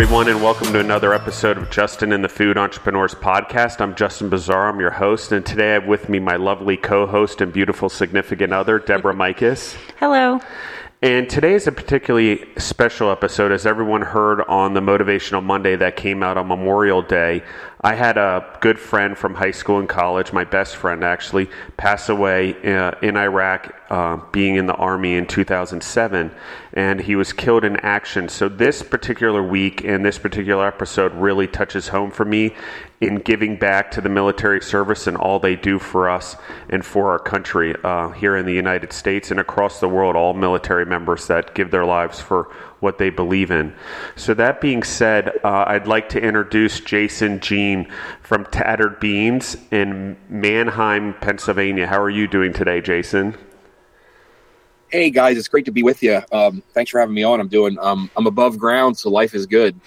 Everyone, 0.00 0.28
and 0.28 0.40
welcome 0.40 0.72
to 0.72 0.78
another 0.78 1.12
episode 1.12 1.58
of 1.58 1.70
Justin 1.70 2.12
and 2.12 2.22
the 2.22 2.28
Food 2.28 2.56
Entrepreneurs 2.56 3.16
Podcast. 3.16 3.80
I'm 3.80 3.96
Justin 3.96 4.28
Bizarre, 4.28 4.68
I'm 4.68 4.78
your 4.78 4.92
host, 4.92 5.32
and 5.32 5.44
today 5.44 5.70
I 5.70 5.72
have 5.72 5.86
with 5.86 6.08
me 6.08 6.20
my 6.20 6.36
lovely 6.36 6.76
co 6.76 7.04
host 7.04 7.40
and 7.40 7.52
beautiful 7.52 7.88
significant 7.88 8.52
other, 8.52 8.78
Deborah 8.78 9.12
Mikas. 9.12 9.76
Hello. 9.98 10.40
And 11.00 11.30
today 11.30 11.54
is 11.54 11.68
a 11.68 11.72
particularly 11.72 12.44
special 12.56 13.12
episode, 13.12 13.52
as 13.52 13.66
everyone 13.66 14.02
heard 14.02 14.40
on 14.48 14.74
the 14.74 14.80
Motivational 14.80 15.44
Monday 15.44 15.76
that 15.76 15.94
came 15.94 16.24
out 16.24 16.36
on 16.36 16.48
Memorial 16.48 17.02
Day. 17.02 17.44
I 17.80 17.94
had 17.94 18.18
a 18.18 18.58
good 18.60 18.80
friend 18.80 19.16
from 19.16 19.36
high 19.36 19.52
school 19.52 19.78
and 19.78 19.88
college, 19.88 20.32
my 20.32 20.42
best 20.42 20.74
friend 20.74 21.04
actually, 21.04 21.50
pass 21.76 22.08
away 22.08 22.56
uh, 22.64 22.94
in 23.00 23.16
Iraq, 23.16 23.80
uh, 23.90 24.16
being 24.32 24.56
in 24.56 24.66
the 24.66 24.74
Army 24.74 25.14
in 25.14 25.26
2007, 25.28 26.34
and 26.72 27.00
he 27.00 27.14
was 27.14 27.32
killed 27.32 27.64
in 27.64 27.76
action. 27.76 28.28
So, 28.28 28.48
this 28.48 28.82
particular 28.82 29.40
week 29.40 29.84
and 29.84 30.04
this 30.04 30.18
particular 30.18 30.66
episode 30.66 31.14
really 31.14 31.46
touches 31.46 31.86
home 31.86 32.10
for 32.10 32.24
me 32.24 32.56
in 33.00 33.16
giving 33.16 33.56
back 33.56 33.92
to 33.92 34.00
the 34.00 34.08
military 34.08 34.60
service 34.60 35.06
and 35.06 35.16
all 35.16 35.38
they 35.38 35.54
do 35.54 35.78
for 35.78 36.10
us 36.10 36.36
and 36.68 36.84
for 36.84 37.10
our 37.10 37.18
country 37.18 37.74
uh, 37.84 38.10
here 38.10 38.36
in 38.36 38.44
the 38.44 38.52
United 38.52 38.92
States 38.92 39.30
and 39.30 39.38
across 39.38 39.78
the 39.78 39.88
world, 39.88 40.16
all 40.16 40.34
military 40.34 40.84
members 40.84 41.28
that 41.28 41.54
give 41.54 41.70
their 41.70 41.84
lives 41.84 42.20
for 42.20 42.44
what 42.80 42.98
they 42.98 43.10
believe 43.10 43.50
in. 43.50 43.72
So, 44.16 44.34
that 44.34 44.60
being 44.60 44.82
said, 44.82 45.28
uh, 45.44 45.64
I'd 45.66 45.86
like 45.86 46.08
to 46.10 46.20
introduce 46.20 46.80
Jason 46.80 47.40
Jean 47.40 47.90
from 48.22 48.44
Tattered 48.46 48.98
Beans 49.00 49.56
in 49.70 50.16
Manheim, 50.28 51.14
Pennsylvania. 51.20 51.86
How 51.86 52.00
are 52.00 52.10
you 52.10 52.26
doing 52.26 52.52
today, 52.52 52.80
Jason? 52.80 53.36
Hey 54.90 55.10
guys, 55.10 55.36
it's 55.36 55.48
great 55.48 55.66
to 55.66 55.70
be 55.70 55.82
with 55.82 56.02
you. 56.02 56.22
Um, 56.32 56.62
thanks 56.72 56.90
for 56.90 56.98
having 56.98 57.14
me 57.14 57.22
on. 57.22 57.40
I'm 57.40 57.48
doing. 57.48 57.78
Um, 57.78 58.10
I'm 58.16 58.26
above 58.26 58.58
ground, 58.58 58.96
so 58.96 59.10
life 59.10 59.34
is 59.34 59.46
good. 59.46 59.78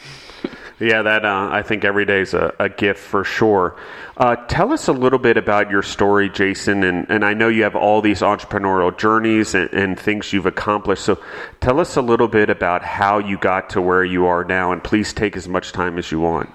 Yeah, 0.81 1.03
that 1.03 1.25
uh, 1.25 1.49
I 1.51 1.61
think 1.61 1.85
every 1.85 2.05
day 2.05 2.21
is 2.21 2.33
a, 2.33 2.55
a 2.57 2.67
gift 2.67 2.99
for 2.99 3.23
sure. 3.23 3.75
Uh, 4.17 4.35
tell 4.47 4.73
us 4.73 4.87
a 4.87 4.91
little 4.91 5.19
bit 5.19 5.37
about 5.37 5.69
your 5.69 5.83
story, 5.83 6.27
Jason. 6.27 6.83
And, 6.83 7.05
and 7.07 7.23
I 7.23 7.35
know 7.35 7.49
you 7.49 7.61
have 7.61 7.75
all 7.75 8.01
these 8.01 8.21
entrepreneurial 8.21 8.97
journeys 8.97 9.53
and, 9.53 9.71
and 9.73 9.99
things 9.99 10.33
you've 10.33 10.47
accomplished. 10.47 11.03
So 11.05 11.21
tell 11.59 11.79
us 11.79 11.97
a 11.97 12.01
little 12.01 12.27
bit 12.27 12.49
about 12.49 12.83
how 12.83 13.19
you 13.19 13.37
got 13.37 13.69
to 13.71 13.81
where 13.81 14.03
you 14.03 14.25
are 14.25 14.43
now. 14.43 14.71
And 14.71 14.83
please 14.83 15.13
take 15.13 15.37
as 15.37 15.47
much 15.47 15.71
time 15.71 15.99
as 15.99 16.11
you 16.11 16.19
want. 16.19 16.49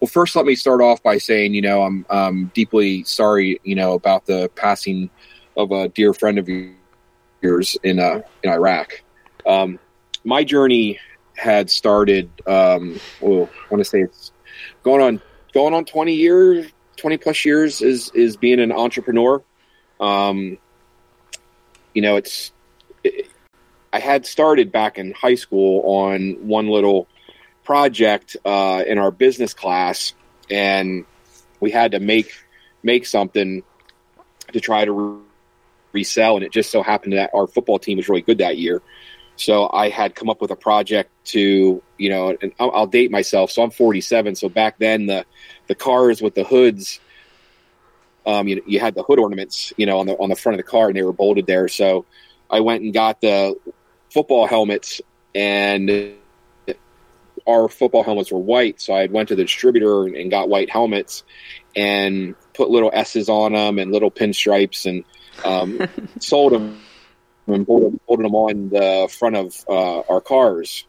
Well, 0.00 0.08
first, 0.08 0.36
let 0.36 0.44
me 0.44 0.54
start 0.54 0.82
off 0.82 1.02
by 1.02 1.16
saying, 1.16 1.54
you 1.54 1.62
know, 1.62 1.82
I'm 1.82 2.04
um, 2.10 2.50
deeply 2.52 3.02
sorry, 3.04 3.60
you 3.64 3.74
know, 3.74 3.94
about 3.94 4.26
the 4.26 4.50
passing 4.56 5.08
of 5.56 5.72
a 5.72 5.88
dear 5.88 6.12
friend 6.12 6.38
of 6.38 6.50
yours 7.40 7.78
in 7.82 7.98
uh, 7.98 8.20
in 8.42 8.50
Iraq. 8.50 9.00
Um, 9.46 9.78
my 10.24 10.44
journey 10.44 10.98
had 11.36 11.70
started. 11.70 12.30
Um, 12.46 13.00
well, 13.20 13.48
I 13.52 13.74
want 13.74 13.80
to 13.80 13.84
say 13.84 14.02
it's 14.02 14.32
going 14.82 15.00
on 15.00 15.22
going 15.52 15.74
on 15.74 15.84
twenty 15.84 16.14
years, 16.14 16.70
twenty 16.96 17.16
plus 17.16 17.44
years 17.44 17.80
is 17.82 18.10
is 18.14 18.36
being 18.36 18.60
an 18.60 18.72
entrepreneur. 18.72 19.42
Um, 20.00 20.58
you 21.94 22.02
know, 22.02 22.16
it's 22.16 22.52
it, 23.04 23.28
I 23.92 23.98
had 23.98 24.24
started 24.26 24.72
back 24.72 24.98
in 24.98 25.12
high 25.12 25.34
school 25.34 25.82
on 25.84 26.46
one 26.46 26.68
little 26.68 27.08
project 27.64 28.36
uh, 28.44 28.82
in 28.86 28.98
our 28.98 29.10
business 29.10 29.54
class, 29.54 30.14
and 30.50 31.04
we 31.60 31.70
had 31.70 31.92
to 31.92 32.00
make 32.00 32.32
make 32.82 33.06
something 33.06 33.62
to 34.52 34.60
try 34.60 34.84
to 34.84 34.92
re- 34.92 35.22
resell, 35.92 36.36
and 36.36 36.44
it 36.44 36.52
just 36.52 36.70
so 36.70 36.82
happened 36.82 37.12
that 37.12 37.30
our 37.34 37.46
football 37.46 37.78
team 37.78 37.98
was 37.98 38.08
really 38.08 38.22
good 38.22 38.38
that 38.38 38.58
year. 38.58 38.82
So 39.36 39.70
I 39.72 39.88
had 39.88 40.14
come 40.14 40.28
up 40.28 40.40
with 40.40 40.50
a 40.50 40.56
project 40.56 41.10
to, 41.26 41.82
you 41.98 42.10
know, 42.10 42.36
and 42.40 42.52
I'll, 42.60 42.70
I'll, 42.72 42.86
date 42.86 43.10
myself. 43.10 43.50
So 43.50 43.62
I'm 43.62 43.70
47. 43.70 44.34
So 44.36 44.48
back 44.48 44.78
then, 44.78 45.06
the 45.06 45.24
the 45.66 45.74
cars 45.74 46.20
with 46.20 46.34
the 46.34 46.44
hoods, 46.44 47.00
um, 48.26 48.46
you, 48.46 48.62
you 48.66 48.78
had 48.78 48.94
the 48.94 49.02
hood 49.02 49.18
ornaments, 49.18 49.72
you 49.76 49.86
know, 49.86 49.98
on 49.98 50.06
the 50.06 50.14
on 50.16 50.28
the 50.28 50.36
front 50.36 50.58
of 50.58 50.64
the 50.64 50.70
car, 50.70 50.88
and 50.88 50.96
they 50.96 51.02
were 51.02 51.12
bolted 51.12 51.46
there. 51.46 51.68
So 51.68 52.04
I 52.50 52.60
went 52.60 52.82
and 52.82 52.92
got 52.92 53.20
the 53.20 53.56
football 54.10 54.46
helmets, 54.46 55.00
and 55.34 56.14
our 57.46 57.68
football 57.68 58.04
helmets 58.04 58.30
were 58.30 58.38
white. 58.38 58.80
So 58.80 58.92
I 58.92 59.06
went 59.06 59.28
to 59.30 59.36
the 59.36 59.42
distributor 59.42 60.04
and, 60.04 60.14
and 60.14 60.30
got 60.30 60.48
white 60.48 60.70
helmets, 60.70 61.24
and 61.74 62.34
put 62.54 62.70
little 62.70 62.90
S's 62.92 63.28
on 63.28 63.54
them 63.54 63.78
and 63.78 63.90
little 63.90 64.10
pinstripes, 64.10 64.86
and 64.86 65.04
um, 65.44 65.88
sold 66.20 66.52
them 66.52 66.80
and 67.46 67.66
holding, 67.66 68.00
them 68.08 68.34
on 68.34 68.68
the 68.68 69.08
front 69.18 69.36
of 69.36 69.64
uh, 69.68 70.00
our 70.02 70.20
cars. 70.20 70.84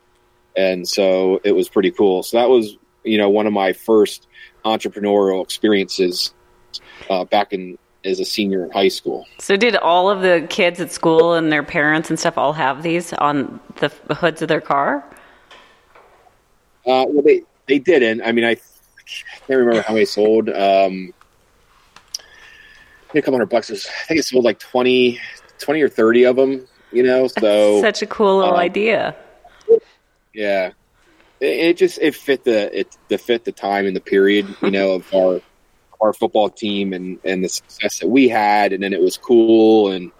And 0.56 0.88
so 0.88 1.40
it 1.44 1.54
was 1.54 1.68
pretty 1.68 1.92
cool. 1.92 2.24
So 2.24 2.38
that 2.38 2.50
was, 2.50 2.78
you 3.04 3.18
know, 3.18 3.30
one 3.30 3.48
of 3.48 3.54
my 3.54 3.74
first 3.74 4.28
entrepreneurial 4.64 5.44
experiences 5.44 6.34
uh, 7.10 7.26
back 7.26 7.54
in 7.54 7.78
as 8.06 8.20
a 8.20 8.26
senior 8.26 8.66
in 8.66 8.72
high 8.72 8.90
school. 8.90 9.26
So 9.40 9.56
did 9.56 9.76
all 9.78 10.10
of 10.10 10.22
the 10.22 10.46
kids 10.50 10.80
at 10.80 10.92
school 10.92 11.34
and 11.34 11.52
their 11.52 11.64
parents 11.64 12.10
and 12.10 12.20
stuff 12.20 12.38
all 12.38 12.54
have 12.54 12.84
these 12.84 13.14
on 13.14 13.60
the 13.78 13.90
hoods 14.14 14.42
of 14.42 14.50
their 14.50 14.62
car? 14.62 15.04
Uh, 16.86 17.06
well, 17.08 17.22
they 17.22 17.44
they 17.68 17.80
didn't. 17.80 18.22
I 18.22 18.34
mean, 18.34 18.44
I 18.44 18.56
can't 18.56 19.60
remember 19.60 19.82
how 19.82 19.94
many 19.94 20.06
sold. 20.06 20.50
Um, 20.50 21.14
a 23.16 23.22
couple 23.22 23.34
hundred 23.36 23.50
bucks. 23.50 23.72
I 23.72 24.06
think 24.06 24.20
it 24.20 24.24
sold 24.24 24.44
like 24.44 24.60
20, 24.60 25.20
20 25.64 25.82
or 25.82 25.90
30 25.90 26.26
of 26.26 26.36
them, 26.36 26.68
you 26.92 27.04
know, 27.04 27.28
so 27.28 27.82
such 27.82 28.02
a 28.02 28.06
cool 28.06 28.38
little 28.38 28.54
um, 28.54 28.60
idea. 28.60 29.16
Yeah. 30.34 30.72
It, 31.40 31.46
it, 31.46 31.78
just, 31.78 32.00
it 32.00 32.16
fit 32.16 32.44
the, 32.44 32.80
it, 32.80 32.98
the 33.08 33.18
fit 33.18 33.46
the 33.46 33.52
time 33.52 33.86
and 33.86 33.96
the 33.96 34.02
period, 34.02 34.54
you 34.62 34.72
know, 34.72 34.92
of 34.94 35.14
our, 35.14 35.42
our 36.02 36.14
football 36.14 36.50
team 36.50 36.94
and, 36.94 37.18
and 37.24 37.44
the 37.44 37.50
success 37.50 38.00
that 38.00 38.08
we 38.08 38.28
had. 38.28 38.74
And 38.74 38.84
then 38.84 38.94
it 38.94 39.02
was 39.02 39.18
cool. 39.18 39.92
And, 39.92 40.12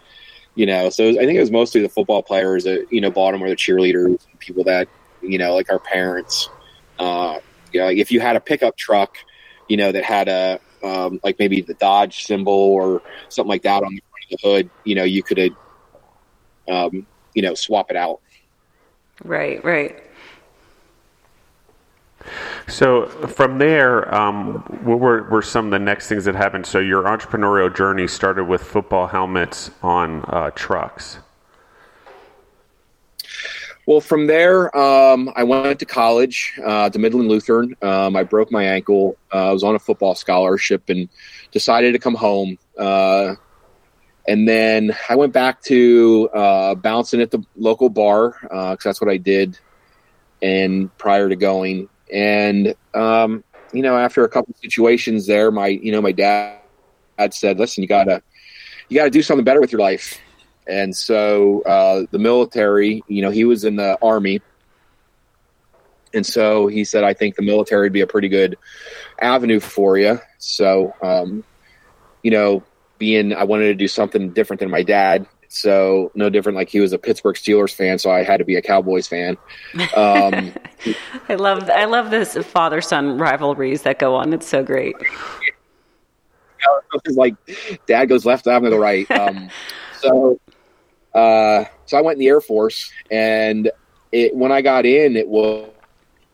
you 0.56 0.66
know, 0.66 0.90
so 0.90 1.08
was, 1.08 1.18
I 1.18 1.26
think 1.26 1.38
it 1.38 1.42
was 1.42 1.52
mostly 1.52 1.82
the 1.82 1.90
football 1.90 2.24
players 2.24 2.64
that, 2.64 2.88
you 2.90 3.02
know, 3.02 3.10
them 3.10 3.44
or 3.44 3.50
the 3.50 3.56
cheerleaders, 3.56 4.26
people 4.40 4.64
that, 4.64 4.88
you 5.22 5.38
know, 5.38 5.56
like 5.56 5.70
our 5.70 5.80
parents, 5.80 6.50
uh, 7.00 7.40
you 7.74 7.82
know, 7.82 7.88
like 7.88 7.98
if 7.98 8.12
you 8.12 8.22
had 8.22 8.38
a 8.38 8.40
pickup 8.40 8.78
truck, 8.78 9.18
you 9.68 9.76
know, 9.76 9.92
that 9.92 10.04
had 10.04 10.30
a, 10.30 10.60
um, 10.84 11.20
like 11.24 11.40
maybe 11.40 11.62
the 11.62 11.74
Dodge 11.74 12.24
symbol 12.26 12.54
or 12.54 13.02
something 13.30 13.50
like 13.50 13.64
that 13.64 13.84
on 13.84 13.96
the 13.96 14.02
the 14.34 14.48
hood, 14.48 14.70
you 14.84 14.96
know, 14.96 15.04
you 15.04 15.24
could, 15.24 15.56
um, 16.70 17.06
you 17.34 17.42
know, 17.42 17.54
swap 17.54 17.90
it 17.90 17.98
out. 17.98 18.20
Right, 19.24 19.64
right. 19.64 20.04
So 22.68 23.08
from 23.08 23.58
there, 23.58 24.14
um, 24.14 24.60
what 24.84 25.00
were, 25.00 25.24
were, 25.24 25.42
some 25.42 25.66
of 25.66 25.72
the 25.72 25.80
next 25.80 26.08
things 26.08 26.26
that 26.26 26.36
happened? 26.36 26.66
So 26.66 26.80
your 26.80 27.04
entrepreneurial 27.04 27.76
journey 27.76 28.08
started 28.08 28.46
with 28.46 28.64
football 28.64 29.08
helmets 29.08 29.72
on 29.82 30.24
uh, 30.28 30.52
trucks. 30.56 31.20
Well, 33.86 34.00
from 34.00 34.28
there, 34.28 34.76
um, 34.78 35.30
I 35.36 35.44
went 35.44 35.78
to 35.80 35.86
college, 35.86 36.54
uh, 36.66 36.90
to 36.90 36.98
Midland 36.98 37.28
Lutheran. 37.28 37.76
Um, 37.82 38.16
I 38.16 38.24
broke 38.24 38.50
my 38.50 38.64
ankle. 38.64 39.18
Uh, 39.34 39.50
I 39.50 39.52
was 39.52 39.66
on 39.66 39.76
a 39.76 39.80
football 39.80 40.16
scholarship 40.16 40.84
and 40.88 41.10
decided 41.52 41.92
to 41.92 42.00
come 42.00 42.16
home. 42.16 42.58
And 44.28 44.48
then 44.48 44.96
I 45.10 45.16
went 45.16 45.34
back 45.34 45.62
to 45.64 46.30
uh, 46.34 46.76
bouncing 46.76 47.22
at 47.22 47.32
the 47.32 47.44
local 47.58 47.90
bar 47.90 48.38
because 48.42 48.78
uh, 48.78 48.78
that's 48.84 49.02
what 49.02 49.10
I 49.10 49.18
did. 49.18 49.60
And 50.42 50.96
prior 50.98 51.30
to 51.30 51.36
going, 51.36 51.90
and 52.12 52.76
um, 52.94 53.44
you 53.74 53.82
know, 53.82 53.98
after 53.98 54.24
a 54.24 54.30
couple 54.30 54.54
situations 54.62 55.26
there, 55.26 55.52
my 55.52 55.68
you 55.68 55.92
know 55.92 56.02
my 56.02 56.12
dad 56.12 56.60
had 57.18 57.34
said, 57.34 57.60
"Listen, 57.60 57.82
you 57.82 57.88
gotta 57.88 58.22
you 58.90 58.98
gotta 58.98 59.10
do 59.10 59.22
something 59.22 59.44
better 59.44 59.62
with 59.62 59.72
your 59.72 59.82
life." 59.82 60.20
And 60.68 60.96
so 60.96 61.62
uh, 61.64 62.06
the 62.12 62.20
military, 62.20 63.04
you 63.08 63.22
know, 63.22 63.30
he 63.30 63.46
was 63.46 63.64
in 63.64 63.76
the 63.78 63.98
army, 64.02 64.42
and 66.14 66.26
so 66.26 66.68
he 66.68 66.84
said, 66.84 67.04
"I 67.04 67.14
think 67.14 67.36
the 67.36 67.42
military 67.42 67.86
would 67.88 67.94
be 67.94 68.02
a 68.02 68.08
pretty 68.08 68.30
good 68.30 68.58
avenue 69.22 69.60
for 69.60 69.98
you." 69.98 70.20
So, 70.38 70.94
um, 71.02 71.44
you 72.22 72.32
know, 72.32 72.64
being 73.04 73.34
I 73.34 73.44
wanted 73.44 73.66
to 73.66 73.74
do 73.74 73.90
something 73.90 74.30
different 74.30 74.62
than 74.62 74.70
my 74.70 74.82
dad. 74.82 75.28
So 75.50 76.10
no 76.16 76.30
different. 76.30 76.56
Like 76.56 76.70
he 76.70 76.80
was 76.80 76.94
a 76.94 76.98
Pittsburgh 76.98 77.36
Steelers 77.36 77.74
fan, 77.74 78.00
so 78.00 78.10
I 78.10 78.24
had 78.24 78.38
to 78.38 78.46
be 78.46 78.56
a 78.56 78.62
Cowboys 78.62 79.08
fan. 79.08 79.36
Um, 79.94 80.54
I 81.28 81.36
love 81.36 81.70
I 81.70 81.84
love 81.84 82.12
this 82.12 82.38
father 82.38 82.80
son 82.80 83.18
rivalries 83.18 83.82
that 83.82 84.00
go 84.00 84.16
on. 84.16 84.32
It's 84.32 84.48
so 84.48 84.64
great. 84.64 84.96
It's 87.04 87.18
like 87.18 87.36
dad 87.88 88.06
goes 88.06 88.26
left, 88.26 88.48
I'm 88.48 88.64
gonna 88.64 88.70
go 88.70 88.78
right. 88.78 89.12
Um, 89.12 89.50
so 90.00 90.40
uh, 91.14 91.66
so 91.88 91.98
I 91.98 92.02
went 92.02 92.16
in 92.16 92.20
the 92.20 92.30
Air 92.30 92.40
Force, 92.40 92.90
and 93.12 93.70
it, 94.14 94.34
when 94.34 94.54
I 94.54 94.62
got 94.62 94.86
in, 94.86 95.18
it 95.18 95.28
was 95.28 95.70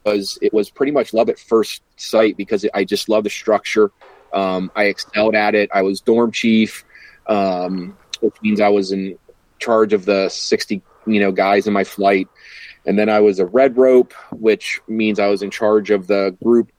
was 0.06 0.38
it 0.44 0.54
was 0.54 0.70
pretty 0.70 0.92
much 0.92 1.14
love 1.16 1.30
at 1.30 1.40
first 1.40 1.82
sight 1.98 2.38
because 2.38 2.64
it, 2.64 2.72
I 2.76 2.84
just 2.84 3.10
love 3.10 3.24
the 3.24 3.32
structure. 3.32 3.92
Um, 4.34 4.72
I 4.76 4.86
excelled 4.86 5.36
at 5.36 5.56
it. 5.56 5.70
I 5.74 5.82
was 5.82 6.02
dorm 6.02 6.32
chief, 6.32 6.86
um, 7.28 7.98
which 8.22 8.36
means 8.42 8.60
I 8.60 8.70
was 8.70 8.92
in 8.92 9.18
charge 9.60 9.94
of 9.94 10.06
the 10.06 10.30
60, 10.30 10.82
you 11.06 11.20
know, 11.20 11.32
guys 11.32 11.68
in 11.68 11.74
my 11.74 11.84
flight. 11.84 12.28
And 12.86 12.98
then 12.98 13.10
I 13.10 13.20
was 13.20 13.40
a 13.40 13.46
red 13.46 13.78
rope, 13.78 14.14
which 14.32 14.82
means 14.88 15.20
I 15.20 15.28
was 15.28 15.42
in 15.42 15.52
charge 15.52 15.92
of 15.92 16.08
the 16.08 16.36
group 16.44 16.72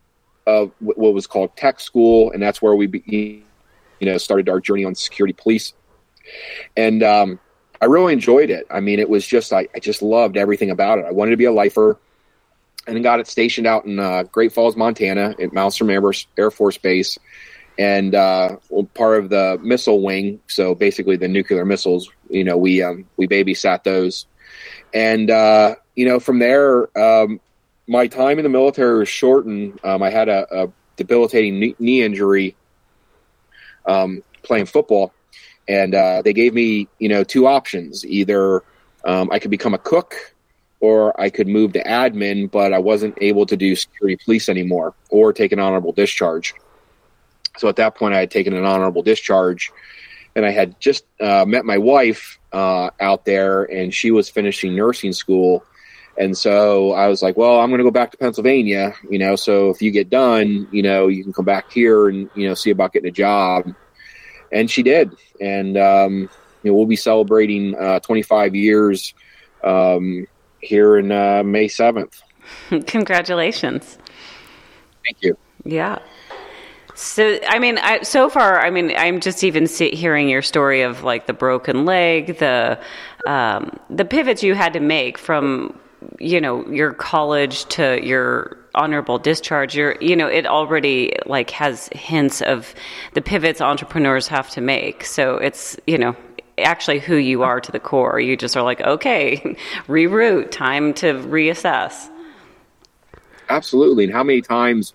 of 0.47 0.73
what 0.81 1.15
was 1.15 1.27
called 1.27 1.57
tech 1.57 1.79
school, 1.79 2.33
and 2.33 2.43
that's 2.43 2.61
where 2.61 2.75
we, 2.75 2.87
be, 2.87 3.45
you 4.01 4.07
know, 4.07 4.19
started 4.19 4.49
our 4.49 4.61
journey 4.61 4.85
on 4.85 4.95
security 4.95 5.35
police. 5.35 5.75
And 6.77 7.03
um, 7.03 7.39
I 7.81 7.87
really 7.87 8.13
enjoyed 8.13 8.51
it. 8.51 8.67
I 8.71 8.81
mean, 8.81 8.99
it 8.99 9.09
was 9.09 9.27
just 9.27 9.53
I, 9.53 9.69
I 9.75 9.79
just 9.79 10.03
loved 10.03 10.37
everything 10.37 10.71
about 10.71 10.99
it. 10.99 11.05
I 11.05 11.13
wanted 11.13 11.33
to 11.33 11.37
be 11.37 11.45
a 11.45 11.53
lifer, 11.53 11.99
and 12.91 13.03
got 13.03 13.21
it 13.21 13.27
stationed 13.27 13.67
out 13.67 13.85
in 13.85 13.99
uh, 13.99 14.25
Great 14.25 14.53
Falls, 14.53 14.77
Montana, 14.77 15.35
at 15.41 15.51
Malmstrom 15.51 15.91
Air, 15.91 16.13
Air 16.37 16.51
Force 16.51 16.79
Base, 16.79 17.19
and 17.79 18.15
uh, 18.15 18.57
part 18.95 19.23
of 19.23 19.31
the 19.31 19.59
missile 19.63 20.03
wing. 20.03 20.41
So 20.47 20.75
basically, 20.75 21.17
the 21.17 21.29
nuclear 21.29 21.65
missiles. 21.65 22.11
You 22.29 22.45
know, 22.45 22.57
we 22.57 22.83
um, 22.83 23.07
we 23.17 23.27
babysat 23.27 23.85
those, 23.85 24.27
and 24.93 25.31
uh, 25.31 25.77
you 25.95 26.07
know, 26.07 26.21
from 26.21 26.39
there, 26.39 26.97
um, 26.99 27.41
my 27.87 28.07
time 28.07 28.39
in 28.39 28.43
the 28.43 28.51
military 28.51 28.99
was 28.99 29.09
shortened. 29.09 29.81
Um, 29.83 30.03
I 30.03 30.11
had 30.11 30.29
a, 30.29 30.65
a 30.65 30.73
debilitating 30.97 31.59
knee, 31.59 31.77
knee 31.79 32.03
injury 32.03 32.57
um, 33.87 34.23
playing 34.43 34.67
football 34.67 35.13
and 35.71 35.95
uh, 35.95 36.21
they 36.23 36.33
gave 36.33 36.53
me 36.53 36.89
you 36.99 37.09
know 37.09 37.25
two 37.25 37.47
options 37.47 38.05
either 38.05 38.63
um, 39.05 39.31
i 39.33 39.39
could 39.39 39.51
become 39.51 39.73
a 39.73 39.79
cook 39.79 40.35
or 40.81 41.19
i 41.21 41.31
could 41.31 41.47
move 41.47 41.73
to 41.73 41.83
admin 41.85 42.51
but 42.51 42.73
i 42.73 42.79
wasn't 42.79 43.17
able 43.21 43.47
to 43.47 43.57
do 43.57 43.77
security 43.77 44.19
police 44.25 44.49
anymore 44.49 44.95
or 45.11 45.33
take 45.33 45.53
an 45.53 45.59
honorable 45.59 45.93
discharge. 45.93 46.55
So 47.59 47.69
at 47.69 47.77
that 47.77 47.95
point 47.95 48.15
i 48.15 48.21
had 48.21 48.31
taken 48.31 48.55
an 48.55 48.65
honorable 48.65 49.03
discharge 49.03 49.71
and 50.35 50.45
i 50.45 50.51
had 50.51 50.81
just 50.81 51.05
uh, 51.21 51.45
met 51.47 51.65
my 51.65 51.79
wife 51.79 52.39
uh, 52.53 52.91
out 53.01 53.25
there 53.25 53.65
and 53.65 53.95
she 53.95 54.11
was 54.11 54.29
finishing 54.29 54.75
nursing 54.75 55.13
school. 55.13 55.65
And 56.19 56.37
so 56.37 56.93
i 56.93 57.07
was 57.07 57.23
like 57.23 57.37
well 57.37 57.61
i'm 57.61 57.71
going 57.71 57.79
to 57.79 57.85
go 57.85 57.91
back 57.91 58.11
to 58.11 58.19
pennsylvania 58.19 58.93
you 59.09 59.19
know 59.19 59.37
so 59.37 59.71
if 59.71 59.81
you 59.81 59.91
get 59.91 60.11
done 60.11 60.69
you 60.71 60.83
know 60.83 61.07
you 61.07 61.23
can 61.23 61.33
come 61.33 61.45
back 61.45 61.71
here 61.73 62.09
and 62.09 62.29
you 62.35 62.47
know 62.49 62.55
see 62.55 62.71
about 62.71 62.93
getting 62.93 63.09
a 63.09 63.13
job. 63.13 63.75
And 64.53 64.69
she 64.69 64.83
did. 64.83 65.13
And 65.41 65.77
um, 65.79 66.29
you 66.63 66.71
know, 66.71 66.75
we'll 66.75 66.87
be 66.87 66.97
celebrating 66.97 67.75
uh, 67.77 68.01
25 68.01 68.55
years 68.55 69.15
um, 69.65 70.27
here 70.61 70.97
in 70.97 71.13
uh, 71.13 71.43
May 71.45 71.67
7th. 71.67 72.23
Congratulations! 72.87 73.99
Thank 75.05 75.23
you. 75.23 75.37
Yeah. 75.65 75.99
So, 76.95 77.39
I 77.49 77.59
mean, 77.59 77.79
I, 77.79 78.03
so 78.03 78.29
far, 78.29 78.61
I 78.61 78.69
mean, 78.69 78.93
I'm 78.97 79.21
just 79.21 79.43
even 79.43 79.67
see, 79.67 79.95
hearing 79.95 80.29
your 80.29 80.43
story 80.43 80.83
of 80.83 81.03
like 81.03 81.27
the 81.27 81.33
broken 81.33 81.87
leg, 81.87 82.39
the 82.39 82.79
um, 83.27 83.79
the 83.89 84.05
pivots 84.05 84.43
you 84.43 84.55
had 84.55 84.73
to 84.75 84.81
make 84.81 85.17
from 85.17 85.79
you 86.19 86.41
know 86.41 86.67
your 86.71 86.93
college 86.93 87.65
to 87.67 88.05
your 88.05 88.57
honorable 88.75 89.19
discharge 89.19 89.75
you're 89.75 89.97
you 90.01 90.17
know 90.17 90.27
it 90.27 90.47
already 90.47 91.13
like 91.27 91.51
has 91.51 91.89
hints 91.93 92.41
of 92.43 92.75
the 93.15 93.21
pivots 93.21 93.61
entrepreneurs 93.61 94.29
have 94.29 94.49
to 94.49 94.61
make 94.61 95.05
so 95.05 95.37
it's 95.37 95.77
you 95.87 95.99
know 95.99 96.17
actually 96.63 96.99
who 96.99 97.17
you 97.17 97.43
are 97.43 97.61
to 97.61 97.73
the 97.73 97.81
core. 97.81 98.21
You 98.21 98.37
just 98.37 98.57
are 98.57 98.63
like 98.63 98.81
okay 98.81 99.39
reroute 99.87 100.51
time 100.51 100.95
to 100.95 101.15
reassess. 101.15 102.09
Absolutely. 103.49 104.05
And 104.05 104.13
how 104.13 104.23
many 104.23 104.43
times 104.43 104.93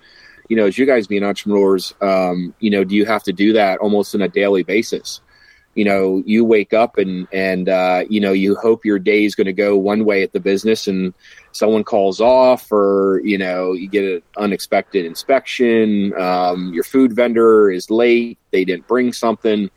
you 0.47 0.55
know 0.55 0.65
as 0.65 0.77
you 0.77 0.85
guys 0.85 1.07
being 1.07 1.23
entrepreneurs 1.23 1.93
um, 2.01 2.53
you 2.59 2.69
know 2.69 2.83
do 2.83 2.95
you 2.95 3.05
have 3.05 3.23
to 3.23 3.33
do 3.33 3.53
that 3.53 3.79
almost 3.79 4.15
on 4.15 4.21
a 4.21 4.29
daily 4.29 4.63
basis? 4.63 5.21
You 5.75 5.83
know 5.83 6.23
you 6.25 6.45
wake 6.45 6.73
up 6.73 6.97
and 6.97 7.27
and 7.33 7.67
uh, 7.67 8.05
you 8.09 8.21
know 8.21 8.31
you 8.31 8.55
hope 8.55 8.85
your 8.85 8.99
day 8.99 9.25
is 9.25 9.35
going 9.35 9.47
to 9.47 9.53
go 9.53 9.77
one 9.77 10.05
way 10.05 10.23
at 10.23 10.31
the 10.31 10.39
business 10.39 10.87
and 10.87 11.13
someone 11.51 11.83
calls 11.83 12.21
off 12.21 12.71
or 12.71 13.21
you 13.23 13.37
know 13.37 13.73
you 13.73 13.87
get 13.87 14.03
an 14.03 14.21
unexpected 14.37 15.05
inspection 15.05 16.13
um, 16.19 16.73
your 16.73 16.83
food 16.83 17.13
vendor 17.13 17.69
is 17.71 17.89
late 17.89 18.37
they 18.51 18.65
didn't 18.65 18.87
bring 18.87 19.13
something 19.13 19.69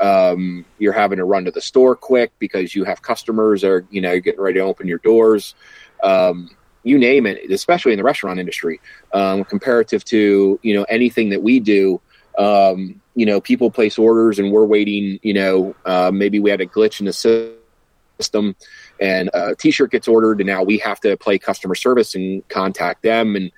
um, 0.00 0.64
you're 0.78 0.92
having 0.92 1.18
to 1.18 1.24
run 1.24 1.44
to 1.44 1.50
the 1.50 1.60
store 1.60 1.94
quick 1.94 2.32
because 2.38 2.74
you 2.74 2.84
have 2.84 3.02
customers 3.02 3.64
or 3.64 3.86
you 3.90 4.00
know 4.00 4.18
getting 4.20 4.40
ready 4.40 4.58
to 4.58 4.64
open 4.64 4.86
your 4.86 4.98
doors 4.98 5.54
um, 6.02 6.50
you 6.82 6.98
name 6.98 7.26
it 7.26 7.50
especially 7.50 7.92
in 7.92 7.98
the 7.98 8.04
restaurant 8.04 8.38
industry 8.38 8.80
um, 9.12 9.44
comparative 9.44 10.04
to 10.04 10.58
you 10.62 10.74
know 10.74 10.84
anything 10.84 11.30
that 11.30 11.42
we 11.42 11.60
do 11.60 12.00
um, 12.38 13.00
you 13.14 13.26
know, 13.26 13.40
people 13.40 13.70
place 13.70 13.98
orders 13.98 14.38
and 14.38 14.52
we're 14.52 14.64
waiting, 14.64 15.18
you 15.22 15.34
know, 15.34 15.74
uh, 15.84 16.10
maybe 16.12 16.40
we 16.40 16.50
had 16.50 16.60
a 16.60 16.66
glitch 16.66 17.00
in 17.00 17.06
the 17.06 17.12
system 17.12 18.56
and 19.00 19.30
a 19.34 19.54
t-shirt 19.54 19.90
gets 19.90 20.08
ordered 20.08 20.40
and 20.40 20.46
now 20.46 20.62
we 20.62 20.78
have 20.78 21.00
to 21.00 21.16
play 21.16 21.38
customer 21.38 21.74
service 21.74 22.14
and 22.14 22.46
contact 22.48 23.02
them 23.02 23.36
and, 23.36 23.52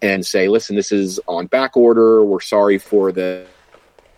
and 0.00 0.24
say, 0.24 0.48
listen, 0.48 0.76
this 0.76 0.92
is 0.92 1.20
on 1.28 1.46
back 1.46 1.76
order. 1.76 2.24
We're 2.24 2.40
sorry 2.40 2.78
for 2.78 3.12
the 3.12 3.46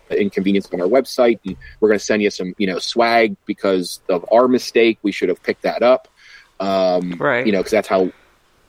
inconvenience 0.09 0.69
on 0.73 0.81
our 0.81 0.87
website 0.87 1.39
and 1.45 1.55
we're 1.79 1.89
going 1.89 1.99
to 1.99 2.05
send 2.05 2.21
you 2.21 2.29
some, 2.29 2.53
you 2.57 2.67
know, 2.67 2.79
swag 2.79 3.35
because 3.45 4.01
of 4.09 4.25
our 4.31 4.47
mistake. 4.47 4.99
We 5.01 5.11
should 5.11 5.29
have 5.29 5.41
picked 5.41 5.63
that 5.63 5.83
up. 5.83 6.07
Um, 6.59 7.13
right. 7.19 7.45
You 7.45 7.51
know, 7.51 7.61
cause 7.61 7.71
that's 7.71 7.87
how, 7.87 8.11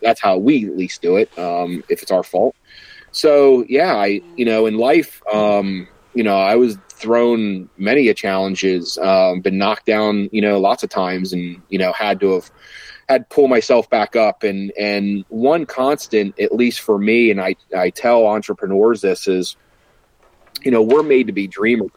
that's 0.03 0.21
how 0.21 0.39
we 0.39 0.67
at 0.67 0.77
least 0.77 1.03
do 1.03 1.17
it. 1.17 1.37
Um, 1.39 1.85
if 1.89 2.03
it's 2.03 2.11
our 2.11 2.23
fault. 2.23 2.55
So 3.13 3.65
yeah, 3.69 3.97
I, 3.97 4.21
you 4.37 4.45
know, 4.45 4.67
in 4.67 4.77
life, 4.77 5.23
um, 5.33 5.89
you 6.15 6.23
know, 6.23 6.39
I 6.39 6.57
was 6.57 6.79
thrown 6.89 7.69
many 7.77 8.09
a 8.09 8.15
challenges, 8.15 8.99
um, 8.99 9.41
been 9.41 9.59
knocked 9.59 9.87
down, 9.87 10.29
you 10.33 10.41
know, 10.41 10.59
lots 10.59 10.83
of 10.83 10.91
times, 10.91 11.33
and 11.33 11.63
you 11.69 11.79
know, 11.79 11.93
had 11.93 12.21
to 12.21 12.33
have 12.35 12.51
had 13.09 13.29
to 13.29 13.35
pull 13.35 13.49
myself 13.49 13.89
back 13.91 14.17
up. 14.17 14.43
And 14.43 14.73
and 14.79 15.25
one 15.29 15.67
constant, 15.67 16.39
at 16.41 16.55
least 16.55 16.81
for 16.81 16.99
me, 16.99 17.31
and 17.31 17.41
I 17.41 17.57
I 17.77 17.91
tell 17.91 18.27
entrepreneurs 18.27 19.03
this 19.03 19.29
is, 19.29 19.57
you 20.63 20.71
know, 20.71 20.83
we're 20.83 21.03
made 21.03 21.27
to 21.29 21.33
be 21.33 21.47
dreamers, 21.47 21.91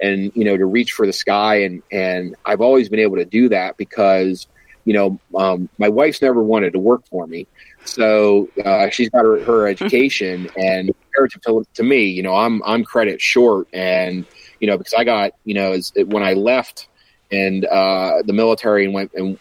and 0.00 0.32
you 0.34 0.44
know, 0.44 0.56
to 0.56 0.66
reach 0.66 0.92
for 0.92 1.06
the 1.06 1.12
sky, 1.12 1.62
and 1.62 1.82
and 1.90 2.36
I've 2.44 2.60
always 2.60 2.88
been 2.88 3.00
able 3.00 3.16
to 3.16 3.24
do 3.24 3.48
that 3.50 3.76
because 3.76 4.46
you 4.84 4.92
know, 4.92 5.18
um, 5.34 5.68
my 5.78 5.88
wife's 5.88 6.20
never 6.20 6.42
wanted 6.42 6.74
to 6.74 6.78
work 6.78 7.06
for 7.06 7.26
me. 7.26 7.46
So 7.84 8.48
uh, 8.64 8.90
she's 8.90 9.08
got 9.08 9.24
her, 9.24 9.42
her 9.42 9.66
education, 9.66 10.50
and 10.56 10.94
comparative 11.02 11.42
to, 11.42 11.66
to 11.74 11.82
me, 11.82 12.06
you 12.06 12.22
know, 12.22 12.34
I'm 12.34 12.62
I'm 12.64 12.84
credit 12.84 13.20
short, 13.20 13.68
and 13.72 14.26
you 14.60 14.66
know, 14.66 14.78
because 14.78 14.94
I 14.94 15.04
got 15.04 15.32
you 15.44 15.54
know, 15.54 15.72
as, 15.72 15.92
when 15.96 16.22
I 16.22 16.34
left 16.34 16.88
and 17.30 17.64
uh, 17.64 18.22
the 18.24 18.32
military 18.32 18.84
and 18.84 18.94
went 18.94 19.12
and 19.14 19.38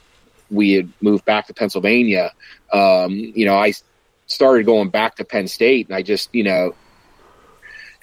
we 0.49 0.73
had 0.73 0.91
moved 1.01 1.25
back 1.25 1.47
to 1.47 1.53
Pennsylvania, 1.53 2.31
um, 2.71 3.11
you 3.13 3.45
know, 3.45 3.55
I 3.55 3.73
started 4.27 4.65
going 4.65 4.89
back 4.89 5.17
to 5.17 5.25
Penn 5.25 5.47
State, 5.47 5.87
and 5.87 5.95
I 5.95 6.01
just 6.01 6.33
you 6.33 6.43
know 6.43 6.75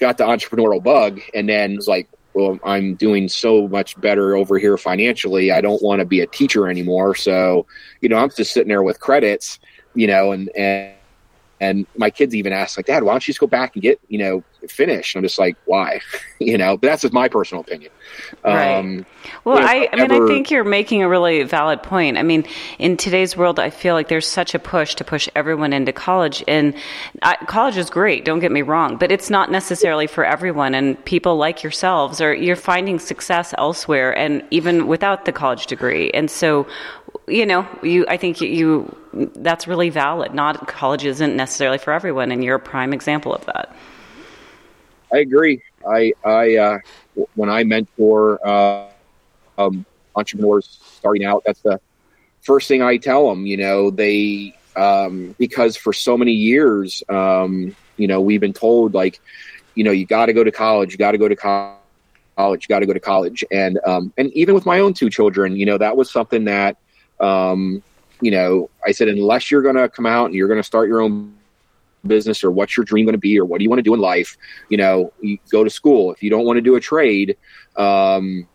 got 0.01 0.17
the 0.17 0.25
entrepreneurial 0.25 0.83
bug, 0.83 1.21
and 1.33 1.47
then 1.47 1.77
was 1.77 1.87
like, 1.87 2.09
well, 2.33 2.59
I'm 2.65 2.95
doing 2.95 3.29
so 3.29 3.67
much 3.67 3.99
better 4.01 4.35
over 4.35 4.57
here 4.57 4.77
financially. 4.77 5.51
I 5.51 5.61
don't 5.61 5.81
want 5.81 5.99
to 5.99 6.05
be 6.05 6.21
a 6.21 6.27
teacher 6.27 6.69
anymore. 6.69 7.13
So, 7.15 7.65
you 8.01 8.09
know, 8.09 8.17
I'm 8.17 8.29
just 8.29 8.53
sitting 8.53 8.69
there 8.69 8.83
with 8.83 8.99
credits, 8.99 9.59
you 9.95 10.07
know, 10.07 10.31
and, 10.31 10.49
and, 10.57 10.93
and 11.61 11.85
my 11.95 12.09
kids 12.09 12.33
even 12.33 12.53
ask 12.53 12.75
like, 12.75 12.87
dad, 12.87 13.03
why 13.03 13.13
don't 13.13 13.27
you 13.27 13.31
just 13.31 13.39
go 13.39 13.45
back 13.45 13.75
and 13.75 13.83
get, 13.83 14.01
you 14.07 14.17
know, 14.17 14.43
finish? 14.67 15.15
I'm 15.15 15.21
just 15.21 15.37
like, 15.37 15.55
why, 15.65 16.01
you 16.39 16.57
know, 16.57 16.75
but 16.75 16.87
that's 16.87 17.03
just 17.03 17.13
my 17.13 17.29
personal 17.29 17.61
opinion. 17.61 17.91
Right. 18.43 18.77
Um, 18.77 19.05
well, 19.45 19.59
I, 19.59 19.87
I 19.93 19.95
mean, 19.95 20.11
I 20.11 20.25
think 20.27 20.49
you're 20.49 20.63
making 20.63 21.03
a 21.03 21.07
really 21.07 21.43
valid 21.43 21.83
point. 21.83 22.17
I 22.17 22.23
mean, 22.23 22.45
in 22.79 22.97
today's 22.97 23.37
world, 23.37 23.59
I 23.59 23.69
feel 23.69 23.93
like 23.93 24.07
there's 24.07 24.27
such 24.27 24.55
a 24.55 24.59
push 24.59 24.95
to 24.95 25.03
push 25.03 25.29
everyone 25.35 25.71
into 25.71 25.93
college, 25.93 26.43
and 26.47 26.73
I, 27.21 27.35
college 27.45 27.77
is 27.77 27.91
great. 27.91 28.25
Don't 28.25 28.39
get 28.39 28.51
me 28.51 28.63
wrong, 28.63 28.97
but 28.97 29.11
it's 29.11 29.29
not 29.29 29.51
necessarily 29.51 30.07
for 30.07 30.25
everyone. 30.25 30.73
And 30.73 31.03
people 31.05 31.37
like 31.37 31.61
yourselves 31.61 32.19
are 32.21 32.33
you're 32.33 32.55
finding 32.55 32.97
success 32.97 33.53
elsewhere, 33.59 34.17
and 34.17 34.43
even 34.49 34.87
without 34.87 35.25
the 35.25 35.31
college 35.31 35.67
degree. 35.67 36.09
And 36.11 36.29
so, 36.31 36.67
you 37.27 37.45
know, 37.45 37.67
you 37.83 38.05
I 38.07 38.17
think 38.17 38.41
you 38.41 38.95
that's 39.35 39.67
really 39.67 39.89
valid. 39.89 40.33
Not 40.33 40.67
college 40.67 41.05
isn't 41.05 41.35
necessarily 41.35 41.77
for 41.77 41.93
everyone, 41.93 42.31
and 42.31 42.43
you're 42.43 42.55
a 42.55 42.59
prime 42.59 42.93
example 42.93 43.33
of 43.33 43.45
that. 43.45 43.75
I 45.13 45.19
agree. 45.19 45.61
I 45.87 46.13
I 46.23 46.55
uh, 46.55 46.79
when 47.35 47.49
I 47.49 47.63
mentor 47.63 48.45
uh, 48.45 48.87
um, 49.57 49.85
entrepreneurs 50.15 50.79
starting 50.97 51.25
out, 51.25 51.43
that's 51.45 51.61
the 51.61 51.79
first 52.41 52.67
thing 52.67 52.81
I 52.81 52.97
tell 52.97 53.29
them. 53.29 53.45
You 53.45 53.57
know, 53.57 53.91
they 53.91 54.55
um, 54.75 55.35
because 55.37 55.75
for 55.75 55.93
so 55.93 56.17
many 56.17 56.33
years, 56.33 57.03
um, 57.09 57.75
you 57.97 58.07
know, 58.07 58.21
we've 58.21 58.41
been 58.41 58.53
told 58.53 58.93
like, 58.93 59.19
you 59.75 59.83
know, 59.83 59.91
you 59.91 60.05
got 60.05 60.27
to 60.27 60.33
go 60.33 60.43
to 60.43 60.51
college, 60.51 60.91
you 60.91 60.97
got 60.97 61.11
to 61.11 61.17
go 61.17 61.27
to 61.27 61.35
college 61.35 61.77
you 62.37 62.67
got 62.67 62.79
to 62.79 62.85
go 62.85 62.93
to 62.93 62.99
college. 62.99 63.43
And, 63.51 63.79
um, 63.85 64.13
and 64.17 64.31
even 64.33 64.55
with 64.55 64.65
my 64.65 64.79
own 64.79 64.93
two 64.93 65.09
children, 65.09 65.55
you 65.55 65.65
know, 65.65 65.77
that 65.77 65.95
was 65.95 66.09
something 66.09 66.45
that, 66.45 66.77
um, 67.21 67.83
you 68.21 68.31
know, 68.31 68.69
I 68.85 68.91
said, 68.91 69.07
unless 69.07 69.49
you're 69.49 69.61
going 69.61 69.75
to 69.75 69.89
come 69.89 70.05
out 70.05 70.25
and 70.25 70.35
you're 70.35 70.47
going 70.47 70.59
to 70.59 70.63
start 70.63 70.87
your 70.87 71.01
own 71.01 71.35
business 72.05 72.43
or 72.43 72.51
what's 72.51 72.75
your 72.75 72.83
dream 72.83 73.05
going 73.05 73.13
to 73.13 73.19
be 73.19 73.39
or 73.39 73.45
what 73.45 73.59
do 73.59 73.63
you 73.63 73.69
want 73.69 73.79
to 73.79 73.83
do 73.83 73.93
in 73.93 73.99
life, 73.99 74.37
you 74.69 74.77
know, 74.77 75.13
you 75.21 75.37
go 75.49 75.63
to 75.63 75.69
school. 75.69 76.11
If 76.11 76.23
you 76.23 76.29
don't 76.29 76.45
want 76.45 76.57
to 76.57 76.61
do 76.61 76.75
a 76.75 76.79
trade, 76.79 77.37
um, 77.75 78.47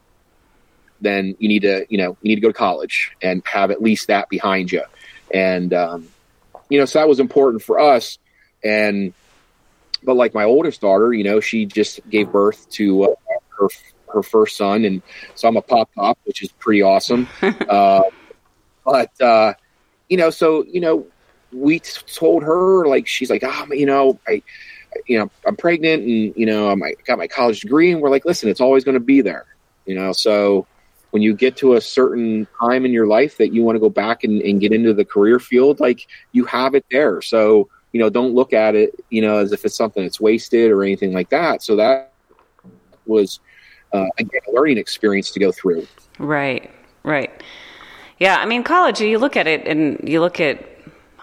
then 1.01 1.37
you 1.39 1.49
need 1.49 1.63
to, 1.63 1.87
you 1.89 1.99
know, 1.99 2.17
you 2.23 2.29
need 2.29 2.37
to 2.37 2.41
go 2.41 2.49
to 2.49 2.55
college 2.55 3.13
and 3.23 3.43
have 3.47 3.71
at 3.71 3.83
least 3.83 4.09
that 4.09 4.29
behind 4.29 4.73
you. 4.73 4.83
and 5.33 5.73
um, 5.75 6.09
you 6.69 6.79
know, 6.79 6.85
so 6.85 6.99
that 6.99 7.09
was 7.09 7.21
important 7.21 7.63
for 7.63 7.79
us. 7.79 8.19
And 8.65 9.13
but 10.03 10.15
like 10.15 10.35
my 10.35 10.45
oldest 10.45 10.81
daughter, 10.81 11.13
you 11.13 11.25
know, 11.25 11.41
she 11.41 11.67
just 11.67 12.01
gave 12.09 12.31
birth 12.31 12.69
to 12.71 13.05
uh, 13.05 13.15
her 13.59 13.69
her 14.09 14.23
first 14.23 14.57
son, 14.57 14.85
and 14.85 15.03
so 15.35 15.49
I'm 15.49 15.57
a 15.57 15.63
pop 15.63 15.91
pop, 15.95 16.19
which 16.25 16.43
is 16.43 16.51
pretty 16.53 16.83
awesome. 16.83 17.29
uh, 17.43 18.03
but 18.87 19.21
uh, 19.21 19.53
you 20.09 20.17
know, 20.17 20.31
so 20.31 20.65
you 20.65 20.81
know, 20.81 21.05
we 21.53 21.81
told 21.81 22.43
her 22.45 22.87
like 22.87 23.07
she's 23.07 23.29
like, 23.29 23.43
oh, 23.45 23.67
you 23.73 23.85
know, 23.85 24.19
I, 24.27 24.43
you 25.07 25.19
know, 25.19 25.31
I'm 25.45 25.57
pregnant, 25.57 26.05
and 26.05 26.33
you 26.37 26.47
know, 26.47 26.71
I'm, 26.71 26.83
I 26.83 26.95
got 27.05 27.19
my 27.19 27.27
college 27.27 27.61
degree, 27.61 27.93
and 27.93 28.01
we're 28.01 28.11
like, 28.11 28.25
listen, 28.25 28.49
it's 28.49 28.61
always 28.61 28.85
going 28.85 28.95
to 28.95 29.01
be 29.01 29.21
there, 29.21 29.45
you 29.85 29.95
know. 29.95 30.13
So 30.13 30.67
when 31.11 31.23
you 31.23 31.35
get 31.35 31.57
to 31.59 31.75
a 31.75 31.81
certain 31.81 32.47
time 32.61 32.85
in 32.85 32.93
your 32.93 33.07
life 33.07 33.37
that 33.39 33.53
you 33.53 33.65
want 33.65 33.77
to 33.77 33.81
go 33.81 33.91
back 33.91 34.25
and, 34.25 34.41
and 34.43 34.61
get 34.61 34.73
into 34.73 34.95
the 34.95 35.05
career 35.05 35.39
field, 35.39 35.81
like 35.81 36.07
you 36.33 36.45
have 36.45 36.75
it 36.75 36.87
there. 36.91 37.21
So 37.21 37.69
you 37.93 38.01
know, 38.01 38.11
don't 38.11 38.35
look 38.35 38.53
at 38.53 38.75
it, 38.75 38.95
you 39.11 39.23
know, 39.23 39.39
as 39.39 39.53
if 39.53 39.65
it's 39.65 39.77
something 39.77 40.03
that's 40.03 40.21
wasted 40.21 40.71
or 40.71 40.85
anything 40.85 41.13
like 41.13 41.31
that. 41.31 41.63
So 41.63 41.77
that 41.77 42.13
was 43.05 43.41
uh, 43.93 44.07
again 44.19 44.41
a 44.49 44.53
learning 44.53 44.79
experience 44.79 45.33
to 45.33 45.41
go 45.41 45.51
through. 45.51 45.87
Right, 46.19 46.71
right. 47.03 47.43
Yeah, 48.19 48.37
I 48.37 48.47
mean, 48.47 48.63
college. 48.63 49.01
You 49.01 49.19
look 49.19 49.37
at 49.37 49.47
it, 49.47 49.67
and 49.67 50.09
you 50.09 50.21
look 50.21 50.41
at. 50.41 50.65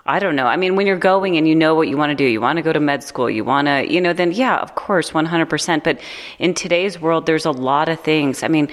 I 0.05 0.19
don't 0.19 0.35
know. 0.35 0.47
I 0.47 0.57
mean, 0.57 0.75
when 0.75 0.85
you're 0.85 0.97
going 0.97 1.37
and 1.37 1.47
you 1.47 1.55
know 1.55 1.75
what 1.75 1.87
you 1.87 1.95
want 1.95 2.09
to 2.09 2.15
do, 2.15 2.25
you 2.25 2.41
want 2.41 2.57
to 2.57 2.61
go 2.61 2.73
to 2.73 2.79
med 2.81 3.03
school, 3.03 3.29
you 3.29 3.45
want 3.45 3.67
to, 3.69 3.89
you 3.89 4.01
know, 4.01 4.11
then 4.11 4.33
yeah, 4.33 4.57
of 4.57 4.75
course, 4.75 5.11
100%. 5.11 5.81
But 5.81 5.97
in 6.39 6.53
today's 6.53 6.99
world, 6.99 7.25
there's 7.25 7.45
a 7.45 7.51
lot 7.51 7.87
of 7.87 8.01
things. 8.01 8.43
I 8.43 8.49
mean, 8.49 8.67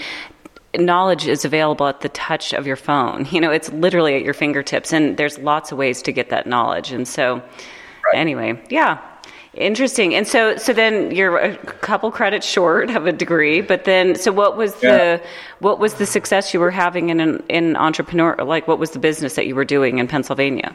knowledge 0.77 1.29
is 1.29 1.45
available 1.45 1.87
at 1.87 2.00
the 2.00 2.09
touch 2.09 2.53
of 2.53 2.67
your 2.67 2.77
phone. 2.77 3.27
You 3.31 3.41
know, 3.41 3.53
it's 3.53 3.71
literally 3.73 4.17
at 4.17 4.23
your 4.23 4.35
fingertips, 4.35 4.93
and 4.93 5.17
there's 5.17 5.39
lots 5.39 5.71
of 5.71 5.79
ways 5.79 6.03
to 6.03 6.12
get 6.12 6.31
that 6.31 6.49
knowledge. 6.49 6.91
And 6.91 7.07
so, 7.07 7.37
right. 7.37 8.15
anyway, 8.15 8.61
yeah, 8.69 9.00
Interesting. 9.54 10.14
And 10.14 10.28
so, 10.28 10.57
so 10.57 10.73
then 10.73 11.11
you're 11.11 11.37
a 11.37 11.57
couple 11.57 12.11
credits 12.12 12.47
short 12.47 12.88
of 12.90 13.07
a 13.07 13.12
degree, 13.12 13.61
but 13.61 13.85
then, 13.85 14.14
so 14.14 14.30
what 14.30 14.57
was 14.57 14.80
yeah. 14.80 14.97
the, 14.97 15.23
what 15.59 15.80
was 15.80 15.95
the 15.95 16.07
success 16.07 16.54
you 16.54 16.61
were 16.61 16.71
having 16.71 17.09
in 17.09 17.19
an 17.19 17.42
in 17.49 17.75
entrepreneur? 17.75 18.37
Like, 18.37 18.69
what 18.69 18.78
was 18.78 18.92
the 18.92 19.00
business 19.00 19.35
that 19.35 19.47
you 19.47 19.57
were 19.57 19.64
doing 19.64 19.99
in 19.99 20.07
Pennsylvania? 20.07 20.75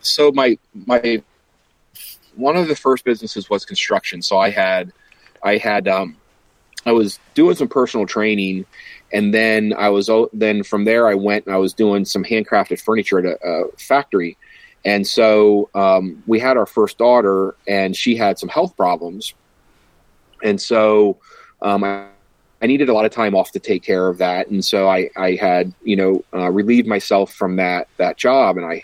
So 0.00 0.30
my 0.30 0.58
my 0.86 1.22
one 2.36 2.56
of 2.56 2.68
the 2.68 2.76
first 2.76 3.04
businesses 3.04 3.50
was 3.50 3.64
construction. 3.64 4.22
So 4.22 4.38
I 4.38 4.50
had 4.50 4.92
I 5.42 5.56
had 5.56 5.88
um, 5.88 6.16
I 6.86 6.92
was 6.92 7.18
doing 7.34 7.56
some 7.56 7.68
personal 7.68 8.06
training, 8.06 8.64
and 9.12 9.34
then 9.34 9.74
I 9.76 9.88
was 9.88 10.08
then 10.32 10.62
from 10.62 10.84
there 10.84 11.08
I 11.08 11.14
went 11.14 11.46
and 11.46 11.54
I 11.54 11.58
was 11.58 11.74
doing 11.74 12.04
some 12.04 12.22
handcrafted 12.22 12.80
furniture 12.80 13.18
at 13.18 13.24
a, 13.24 13.44
a 13.44 13.76
factory 13.76 14.36
and 14.84 15.06
so 15.06 15.70
um, 15.74 16.22
we 16.26 16.40
had 16.40 16.56
our 16.56 16.66
first 16.66 16.98
daughter, 16.98 17.54
and 17.68 17.96
she 17.96 18.16
had 18.16 18.38
some 18.38 18.48
health 18.48 18.76
problems. 18.76 19.34
And 20.42 20.60
so 20.60 21.18
um, 21.60 21.84
I, 21.84 22.06
I, 22.60 22.66
needed 22.66 22.88
a 22.88 22.92
lot 22.92 23.04
of 23.04 23.12
time 23.12 23.36
off 23.36 23.52
to 23.52 23.60
take 23.60 23.84
care 23.84 24.08
of 24.08 24.18
that. 24.18 24.48
And 24.48 24.64
so 24.64 24.88
I, 24.88 25.08
I 25.16 25.36
had, 25.36 25.72
you 25.84 25.94
know, 25.94 26.24
uh, 26.34 26.50
relieved 26.50 26.88
myself 26.88 27.32
from 27.32 27.56
that 27.56 27.88
that 27.98 28.16
job. 28.16 28.56
And 28.56 28.66
I, 28.66 28.82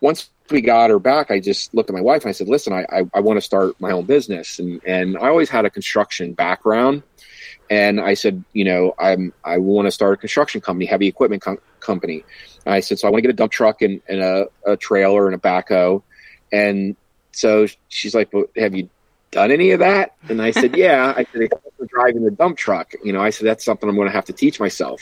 once 0.00 0.30
we 0.50 0.60
got 0.60 0.90
her 0.90 0.98
back, 0.98 1.30
I 1.30 1.38
just 1.38 1.72
looked 1.74 1.90
at 1.90 1.94
my 1.94 2.00
wife 2.00 2.22
and 2.22 2.30
I 2.30 2.32
said, 2.32 2.48
"Listen, 2.48 2.72
I, 2.72 2.84
I, 2.90 3.04
I 3.14 3.20
want 3.20 3.36
to 3.36 3.40
start 3.40 3.80
my 3.80 3.92
own 3.92 4.04
business." 4.04 4.58
And 4.58 4.80
and 4.84 5.16
I 5.18 5.28
always 5.28 5.48
had 5.48 5.64
a 5.64 5.70
construction 5.70 6.32
background. 6.32 7.04
And 7.70 8.00
I 8.00 8.14
said, 8.14 8.44
you 8.52 8.64
know, 8.64 8.94
I'm 8.98 9.32
I 9.44 9.58
want 9.58 9.86
to 9.86 9.92
start 9.92 10.14
a 10.14 10.16
construction 10.16 10.60
company, 10.60 10.86
heavy 10.86 11.06
equipment 11.06 11.40
com- 11.40 11.60
company. 11.78 12.24
And 12.66 12.74
I 12.74 12.80
said, 12.80 12.98
so 12.98 13.06
I 13.06 13.12
want 13.12 13.18
to 13.18 13.28
get 13.28 13.30
a 13.30 13.36
dump 13.36 13.52
truck 13.52 13.80
and, 13.80 14.02
and 14.08 14.20
a, 14.20 14.48
a, 14.66 14.76
trailer 14.76 15.26
and 15.26 15.34
a 15.34 15.38
backhoe. 15.38 16.02
And 16.52 16.96
so 17.32 17.66
she's 17.88 18.14
like, 18.14 18.32
well, 18.32 18.46
have 18.56 18.74
you 18.74 18.90
done 19.30 19.52
any 19.52 19.70
of 19.70 19.78
that? 19.78 20.16
And 20.28 20.42
I 20.42 20.50
said, 20.50 20.76
yeah. 20.76 21.14
I 21.16 21.24
said, 21.32 21.48
I'm 21.80 21.86
driving 21.86 22.24
the 22.24 22.32
dump 22.32 22.58
truck. 22.58 22.92
You 23.04 23.12
know, 23.12 23.22
I 23.22 23.30
said, 23.30 23.46
that's 23.46 23.64
something 23.64 23.88
I'm 23.88 23.94
going 23.94 24.08
to 24.08 24.12
have 24.12 24.26
to 24.26 24.32
teach 24.32 24.58
myself. 24.58 25.00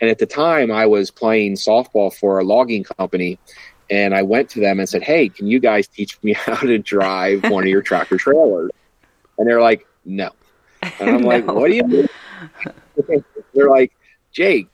And 0.00 0.08
at 0.08 0.18
the 0.18 0.26
time, 0.26 0.70
I 0.70 0.86
was 0.86 1.10
playing 1.10 1.54
softball 1.54 2.14
for 2.14 2.38
a 2.38 2.44
logging 2.44 2.84
company. 2.84 3.38
And 3.90 4.14
I 4.14 4.22
went 4.22 4.48
to 4.50 4.60
them 4.60 4.78
and 4.78 4.88
said, 4.88 5.02
hey, 5.02 5.28
can 5.28 5.46
you 5.46 5.60
guys 5.60 5.88
teach 5.88 6.22
me 6.22 6.32
how 6.36 6.54
to 6.54 6.78
drive 6.78 7.42
one 7.50 7.64
of 7.64 7.68
your 7.68 7.82
tractor 7.82 8.16
trailers? 8.16 8.70
And 9.36 9.48
they're 9.48 9.60
like, 9.60 9.86
no. 10.04 10.30
And 10.82 11.10
I'm 11.10 11.22
no. 11.22 11.28
like, 11.28 11.46
what 11.46 11.70
do 11.70 11.76
you 11.76 11.84
mean? 11.84 12.08
they're 13.54 13.70
like, 13.70 13.92
Jake, 14.32 14.68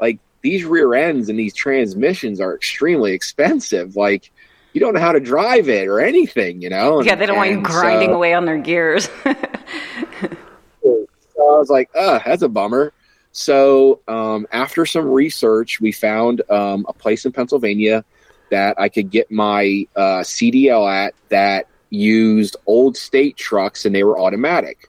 like 0.00 0.18
these 0.42 0.64
rear 0.64 0.94
ends 0.94 1.28
and 1.28 1.38
these 1.38 1.54
transmissions 1.54 2.40
are 2.40 2.54
extremely 2.54 3.12
expensive. 3.12 3.96
Like 3.96 4.30
you 4.74 4.80
don't 4.80 4.92
know 4.92 5.00
how 5.00 5.12
to 5.12 5.20
drive 5.20 5.68
it 5.68 5.88
or 5.88 6.00
anything, 6.00 6.60
you 6.60 6.68
know? 6.68 6.98
And, 6.98 7.06
yeah, 7.06 7.14
they 7.14 7.26
don't 7.26 7.36
want 7.36 7.50
you 7.50 7.62
grinding 7.62 8.10
so, 8.10 8.14
away 8.16 8.34
on 8.34 8.44
their 8.44 8.58
gears. 8.58 9.08
so 9.24 11.06
I 11.38 11.58
was 11.58 11.70
like, 11.70 11.88
uh, 11.96 12.18
that's 12.24 12.42
a 12.42 12.48
bummer. 12.48 12.92
So 13.30 14.00
um, 14.08 14.46
after 14.52 14.84
some 14.84 15.08
research, 15.08 15.80
we 15.80 15.92
found 15.92 16.42
um, 16.50 16.84
a 16.88 16.92
place 16.92 17.24
in 17.24 17.32
Pennsylvania 17.32 18.04
that 18.50 18.78
I 18.78 18.88
could 18.88 19.10
get 19.10 19.30
my 19.30 19.86
uh, 19.96 20.20
CDL 20.20 20.92
at 20.92 21.14
that 21.28 21.68
used 21.90 22.56
old 22.66 22.96
state 22.96 23.36
trucks 23.36 23.84
and 23.84 23.94
they 23.94 24.02
were 24.02 24.18
automatic. 24.18 24.88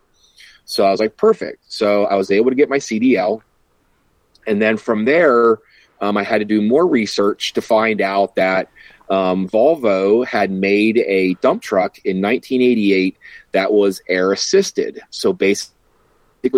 So 0.65 0.85
I 0.85 0.91
was 0.91 0.99
like, 0.99 1.17
perfect. 1.17 1.63
So 1.67 2.05
I 2.05 2.15
was 2.15 2.31
able 2.31 2.49
to 2.49 2.55
get 2.55 2.69
my 2.69 2.77
CDL. 2.77 3.41
And 4.47 4.61
then 4.61 4.77
from 4.77 5.05
there, 5.05 5.59
um, 6.01 6.17
I 6.17 6.23
had 6.23 6.39
to 6.39 6.45
do 6.45 6.61
more 6.61 6.85
research 6.85 7.53
to 7.53 7.61
find 7.61 8.01
out 8.01 8.35
that 8.35 8.69
um, 9.09 9.47
Volvo 9.47 10.25
had 10.25 10.51
made 10.51 10.97
a 10.97 11.35
dump 11.35 11.61
truck 11.61 11.97
in 11.99 12.21
1988 12.21 13.17
that 13.51 13.71
was 13.71 14.01
air 14.09 14.31
assisted. 14.31 14.99
So 15.11 15.31
basically, 15.31 15.71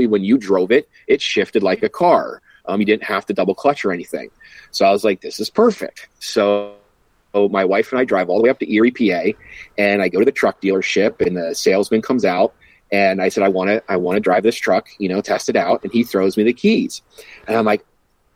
when 0.07 0.23
you 0.23 0.37
drove 0.37 0.71
it, 0.71 0.89
it 1.07 1.21
shifted 1.21 1.63
like 1.63 1.83
a 1.83 1.89
car. 1.89 2.41
Um, 2.65 2.79
you 2.79 2.85
didn't 2.85 3.03
have 3.03 3.25
to 3.27 3.33
double 3.33 3.55
clutch 3.55 3.85
or 3.85 3.91
anything. 3.91 4.29
So 4.71 4.85
I 4.85 4.91
was 4.91 5.03
like, 5.03 5.21
this 5.21 5.39
is 5.39 5.49
perfect. 5.49 6.07
So 6.19 6.75
my 7.33 7.63
wife 7.63 7.91
and 7.91 7.99
I 7.99 8.05
drive 8.05 8.29
all 8.29 8.37
the 8.37 8.43
way 8.43 8.49
up 8.49 8.59
to 8.59 8.73
Erie, 8.73 8.91
PA, 8.91 9.37
and 9.77 10.01
I 10.01 10.09
go 10.09 10.19
to 10.19 10.25
the 10.25 10.31
truck 10.31 10.61
dealership, 10.61 11.25
and 11.25 11.37
the 11.37 11.53
salesman 11.53 12.01
comes 12.01 12.25
out 12.25 12.53
and 12.91 13.22
I 13.22 13.29
said, 13.29 13.44
I 13.44 13.50
want 13.50 13.70
to, 13.70 13.84
I 13.89 13.98
want 13.98 14.15
to 14.15 14.22
drive 14.22 14.44
this 14.44 14.56
truck, 14.56 14.88
you 14.98 15.10
know, 15.10 15.22
test 15.22 15.50
it 15.50 15.56
out. 15.56 15.84
And 15.84 15.91
he 15.91 16.03
throws 16.03 16.38
me 16.38 16.44
the 16.44 16.53
keys. 16.53 17.01
And 17.48 17.58
I'm 17.58 17.65
like, 17.65 17.86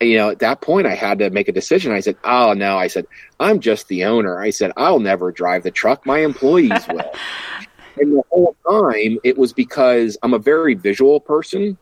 you 0.02 0.18
know, 0.18 0.30
at 0.30 0.40
that 0.40 0.62
point 0.62 0.88
I 0.88 0.96
had 0.96 1.20
to 1.20 1.30
make 1.30 1.48
a 1.48 1.54
decision. 1.54 1.92
I 1.92 2.00
said, 2.00 2.18
Oh 2.24 2.54
no, 2.54 2.78
I 2.78 2.88
said, 2.88 3.06
I'm 3.40 3.60
just 3.60 3.88
the 3.88 4.06
owner. 4.06 4.40
I 4.40 4.50
said, 4.50 4.72
I'll 4.76 5.00
never 5.00 5.32
drive 5.32 5.64
the 5.64 5.72
truck. 5.72 6.06
My 6.06 6.20
employees 6.20 6.88
will. 6.88 7.12
and 7.98 8.14
the 8.14 8.24
whole 8.30 8.56
time 8.68 9.20
it 9.24 9.38
was 9.38 9.54
because 9.54 10.18
I'm 10.24 10.34
a 10.34 10.40
very 10.40 10.74
visual 10.74 11.20
person 11.20 11.78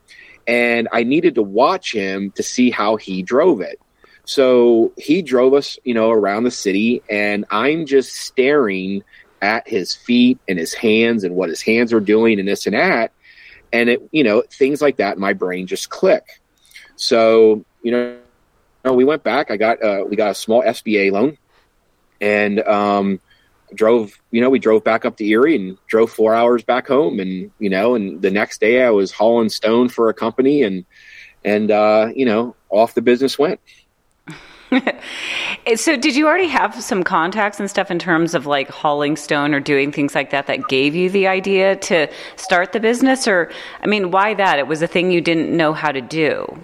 and 0.48 0.88
I 0.92 1.04
needed 1.04 1.36
to 1.36 1.44
watch 1.44 1.94
him 1.94 2.32
to 2.32 2.44
see 2.44 2.72
how 2.72 2.98
he 2.98 3.24
drove 3.24 3.62
it. 3.62 3.80
So 4.26 4.92
he 4.98 5.22
drove 5.22 5.54
us, 5.54 5.80
you 5.84 5.94
know, 5.94 6.12
around 6.12 6.44
the 6.44 6.52
city 6.52 7.02
and 7.10 7.46
I'm 7.50 7.86
just 7.86 8.16
staring 8.16 9.04
at 9.42 9.68
his 9.68 9.96
feet 9.96 10.40
and 10.48 10.60
his 10.60 10.74
hands 10.74 11.24
and 11.24 11.36
what 11.36 11.50
his 11.50 11.62
hands 11.62 11.94
are 11.94 12.00
doing 12.00 12.40
and 12.40 12.48
this 12.48 12.66
and 12.66 12.76
that. 12.76 13.12
And 13.72 13.90
it, 13.90 14.10
you 14.12 14.24
know, 14.24 14.44
things 14.52 14.82
like 14.82 14.98
that, 14.98 15.18
my 15.18 15.34
brain 15.34 15.68
just 15.68 15.90
click. 15.90 16.42
So, 16.96 17.64
you 17.84 17.92
know, 17.92 18.94
we 18.94 19.06
went 19.06 19.24
back. 19.24 19.52
I 19.52 19.58
got, 19.58 19.82
uh, 19.84 20.04
we 20.08 20.16
got 20.16 20.32
a 20.32 20.36
small 20.36 20.64
SBA 20.64 21.12
loan 21.12 21.38
and, 22.20 22.60
um, 22.62 23.20
drove, 23.76 24.20
you 24.32 24.42
know, 24.42 24.50
we 24.50 24.58
drove 24.58 24.84
back 24.84 25.06
up 25.06 25.18
to 25.18 25.26
Erie 25.26 25.56
and 25.56 25.78
drove 25.88 26.12
four 26.12 26.34
hours 26.34 26.64
back 26.64 26.88
home. 26.88 27.20
And, 27.20 27.52
you 27.60 27.70
know, 27.70 27.96
and 27.96 28.22
the 28.22 28.32
next 28.32 28.60
day 28.60 28.84
I 28.84 28.90
was 28.90 29.12
hauling 29.12 29.50
stone 29.50 29.90
for 29.90 30.10
a 30.10 30.14
company 30.14 30.64
and, 30.64 30.86
and, 31.46 31.70
uh, 31.70 32.10
you 32.16 32.26
know, 32.26 32.56
off 32.70 32.96
the 32.96 33.02
business 33.02 33.38
went. 33.38 33.60
so 35.76 35.98
did 35.98 36.16
you 36.16 36.28
already 36.28 36.48
have 36.48 36.82
some 36.82 37.04
contacts 37.04 37.60
and 37.60 37.70
stuff 37.70 37.90
in 37.90 38.00
terms 38.00 38.36
of 38.36 38.46
like 38.46 38.70
hauling 38.70 39.16
stone 39.16 39.54
or 39.54 39.60
doing 39.60 39.92
things 39.92 40.16
like 40.16 40.32
that 40.32 40.48
that 40.48 40.68
gave 40.68 40.96
you 40.96 41.10
the 41.10 41.28
idea 41.28 41.76
to 41.76 42.08
start 42.36 42.72
the 42.74 42.80
business? 42.80 43.28
Or 43.28 43.52
i 43.82 43.88
mean 43.88 44.12
why 44.12 44.34
that? 44.36 44.60
It 44.60 44.68
was 44.68 44.82
a 44.82 44.88
thing 44.88 45.12
you 45.12 45.22
didn't 45.22 45.56
know 45.56 45.74
how 45.74 45.92
to 45.92 46.02
do. 46.02 46.62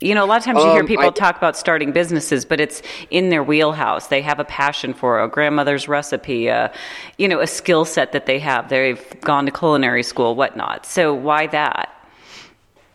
You 0.00 0.14
know 0.14 0.24
a 0.24 0.26
lot 0.26 0.38
of 0.38 0.44
times 0.44 0.62
you 0.62 0.70
hear 0.70 0.80
um, 0.80 0.86
people 0.86 1.06
I, 1.06 1.10
talk 1.10 1.36
about 1.36 1.56
starting 1.56 1.92
businesses 1.92 2.44
but 2.44 2.60
it's 2.60 2.82
in 3.10 3.30
their 3.30 3.42
wheelhouse. 3.42 4.08
They 4.08 4.22
have 4.22 4.40
a 4.40 4.44
passion 4.44 4.92
for 4.92 5.22
a 5.22 5.28
grandmother's 5.28 5.88
recipe 5.88 6.50
uh, 6.50 6.68
you 7.16 7.28
know 7.28 7.40
a 7.40 7.46
skill 7.46 7.84
set 7.84 8.12
that 8.12 8.26
they 8.26 8.38
have. 8.40 8.68
They've 8.68 9.20
gone 9.20 9.46
to 9.46 9.52
culinary 9.52 10.02
school 10.02 10.34
whatnot. 10.34 10.84
So 10.84 11.14
why 11.14 11.46
that 11.48 11.93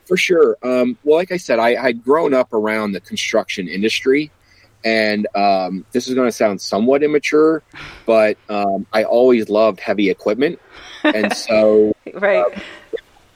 for 0.10 0.18
sure. 0.18 0.58
Um, 0.64 0.98
well, 1.04 1.18
like 1.18 1.32
I 1.32 1.38
said, 1.38 1.60
I 1.60 1.80
had 1.80 2.04
grown 2.04 2.34
up 2.34 2.52
around 2.52 2.94
the 2.94 3.00
construction 3.00 3.68
industry, 3.68 4.32
and 4.84 5.28
um, 5.36 5.86
this 5.92 6.08
is 6.08 6.16
going 6.16 6.28
to 6.28 6.32
sound 6.32 6.60
somewhat 6.60 7.04
immature, 7.04 7.62
but 8.08 8.38
um, 8.50 8.88
I 8.92 9.04
always 9.04 9.50
loved 9.50 9.80
heavy 9.80 10.10
equipment, 10.10 10.60
and 11.04 11.32
so 11.38 11.96
right. 12.16 12.44
Uh, 12.44 12.60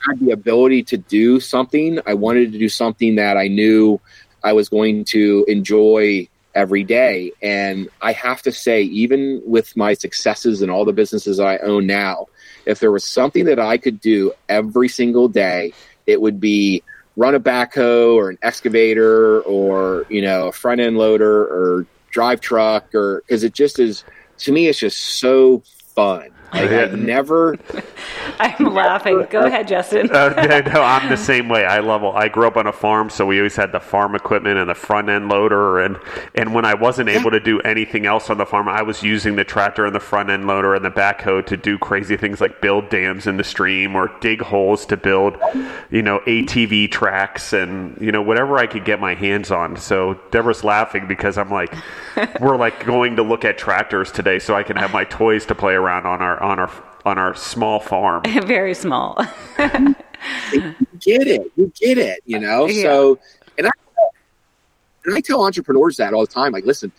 I 0.06 0.10
had 0.10 0.20
the 0.20 0.32
ability 0.32 0.82
to 0.82 0.98
do 0.98 1.38
something. 1.38 2.00
I 2.06 2.14
wanted 2.14 2.52
to 2.52 2.58
do 2.58 2.68
something 2.68 3.14
that 3.14 3.38
I 3.38 3.46
knew 3.46 4.00
I 4.42 4.52
was 4.52 4.68
going 4.68 5.04
to 5.06 5.46
enjoy 5.48 6.28
every 6.54 6.84
day. 6.84 7.32
And 7.40 7.88
I 8.02 8.12
have 8.12 8.42
to 8.42 8.52
say, 8.52 8.82
even 8.82 9.42
with 9.46 9.76
my 9.76 9.94
successes 9.94 10.60
and 10.60 10.70
all 10.70 10.84
the 10.84 10.92
businesses 10.92 11.40
I 11.40 11.56
own 11.58 11.86
now, 11.86 12.26
if 12.66 12.80
there 12.80 12.92
was 12.92 13.04
something 13.04 13.46
that 13.46 13.58
I 13.58 13.78
could 13.78 14.00
do 14.00 14.32
every 14.48 14.88
single 14.88 15.28
day, 15.28 15.72
it 16.06 16.20
would 16.20 16.40
be 16.40 16.82
run 17.16 17.34
a 17.34 17.40
backhoe 17.40 18.14
or 18.14 18.30
an 18.30 18.38
excavator 18.42 19.40
or, 19.42 20.06
you 20.08 20.22
know, 20.22 20.48
a 20.48 20.52
front 20.52 20.80
end 20.80 20.98
loader 20.98 21.44
or 21.44 21.86
drive 22.10 22.40
truck 22.40 22.94
or 22.94 23.22
because 23.26 23.44
it 23.44 23.54
just 23.54 23.78
is, 23.78 24.04
to 24.38 24.52
me, 24.52 24.66
it's 24.66 24.78
just 24.78 24.98
so 24.98 25.62
fun. 25.94 26.30
Like, 26.52 26.70
I 26.70 26.86
never. 26.94 27.56
I'm 28.38 28.72
laughing. 28.74 29.26
Go 29.30 29.44
ahead, 29.44 29.68
Justin. 29.68 30.10
uh, 30.10 30.28
no, 30.30 30.82
I'm 30.82 31.08
the 31.08 31.16
same 31.16 31.48
way. 31.48 31.64
I 31.64 31.80
love. 31.80 32.04
I 32.04 32.28
grew 32.28 32.46
up 32.46 32.56
on 32.56 32.66
a 32.66 32.72
farm, 32.72 33.10
so 33.10 33.26
we 33.26 33.38
always 33.38 33.56
had 33.56 33.72
the 33.72 33.80
farm 33.80 34.14
equipment 34.14 34.58
and 34.58 34.68
the 34.68 34.74
front 34.74 35.08
end 35.08 35.28
loader, 35.28 35.80
and 35.80 35.96
and 36.34 36.54
when 36.54 36.64
I 36.64 36.74
wasn't 36.74 37.08
able 37.08 37.30
to 37.30 37.40
do 37.40 37.60
anything 37.60 38.06
else 38.06 38.30
on 38.30 38.38
the 38.38 38.46
farm, 38.46 38.68
I 38.68 38.82
was 38.82 39.02
using 39.02 39.36
the 39.36 39.44
tractor 39.44 39.84
and 39.84 39.94
the 39.94 40.00
front 40.00 40.30
end 40.30 40.46
loader 40.46 40.74
and 40.74 40.84
the 40.84 40.90
backhoe 40.90 41.44
to 41.46 41.56
do 41.56 41.78
crazy 41.78 42.16
things 42.16 42.40
like 42.40 42.60
build 42.60 42.88
dams 42.88 43.26
in 43.26 43.36
the 43.36 43.44
stream 43.44 43.96
or 43.96 44.10
dig 44.20 44.40
holes 44.42 44.86
to 44.86 44.96
build, 44.96 45.36
you 45.90 46.02
know, 46.02 46.20
ATV 46.26 46.90
tracks 46.90 47.52
and 47.52 47.96
you 48.00 48.12
know 48.12 48.22
whatever 48.22 48.58
I 48.58 48.66
could 48.66 48.84
get 48.84 49.00
my 49.00 49.14
hands 49.14 49.50
on. 49.50 49.76
So 49.76 50.20
Deborah's 50.30 50.64
laughing 50.64 51.06
because 51.06 51.38
I'm 51.38 51.50
like, 51.50 51.74
we're 52.40 52.56
like 52.56 52.84
going 52.84 53.16
to 53.16 53.22
look 53.22 53.44
at 53.44 53.58
tractors 53.58 54.12
today, 54.12 54.38
so 54.38 54.54
I 54.54 54.62
can 54.62 54.76
have 54.76 54.92
my 54.92 55.04
toys 55.04 55.46
to 55.46 55.54
play 55.54 55.74
around 55.74 56.06
on 56.06 56.22
our 56.22 56.40
on 56.42 56.58
our 56.58 56.70
on 57.04 57.18
our 57.18 57.34
small 57.34 57.80
farm. 57.80 58.22
Very 58.46 58.74
small. 58.74 59.18
you 59.58 60.74
get 61.00 61.26
it. 61.26 61.50
You 61.56 61.72
get 61.74 61.98
it. 61.98 62.20
You 62.26 62.38
know. 62.38 62.66
Yeah. 62.66 62.82
So, 62.82 63.18
and 63.58 63.66
I 63.66 63.70
and 65.04 65.14
I 65.14 65.20
tell 65.20 65.44
entrepreneurs 65.44 65.96
that 65.98 66.14
all 66.14 66.22
the 66.22 66.32
time. 66.32 66.52
Like, 66.52 66.64
listen, 66.64 66.92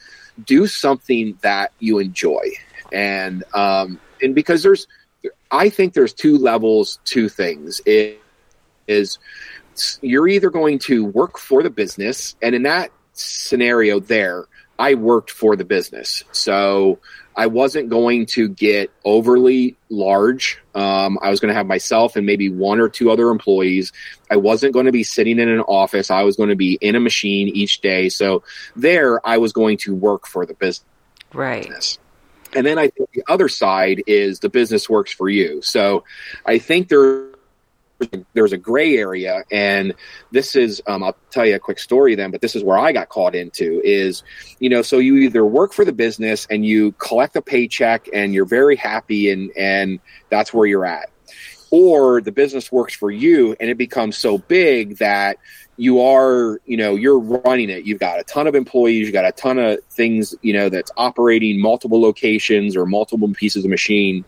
do 0.46 0.68
something 0.68 1.38
that 1.42 1.72
you 1.80 2.00
enjoy, 2.00 2.52
and 2.92 3.44
um, 3.54 4.00
and 4.22 4.36
because 4.36 4.64
there's, 4.64 4.88
I 5.52 5.70
think 5.70 5.94
there's 5.94 6.14
two 6.14 6.38
levels 6.38 7.00
to 7.06 7.30
things. 7.30 7.82
It 7.86 8.22
is 8.88 9.20
you're 10.02 10.28
either 10.28 10.50
going 10.50 10.80
to 10.80 11.06
work 11.06 11.38
for 11.38 11.64
the 11.64 11.70
business, 11.70 12.36
and 12.42 12.56
in 12.56 12.64
that 12.64 12.92
scenario, 13.14 14.00
there, 14.00 14.46
I 14.78 14.96
worked 14.96 15.32
for 15.32 15.56
the 15.56 15.66
business. 15.66 16.24
So 16.32 17.00
I 17.36 17.48
wasn't 17.48 17.90
going 17.90 18.26
to 18.28 18.48
get 18.48 18.92
overly 19.04 19.76
large. 19.90 20.60
Um, 20.74 21.18
I 21.22 21.30
was 21.30 21.40
going 21.40 21.50
to 21.50 21.56
have 21.56 21.68
myself 21.68 22.16
and 22.16 22.26
maybe 22.26 22.50
one 22.50 22.80
or 22.80 22.90
two 22.90 23.12
other 23.12 23.30
employees. 23.30 23.92
I 24.30 24.38
wasn't 24.38 24.74
going 24.74 24.86
to 24.86 24.92
be 24.92 25.04
sitting 25.04 25.40
in 25.40 25.50
an 25.50 25.62
office. 25.62 26.10
I 26.10 26.24
was 26.24 26.36
going 26.38 26.50
to 26.50 26.56
be 26.56 26.78
in 26.82 26.96
a 26.96 27.00
machine 27.00 27.50
each 27.50 27.82
day. 27.82 28.10
So 28.10 28.44
there, 28.76 29.26
I 29.28 29.38
was 29.38 29.54
going 29.54 29.78
to 29.80 29.96
work 29.96 30.28
for 30.28 30.46
the 30.46 30.54
business. 30.54 30.86
Right. 31.34 31.98
And 32.54 32.66
then 32.66 32.80
I 32.80 32.88
think 32.88 33.12
the 33.12 33.24
other 33.28 33.50
side 33.50 34.04
is 34.08 34.40
the 34.40 34.50
business 34.50 34.90
works 34.90 35.12
for 35.12 35.28
you. 35.28 35.62
So 35.62 36.06
I 36.46 36.58
think 36.58 36.88
there 36.88 37.35
there's 38.34 38.52
a 38.52 38.58
gray 38.58 38.98
area 38.98 39.44
and 39.52 39.94
this 40.32 40.56
is 40.56 40.82
um, 40.88 41.04
i'll 41.04 41.16
tell 41.32 41.46
you 41.46 41.56
a 41.56 41.60
quick 41.60 41.80
story 41.80 42.16
then 42.16 42.32
but 42.32 42.42
this 42.42 42.56
is 42.56 42.64
where 42.64 42.78
i 42.78 42.92
got 42.92 43.10
caught 43.10 43.36
into 43.36 43.82
is 43.84 44.24
you 44.60 44.70
know 44.70 44.82
so 44.82 44.98
you 44.98 45.16
either 45.18 45.46
work 45.46 45.74
for 45.74 45.86
the 45.86 45.94
business 45.94 46.46
and 46.50 46.66
you 46.66 46.92
collect 46.94 47.36
a 47.36 47.42
paycheck 47.42 48.08
and 48.14 48.34
you're 48.34 48.46
very 48.46 48.76
happy 48.76 49.32
and 49.32 49.52
and 49.58 50.00
that's 50.30 50.54
where 50.54 50.66
you're 50.66 50.86
at 50.86 51.10
or 51.72 52.22
the 52.22 52.32
business 52.32 52.72
works 52.72 52.94
for 52.94 53.12
you 53.12 53.56
and 53.60 53.70
it 53.70 53.78
becomes 53.78 54.18
so 54.18 54.38
big 54.38 54.98
that 54.98 55.38
you 55.78 56.02
are 56.02 56.62
you 56.66 56.78
know 56.78 56.96
you're 56.96 57.20
running 57.20 57.70
it. 57.70 57.86
You've 57.86 58.00
got 58.00 58.20
a 58.20 58.24
ton 58.24 58.48
of 58.48 58.56
employees 58.56 59.06
you've 59.06 59.14
got 59.14 59.26
a 59.26 59.32
ton 59.32 59.60
of 59.60 59.84
things 59.90 60.36
you 60.42 60.54
know 60.54 60.70
that's 60.70 60.92
operating 60.98 61.60
multiple 61.60 62.02
locations 62.02 62.76
or 62.76 62.86
multiple 62.86 63.32
pieces 63.34 63.66
of 63.66 63.72
machine 63.72 64.24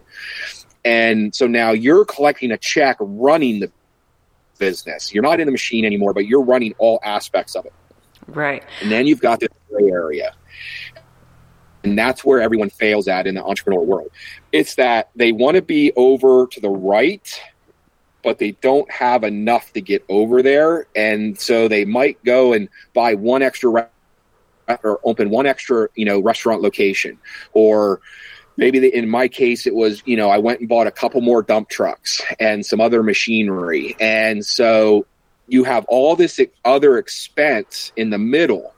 and 0.86 1.34
so 1.34 1.48
now 1.48 1.72
you're 1.72 2.06
collecting 2.06 2.52
a 2.52 2.58
check 2.58 2.98
running 3.00 3.60
the 3.60 3.72
business. 4.58 5.14
You're 5.14 5.24
not 5.24 5.40
in 5.40 5.46
the 5.46 5.52
machine 5.52 5.86
anymore, 5.86 6.14
but 6.14 6.26
you're 6.26 6.44
running 6.44 6.74
all 6.78 7.00
aspects 7.04 7.56
of 7.56 7.66
it. 7.66 7.74
Right. 8.28 8.64
And 8.82 8.92
then 8.92 9.08
you've 9.08 9.22
got 9.22 9.40
this 9.40 9.50
gray 9.70 9.90
area. 9.90 10.34
And 11.84 11.98
that's 11.98 12.26
where 12.26 12.42
everyone 12.42 12.70
fails 12.70 13.08
at 13.08 13.28
in 13.28 13.36
the 13.36 13.44
entrepreneur 13.44 13.82
world. 13.82 14.12
It's 14.52 14.76
that 14.76 15.10
they 15.16 15.32
want 15.32 15.56
to 15.56 15.62
be 15.62 15.94
over 15.96 16.48
to 16.48 16.60
the 16.60 16.70
right, 16.70 17.42
but 18.24 18.40
they 18.40 18.52
don't 18.52 18.90
have 18.92 19.24
enough 19.24 19.72
to 19.74 19.82
get 19.82 20.04
over 20.10 20.42
there. 20.42 20.88
And 20.96 21.40
so 21.40 21.68
they 21.68 21.86
might 21.86 22.22
go 22.26 22.54
and 22.54 22.68
buy 22.94 23.14
one 23.14 23.42
extra 23.42 23.70
re- 23.70 23.86
or 24.84 25.00
open 25.06 25.30
one 25.30 25.46
extra, 25.46 25.88
you 25.96 26.04
know, 26.04 26.20
restaurant 26.20 26.62
location 26.62 27.18
or 27.54 28.02
maybe 28.58 28.86
in 28.88 29.08
my 29.08 29.28
case 29.28 29.66
it 29.66 29.74
was 29.74 30.02
you 30.06 30.18
know 30.18 30.30
i 30.30 30.38
went 30.38 30.60
and 30.60 30.68
bought 30.68 30.88
a 30.88 30.92
couple 30.92 31.22
more 31.22 31.42
dump 31.42 31.70
trucks 31.70 32.22
and 32.40 32.66
some 32.66 32.82
other 32.82 33.04
machinery. 33.04 33.96
And 34.00 34.46
so 34.46 35.06
you 35.48 35.64
have 35.64 35.86
all 35.88 36.16
this 36.16 36.40
other 36.66 36.98
expense 36.98 37.92
in 37.96 38.10
the 38.10 38.18
middle 38.18 38.74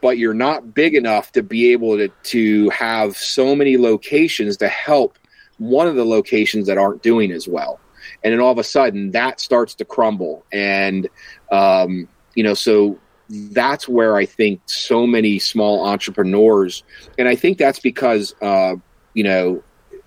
but 0.00 0.16
you're 0.16 0.34
not 0.34 0.74
big 0.74 0.94
enough 0.94 1.32
to 1.32 1.42
be 1.42 1.72
able 1.72 1.98
to, 1.98 2.08
to 2.22 2.70
have 2.70 3.14
so 3.14 3.54
many 3.54 3.76
locations 3.76 4.56
to 4.56 4.68
help 4.68 5.18
one 5.58 5.86
of 5.86 5.96
the 5.96 6.04
locations 6.04 6.66
that 6.66 6.78
aren't 6.78 7.02
doing 7.02 7.30
as 7.30 7.46
well. 7.46 7.78
And 8.24 8.32
then 8.32 8.40
all 8.40 8.50
of 8.50 8.58
a 8.58 8.64
sudden 8.64 9.10
that 9.10 9.38
starts 9.38 9.74
to 9.74 9.84
crumble. 9.84 10.44
And 10.50 11.08
um, 11.52 12.08
you 12.34 12.42
know 12.42 12.54
so 12.54 12.98
that's 13.28 13.88
where 13.88 14.16
I 14.16 14.24
think 14.24 14.60
so 14.66 15.06
many 15.06 15.38
small 15.38 15.84
entrepreneurs, 15.84 16.84
and 17.18 17.26
I 17.28 17.34
think 17.34 17.58
that's 17.58 17.80
because 17.80 18.34
uh, 18.40 18.76
you 19.16 19.24
know, 19.24 19.62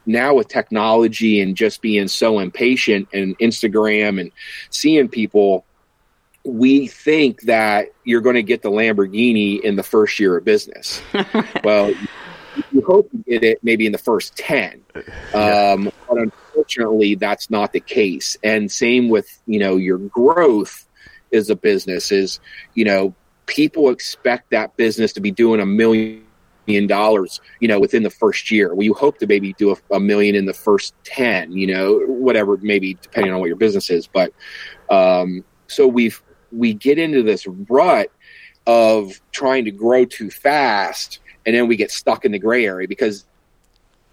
now 0.05 0.35
with 0.35 0.47
technology 0.47 1.41
and 1.41 1.57
just 1.57 1.81
being 1.81 2.07
so 2.07 2.37
impatient 2.37 3.09
and 3.11 3.37
Instagram 3.39 4.21
and 4.21 4.31
seeing 4.69 5.09
people, 5.09 5.65
we 6.45 6.87
think 6.87 7.41
that 7.41 7.87
you're 8.03 8.21
going 8.21 8.35
to 8.35 8.43
get 8.43 8.61
the 8.61 8.69
Lamborghini 8.69 9.59
in 9.59 9.75
the 9.75 9.83
first 9.83 10.19
year 10.19 10.37
of 10.37 10.45
business. 10.45 11.01
well, 11.63 11.89
you 12.71 12.81
hope 12.85 13.09
you 13.11 13.23
get 13.27 13.43
it 13.43 13.63
maybe 13.63 13.87
in 13.87 13.91
the 13.91 13.97
first 13.97 14.37
10. 14.37 14.83
Um, 15.33 15.91
but 16.07 16.17
unfortunately, 16.17 17.15
that's 17.15 17.49
not 17.49 17.71
the 17.71 17.79
case. 17.79 18.35
And 18.43 18.71
same 18.71 19.09
with, 19.09 19.39
you 19.45 19.59
know, 19.59 19.75
your 19.75 19.97
growth 19.97 20.87
as 21.31 21.49
a 21.51 21.55
business 21.55 22.11
is, 22.11 22.39
you 22.73 22.83
know, 22.83 23.13
people 23.45 23.89
expect 23.89 24.49
that 24.49 24.75
business 24.75 25.13
to 25.13 25.21
be 25.21 25.29
doing 25.29 25.61
a 25.61 25.65
million 25.67 26.25
million 26.69 26.87
dollars, 26.87 27.41
you 27.59 27.67
know, 27.67 27.79
within 27.79 28.03
the 28.03 28.09
first 28.09 28.51
year. 28.51 28.73
Well, 28.73 28.83
you 28.83 28.93
hope 28.93 29.17
to 29.19 29.27
maybe 29.27 29.53
do 29.53 29.71
a, 29.71 29.95
a, 29.95 29.99
million 29.99 30.35
in 30.35 30.45
the 30.45 30.53
first 30.53 30.93
10, 31.03 31.51
you 31.51 31.67
know, 31.67 31.99
whatever, 32.07 32.57
maybe 32.57 32.93
depending 33.01 33.33
on 33.33 33.39
what 33.39 33.47
your 33.47 33.55
business 33.55 33.89
is. 33.89 34.07
But, 34.07 34.33
um, 34.89 35.43
so 35.67 35.87
we've, 35.87 36.21
we 36.51 36.73
get 36.73 36.99
into 36.99 37.23
this 37.23 37.47
rut 37.47 38.11
of 38.67 39.19
trying 39.31 39.65
to 39.65 39.71
grow 39.71 40.05
too 40.05 40.29
fast 40.29 41.19
and 41.45 41.55
then 41.55 41.67
we 41.67 41.75
get 41.75 41.91
stuck 41.91 42.25
in 42.25 42.31
the 42.31 42.39
gray 42.39 42.65
area 42.65 42.87
because 42.87 43.25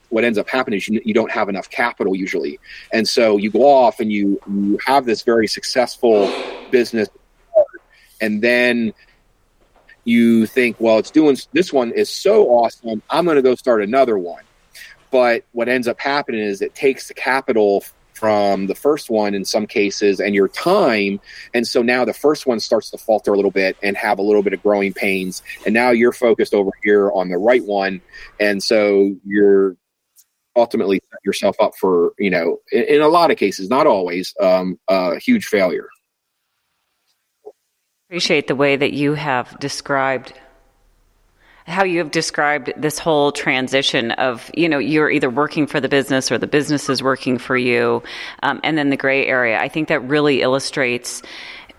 what 0.09 0.25
ends 0.25 0.39
up 0.39 0.49
happening 0.49 0.79
is 0.79 0.89
you, 0.89 1.01
you 1.05 1.13
don't 1.13 1.31
have 1.31 1.49
enough 1.49 1.69
capital 1.69 2.15
usually. 2.15 2.59
And 2.93 3.07
so 3.07 3.37
you 3.37 3.51
go 3.51 3.67
off 3.67 4.01
and 4.01 4.11
you, 4.11 4.41
you 4.49 4.79
have 4.87 5.05
this 5.05 5.23
very 5.23 5.47
successful 5.47 6.33
business 6.71 7.09
and 8.21 8.43
then 8.43 8.95
you 10.07 10.47
think, 10.47 10.77
well, 10.79 10.99
it's 10.99 11.11
doing 11.11 11.37
this 11.53 11.73
one 11.73 11.91
is 11.91 12.09
so 12.09 12.47
awesome. 12.47 13.03
I'm 13.11 13.25
going 13.25 13.37
to 13.37 13.43
go 13.43 13.55
start 13.57 13.83
another 13.83 14.17
one. 14.17 14.43
But 15.11 15.45
what 15.53 15.69
ends 15.69 15.89
up 15.89 16.01
happening 16.01 16.41
is 16.41 16.63
it 16.63 16.75
takes 16.75 17.09
the 17.09 17.15
capital 17.15 17.85
from 18.15 18.67
the 18.67 18.75
first 18.75 19.11
one 19.11 19.35
in 19.35 19.45
some 19.45 19.67
cases 19.67 20.21
and 20.21 20.35
your 20.35 20.49
time. 20.49 21.21
And 21.53 21.67
so 21.67 21.83
now 21.83 22.05
the 22.05 22.15
first 22.15 22.47
one 22.47 22.61
starts 22.61 22.91
to 22.91 22.99
falter 22.99 23.33
a 23.33 23.37
little 23.37 23.51
bit 23.51 23.77
and 23.83 23.97
have 23.97 24.19
a 24.19 24.23
little 24.23 24.43
bit 24.43 24.53
of 24.53 24.63
growing 24.63 24.95
pains. 24.95 25.43
And 25.67 25.75
now 25.75 25.91
you're 25.91 26.13
focused 26.13 26.55
over 26.55 26.71
here 26.83 27.11
on 27.11 27.29
the 27.29 27.37
right 27.37 27.65
one. 27.65 28.01
And 28.41 28.63
so 28.63 29.15
you're 29.27 29.77
ultimately 30.55 31.01
set 31.11 31.19
yourself 31.25 31.57
up 31.61 31.73
for, 31.79 32.13
you 32.19 32.31
know, 32.31 32.59
in, 32.73 32.85
in 32.85 33.03
a 33.03 33.09
lot 33.09 33.31
of 33.31 33.37
cases, 33.37 33.69
not 33.69 33.87
always, 33.87 34.35
um, 34.41 34.79
a 34.89 35.19
huge 35.19 35.47
failure. 35.47 35.89
Appreciate 38.09 38.47
the 38.47 38.55
way 38.55 38.77
that 38.77 38.93
you 38.93 39.15
have 39.15 39.59
described 39.59 40.33
how 41.67 41.83
you 41.83 41.99
have 41.99 42.13
described 42.13 42.73
this 42.77 42.97
whole 42.97 43.33
transition 43.33 44.13
of 44.13 44.49
you 44.55 44.69
know 44.69 44.79
you're 44.79 45.11
either 45.11 45.29
working 45.29 45.67
for 45.67 45.81
the 45.81 45.89
business 45.89 46.31
or 46.31 46.39
the 46.39 46.47
business 46.47 46.89
is 46.89 47.03
working 47.03 47.39
for 47.39 47.57
you 47.57 48.05
um, 48.45 48.61
and 48.63 48.79
then 48.79 48.91
the 48.91 48.97
gray 48.97 49.27
area. 49.27 49.59
I 49.59 49.69
think 49.69 49.89
that 49.89 49.99
really 50.01 50.43
illustrates 50.43 51.23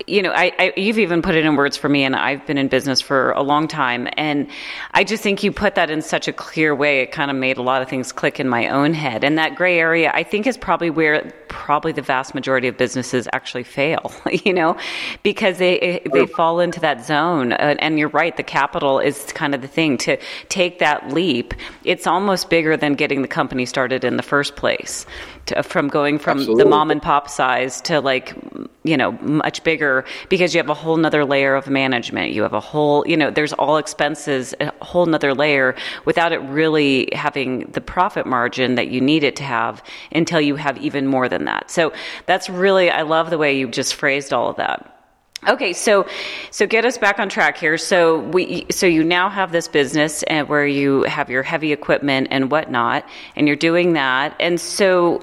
you 0.05 0.21
know, 0.21 0.31
I, 0.31 0.51
I, 0.60 0.73
you've 0.77 0.99
even 0.99 1.21
put 1.21 1.36
it 1.36 1.43
in 1.43 1.55
words 1.55 1.75
for 1.75 1.89
me, 1.89 2.03
and 2.03 2.15
I've 2.15 2.45
been 2.45 2.57
in 2.57 2.67
business 2.67 3.01
for 3.01 3.31
a 3.31 3.41
long 3.41 3.67
time, 3.67 4.07
and 4.13 4.47
I 4.93 5.03
just 5.03 5.23
think 5.23 5.43
you 5.43 5.51
put 5.51 5.75
that 5.75 5.89
in 5.89 6.01
such 6.01 6.27
a 6.27 6.33
clear 6.33 6.75
way. 6.75 7.01
It 7.01 7.12
kind 7.12 7.31
of 7.31 7.38
made 7.38 7.57
a 7.57 7.62
lot 7.62 7.81
of 7.81 7.89
things 7.89 8.12
click 8.12 8.39
in 8.39 8.47
my 8.47 8.67
own 8.67 8.93
head, 8.93 9.23
and 9.23 9.38
that 9.38 9.55
gray 9.55 9.79
area, 9.79 10.12
I 10.13 10.23
think, 10.23 10.45
is 10.45 10.55
probably 10.57 10.89
where 10.89 11.33
probably 11.47 11.93
the 11.93 12.01
vast 12.01 12.36
majority 12.36 12.67
of 12.67 12.77
businesses 12.77 13.27
actually 13.33 13.63
fail. 13.63 14.12
You 14.47 14.53
know, 14.53 14.77
because 15.23 15.57
they 15.57 16.01
they 16.13 16.25
fall 16.25 16.60
into 16.60 16.79
that 16.81 17.03
zone, 17.03 17.53
uh, 17.53 17.75
and 17.79 17.97
you're 17.97 18.10
right. 18.10 18.36
The 18.38 18.43
capital 18.43 18.99
is 18.99 19.23
kind 19.33 19.55
of 19.55 19.62
the 19.62 19.67
thing 19.67 19.97
to 19.99 20.17
take 20.47 20.79
that 20.79 21.12
leap. 21.12 21.53
It's 21.83 22.05
almost 22.05 22.49
bigger 22.49 22.77
than 22.77 22.93
getting 22.93 23.23
the 23.23 23.27
company 23.27 23.65
started 23.65 24.03
in 24.03 24.15
the 24.15 24.23
first 24.23 24.55
place 24.55 25.05
to, 25.47 25.60
uh, 25.60 25.62
from 25.62 25.88
going 25.88 26.19
from 26.19 26.39
Absolutely. 26.39 26.63
the 26.63 26.69
mom 26.69 26.91
and 26.91 27.01
pop 27.01 27.29
size 27.29 27.81
to 27.81 27.99
like 27.99 28.36
you 28.83 28.95
know 28.95 29.12
much 29.21 29.63
bigger 29.63 30.05
because 30.29 30.53
you 30.53 30.60
have 30.60 30.69
a 30.69 30.73
whole 30.73 30.97
nother 30.97 31.25
layer 31.25 31.55
of 31.55 31.67
management. 31.69 32.33
You 32.33 32.43
have 32.43 32.53
a 32.53 32.60
whole 32.60 33.07
you 33.07 33.17
know 33.17 33.31
there's 33.31 33.53
all 33.53 33.77
expenses 33.77 34.53
a 34.60 34.71
whole 34.81 35.05
nother 35.05 35.33
layer 35.33 35.75
without 36.05 36.31
it 36.31 36.39
really 36.39 37.10
having 37.13 37.69
the 37.71 37.81
profit 37.81 38.25
margin 38.25 38.75
that 38.75 38.89
you 38.89 39.01
need 39.01 39.23
it 39.23 39.36
to 39.38 39.43
have 39.43 39.83
until 40.12 40.39
you 40.39 40.55
have 40.55 40.77
even 40.77 41.07
more 41.07 41.27
than 41.27 41.45
that. 41.45 41.71
So 41.71 41.91
that's 42.25 42.49
really 42.49 42.89
i 42.89 43.01
love 43.01 43.29
the 43.29 43.38
way 43.38 43.57
you 43.57 43.67
just 43.67 43.95
phrased 43.95 44.33
all 44.33 44.49
of 44.49 44.57
that 44.57 44.96
Okay, 45.47 45.71
so 45.71 46.08
so 46.50 46.65
get 46.65 46.84
us 46.84 46.97
back 46.97 47.19
on 47.19 47.30
track 47.30 47.58
here. 47.58 47.78
So 47.78 48.19
we 48.19 48.65
so 48.71 48.88
you 48.88 49.04
now 49.04 49.30
have 49.30 49.52
this 49.52 49.67
business 49.67 50.23
and 50.23 50.45
uh, 50.45 50.50
where 50.50 50.65
you 50.65 51.04
have 51.04 51.30
your 51.30 51.43
heavy 51.43 51.71
equipment 51.71 52.28
and 52.32 52.50
whatnot, 52.50 53.08
and 53.36 53.45
you're 53.47 53.56
doing 53.56 53.93
that. 53.93 54.36
And 54.39 54.60
so, 54.60 55.21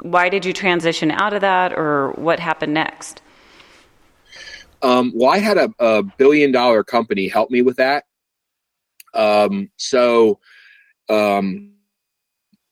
why 0.00 0.30
did 0.30 0.46
you 0.46 0.54
transition 0.54 1.10
out 1.10 1.34
of 1.34 1.42
that, 1.42 1.74
or 1.74 2.12
what 2.12 2.40
happened 2.40 2.72
next? 2.72 3.20
Um, 4.80 5.12
well, 5.14 5.30
I 5.30 5.38
had 5.38 5.58
a, 5.58 5.72
a, 5.78 6.02
billion 6.02 6.50
dollar 6.50 6.82
company 6.82 7.28
help 7.28 7.50
me 7.50 7.62
with 7.62 7.76
that. 7.76 8.04
Um, 9.14 9.70
so 9.76 10.40
um, 11.08 11.72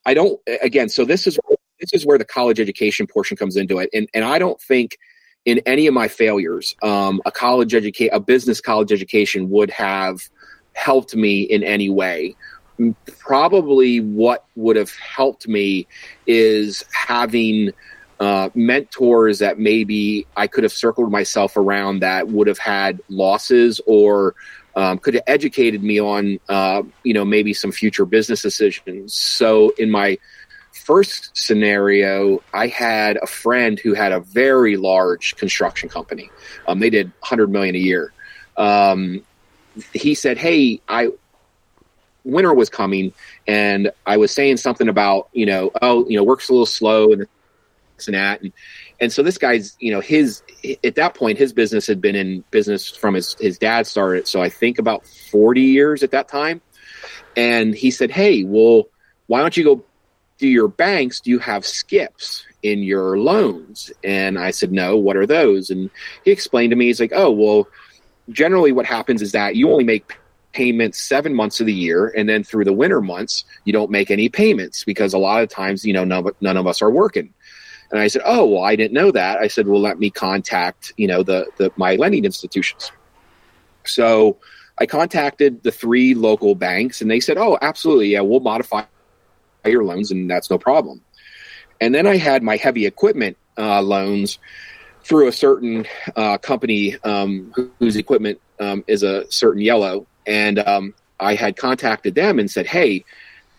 I 0.06 0.14
don't 0.14 0.40
again. 0.62 0.88
So 0.88 1.04
this 1.04 1.26
is 1.26 1.38
this 1.78 1.92
is 1.92 2.06
where 2.06 2.16
the 2.16 2.24
college 2.24 2.58
education 2.58 3.06
portion 3.06 3.36
comes 3.36 3.56
into 3.56 3.78
it, 3.80 3.90
and 3.92 4.08
and 4.14 4.24
I 4.24 4.38
don't 4.38 4.60
think 4.62 4.96
in 5.44 5.60
any 5.66 5.86
of 5.86 5.94
my 5.94 6.08
failures, 6.08 6.74
um, 6.82 7.20
a 7.24 7.32
college 7.32 7.74
educate 7.74 8.08
a 8.08 8.20
business 8.20 8.60
college 8.60 8.92
education 8.92 9.50
would 9.50 9.70
have 9.70 10.28
helped 10.74 11.14
me 11.14 11.42
in 11.42 11.62
any 11.62 11.88
way. 11.88 12.36
Probably 13.18 14.00
what 14.00 14.44
would 14.56 14.76
have 14.76 14.92
helped 14.94 15.48
me 15.48 15.86
is 16.26 16.84
having 16.92 17.72
uh, 18.20 18.50
mentors 18.54 19.38
that 19.38 19.58
maybe 19.58 20.26
I 20.36 20.46
could 20.46 20.62
have 20.62 20.72
circled 20.72 21.10
myself 21.10 21.56
around 21.56 22.00
that 22.00 22.28
would 22.28 22.46
have 22.46 22.58
had 22.58 23.00
losses 23.08 23.80
or 23.86 24.34
um, 24.76 24.98
could 24.98 25.14
have 25.14 25.22
educated 25.26 25.82
me 25.82 25.98
on, 26.00 26.38
uh, 26.48 26.82
you 27.02 27.12
know, 27.12 27.24
maybe 27.24 27.52
some 27.54 27.72
future 27.72 28.04
business 28.04 28.42
decisions. 28.42 29.14
So 29.14 29.70
in 29.78 29.90
my 29.90 30.18
first 30.90 31.30
scenario, 31.36 32.42
I 32.52 32.66
had 32.66 33.16
a 33.22 33.26
friend 33.28 33.78
who 33.78 33.94
had 33.94 34.10
a 34.10 34.18
very 34.18 34.76
large 34.76 35.36
construction 35.36 35.88
company. 35.88 36.28
Um, 36.66 36.80
they 36.80 36.90
did 36.90 37.12
100 37.20 37.48
million 37.48 37.76
a 37.76 37.78
year. 37.78 38.12
Um, 38.56 39.24
he 39.92 40.16
said, 40.16 40.36
"Hey, 40.36 40.80
I 40.88 41.10
winter 42.24 42.52
was 42.52 42.70
coming, 42.70 43.12
and 43.46 43.92
I 44.04 44.16
was 44.16 44.32
saying 44.32 44.56
something 44.56 44.88
about 44.88 45.28
you 45.32 45.46
know, 45.46 45.70
oh, 45.80 46.08
you 46.08 46.16
know, 46.16 46.24
work's 46.24 46.48
a 46.48 46.52
little 46.52 46.66
slow 46.66 47.12
and 47.12 47.20
this 47.20 48.08
and 48.08 48.16
that." 48.16 48.42
And, 48.42 48.52
and 49.00 49.12
so 49.12 49.22
this 49.22 49.38
guy's, 49.38 49.76
you 49.78 49.92
know, 49.92 50.00
his 50.00 50.42
at 50.82 50.96
that 50.96 51.14
point, 51.14 51.38
his 51.38 51.52
business 51.52 51.86
had 51.86 52.00
been 52.00 52.16
in 52.16 52.42
business 52.50 52.88
from 52.90 53.14
his 53.14 53.36
his 53.38 53.58
dad 53.58 53.86
started. 53.86 54.26
So 54.26 54.42
I 54.42 54.48
think 54.48 54.80
about 54.80 55.06
40 55.06 55.60
years 55.60 56.02
at 56.02 56.10
that 56.10 56.26
time. 56.26 56.60
And 57.36 57.76
he 57.76 57.92
said, 57.92 58.10
"Hey, 58.10 58.42
well." 58.42 58.88
Why 59.30 59.42
don't 59.42 59.56
you 59.56 59.62
go 59.62 59.84
do 60.40 60.48
your 60.48 60.68
banks 60.68 61.20
do 61.20 61.30
you 61.30 61.38
have 61.38 61.64
skips 61.64 62.44
in 62.62 62.82
your 62.82 63.18
loans? 63.18 63.92
And 64.02 64.38
i 64.38 64.50
said 64.50 64.72
no 64.72 64.96
what 64.96 65.16
are 65.16 65.26
those? 65.26 65.70
And 65.70 65.90
he 66.24 66.30
explained 66.32 66.70
to 66.70 66.76
me 66.76 66.86
he's 66.86 66.98
like 66.98 67.12
oh 67.14 67.30
well 67.30 67.68
generally 68.30 68.72
what 68.72 68.86
happens 68.86 69.22
is 69.22 69.32
that 69.32 69.54
you 69.54 69.70
only 69.70 69.84
make 69.84 70.16
payments 70.52 70.98
seven 70.98 71.34
months 71.34 71.60
of 71.60 71.66
the 71.66 71.72
year 71.72 72.08
and 72.16 72.28
then 72.28 72.42
through 72.42 72.64
the 72.64 72.72
winter 72.72 73.00
months 73.00 73.44
you 73.64 73.72
don't 73.72 73.90
make 73.90 74.10
any 74.10 74.28
payments 74.28 74.82
because 74.82 75.12
a 75.12 75.18
lot 75.18 75.42
of 75.42 75.48
times 75.48 75.84
you 75.84 75.92
know 75.92 76.04
none, 76.04 76.26
none 76.40 76.56
of 76.56 76.66
us 76.66 76.82
are 76.82 76.90
working. 76.90 77.32
And 77.90 78.00
i 78.00 78.08
said 78.08 78.22
oh 78.24 78.46
well 78.46 78.64
i 78.64 78.74
didn't 78.74 78.94
know 78.94 79.12
that. 79.12 79.38
I 79.38 79.48
said 79.48 79.68
well 79.68 79.80
let 79.80 79.98
me 79.98 80.10
contact 80.10 80.94
you 80.96 81.06
know 81.06 81.22
the, 81.22 81.46
the 81.58 81.70
my 81.76 81.96
lending 81.96 82.24
institutions. 82.24 82.90
So 83.84 84.38
i 84.78 84.86
contacted 84.86 85.62
the 85.62 85.70
three 85.70 86.14
local 86.14 86.54
banks 86.54 87.02
and 87.02 87.10
they 87.10 87.20
said 87.20 87.36
oh 87.36 87.58
absolutely. 87.60 88.08
Yeah 88.08 88.22
we'll 88.22 88.40
modify 88.40 88.84
your 89.64 89.84
loans, 89.84 90.10
and 90.10 90.30
that's 90.30 90.50
no 90.50 90.58
problem. 90.58 91.00
And 91.80 91.94
then 91.94 92.06
I 92.06 92.16
had 92.16 92.42
my 92.42 92.56
heavy 92.56 92.86
equipment 92.86 93.36
uh, 93.58 93.82
loans 93.82 94.38
through 95.02 95.28
a 95.28 95.32
certain 95.32 95.86
uh, 96.16 96.38
company 96.38 96.96
um, 97.04 97.52
whose 97.78 97.96
equipment 97.96 98.40
um, 98.58 98.84
is 98.86 99.02
a 99.02 99.30
certain 99.30 99.62
yellow, 99.62 100.06
and 100.26 100.58
um, 100.58 100.94
I 101.18 101.34
had 101.34 101.56
contacted 101.56 102.14
them 102.14 102.38
and 102.38 102.50
said, 102.50 102.66
"Hey." 102.66 103.04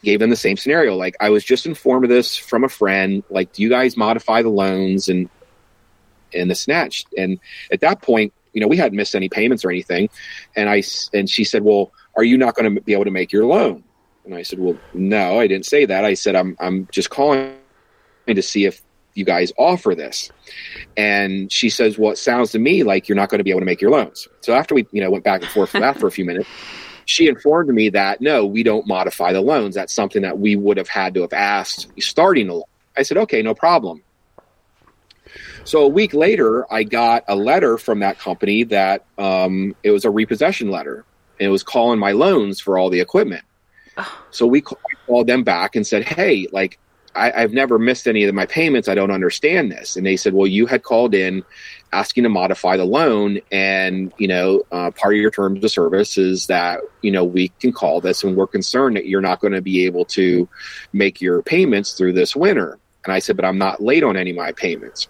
Gave 0.04 0.20
them 0.20 0.32
the 0.32 0.36
same 0.36 0.58
scenario. 0.58 0.96
Like 0.96 1.16
I 1.20 1.30
was 1.30 1.44
just 1.44 1.68
informed 1.68 2.06
of 2.06 2.10
this 2.10 2.36
from 2.36 2.64
a 2.64 2.70
friend. 2.70 3.22
Like, 3.30 3.54
do 3.54 3.62
you 3.62 3.70
guys 3.70 3.96
modify 3.96 4.42
the 4.42 4.50
loans 4.50 5.10
and 5.10 5.30
and 6.34 6.50
the 6.50 6.56
snatch? 6.56 7.06
And 7.16 7.40
at 7.72 7.82
that 7.82 8.02
point, 8.02 8.34
you 8.54 8.62
know, 8.62 8.68
we 8.68 8.78
hadn't 8.78 8.96
missed 8.96 9.16
any 9.16 9.30
payments 9.30 9.64
or 9.64 9.70
anything. 9.70 10.10
And 10.56 10.70
I 10.70 10.82
and 11.14 11.30
she 11.30 11.44
said, 11.44 11.64
"Well, 11.64 11.92
are 12.16 12.24
you 12.24 12.38
not 12.38 12.56
going 12.56 12.74
to 12.74 12.82
be 12.82 12.94
able 12.94 13.06
to 13.06 13.12
make 13.12 13.32
your 13.32 13.46
loan?" 13.46 13.84
And 14.26 14.36
I 14.36 14.44
said, 14.44 14.60
well, 14.60 14.78
no, 14.94 15.40
I 15.40 15.48
didn't 15.48 15.66
say 15.66 15.86
that. 15.86 16.06
I 16.06 16.14
said, 16.14 16.36
I'm, 16.36 16.56
I'm 16.60 16.88
just 16.92 17.10
calling 17.10 17.56
to 18.28 18.42
see 18.42 18.66
if 18.66 18.82
you 19.14 19.26
guys 19.26 19.52
offer 19.58 19.96
this. 19.96 20.32
And 20.96 21.52
she 21.52 21.70
says, 21.70 21.98
well, 21.98 22.12
it 22.12 22.18
sounds 22.18 22.52
to 22.52 22.60
me 22.60 22.84
like 22.84 23.10
you're 23.10 23.16
not 23.16 23.30
going 23.30 23.40
to 23.40 23.44
be 23.44 23.50
able 23.50 23.62
to 23.62 23.66
make 23.66 23.82
your 23.82 23.92
loans. 23.92 24.28
So 24.42 24.54
after 24.54 24.76
we, 24.76 24.88
you 24.92 25.02
know, 25.02 25.12
went 25.12 25.24
back 25.24 25.42
and 25.42 25.52
forth 25.52 25.72
for 25.72 25.80
that 25.80 26.00
for 26.00 26.08
a 26.08 26.12
few 26.12 26.26
minutes, 26.26 26.48
she 27.06 27.28
informed 27.28 27.70
me 27.70 27.90
that 27.90 28.22
no, 28.22 28.46
we 28.46 28.64
don't 28.64 28.88
modify 28.88 29.34
the 29.34 29.42
loans. 29.42 29.76
That's 29.76 29.94
something 29.94 30.22
that 30.22 30.40
we 30.40 30.56
would 30.56 30.78
have 30.78 30.88
had 30.88 31.14
to 31.16 31.22
have 31.22 31.34
asked 31.34 31.92
starting 32.00 32.48
a 32.50 32.54
loan. 32.54 32.64
I 32.96 33.04
said, 33.04 33.18
okay, 33.18 33.42
no 33.42 33.54
problem. 33.54 34.04
So 35.64 35.84
a 35.84 35.88
week 35.88 36.14
later, 36.14 36.72
I 36.72 36.84
got 36.84 37.24
a 37.28 37.36
letter 37.36 37.78
from 37.78 38.00
that 38.00 38.20
company 38.20 38.64
that 38.66 39.06
um, 39.18 39.76
it 39.84 39.92
was 39.92 40.06
a 40.06 40.10
repossession 40.10 40.70
letter, 40.70 41.06
and 41.40 41.48
it 41.48 41.52
was 41.52 41.64
calling 41.64 42.00
my 42.00 42.12
loans 42.12 42.60
for 42.60 42.78
all 42.78 42.90
the 42.90 43.00
equipment. 43.00 43.44
So 44.34 44.48
we 44.48 44.62
called 44.62 45.28
them 45.28 45.44
back 45.44 45.76
and 45.76 45.86
said, 45.86 46.06
"Hey, 46.06 46.48
like 46.54 46.80
I, 47.14 47.42
have 47.42 47.52
never 47.52 47.78
missed 47.78 48.08
any 48.08 48.24
of 48.24 48.34
my 48.34 48.46
payments. 48.46 48.88
I 48.88 48.96
don't 48.96 49.12
understand 49.12 49.70
this." 49.70 49.98
And 49.98 50.06
they 50.06 50.16
said, 50.16 50.34
"Well, 50.34 50.48
you 50.48 50.66
had 50.68 50.84
called 50.84 51.14
in 51.14 51.44
asking 51.92 52.24
to 52.24 52.30
modify 52.30 52.78
the 52.78 52.86
loan, 52.86 53.42
and 53.52 54.14
you 54.18 54.30
know, 54.30 54.64
uh, 54.72 54.92
part 54.92 55.16
of 55.16 55.20
your 55.20 55.32
terms 55.32 55.62
of 55.62 55.70
service 55.70 56.18
is 56.18 56.48
that 56.48 56.80
you 57.02 57.12
know 57.12 57.26
we 57.26 57.50
can 57.60 57.74
call 57.74 58.00
this, 58.00 58.24
and 58.24 58.38
we're 58.38 58.48
concerned 58.48 58.96
that 58.96 59.08
you're 59.08 59.20
not 59.20 59.42
going 59.42 59.52
to 59.52 59.62
be 59.62 59.86
able 59.86 60.06
to 60.06 60.48
make 60.94 61.20
your 61.20 61.42
payments 61.42 61.92
through 61.94 62.14
this 62.14 62.34
winter." 62.34 62.80
And 63.04 63.12
I 63.12 63.20
said, 63.20 63.36
"But 63.36 63.44
I'm 63.44 63.58
not 63.58 63.84
late 63.84 64.04
on 64.04 64.16
any 64.16 64.30
of 64.30 64.38
my 64.38 64.54
payments." 64.54 65.10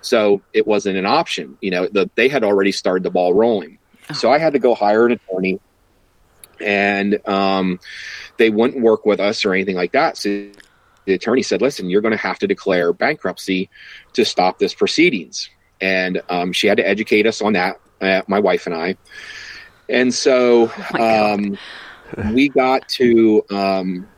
So 0.00 0.42
it 0.52 0.66
wasn't 0.66 0.96
an 0.96 1.06
option. 1.06 1.58
You 1.60 1.72
know, 1.72 1.88
the, 1.88 2.08
they 2.14 2.28
had 2.28 2.44
already 2.44 2.70
started 2.70 3.02
the 3.02 3.10
ball 3.10 3.34
rolling. 3.34 3.78
So 4.12 4.30
I 4.30 4.38
had 4.38 4.52
to 4.52 4.58
go 4.58 4.74
hire 4.74 5.06
an 5.06 5.12
attorney 5.12 5.58
and 6.60 7.26
um, 7.28 7.80
they 8.36 8.50
wouldn't 8.50 8.82
work 8.82 9.06
with 9.06 9.20
us 9.20 9.44
or 9.44 9.52
anything 9.54 9.76
like 9.76 9.92
that. 9.92 10.16
So 10.16 10.50
the 11.06 11.14
attorney 11.14 11.42
said, 11.42 11.62
"Listen, 11.62 11.90
you're 11.90 12.00
going 12.00 12.12
to 12.12 12.18
have 12.18 12.38
to 12.40 12.46
declare 12.46 12.92
bankruptcy 12.92 13.70
to 14.14 14.24
stop 14.24 14.58
this 14.58 14.74
proceedings." 14.74 15.50
And 15.80 16.22
um, 16.28 16.52
she 16.52 16.66
had 16.66 16.78
to 16.78 16.86
educate 16.86 17.26
us 17.26 17.42
on 17.42 17.52
that, 17.54 17.80
uh, 18.00 18.22
my 18.26 18.38
wife 18.38 18.66
and 18.66 18.74
I. 18.74 18.96
And 19.88 20.14
so 20.14 20.70
oh 20.94 21.34
um, 21.34 21.58
we 22.32 22.48
got 22.48 22.88
to 22.90 23.44
um, 23.50 24.08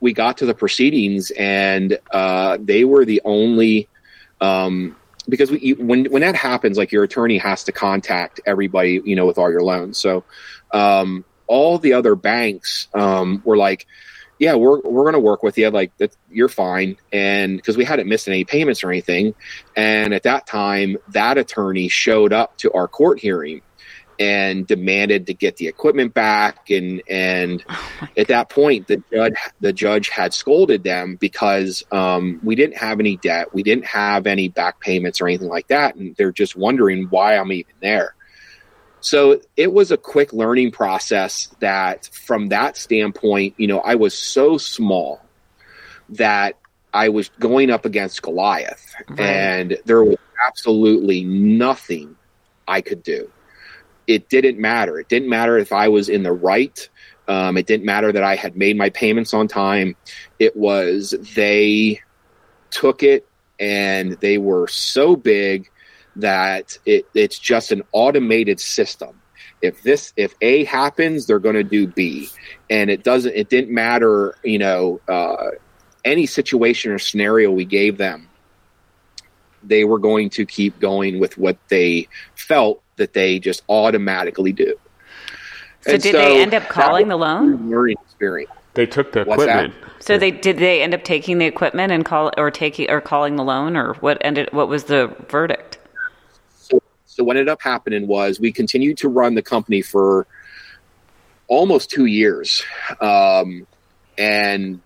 we 0.00 0.12
got 0.12 0.38
to 0.38 0.46
the 0.46 0.54
proceedings, 0.54 1.30
and 1.32 1.98
uh, 2.12 2.58
they 2.60 2.84
were 2.84 3.04
the 3.04 3.20
only 3.24 3.88
um, 4.40 4.96
because 5.28 5.50
we, 5.50 5.74
when 5.74 6.06
when 6.06 6.22
that 6.22 6.34
happens, 6.34 6.78
like 6.78 6.92
your 6.92 7.04
attorney 7.04 7.38
has 7.38 7.64
to 7.64 7.72
contact 7.72 8.40
everybody, 8.46 9.00
you 9.04 9.16
know, 9.16 9.26
with 9.26 9.38
all 9.38 9.50
your 9.50 9.62
loans. 9.62 9.98
So 9.98 10.24
um, 10.72 11.24
all 11.50 11.78
the 11.78 11.94
other 11.94 12.14
banks 12.14 12.86
um, 12.94 13.42
were 13.44 13.56
like, 13.56 13.86
yeah, 14.38 14.54
we're 14.54 14.80
we're 14.80 15.02
going 15.02 15.14
to 15.14 15.20
work 15.20 15.42
with 15.42 15.58
you. 15.58 15.68
Like 15.68 15.94
that, 15.98 16.16
you're 16.30 16.48
fine, 16.48 16.96
and 17.12 17.56
because 17.56 17.76
we 17.76 17.84
hadn't 17.84 18.08
missed 18.08 18.26
any 18.26 18.44
payments 18.44 18.82
or 18.82 18.90
anything, 18.90 19.34
and 19.76 20.14
at 20.14 20.22
that 20.22 20.46
time, 20.46 20.96
that 21.08 21.36
attorney 21.36 21.88
showed 21.88 22.32
up 22.32 22.56
to 22.58 22.72
our 22.72 22.88
court 22.88 23.20
hearing, 23.20 23.60
and 24.18 24.66
demanded 24.66 25.26
to 25.26 25.34
get 25.34 25.56
the 25.56 25.66
equipment 25.66 26.14
back. 26.14 26.70
And 26.70 27.02
and 27.10 27.62
at 28.16 28.28
that 28.28 28.48
point 28.48 28.86
the 28.86 29.02
judge 29.12 29.34
the 29.60 29.72
judge 29.72 30.08
had 30.08 30.32
scolded 30.32 30.84
them 30.84 31.16
because 31.16 31.82
um, 31.90 32.40
we 32.42 32.54
didn't 32.54 32.78
have 32.78 33.00
any 33.00 33.16
debt. 33.16 33.52
We 33.52 33.62
didn't 33.62 33.86
have 33.86 34.26
any 34.26 34.48
back 34.48 34.80
payments 34.80 35.20
or 35.20 35.26
anything 35.26 35.48
like 35.48 35.68
that. 35.68 35.96
And 35.96 36.14
they're 36.16 36.32
just 36.32 36.56
wondering 36.56 37.08
why 37.10 37.36
i'm 37.36 37.52
even 37.52 37.74
there 37.80 38.14
so 39.00 39.40
it 39.56 39.72
was 39.72 39.90
a 39.90 39.96
quick 39.96 40.32
learning 40.32 40.70
process 40.70 41.48
that 41.60 42.08
from 42.12 42.48
that 42.48 42.76
standpoint 42.76 43.54
you 43.56 43.66
know 43.66 43.80
i 43.80 43.94
was 43.94 44.16
so 44.16 44.58
small 44.58 45.20
that 46.08 46.56
i 46.92 47.08
was 47.08 47.28
going 47.38 47.70
up 47.70 47.84
against 47.84 48.22
goliath 48.22 48.94
Right. 49.08 49.20
and 49.20 49.78
there 49.84 50.04
was 50.04 50.18
absolutely 50.46 51.24
nothing 51.24 52.16
i 52.68 52.80
could 52.80 53.02
do 53.02 53.30
it 54.06 54.28
didn't 54.28 54.58
matter. 54.58 54.98
It 54.98 55.08
didn't 55.08 55.28
matter 55.28 55.56
if 55.56 55.72
I 55.72 55.86
was 55.86 56.08
in 56.08 56.24
the 56.24 56.32
right. 56.32 56.88
Um, 57.28 57.56
it 57.56 57.66
didn't 57.68 57.86
matter 57.86 58.10
that 58.10 58.24
I 58.24 58.34
had 58.34 58.56
made 58.56 58.76
my 58.76 58.90
payments 58.90 59.32
on 59.32 59.46
time. 59.46 59.94
It 60.40 60.56
was 60.56 61.14
they 61.36 62.00
took 62.70 63.04
it 63.04 63.28
and 63.60 64.14
they 64.14 64.36
were 64.36 64.66
so 64.66 65.14
big 65.14 65.70
that 66.16 66.76
it, 66.86 67.06
it's 67.14 67.38
just 67.38 67.72
an 67.72 67.82
automated 67.92 68.60
system. 68.60 69.20
If 69.62 69.82
this 69.82 70.12
if 70.16 70.34
A 70.40 70.64
happens, 70.64 71.26
they're 71.26 71.38
going 71.38 71.54
to 71.54 71.64
do 71.64 71.86
B, 71.86 72.28
and 72.70 72.90
it 72.90 73.04
doesn't. 73.04 73.34
It 73.34 73.50
didn't 73.50 73.72
matter, 73.72 74.34
you 74.42 74.58
know, 74.58 75.00
uh, 75.06 75.50
any 76.04 76.26
situation 76.26 76.92
or 76.92 76.98
scenario 76.98 77.50
we 77.50 77.64
gave 77.64 77.98
them. 77.98 78.28
They 79.62 79.84
were 79.84 79.98
going 79.98 80.30
to 80.30 80.46
keep 80.46 80.80
going 80.80 81.20
with 81.20 81.36
what 81.36 81.58
they 81.68 82.08
felt 82.34 82.82
that 82.96 83.12
they 83.12 83.38
just 83.38 83.62
automatically 83.68 84.52
do. 84.52 84.74
So 85.82 85.92
And 85.92 86.02
did 86.02 86.14
they 86.14 86.40
end 86.40 86.54
up 86.54 86.68
calling 86.68 87.08
the 87.08 87.16
loan? 87.16 87.54
a 87.54 87.56
learning 87.56 87.96
experience. 88.02 88.50
They 88.74 88.86
took 88.86 89.12
the 89.12 89.24
What's 89.24 89.44
that? 89.44 89.66
equipment. 89.66 89.92
So 90.02 90.16
they 90.16 90.30
did 90.30 90.58
they 90.58 90.82
end 90.82 90.94
up 90.94 91.04
taking 91.04 91.38
the 91.38 91.46
equipment 91.46 91.92
and 91.92 92.04
call 92.04 92.30
or 92.38 92.50
taking 92.50 92.90
or 92.90 93.00
calling 93.00 93.36
the 93.36 93.44
loan 93.44 93.76
or 93.76 93.94
what 93.94 94.18
ended 94.20 94.48
what 94.52 94.68
was 94.68 94.84
the 94.84 95.14
verdict? 95.28 95.78
So, 97.12 97.24
what 97.24 97.36
ended 97.36 97.48
up 97.48 97.60
happening 97.60 98.06
was 98.06 98.38
we 98.38 98.52
continued 98.52 98.98
to 98.98 99.08
run 99.08 99.34
the 99.34 99.42
company 99.42 99.82
for 99.82 100.28
almost 101.48 101.90
two 101.90 102.04
years, 102.04 102.62
um, 103.00 103.66
and 104.16 104.80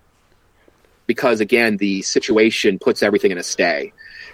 because 1.05 1.39
again 1.39 1.77
the 1.77 2.01
situation 2.01 2.79
puts 2.79 3.03
everything 3.03 3.29
in 3.29 3.37
a 3.37 3.43
stay, 3.43 3.93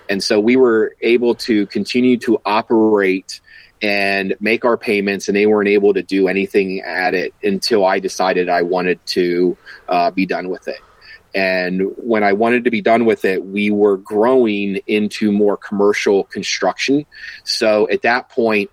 and 0.10 0.24
so 0.24 0.40
we 0.40 0.56
were 0.56 0.96
able 1.02 1.36
to 1.36 1.66
continue 1.68 2.16
to 2.20 2.42
operate 2.46 3.42
and 3.82 4.36
make 4.40 4.64
our 4.64 4.78
payments, 4.78 5.28
and 5.28 5.36
they 5.36 5.46
weren't 5.46 5.68
able 5.68 5.94
to 5.94 6.02
do 6.02 6.30
anything 6.30 6.80
at 6.80 7.14
it 7.14 7.34
until 7.44 7.84
I 7.84 8.00
decided 8.00 8.48
I 8.48 8.62
wanted 8.62 9.06
to 9.08 9.58
uh, 9.90 10.12
be 10.12 10.26
done 10.26 10.48
with 10.48 10.70
it. 10.70 10.80
And 11.34 11.94
when 11.98 12.24
I 12.24 12.34
wanted 12.34 12.66
to 12.66 12.72
be 12.72 12.82
done 12.82 13.06
with 13.06 13.26
it, 13.26 13.46
we 13.46 13.72
were 13.72 13.98
growing 13.98 14.80
into 14.88 15.32
more 15.32 15.58
commercial 15.58 16.26
construction. 16.26 17.06
So 17.44 17.88
at 17.90 18.02
that 18.02 18.30
point, 18.30 18.70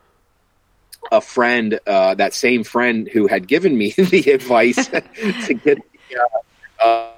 a 1.12 1.20
friend, 1.20 1.78
uh, 1.86 2.14
that 2.14 2.34
same 2.34 2.64
friend 2.64 3.08
who 3.12 3.26
had 3.26 3.46
given 3.46 3.78
me 3.78 3.92
the 3.96 4.30
advice 4.32 4.86
to 5.46 5.54
get 5.54 5.78
uh, 6.82 6.84
uh, 6.84 7.12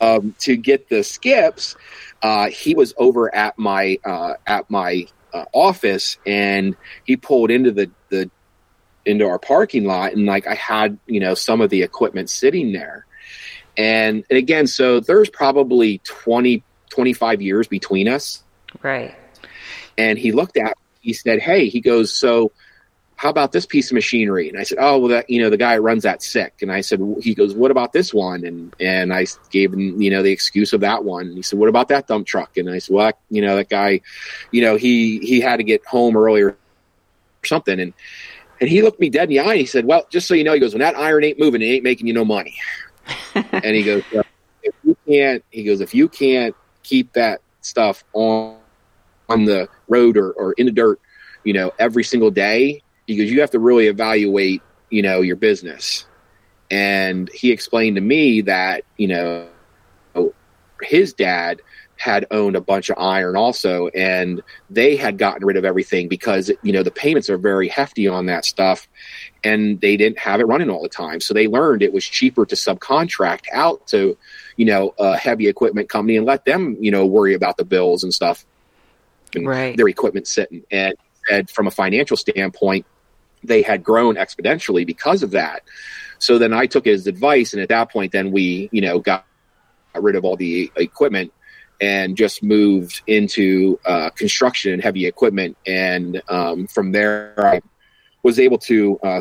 um, 0.00 0.34
to 0.40 0.56
get 0.56 0.88
the 0.88 1.04
skips, 1.04 1.76
uh, 2.22 2.48
he 2.48 2.74
was 2.74 2.94
over 2.96 3.34
at 3.34 3.58
my 3.58 3.98
uh, 4.04 4.34
at 4.46 4.70
my 4.70 5.06
uh, 5.32 5.44
office, 5.52 6.18
and 6.26 6.76
he 7.04 7.16
pulled 7.16 7.50
into 7.50 7.70
the 7.70 7.90
the 8.08 8.30
into 9.04 9.26
our 9.26 9.38
parking 9.38 9.84
lot, 9.84 10.12
and 10.12 10.26
like 10.26 10.46
I 10.46 10.54
had 10.54 10.98
you 11.06 11.20
know 11.20 11.34
some 11.34 11.60
of 11.60 11.70
the 11.70 11.82
equipment 11.82 12.30
sitting 12.30 12.72
there, 12.72 13.06
and, 13.76 14.24
and 14.28 14.38
again, 14.38 14.66
so 14.66 15.00
there's 15.00 15.30
probably 15.30 15.98
20, 16.04 16.62
25 16.90 17.42
years 17.42 17.68
between 17.68 18.08
us. 18.08 18.42
Right. 18.82 19.14
and 19.98 20.16
he 20.18 20.30
looked 20.30 20.56
at 20.56 20.76
he 21.00 21.12
said 21.12 21.40
hey 21.40 21.68
he 21.68 21.80
goes 21.80 22.12
so 22.12 22.52
how 23.16 23.28
about 23.28 23.52
this 23.52 23.66
piece 23.66 23.90
of 23.90 23.94
machinery? 23.96 24.48
And 24.48 24.56
i 24.58 24.62
said 24.62 24.78
oh 24.80 24.98
well 24.98 25.08
that 25.08 25.28
you 25.28 25.42
know 25.42 25.50
the 25.50 25.56
guy 25.56 25.76
runs 25.78 26.04
that 26.04 26.22
sick. 26.22 26.54
And 26.62 26.70
i 26.70 26.80
said 26.80 27.00
he 27.20 27.34
goes 27.34 27.52
what 27.52 27.72
about 27.72 27.92
this 27.92 28.14
one? 28.14 28.44
And 28.44 28.74
and 28.78 29.12
i 29.12 29.26
gave 29.50 29.72
him 29.72 30.00
you 30.00 30.08
know 30.08 30.22
the 30.22 30.30
excuse 30.30 30.72
of 30.72 30.80
that 30.82 31.04
one. 31.04 31.26
And 31.26 31.36
he 31.36 31.42
said 31.42 31.58
what 31.58 31.68
about 31.68 31.88
that 31.88 32.06
dump 32.06 32.28
truck? 32.28 32.56
And 32.56 32.70
i 32.70 32.78
said 32.78 32.94
well 32.94 33.12
you 33.28 33.42
know 33.42 33.56
that 33.56 33.68
guy 33.68 34.00
you 34.52 34.62
know 34.62 34.76
he 34.76 35.18
he 35.18 35.40
had 35.40 35.56
to 35.56 35.64
get 35.64 35.84
home 35.84 36.16
earlier 36.16 36.50
or 36.50 36.56
something. 37.44 37.80
And 37.80 37.92
and 38.60 38.70
he 38.70 38.82
looked 38.82 39.00
me 39.00 39.10
dead 39.10 39.24
in 39.24 39.30
the 39.30 39.40
eye 39.40 39.50
and 39.50 39.60
he 39.60 39.66
said 39.66 39.84
well 39.84 40.06
just 40.10 40.28
so 40.28 40.34
you 40.34 40.44
know 40.44 40.52
he 40.54 40.60
goes 40.60 40.74
when 40.74 40.80
that 40.80 40.96
iron 40.96 41.24
ain't 41.24 41.40
moving 41.40 41.60
it 41.60 41.66
ain't 41.66 41.84
making 41.84 42.06
you 42.06 42.12
no 42.12 42.24
money 42.24 42.56
and 43.34 43.74
he 43.74 43.82
goes 43.82 44.02
if 44.62 44.74
you 44.84 44.96
can't 45.06 45.44
he 45.50 45.64
goes 45.64 45.80
if 45.80 45.94
you 45.94 46.08
can't 46.08 46.54
keep 46.82 47.12
that 47.12 47.40
stuff 47.60 48.04
on 48.12 48.60
on 49.30 49.44
the 49.44 49.68
road 49.88 50.16
or, 50.16 50.32
or 50.32 50.52
in 50.54 50.66
the 50.66 50.72
dirt, 50.72 51.00
you 51.44 51.52
know, 51.52 51.72
every 51.78 52.04
single 52.04 52.30
day, 52.30 52.82
he 53.06 53.16
goes, 53.16 53.30
you 53.30 53.40
have 53.40 53.50
to 53.52 53.58
really 53.58 53.86
evaluate, 53.86 54.60
you 54.90 55.02
know, 55.02 55.20
your 55.20 55.36
business. 55.36 56.04
And 56.70 57.30
he 57.32 57.50
explained 57.50 57.96
to 57.96 58.02
me 58.02 58.42
that, 58.42 58.84
you 58.96 59.08
know, 59.08 59.48
his 60.82 61.12
dad 61.12 61.62
had 62.00 62.26
owned 62.30 62.56
a 62.56 62.62
bunch 62.62 62.88
of 62.88 62.96
iron 62.98 63.36
also, 63.36 63.88
and 63.88 64.42
they 64.70 64.96
had 64.96 65.18
gotten 65.18 65.44
rid 65.44 65.58
of 65.58 65.66
everything 65.66 66.08
because, 66.08 66.50
you 66.62 66.72
know, 66.72 66.82
the 66.82 66.90
payments 66.90 67.28
are 67.28 67.36
very 67.36 67.68
hefty 67.68 68.08
on 68.08 68.24
that 68.24 68.46
stuff 68.46 68.88
and 69.44 69.78
they 69.82 69.98
didn't 69.98 70.18
have 70.18 70.40
it 70.40 70.46
running 70.46 70.70
all 70.70 70.82
the 70.82 70.88
time. 70.88 71.20
So 71.20 71.34
they 71.34 71.46
learned 71.46 71.82
it 71.82 71.92
was 71.92 72.06
cheaper 72.06 72.46
to 72.46 72.54
subcontract 72.54 73.44
out 73.52 73.86
to, 73.88 74.16
you 74.56 74.64
know, 74.64 74.94
a 74.98 75.14
heavy 75.14 75.46
equipment 75.46 75.90
company 75.90 76.16
and 76.16 76.24
let 76.24 76.46
them, 76.46 76.78
you 76.80 76.90
know, 76.90 77.04
worry 77.04 77.34
about 77.34 77.58
the 77.58 77.66
bills 77.66 78.02
and 78.02 78.14
stuff 78.14 78.46
and 79.34 79.46
Right. 79.46 79.76
their 79.76 79.88
equipment 79.88 80.26
sitting. 80.26 80.62
And, 80.70 80.94
and 81.30 81.50
from 81.50 81.66
a 81.66 81.70
financial 81.70 82.16
standpoint, 82.16 82.86
they 83.44 83.60
had 83.60 83.84
grown 83.84 84.14
exponentially 84.14 84.86
because 84.86 85.22
of 85.22 85.32
that. 85.32 85.64
So 86.18 86.38
then 86.38 86.54
I 86.54 86.64
took 86.64 86.86
his 86.86 87.06
advice, 87.06 87.52
and 87.52 87.60
at 87.60 87.68
that 87.68 87.90
point, 87.92 88.12
then 88.12 88.30
we, 88.30 88.70
you 88.72 88.80
know, 88.80 89.00
got 89.00 89.26
rid 89.94 90.16
of 90.16 90.24
all 90.24 90.36
the 90.36 90.70
equipment 90.76 91.32
and 91.80 92.16
just 92.16 92.42
moved 92.42 93.02
into 93.06 93.78
uh, 93.86 94.10
construction 94.10 94.72
and 94.72 94.82
heavy 94.82 95.06
equipment. 95.06 95.56
And 95.66 96.20
um, 96.28 96.66
from 96.66 96.92
there, 96.92 97.34
I 97.38 97.60
was 98.22 98.38
able 98.38 98.58
to, 98.58 98.98
uh, 99.02 99.20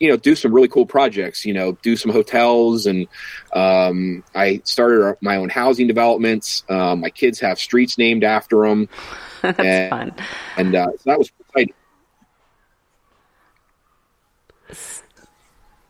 you 0.00 0.08
know, 0.08 0.16
do 0.16 0.34
some 0.34 0.54
really 0.54 0.68
cool 0.68 0.86
projects. 0.86 1.44
You 1.44 1.52
know, 1.54 1.72
do 1.82 1.96
some 1.96 2.10
hotels, 2.12 2.86
and 2.86 3.06
um, 3.52 4.24
I 4.34 4.62
started 4.64 5.16
my 5.20 5.36
own 5.36 5.48
housing 5.48 5.86
developments. 5.86 6.64
Um, 6.68 7.00
my 7.00 7.10
kids 7.10 7.40
have 7.40 7.58
streets 7.58 7.98
named 7.98 8.24
after 8.24 8.66
them 8.68 8.88
That's 9.42 9.58
And- 9.58 9.90
fun. 9.90 10.14
and 10.56 10.74
uh, 10.74 10.86
so 10.96 11.02
that 11.06 11.18
was 11.18 11.30
exciting. 11.40 11.74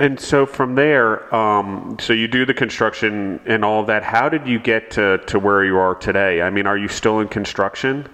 And 0.01 0.21
so 0.21 0.47
from 0.47 0.77
there, 0.77 1.35
um, 1.35 1.97
so 1.99 2.13
you 2.13 2.29
do 2.29 2.47
the 2.47 2.55
construction 2.55 3.41
and 3.47 3.65
all 3.65 3.85
that. 3.87 4.05
How 4.05 4.29
did 4.29 4.47
you 4.47 4.61
get 4.61 4.93
to, 4.93 5.19
to 5.27 5.39
where 5.41 5.65
you 5.65 5.77
are 5.77 5.97
today? 5.97 6.41
I 6.41 6.51
mean, 6.51 6.67
are 6.67 6.79
you 6.79 6.87
still 6.87 7.19
in 7.19 7.27
construction? 7.27 8.09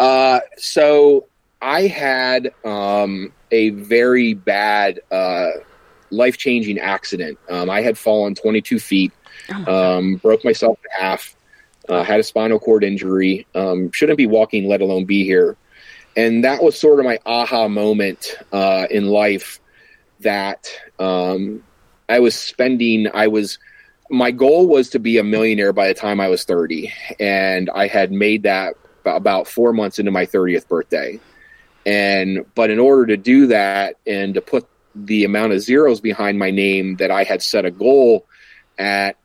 Uh, 0.00 0.40
so 0.56 1.26
I 1.62 1.82
had 1.82 2.52
um, 2.64 3.32
a 3.52 3.70
very 3.70 4.34
bad, 4.34 5.00
uh, 5.12 5.50
life 6.10 6.38
changing 6.38 6.80
accident. 6.80 7.38
Um, 7.48 7.70
I 7.70 7.82
had 7.82 7.96
fallen 7.96 8.34
22 8.34 8.80
feet, 8.80 9.12
um, 9.66 10.16
broke 10.16 10.44
myself 10.44 10.78
in 10.84 11.04
half, 11.04 11.36
uh, 11.88 12.02
had 12.02 12.18
a 12.18 12.24
spinal 12.24 12.58
cord 12.58 12.82
injury, 12.82 13.46
um, 13.54 13.92
shouldn't 13.92 14.18
be 14.18 14.26
walking, 14.26 14.68
let 14.68 14.80
alone 14.80 15.04
be 15.04 15.24
here. 15.24 15.56
And 16.16 16.42
that 16.44 16.62
was 16.62 16.78
sort 16.78 16.98
of 16.98 17.04
my 17.04 17.18
aha 17.26 17.68
moment 17.68 18.36
uh, 18.50 18.86
in 18.90 19.06
life 19.06 19.60
that 20.20 20.68
um, 20.98 21.62
I 22.08 22.20
was 22.20 22.34
spending, 22.34 23.08
I 23.12 23.28
was. 23.28 23.58
My 24.08 24.30
goal 24.30 24.68
was 24.68 24.90
to 24.90 25.00
be 25.00 25.18
a 25.18 25.24
millionaire 25.24 25.72
by 25.72 25.88
the 25.88 25.94
time 25.94 26.20
I 26.20 26.28
was 26.28 26.44
30, 26.44 26.92
and 27.18 27.68
I 27.70 27.88
had 27.88 28.12
made 28.12 28.44
that 28.44 28.74
about 29.04 29.48
four 29.48 29.72
months 29.72 29.98
into 29.98 30.12
my 30.12 30.26
30th 30.26 30.68
birthday. 30.68 31.18
And 31.84 32.44
but 32.54 32.70
in 32.70 32.78
order 32.78 33.06
to 33.06 33.16
do 33.16 33.48
that 33.48 33.96
and 34.06 34.34
to 34.34 34.40
put 34.40 34.66
the 34.94 35.24
amount 35.24 35.52
of 35.52 35.60
zeros 35.60 36.00
behind 36.00 36.38
my 36.38 36.50
name 36.50 36.96
that 36.96 37.10
I 37.10 37.24
had 37.24 37.42
set 37.42 37.64
a 37.64 37.70
goal 37.70 38.26
at, 38.78 39.16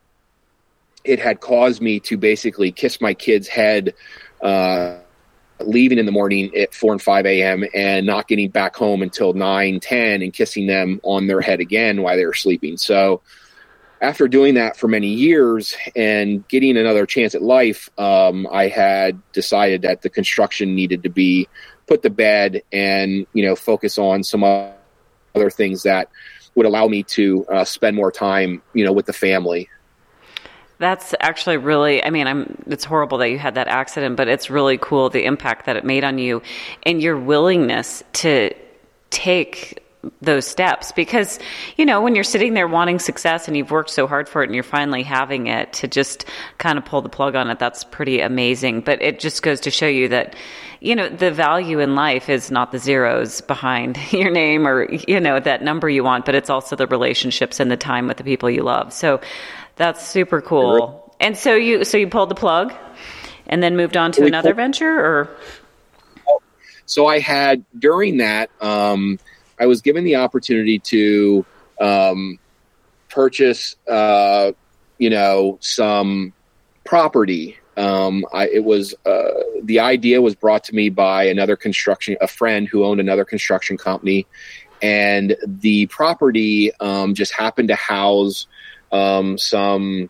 it 1.04 1.18
had 1.18 1.40
caused 1.40 1.80
me 1.80 1.98
to 2.00 2.16
basically 2.16 2.70
kiss 2.70 3.00
my 3.00 3.14
kid's 3.14 3.48
head, 3.48 3.94
uh, 4.40 4.98
leaving 5.68 5.98
in 5.98 6.06
the 6.06 6.12
morning 6.12 6.54
at 6.56 6.74
4 6.74 6.92
and 6.92 7.02
5 7.02 7.26
a.m. 7.26 7.64
and 7.74 8.06
not 8.06 8.28
getting 8.28 8.50
back 8.50 8.76
home 8.76 9.02
until 9.02 9.32
9, 9.32 9.80
10 9.80 10.22
and 10.22 10.32
kissing 10.32 10.66
them 10.66 11.00
on 11.02 11.26
their 11.26 11.40
head 11.40 11.60
again 11.60 12.02
while 12.02 12.16
they 12.16 12.26
were 12.26 12.34
sleeping. 12.34 12.76
So 12.76 13.22
after 14.00 14.26
doing 14.26 14.54
that 14.54 14.76
for 14.76 14.88
many 14.88 15.08
years 15.08 15.74
and 15.94 16.46
getting 16.48 16.76
another 16.76 17.06
chance 17.06 17.34
at 17.34 17.42
life, 17.42 17.88
um, 17.98 18.48
I 18.50 18.68
had 18.68 19.20
decided 19.32 19.82
that 19.82 20.02
the 20.02 20.10
construction 20.10 20.74
needed 20.74 21.04
to 21.04 21.08
be 21.08 21.48
put 21.86 22.02
to 22.02 22.10
bed 22.10 22.62
and 22.72 23.26
you 23.32 23.44
know 23.44 23.56
focus 23.56 23.98
on 23.98 24.22
some 24.22 24.44
other 24.44 25.50
things 25.50 25.82
that 25.82 26.08
would 26.54 26.66
allow 26.66 26.86
me 26.86 27.02
to 27.02 27.44
uh, 27.46 27.64
spend 27.64 27.96
more 27.96 28.12
time 28.12 28.62
you 28.74 28.84
know 28.84 28.92
with 28.92 29.06
the 29.06 29.12
family 29.12 29.68
that's 30.82 31.14
actually 31.20 31.56
really, 31.56 32.04
I 32.04 32.10
mean, 32.10 32.26
I'm, 32.26 32.62
it's 32.66 32.84
horrible 32.84 33.18
that 33.18 33.30
you 33.30 33.38
had 33.38 33.54
that 33.54 33.68
accident, 33.68 34.16
but 34.16 34.28
it's 34.28 34.50
really 34.50 34.78
cool 34.78 35.08
the 35.08 35.24
impact 35.24 35.66
that 35.66 35.76
it 35.76 35.84
made 35.84 36.04
on 36.04 36.18
you 36.18 36.42
and 36.82 37.00
your 37.00 37.16
willingness 37.16 38.02
to 38.14 38.52
take 39.10 39.82
those 40.20 40.46
steps. 40.46 40.92
Because 40.92 41.38
you 41.76 41.86
know 41.86 42.00
when 42.00 42.14
you're 42.14 42.24
sitting 42.24 42.54
there 42.54 42.66
wanting 42.66 42.98
success 42.98 43.46
and 43.46 43.56
you've 43.56 43.70
worked 43.70 43.90
so 43.90 44.06
hard 44.06 44.28
for 44.28 44.42
it 44.42 44.46
and 44.46 44.54
you're 44.54 44.64
finally 44.64 45.02
having 45.02 45.46
it 45.46 45.72
to 45.74 45.88
just 45.88 46.24
kind 46.58 46.78
of 46.78 46.84
pull 46.84 47.02
the 47.02 47.08
plug 47.08 47.34
on 47.34 47.48
it 47.50 47.58
that's 47.58 47.84
pretty 47.84 48.20
amazing. 48.20 48.80
But 48.80 49.00
it 49.02 49.20
just 49.20 49.42
goes 49.42 49.60
to 49.60 49.70
show 49.70 49.86
you 49.86 50.08
that 50.08 50.34
you 50.80 50.96
know 50.96 51.08
the 51.08 51.30
value 51.30 51.78
in 51.78 51.94
life 51.94 52.28
is 52.28 52.50
not 52.50 52.72
the 52.72 52.78
zeros 52.78 53.40
behind 53.42 53.98
your 54.12 54.30
name 54.30 54.66
or 54.66 54.92
you 54.92 55.20
know 55.20 55.38
that 55.38 55.62
number 55.62 55.88
you 55.88 56.02
want 56.02 56.26
but 56.26 56.34
it's 56.34 56.50
also 56.50 56.74
the 56.74 56.88
relationships 56.88 57.60
and 57.60 57.70
the 57.70 57.76
time 57.76 58.08
with 58.08 58.16
the 58.16 58.24
people 58.24 58.50
you 58.50 58.62
love. 58.62 58.92
So 58.92 59.20
that's 59.76 60.06
super 60.06 60.40
cool. 60.40 61.14
And 61.20 61.36
so 61.36 61.54
you 61.54 61.84
so 61.84 61.96
you 61.96 62.08
pulled 62.08 62.28
the 62.28 62.34
plug 62.34 62.72
and 63.46 63.62
then 63.62 63.76
moved 63.76 63.96
on 63.96 64.12
to 64.12 64.24
another 64.24 64.54
venture 64.54 64.98
or? 64.98 65.36
So 66.86 67.06
i 67.06 67.20
had 67.20 67.64
during 67.78 68.18
that 68.18 68.50
um 68.60 69.18
I 69.62 69.66
was 69.66 69.80
given 69.80 70.02
the 70.02 70.16
opportunity 70.16 70.80
to 70.80 71.46
um, 71.80 72.38
purchase, 73.08 73.76
uh, 73.88 74.50
you 74.98 75.08
know, 75.08 75.58
some 75.60 76.32
property. 76.84 77.56
Um, 77.76 78.26
I, 78.32 78.48
it 78.48 78.64
was 78.64 78.92
uh, 79.06 79.30
the 79.62 79.78
idea 79.78 80.20
was 80.20 80.34
brought 80.34 80.64
to 80.64 80.74
me 80.74 80.88
by 80.88 81.24
another 81.24 81.54
construction, 81.54 82.16
a 82.20 82.26
friend 82.26 82.66
who 82.66 82.84
owned 82.84 82.98
another 82.98 83.24
construction 83.24 83.78
company, 83.78 84.26
and 84.82 85.36
the 85.46 85.86
property 85.86 86.72
um, 86.80 87.14
just 87.14 87.32
happened 87.32 87.68
to 87.68 87.76
house 87.76 88.48
um, 88.92 89.38
some 89.38 90.08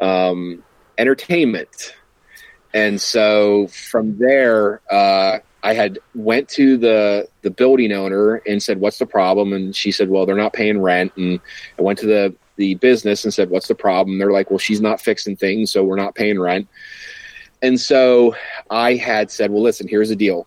um, 0.00 0.62
entertainment. 0.98 1.94
And 2.72 3.00
so 3.00 3.68
from 3.68 4.18
there, 4.18 4.80
uh, 4.90 5.38
I 5.62 5.74
had 5.74 5.98
went 6.14 6.48
to 6.50 6.76
the 6.76 7.28
the 7.42 7.50
building 7.50 7.92
owner 7.92 8.36
and 8.46 8.62
said, 8.62 8.80
"What's 8.80 8.98
the 8.98 9.06
problem?" 9.06 9.52
And 9.52 9.74
she 9.74 9.92
said, 9.92 10.10
"Well, 10.10 10.26
they're 10.26 10.36
not 10.36 10.52
paying 10.52 10.80
rent." 10.80 11.12
And 11.16 11.40
I 11.78 11.82
went 11.82 11.98
to 12.00 12.06
the 12.06 12.34
the 12.56 12.74
business 12.74 13.24
and 13.24 13.32
said, 13.32 13.50
"What's 13.50 13.68
the 13.68 13.74
problem?" 13.74 14.18
They're 14.18 14.32
like, 14.32 14.50
"Well, 14.50 14.58
she's 14.58 14.80
not 14.80 15.00
fixing 15.00 15.36
things, 15.36 15.70
so 15.70 15.84
we're 15.84 15.96
not 15.96 16.14
paying 16.14 16.40
rent." 16.40 16.68
And 17.62 17.80
so 17.80 18.34
I 18.68 18.94
had 18.94 19.30
said, 19.30 19.50
"Well, 19.50 19.62
listen, 19.62 19.88
here's 19.88 20.08
the 20.10 20.16
deal. 20.16 20.46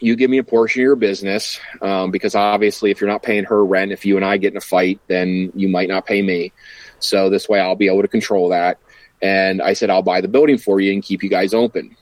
You 0.00 0.16
give 0.16 0.30
me 0.30 0.38
a 0.38 0.44
portion 0.44 0.80
of 0.80 0.84
your 0.84 0.96
business 0.96 1.60
um, 1.82 2.10
because 2.10 2.34
obviously, 2.34 2.90
if 2.90 3.00
you're 3.00 3.10
not 3.10 3.22
paying 3.22 3.44
her 3.44 3.64
rent, 3.64 3.92
if 3.92 4.04
you 4.04 4.16
and 4.16 4.24
I 4.24 4.36
get 4.38 4.52
in 4.52 4.56
a 4.56 4.62
fight, 4.62 5.00
then 5.08 5.52
you 5.54 5.68
might 5.68 5.88
not 5.88 6.06
pay 6.06 6.22
me. 6.22 6.52
So 6.98 7.30
this 7.30 7.48
way, 7.48 7.60
I'll 7.60 7.76
be 7.76 7.88
able 7.88 8.02
to 8.02 8.08
control 8.08 8.48
that." 8.48 8.78
And 9.22 9.60
I 9.60 9.74
said, 9.74 9.90
"I'll 9.90 10.02
buy 10.02 10.20
the 10.20 10.28
building 10.28 10.58
for 10.58 10.80
you 10.80 10.92
and 10.92 11.02
keep 11.02 11.22
you 11.22 11.28
guys 11.28 11.52
open." 11.52 11.96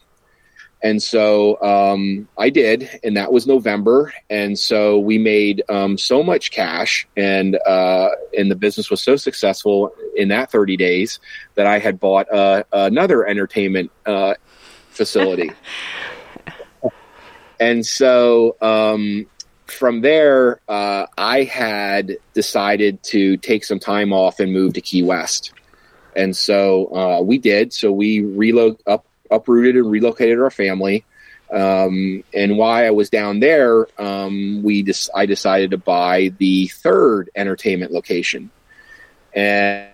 And 0.83 1.03
so 1.03 1.61
um, 1.61 2.29
I 2.39 2.51
did, 2.51 3.01
and 3.03 3.17
that 3.17 3.33
was 3.33 3.47
November. 3.47 4.13
And 4.31 4.57
so 4.57 4.99
we 4.99 5.19
made 5.19 5.63
um, 5.69 5.99
so 5.99 6.23
much 6.23 6.53
cash, 6.53 7.07
and 7.17 7.59
uh, 7.67 8.11
and 8.37 8.51
the 8.51 8.55
business 8.55 8.91
was 8.91 9.03
so 9.03 9.17
successful 9.17 9.93
in 10.17 10.29
that 10.29 10.53
30 10.53 10.77
days 10.77 11.19
that 11.57 11.67
I 11.67 11.81
had 11.81 11.99
bought 11.99 12.31
uh, 12.33 12.63
another 12.73 13.27
entertainment 13.27 13.91
uh, 14.07 14.35
facility. 14.91 15.51
and 17.61 17.85
so 17.85 18.57
um, 18.61 19.27
from 19.67 20.01
there, 20.01 20.61
uh, 20.69 21.07
I 21.17 21.45
had 21.45 22.17
decided 22.35 23.03
to 23.05 23.37
take 23.37 23.65
some 23.65 23.79
time 23.79 24.13
off 24.13 24.41
and 24.41 24.53
move 24.53 24.75
to 24.75 24.81
Key 24.81 25.03
West. 25.03 25.53
And 26.17 26.37
so 26.37 26.95
uh, 26.95 27.21
we 27.23 27.39
did. 27.39 27.73
So 27.73 27.93
we 27.93 28.21
relocated 28.23 28.83
up 28.87 29.07
uprooted 29.31 29.77
and 29.77 29.91
relocated 29.91 30.41
our 30.41 30.51
family. 30.51 31.05
Um, 31.53 32.25
and 32.35 32.59
while 32.59 32.85
I 32.85 32.91
was 32.91 33.11
down 33.11 33.41
there, 33.41 33.87
um, 34.01 34.63
we 34.63 34.87
I 35.15 35.27
decided 35.27 35.71
to 35.71 35.79
buy 35.79 36.33
the 36.39 36.69
third 36.69 37.31
entertainment 37.35 37.93
location, 37.93 38.51
and 39.33 39.89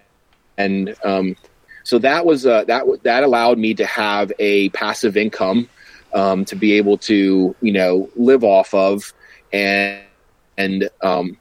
and 0.56 0.96
um, 1.04 1.36
so 1.84 1.98
that 1.98 2.26
was 2.26 2.44
uh, 2.44 2.64
that 2.64 2.84
that 3.04 3.22
allowed 3.22 3.58
me 3.58 3.74
to 3.74 3.86
have 3.86 4.32
a 4.40 4.68
passive 4.70 5.16
income 5.16 5.68
um, 6.14 6.44
to 6.46 6.56
be 6.56 6.72
able 6.74 6.96
to 6.98 7.54
you 7.60 7.72
know 7.72 8.08
live 8.16 8.44
off 8.44 8.72
of, 8.72 9.12
and 9.52 10.00
and 10.56 10.88
um, 11.02 11.36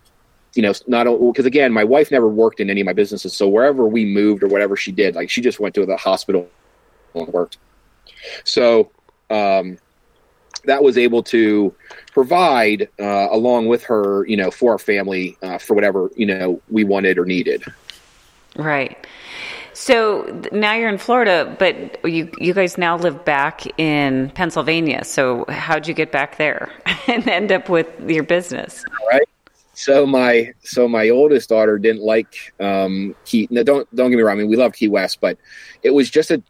you 0.56 0.62
know 0.62 0.74
not 0.88 1.06
because 1.06 1.46
again 1.46 1.72
my 1.72 1.84
wife 1.84 2.12
never 2.12 2.28
worked 2.28 2.60
in 2.60 2.70
any 2.70 2.82
of 2.82 2.86
my 2.86 2.94
businesses, 2.94 3.34
so 3.34 3.48
wherever 3.48 3.88
we 3.88 4.06
moved 4.06 4.44
or 4.44 4.48
whatever 4.48 4.76
she 4.76 4.92
did, 4.92 5.16
like 5.16 5.30
she 5.30 5.42
just 5.42 5.60
went 5.60 5.76
to 5.76 5.86
the 5.86 5.98
hospital 5.98 6.50
and 7.16 7.28
worked. 7.30 7.58
So 8.44 8.92
um, 9.30 9.78
that 10.66 10.84
was 10.84 10.98
able 10.98 11.24
to 11.24 11.74
provide 12.12 12.90
uh, 13.00 13.28
along 13.32 13.68
with 13.68 13.84
her, 13.84 14.26
you 14.28 14.38
know, 14.38 14.52
for 14.52 14.74
our 14.74 14.80
family 14.80 15.38
uh, 15.42 15.58
for 15.58 15.74
whatever 15.74 16.10
you 16.16 16.26
know 16.26 16.62
we 16.70 16.84
wanted 16.84 17.18
or 17.18 17.26
needed. 17.26 17.64
Right. 18.56 19.08
So 19.84 20.42
now 20.54 20.76
you're 20.76 20.88
in 20.88 20.98
Florida, 20.98 21.54
but 21.60 21.76
you 22.10 22.32
you 22.38 22.54
guys 22.54 22.78
now 22.78 22.96
live 22.96 23.26
back 23.26 23.66
in 23.78 24.30
Pennsylvania. 24.30 25.04
So 25.04 25.44
how'd 25.50 25.90
you 25.90 25.94
get 25.94 26.10
back 26.10 26.38
there 26.38 26.72
and 27.08 27.28
end 27.28 27.52
up 27.52 27.68
with 27.68 27.90
your 28.10 28.24
business? 28.24 28.86
Right. 29.12 29.28
So 29.74 30.06
my 30.06 30.54
so 30.62 30.88
my 30.88 31.10
oldest 31.10 31.50
daughter 31.50 31.78
didn't 31.78 32.02
like 32.02 32.54
um, 32.62 33.14
Key. 33.26 33.50
No, 33.52 33.62
don't 33.62 33.94
don't 33.94 34.10
get 34.10 34.16
me 34.16 34.24
wrong. 34.24 34.38
I 34.38 34.40
mean, 34.44 34.50
we 34.50 34.56
love 34.56 34.72
Key 34.72 34.88
West, 34.88 35.20
but 35.20 35.38
it 35.82 35.90
was 35.90 36.10
just 36.10 36.32
a 36.32 36.42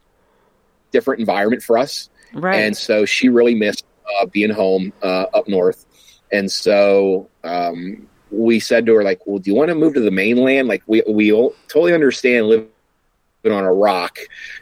different 0.92 1.18
environment 1.18 1.64
for 1.64 1.76
us. 1.76 2.10
Right. 2.34 2.60
And 2.60 2.76
so 2.76 3.04
she 3.04 3.30
really 3.30 3.56
missed 3.56 3.84
uh, 4.20 4.26
being 4.26 4.50
home 4.50 4.92
uh, 5.02 5.26
up 5.34 5.48
north. 5.48 5.86
And 6.30 6.52
so 6.52 7.28
um, 7.42 8.06
we 8.30 8.60
said 8.60 8.86
to 8.86 8.94
her, 8.94 9.02
like, 9.02 9.26
well, 9.26 9.40
do 9.40 9.50
you 9.50 9.56
want 9.56 9.70
to 9.70 9.74
move 9.74 9.94
to 9.94 10.00
the 10.00 10.12
mainland? 10.12 10.68
Like, 10.68 10.84
we, 10.86 11.02
we 11.08 11.30
totally 11.68 11.94
understand 11.94 12.46
living 12.46 12.68
on 13.52 13.64
a 13.64 13.72
rock. 13.72 14.18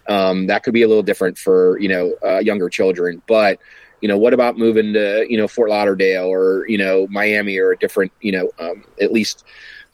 Um, 0.08 0.46
that 0.46 0.62
could 0.62 0.74
be 0.74 0.82
a 0.82 0.88
little 0.88 1.02
different 1.02 1.38
for, 1.38 1.78
you 1.78 1.88
know, 1.88 2.14
uh, 2.24 2.38
younger 2.38 2.68
children. 2.68 3.22
But, 3.26 3.58
you 4.00 4.08
know, 4.08 4.18
what 4.18 4.34
about 4.34 4.58
moving 4.58 4.92
to, 4.94 5.26
you 5.28 5.36
know, 5.36 5.48
Fort 5.48 5.70
Lauderdale 5.70 6.26
or, 6.26 6.68
you 6.68 6.78
know, 6.78 7.06
Miami 7.08 7.58
or 7.58 7.72
a 7.72 7.78
different, 7.78 8.12
you 8.20 8.32
know, 8.32 8.50
um, 8.58 8.84
at 9.00 9.12
least 9.12 9.44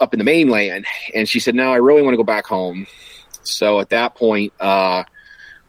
up 0.00 0.14
in 0.14 0.18
the 0.18 0.24
mainland? 0.24 0.86
And 1.14 1.28
she 1.28 1.40
said, 1.40 1.54
no, 1.54 1.72
I 1.72 1.76
really 1.76 2.02
want 2.02 2.14
to 2.14 2.18
go 2.18 2.24
back 2.24 2.46
home. 2.46 2.86
So 3.42 3.80
at 3.80 3.90
that 3.90 4.14
point, 4.14 4.52
uh, 4.60 5.04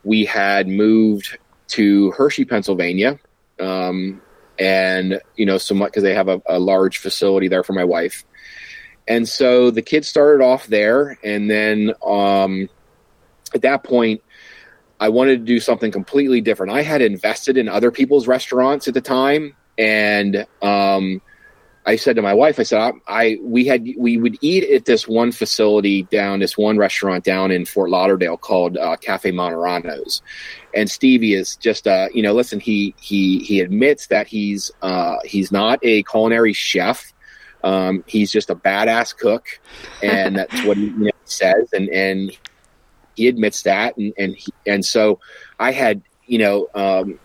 we 0.03 0.25
had 0.25 0.67
moved 0.67 1.38
to 1.69 2.12
Hershey, 2.12 2.45
Pennsylvania, 2.45 3.19
um, 3.60 4.21
and 4.58 5.21
you 5.36 5.45
know, 5.45 5.58
somewhat 5.58 5.91
because 5.91 6.03
they 6.03 6.13
have 6.13 6.27
a, 6.27 6.41
a, 6.45 6.60
large 6.60 6.97
facility 6.97 7.47
there 7.47 7.63
for 7.63 7.73
my 7.73 7.84
wife. 7.84 8.25
And 9.08 9.27
so 9.27 9.71
the 9.71 9.82
kids 9.82 10.08
started 10.08 10.43
off 10.43 10.67
there, 10.67 11.17
and 11.23 11.49
then 11.49 11.93
um, 12.05 12.69
at 13.54 13.62
that 13.62 13.84
point, 13.84 14.22
I 15.00 15.10
wanted 15.10 15.40
to 15.40 15.46
do 15.46 15.60
something 15.60 15.92
completely 15.92 16.42
different. 16.42 16.74
I 16.74 16.82
had 16.82 17.02
invested 17.02 17.58
in 17.58 17.70
other 17.70 17.92
people's 17.92 18.28
restaurants 18.28 18.88
at 18.88 18.94
the 18.94 19.02
time, 19.02 19.56
and 19.78 20.46
um, 20.62 21.22
I 21.86 21.96
said 21.96 22.18
to 22.18 22.22
my 22.22 22.34
wife, 22.34 22.60
I 22.60 22.64
said, 22.64 22.80
I, 22.80 22.92
I, 23.08 23.38
we 23.42 23.66
had 23.66 23.88
we 23.98 24.18
would 24.18 24.38
eat 24.42 24.70
at 24.70 24.86
this 24.86 25.08
one 25.08 25.32
facility 25.32 26.04
down 26.04 26.40
this 26.40 26.58
one 26.58 26.78
restaurant 26.78 27.24
down 27.24 27.50
in 27.50 27.66
Fort 27.66 27.90
Lauderdale 27.90 28.38
called 28.38 28.78
uh, 28.78 28.98
Cafe 28.98 29.32
Monterano's, 29.32 30.22
and 30.76 30.92
Stevie 30.92 31.34
is 31.34 31.56
just 31.56 31.88
uh 31.88 32.10
you 32.14 32.22
know 32.22 32.34
listen 32.34 32.60
he 32.60 32.94
he 33.00 33.40
he 33.40 33.62
admits 33.62 34.08
that 34.08 34.28
he's 34.28 34.70
uh 34.82 35.16
he's 35.24 35.52
not 35.52 35.80
a 35.82 36.04
culinary 36.04 36.54
chef. 36.54 37.14
Um, 37.64 38.04
he's 38.08 38.32
just 38.32 38.50
a 38.50 38.56
badass 38.56 39.18
cook, 39.18 39.60
and 40.04 40.36
that's 40.36 40.64
what 40.66 40.78
he 40.78 40.86
you 40.86 41.06
know, 41.06 41.12
says, 41.26 41.70
and 41.74 41.90
and 41.90 42.38
he 43.19 43.27
admits 43.27 43.63
that, 43.63 43.97
and 43.97 44.13
and 44.17 44.36
he, 44.36 44.53
and 44.65 44.86
so 44.86 45.19
I 45.60 45.71
had 45.73 46.01
you 46.25 46.38
know 46.38 46.67
um, 46.73 47.19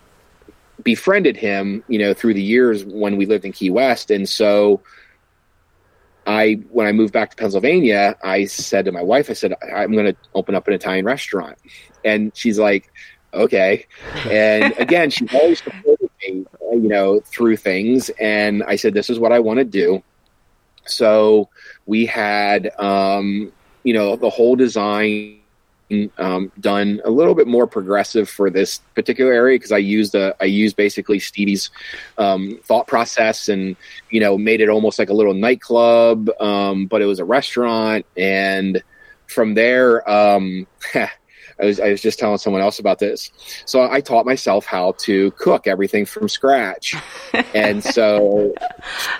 befriended 0.83 1.37
him, 1.37 1.83
you 1.87 1.97
know, 1.99 2.13
through 2.13 2.33
the 2.33 2.41
years 2.41 2.83
when 2.85 3.17
we 3.17 3.25
lived 3.25 3.45
in 3.45 3.51
Key 3.51 3.69
West. 3.69 4.11
And 4.11 4.27
so 4.27 4.81
I, 6.27 6.59
when 6.71 6.87
I 6.87 6.91
moved 6.91 7.13
back 7.13 7.31
to 7.31 7.35
Pennsylvania, 7.35 8.15
I 8.23 8.45
said 8.45 8.85
to 8.85 8.91
my 8.91 9.01
wife, 9.01 9.29
I 9.29 9.33
said, 9.33 9.55
I'm 9.75 9.93
going 9.93 10.05
to 10.05 10.15
open 10.33 10.53
up 10.55 10.67
an 10.67 10.73
Italian 10.73 11.05
restaurant. 11.05 11.57
And 12.03 12.31
she's 12.35 12.59
like, 12.59 12.91
okay. 13.33 13.85
And 14.29 14.73
again, 14.79 15.09
she 15.09 15.27
always 15.33 15.61
supported 15.63 16.09
me, 16.21 16.45
you 16.71 16.89
know, 16.89 17.19
through 17.21 17.57
things. 17.57 18.09
And 18.19 18.63
I 18.63 18.75
said, 18.75 18.93
this 18.93 19.09
is 19.09 19.19
what 19.19 19.31
I 19.31 19.39
want 19.39 19.59
to 19.59 19.65
do. 19.65 20.03
So 20.85 21.49
we 21.85 22.05
had, 22.05 22.71
um, 22.79 23.51
you 23.83 23.93
know, 23.93 24.15
the 24.15 24.29
whole 24.29 24.55
design 24.55 25.39
um, 26.17 26.51
done 26.59 27.01
a 27.05 27.09
little 27.09 27.35
bit 27.35 27.47
more 27.47 27.67
progressive 27.67 28.29
for 28.29 28.49
this 28.49 28.79
particular 28.95 29.31
area 29.31 29.55
because 29.55 29.71
I 29.71 29.77
used 29.77 30.15
a 30.15 30.35
I 30.41 30.45
used 30.45 30.75
basically 30.75 31.19
Stevie's 31.19 31.69
um, 32.17 32.59
thought 32.63 32.87
process 32.87 33.49
and 33.49 33.75
you 34.09 34.19
know 34.19 34.37
made 34.37 34.61
it 34.61 34.69
almost 34.69 34.99
like 34.99 35.09
a 35.09 35.13
little 35.13 35.33
nightclub, 35.33 36.29
um, 36.39 36.87
but 36.87 37.01
it 37.01 37.05
was 37.05 37.19
a 37.19 37.25
restaurant. 37.25 38.05
And 38.17 38.83
from 39.27 39.53
there, 39.53 40.07
um, 40.09 40.67
I 41.59 41.65
was 41.65 41.79
I 41.79 41.89
was 41.89 42.01
just 42.01 42.19
telling 42.19 42.37
someone 42.37 42.61
else 42.61 42.79
about 42.79 42.99
this. 42.99 43.31
So 43.65 43.89
I 43.89 44.01
taught 44.01 44.25
myself 44.25 44.65
how 44.65 44.93
to 44.99 45.31
cook 45.31 45.67
everything 45.67 46.05
from 46.05 46.27
scratch, 46.27 46.95
and 47.53 47.81
so 47.81 48.53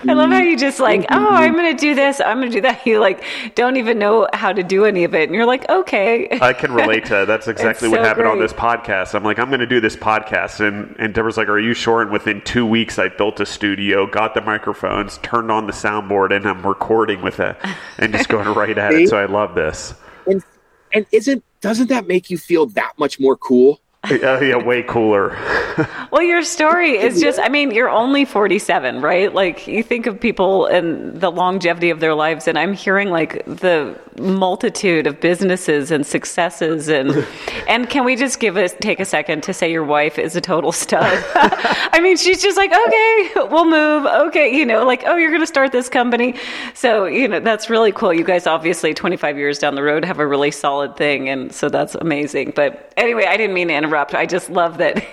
I 0.06 0.12
love 0.12 0.30
how 0.30 0.40
you 0.40 0.56
just 0.56 0.78
like, 0.78 1.02
mm-hmm. 1.02 1.14
oh, 1.14 1.30
I'm 1.30 1.54
going 1.54 1.74
to 1.74 1.80
do 1.80 1.94
this, 1.94 2.20
I'm 2.20 2.38
going 2.38 2.50
to 2.50 2.56
do 2.56 2.60
that. 2.62 2.76
You 2.86 3.00
like 3.00 3.24
don't 3.56 3.78
even 3.78 3.98
know 3.98 4.28
how 4.32 4.52
to 4.52 4.62
do 4.62 4.84
any 4.84 5.02
of 5.04 5.14
it, 5.14 5.24
and 5.24 5.34
you're 5.34 5.46
like, 5.46 5.68
okay. 5.68 6.28
I 6.40 6.52
can 6.52 6.72
relate 6.72 7.04
to 7.06 7.10
that. 7.10 7.24
That's 7.24 7.48
exactly 7.56 7.88
what 7.88 7.98
so 8.00 8.04
happened 8.04 8.28
on 8.28 8.38
this 8.38 8.52
podcast. 8.52 9.14
I'm 9.14 9.24
like, 9.24 9.38
I'm 9.38 9.48
going 9.48 9.60
to 9.60 9.66
do 9.66 9.80
this 9.80 9.96
podcast, 9.96 10.60
and 10.60 10.94
and 10.98 11.14
Deborah's 11.14 11.36
like, 11.36 11.48
Are 11.48 11.58
you 11.58 11.74
sure? 11.74 12.02
And 12.02 12.12
within 12.12 12.42
two 12.42 12.66
weeks, 12.66 12.98
I 12.98 13.08
built 13.08 13.40
a 13.40 13.46
studio, 13.46 14.06
got 14.06 14.34
the 14.34 14.40
microphones, 14.42 15.18
turned 15.18 15.50
on 15.50 15.66
the 15.66 15.72
soundboard, 15.72 16.36
and 16.36 16.46
I'm 16.46 16.64
recording 16.64 17.22
with 17.22 17.40
it, 17.40 17.56
and 17.98 18.12
just 18.12 18.28
going 18.28 18.52
right 18.54 18.76
at 18.76 18.92
it. 18.92 19.08
So 19.08 19.16
I 19.16 19.24
love 19.24 19.54
this. 19.54 19.94
and 20.26 20.44
and 20.92 21.06
isn't 21.12 21.44
doesn't 21.60 21.88
that 21.88 22.06
make 22.06 22.30
you 22.30 22.38
feel 22.38 22.66
that 22.66 22.92
much 22.98 23.18
more 23.20 23.36
cool? 23.36 23.80
Yeah, 24.10 24.40
yeah, 24.40 24.56
way 24.56 24.82
cooler. 24.84 25.36
Well, 26.12 26.22
your 26.22 26.44
story 26.44 26.92
is 26.92 27.20
just, 27.20 27.40
I 27.40 27.48
mean, 27.48 27.72
you're 27.72 27.90
only 27.90 28.24
47, 28.24 29.00
right? 29.02 29.34
Like, 29.34 29.66
you 29.66 29.82
think 29.82 30.06
of 30.06 30.18
people 30.18 30.66
and 30.66 31.20
the 31.20 31.30
longevity 31.30 31.90
of 31.90 31.98
their 32.00 32.14
lives, 32.14 32.46
and 32.48 32.56
I'm 32.56 32.72
hearing 32.72 33.10
like 33.10 33.44
the 33.44 33.98
multitude 34.18 35.06
of 35.06 35.20
businesses 35.20 35.90
and 35.90 36.06
successes. 36.06 36.88
And, 36.88 37.26
and 37.68 37.88
can 37.88 38.04
we 38.04 38.16
just 38.16 38.40
give 38.40 38.56
us, 38.56 38.74
take 38.80 39.00
a 39.00 39.04
second 39.04 39.42
to 39.44 39.54
say 39.54 39.70
your 39.70 39.84
wife 39.84 40.18
is 40.18 40.36
a 40.36 40.40
total 40.40 40.72
stud? 40.72 41.24
I 41.34 42.00
mean, 42.00 42.16
she's 42.16 42.42
just 42.42 42.56
like, 42.56 42.72
okay, 42.72 43.30
we'll 43.50 43.68
move. 43.68 44.06
Okay. 44.28 44.54
You 44.54 44.66
know, 44.66 44.84
like, 44.84 45.04
oh, 45.06 45.16
you're 45.16 45.30
going 45.30 45.40
to 45.40 45.46
start 45.46 45.72
this 45.72 45.88
company. 45.88 46.34
So, 46.74 47.06
you 47.06 47.28
know, 47.28 47.40
that's 47.40 47.70
really 47.70 47.92
cool. 47.92 48.12
You 48.12 48.24
guys 48.24 48.46
obviously 48.46 48.94
25 48.94 49.38
years 49.38 49.58
down 49.58 49.74
the 49.74 49.82
road 49.82 50.04
have 50.04 50.18
a 50.18 50.26
really 50.26 50.50
solid 50.50 50.96
thing. 50.96 51.28
And 51.28 51.52
so 51.52 51.68
that's 51.68 51.94
amazing. 51.94 52.52
But 52.54 52.92
anyway, 52.96 53.26
I 53.26 53.36
didn't 53.36 53.54
mean 53.54 53.68
to 53.68 53.74
interrupt. 53.74 54.14
I 54.14 54.26
just 54.26 54.50
love 54.50 54.78
that 54.78 55.04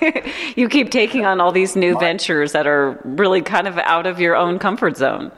you 0.55 0.69
keep 0.69 0.91
taking 0.91 1.25
on 1.25 1.39
all 1.39 1.51
these 1.51 1.75
new 1.75 1.97
ventures 1.99 2.51
that 2.51 2.67
are 2.67 2.99
really 3.03 3.41
kind 3.41 3.67
of 3.67 3.77
out 3.79 4.05
of 4.05 4.19
your 4.19 4.35
own 4.35 4.59
comfort 4.59 4.97
zone. 4.97 5.31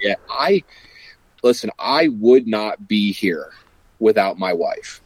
Yeah, 0.00 0.16
I 0.28 0.62
listen. 1.44 1.70
I 1.78 2.08
would 2.08 2.46
not 2.46 2.88
be 2.88 3.12
here 3.12 3.50
without 4.00 4.38
my 4.38 4.52
wife, 4.52 5.00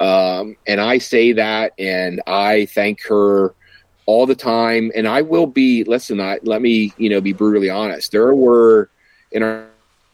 um, 0.00 0.56
and 0.66 0.80
I 0.80 0.98
say 0.98 1.32
that, 1.32 1.72
and 1.78 2.20
I 2.26 2.66
thank 2.66 3.02
her 3.06 3.54
all 4.06 4.26
the 4.26 4.34
time. 4.34 4.90
And 4.94 5.06
I 5.06 5.22
will 5.22 5.46
be. 5.46 5.84
Listen, 5.84 6.20
I, 6.20 6.40
let 6.42 6.60
me 6.60 6.92
you 6.96 7.08
know 7.08 7.20
be 7.20 7.32
brutally 7.32 7.70
honest. 7.70 8.10
There 8.10 8.34
were 8.34 8.90
in 9.30 9.42
our, 9.42 9.66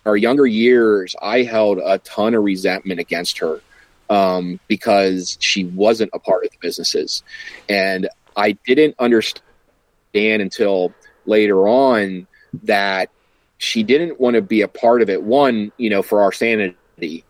our 0.05 0.17
younger 0.17 0.47
years, 0.47 1.17
I 1.23 1.43
held 1.43 1.79
a 1.79 1.99
ton 1.99 2.35
of 2.35 2.45
resentment 2.45 3.01
against 3.01 3.39
her 3.39 3.61
um, 4.11 4.61
because 4.69 5.39
she 5.41 5.65
wasn't 5.65 6.11
a 6.13 6.19
part 6.19 6.45
of 6.45 6.51
the 6.51 6.59
businesses, 6.61 7.23
and 7.69 8.09
I 8.37 8.53
didn't 8.67 8.95
understand 8.99 9.43
until 10.15 10.93
later 11.27 11.69
on 11.69 12.27
that 12.65 13.11
she 13.59 13.83
didn't 13.83 14.19
want 14.21 14.35
to 14.35 14.43
be 14.43 14.63
a 14.63 14.69
part 14.69 15.03
of 15.03 15.11
it. 15.11 15.23
One, 15.23 15.73
you 15.77 15.91
know, 15.91 16.03
for 16.03 16.23
our 16.23 16.33
sanity, 16.33 17.25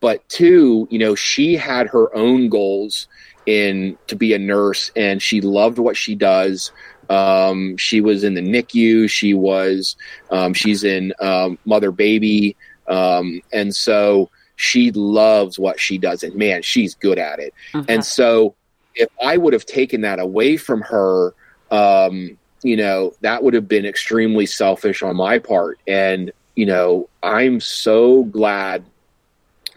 but 0.00 0.28
two, 0.28 0.88
you 0.90 0.98
know, 0.98 1.14
she 1.14 1.56
had 1.56 1.86
her 1.88 2.14
own 2.14 2.48
goals 2.48 3.06
in 3.46 3.96
to 4.08 4.16
be 4.16 4.34
a 4.34 4.38
nurse, 4.38 4.90
and 4.96 5.22
she 5.22 5.40
loved 5.40 5.78
what 5.78 5.96
she 5.96 6.14
does. 6.14 6.72
Um, 7.08 7.76
she 7.76 8.00
was 8.00 8.24
in 8.24 8.34
the 8.34 8.40
NICU. 8.40 9.08
She 9.10 9.34
was, 9.34 9.96
um, 10.30 10.54
she's 10.54 10.84
in 10.84 11.12
um, 11.20 11.58
mother 11.64 11.90
baby, 11.90 12.56
um, 12.88 13.40
and 13.52 13.74
so 13.74 14.30
she 14.56 14.90
loves 14.90 15.58
what 15.58 15.80
she 15.80 15.98
does, 15.98 16.22
and 16.22 16.34
man, 16.34 16.62
she's 16.62 16.94
good 16.94 17.18
at 17.18 17.38
it. 17.38 17.54
And 17.88 18.04
so, 18.04 18.54
if 18.94 19.08
I 19.22 19.36
would 19.36 19.52
have 19.52 19.66
taken 19.66 20.00
that 20.02 20.18
away 20.18 20.56
from 20.56 20.82
her, 20.82 21.34
um, 21.70 22.36
you 22.62 22.76
know, 22.76 23.14
that 23.20 23.42
would 23.42 23.54
have 23.54 23.68
been 23.68 23.86
extremely 23.86 24.46
selfish 24.46 25.02
on 25.02 25.16
my 25.16 25.38
part. 25.38 25.78
And, 25.86 26.32
you 26.56 26.66
know, 26.66 27.08
I'm 27.22 27.60
so 27.60 28.24
glad 28.24 28.84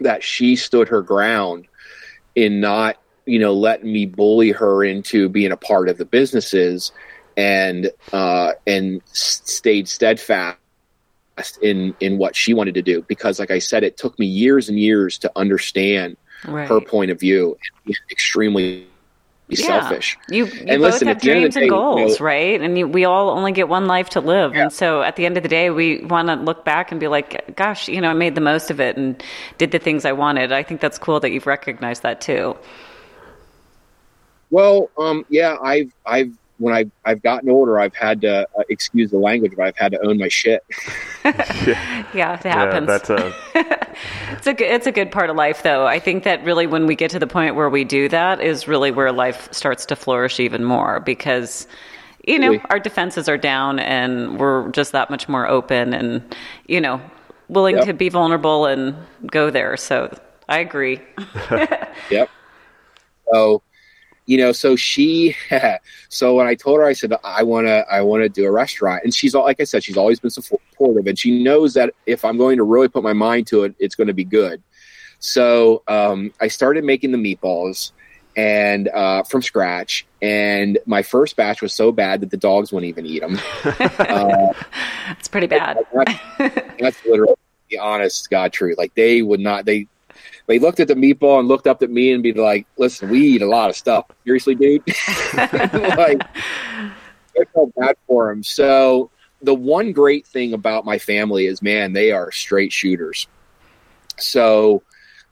that 0.00 0.22
she 0.22 0.56
stood 0.56 0.88
her 0.88 1.02
ground 1.02 1.66
in 2.34 2.60
not, 2.60 2.96
you 3.26 3.38
know, 3.38 3.54
letting 3.54 3.92
me 3.92 4.06
bully 4.06 4.50
her 4.50 4.84
into 4.84 5.28
being 5.28 5.52
a 5.52 5.56
part 5.56 5.88
of 5.88 5.98
the 5.98 6.04
businesses 6.04 6.92
and, 7.36 7.90
uh, 8.12 8.52
and 8.66 9.00
stayed 9.06 9.88
steadfast 9.88 10.58
in, 11.62 11.94
in 12.00 12.18
what 12.18 12.36
she 12.36 12.52
wanted 12.54 12.74
to 12.74 12.82
do. 12.82 13.02
Because 13.08 13.38
like 13.38 13.50
I 13.50 13.58
said, 13.58 13.82
it 13.82 13.96
took 13.96 14.18
me 14.18 14.26
years 14.26 14.68
and 14.68 14.78
years 14.78 15.18
to 15.18 15.32
understand 15.36 16.16
Right. 16.46 16.68
her 16.68 16.80
point 16.80 17.10
of 17.10 17.18
view 17.18 17.56
and 17.86 17.96
be 19.48 19.54
extremely 19.54 19.80
selfish. 19.80 20.18
You, 20.28 20.46
you 20.46 20.64
both 20.66 20.80
listen, 20.80 21.08
have 21.08 21.18
at 21.18 21.22
the 21.22 21.30
end 21.30 21.44
of 21.44 21.52
dreams 21.52 21.56
and 21.56 21.62
day, 21.62 21.66
you 21.66 21.70
goals, 21.70 22.20
know- 22.20 22.26
right? 22.26 22.60
And 22.60 22.78
you, 22.78 22.88
we 22.88 23.04
all 23.04 23.30
only 23.30 23.52
get 23.52 23.68
one 23.68 23.86
life 23.86 24.10
to 24.10 24.20
live. 24.20 24.54
Yeah. 24.54 24.62
And 24.62 24.72
so 24.72 25.02
at 25.02 25.16
the 25.16 25.26
end 25.26 25.36
of 25.36 25.42
the 25.42 25.48
day, 25.48 25.70
we 25.70 26.02
want 26.04 26.28
to 26.28 26.34
look 26.36 26.64
back 26.64 26.90
and 26.90 26.98
be 27.00 27.08
like, 27.08 27.54
gosh, 27.56 27.88
you 27.88 28.00
know, 28.00 28.08
I 28.08 28.14
made 28.14 28.34
the 28.34 28.40
most 28.40 28.70
of 28.70 28.80
it 28.80 28.96
and 28.96 29.22
did 29.58 29.70
the 29.70 29.78
things 29.78 30.04
I 30.04 30.12
wanted. 30.12 30.52
I 30.52 30.62
think 30.62 30.80
that's 30.80 30.98
cool 30.98 31.20
that 31.20 31.30
you've 31.30 31.46
recognized 31.46 32.02
that 32.02 32.20
too. 32.20 32.56
Well, 34.50 34.90
um, 34.96 35.26
yeah, 35.28 35.56
I've, 35.62 35.92
I've, 36.06 36.32
when 36.64 36.74
I've, 36.74 36.90
I've 37.04 37.22
gotten 37.22 37.50
older, 37.50 37.78
I've 37.78 37.94
had 37.94 38.20
to, 38.22 38.48
uh, 38.58 38.62
excuse 38.70 39.10
the 39.10 39.18
language, 39.18 39.52
but 39.56 39.66
I've 39.66 39.76
had 39.76 39.92
to 39.92 40.00
own 40.06 40.18
my 40.18 40.28
shit. 40.28 40.62
Yeah, 42.12 42.34
it 42.38 42.44
Yeah, 42.44 42.44
happens. 42.44 42.86
that's 42.86 43.10
a 43.10 43.34
It's 44.32 44.46
a 44.46 44.54
good, 44.54 44.70
it's 44.70 44.86
a 44.86 44.92
good 44.92 45.10
part 45.10 45.30
of 45.30 45.36
life, 45.36 45.62
though. 45.62 45.86
I 45.86 45.98
think 45.98 46.24
that 46.24 46.42
really, 46.44 46.66
when 46.66 46.86
we 46.86 46.96
get 46.96 47.10
to 47.12 47.18
the 47.18 47.26
point 47.26 47.54
where 47.54 47.70
we 47.70 47.84
do 47.84 48.08
that, 48.08 48.40
is 48.40 48.66
really 48.68 48.90
where 48.90 49.12
life 49.12 49.48
starts 49.52 49.86
to 49.86 49.96
flourish 49.96 50.40
even 50.40 50.64
more 50.64 51.00
because, 51.00 51.66
you 52.26 52.38
know, 52.38 52.54
Absolutely. 52.54 52.66
our 52.70 52.78
defenses 52.80 53.28
are 53.28 53.38
down 53.38 53.78
and 53.78 54.38
we're 54.38 54.68
just 54.70 54.92
that 54.92 55.10
much 55.10 55.28
more 55.28 55.46
open 55.46 55.92
and, 55.94 56.34
you 56.66 56.80
know, 56.80 57.00
willing 57.48 57.76
Yep. 57.76 57.86
to 57.86 57.92
be 57.92 58.08
vulnerable 58.08 58.66
and 58.66 58.96
go 59.26 59.50
there. 59.50 59.76
So 59.76 60.16
I 60.48 60.58
agree. 60.58 61.00
Yep. 62.10 62.30
So, 63.32 63.62
you 64.26 64.38
know, 64.38 64.52
so 64.52 64.76
she, 64.76 65.36
so 66.08 66.34
when 66.34 66.46
I 66.46 66.54
told 66.54 66.78
her, 66.78 66.84
I 66.84 66.92
said, 66.92 67.12
I 67.22 67.42
want 67.42 67.66
to, 67.66 67.84
I 67.90 68.00
want 68.00 68.22
to 68.22 68.28
do 68.28 68.46
a 68.46 68.50
restaurant. 68.50 69.04
And 69.04 69.14
she's 69.14 69.34
all, 69.34 69.44
like 69.44 69.60
I 69.60 69.64
said, 69.64 69.84
she's 69.84 69.96
always 69.96 70.20
been 70.20 70.30
supportive 70.30 71.06
and 71.06 71.18
she 71.18 71.42
knows 71.42 71.74
that 71.74 71.94
if 72.06 72.24
I'm 72.24 72.38
going 72.38 72.56
to 72.56 72.64
really 72.64 72.88
put 72.88 73.02
my 73.02 73.12
mind 73.12 73.46
to 73.48 73.64
it, 73.64 73.74
it's 73.78 73.94
going 73.94 74.06
to 74.06 74.14
be 74.14 74.24
good. 74.24 74.62
So, 75.18 75.82
um, 75.88 76.32
I 76.40 76.48
started 76.48 76.84
making 76.84 77.12
the 77.12 77.18
meatballs 77.18 77.92
and, 78.36 78.88
uh, 78.88 79.22
from 79.22 79.42
scratch. 79.42 80.06
And 80.20 80.78
my 80.86 81.02
first 81.02 81.36
batch 81.36 81.62
was 81.62 81.74
so 81.74 81.92
bad 81.92 82.20
that 82.20 82.30
the 82.30 82.36
dogs 82.36 82.72
wouldn't 82.72 82.88
even 82.88 83.06
eat 83.06 83.20
them. 83.20 83.38
uh, 83.64 84.52
It's 85.18 85.28
pretty 85.28 85.46
bad. 85.46 85.78
that's, 85.92 86.20
that's 86.80 87.04
literally 87.04 87.34
the 87.70 87.78
honest 87.78 88.28
God 88.30 88.52
truth. 88.52 88.76
Like 88.78 88.94
they 88.94 89.22
would 89.22 89.40
not, 89.40 89.64
they, 89.64 89.86
they 90.46 90.58
looked 90.58 90.80
at 90.80 90.88
the 90.88 90.94
meatball 90.94 91.38
and 91.38 91.48
looked 91.48 91.66
up 91.66 91.82
at 91.82 91.90
me 91.90 92.12
and 92.12 92.22
be 92.22 92.32
like, 92.32 92.66
listen, 92.76 93.08
we 93.08 93.20
eat 93.20 93.42
a 93.42 93.46
lot 93.46 93.70
of 93.70 93.76
stuff. 93.76 94.06
Seriously, 94.24 94.54
dude? 94.54 94.82
like, 95.34 96.22
I 97.36 97.44
felt 97.52 97.74
bad 97.74 97.96
for 98.06 98.30
him. 98.30 98.42
So 98.42 99.10
the 99.42 99.54
one 99.54 99.92
great 99.92 100.26
thing 100.26 100.52
about 100.52 100.84
my 100.84 100.98
family 100.98 101.46
is, 101.46 101.62
man, 101.62 101.92
they 101.92 102.12
are 102.12 102.30
straight 102.30 102.72
shooters. 102.72 103.26
So 104.18 104.82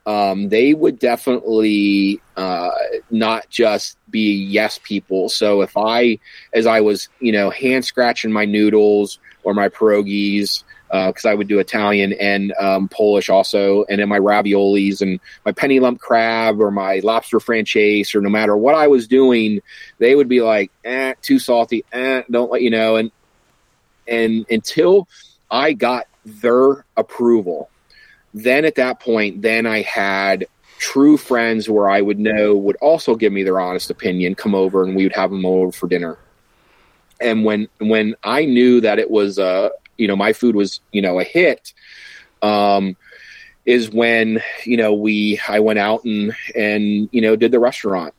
um, 0.06 0.48
they 0.48 0.74
would 0.74 0.98
definitely 0.98 2.20
uh, 2.36 2.70
not 3.10 3.48
just 3.50 3.98
be 4.10 4.32
yes 4.32 4.80
people. 4.82 5.28
So 5.28 5.62
if 5.62 5.76
I, 5.76 6.18
as 6.52 6.66
I 6.66 6.80
was, 6.80 7.08
you 7.20 7.32
know, 7.32 7.50
hand 7.50 7.84
scratching 7.84 8.32
my 8.32 8.44
noodles 8.44 9.18
or 9.44 9.54
my 9.54 9.68
pierogies, 9.68 10.64
because 10.93 11.24
I 11.24 11.32
would 11.32 11.49
do 11.49 11.59
Italian 11.59 12.12
and 12.14 12.53
um, 12.61 12.86
Polish 12.88 13.30
also, 13.30 13.84
and 13.88 13.99
then 13.99 14.11
my 14.11 14.18
raviolis 14.18 15.01
and 15.01 15.18
my 15.47 15.51
penne 15.53 15.80
lump 15.80 16.01
crab 16.01 16.61
or 16.61 16.70
my 16.70 17.01
lobster 17.03 17.40
francese, 17.40 18.14
or 18.14 18.20
no 18.20 18.28
matter 18.28 18.57
what 18.57 18.74
I 18.74 18.88
was 18.88 19.09
doing, 19.09 19.61
they 19.99 20.14
would 20.14 20.28
be 20.28 20.43
like, 20.43 20.70
eh, 20.84 21.14
too 21.22 21.38
salty, 21.38 21.82
eh, 21.93 22.22
don't 22.30 22.51
let 22.51 22.61
you 22.61 22.70
know. 22.70 22.97
And 22.97 23.11
and 24.07 24.45
until 24.51 25.09
I 25.51 25.72
got 25.72 26.07
their 26.26 26.84
approval, 26.97 27.70
then 28.34 28.66
at 28.66 28.74
that 28.74 29.01
point, 29.01 29.40
then 29.40 29.64
I 29.64 29.80
had 29.80 30.47
true 30.78 31.16
friends 31.16 31.70
where 31.70 31.88
I 31.88 32.03
would 32.03 32.18
know 32.18 32.55
would 32.55 32.76
also 32.82 33.14
give 33.14 33.32
me 33.32 33.45
their 33.45 33.61
honest 33.61 33.90
opinion, 33.90 34.34
come 34.34 34.55
over, 34.55 34.84
and 34.84 34.95
we 34.95 35.05
would 35.05 35.14
have 35.14 35.30
them 35.30 35.47
over 35.47 35.72
for 35.72 35.86
dinner. 35.86 36.18
And 37.18 37.47
when 37.47 37.68
when 37.78 38.14
I 38.24 38.45
knew 38.45 38.82
that 38.82 38.99
it 38.99 39.11
was 39.11 39.38
uh 39.38 39.70
you 40.03 40.09
know 40.09 40.16
my 40.16 40.32
food 40.32 40.57
was 40.57 40.80
you 40.90 41.00
know 41.00 41.20
a 41.20 41.24
hit, 41.24 41.72
um, 42.42 42.96
is 43.64 43.88
when 43.88 44.42
you 44.64 44.76
know 44.76 44.92
we 44.92 45.40
I 45.48 45.61
went 45.61 45.78
out 45.78 46.05
and 46.05 46.34
and 46.57 47.09
you 47.12 47.20
know 47.20 47.36
did 47.36 47.53
the 47.53 47.61
restaurant, 47.61 48.14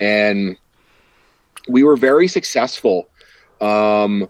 and 0.00 0.56
we 1.68 1.82
were 1.82 1.96
very 1.96 2.28
successful. 2.28 3.08
Um, 3.60 4.28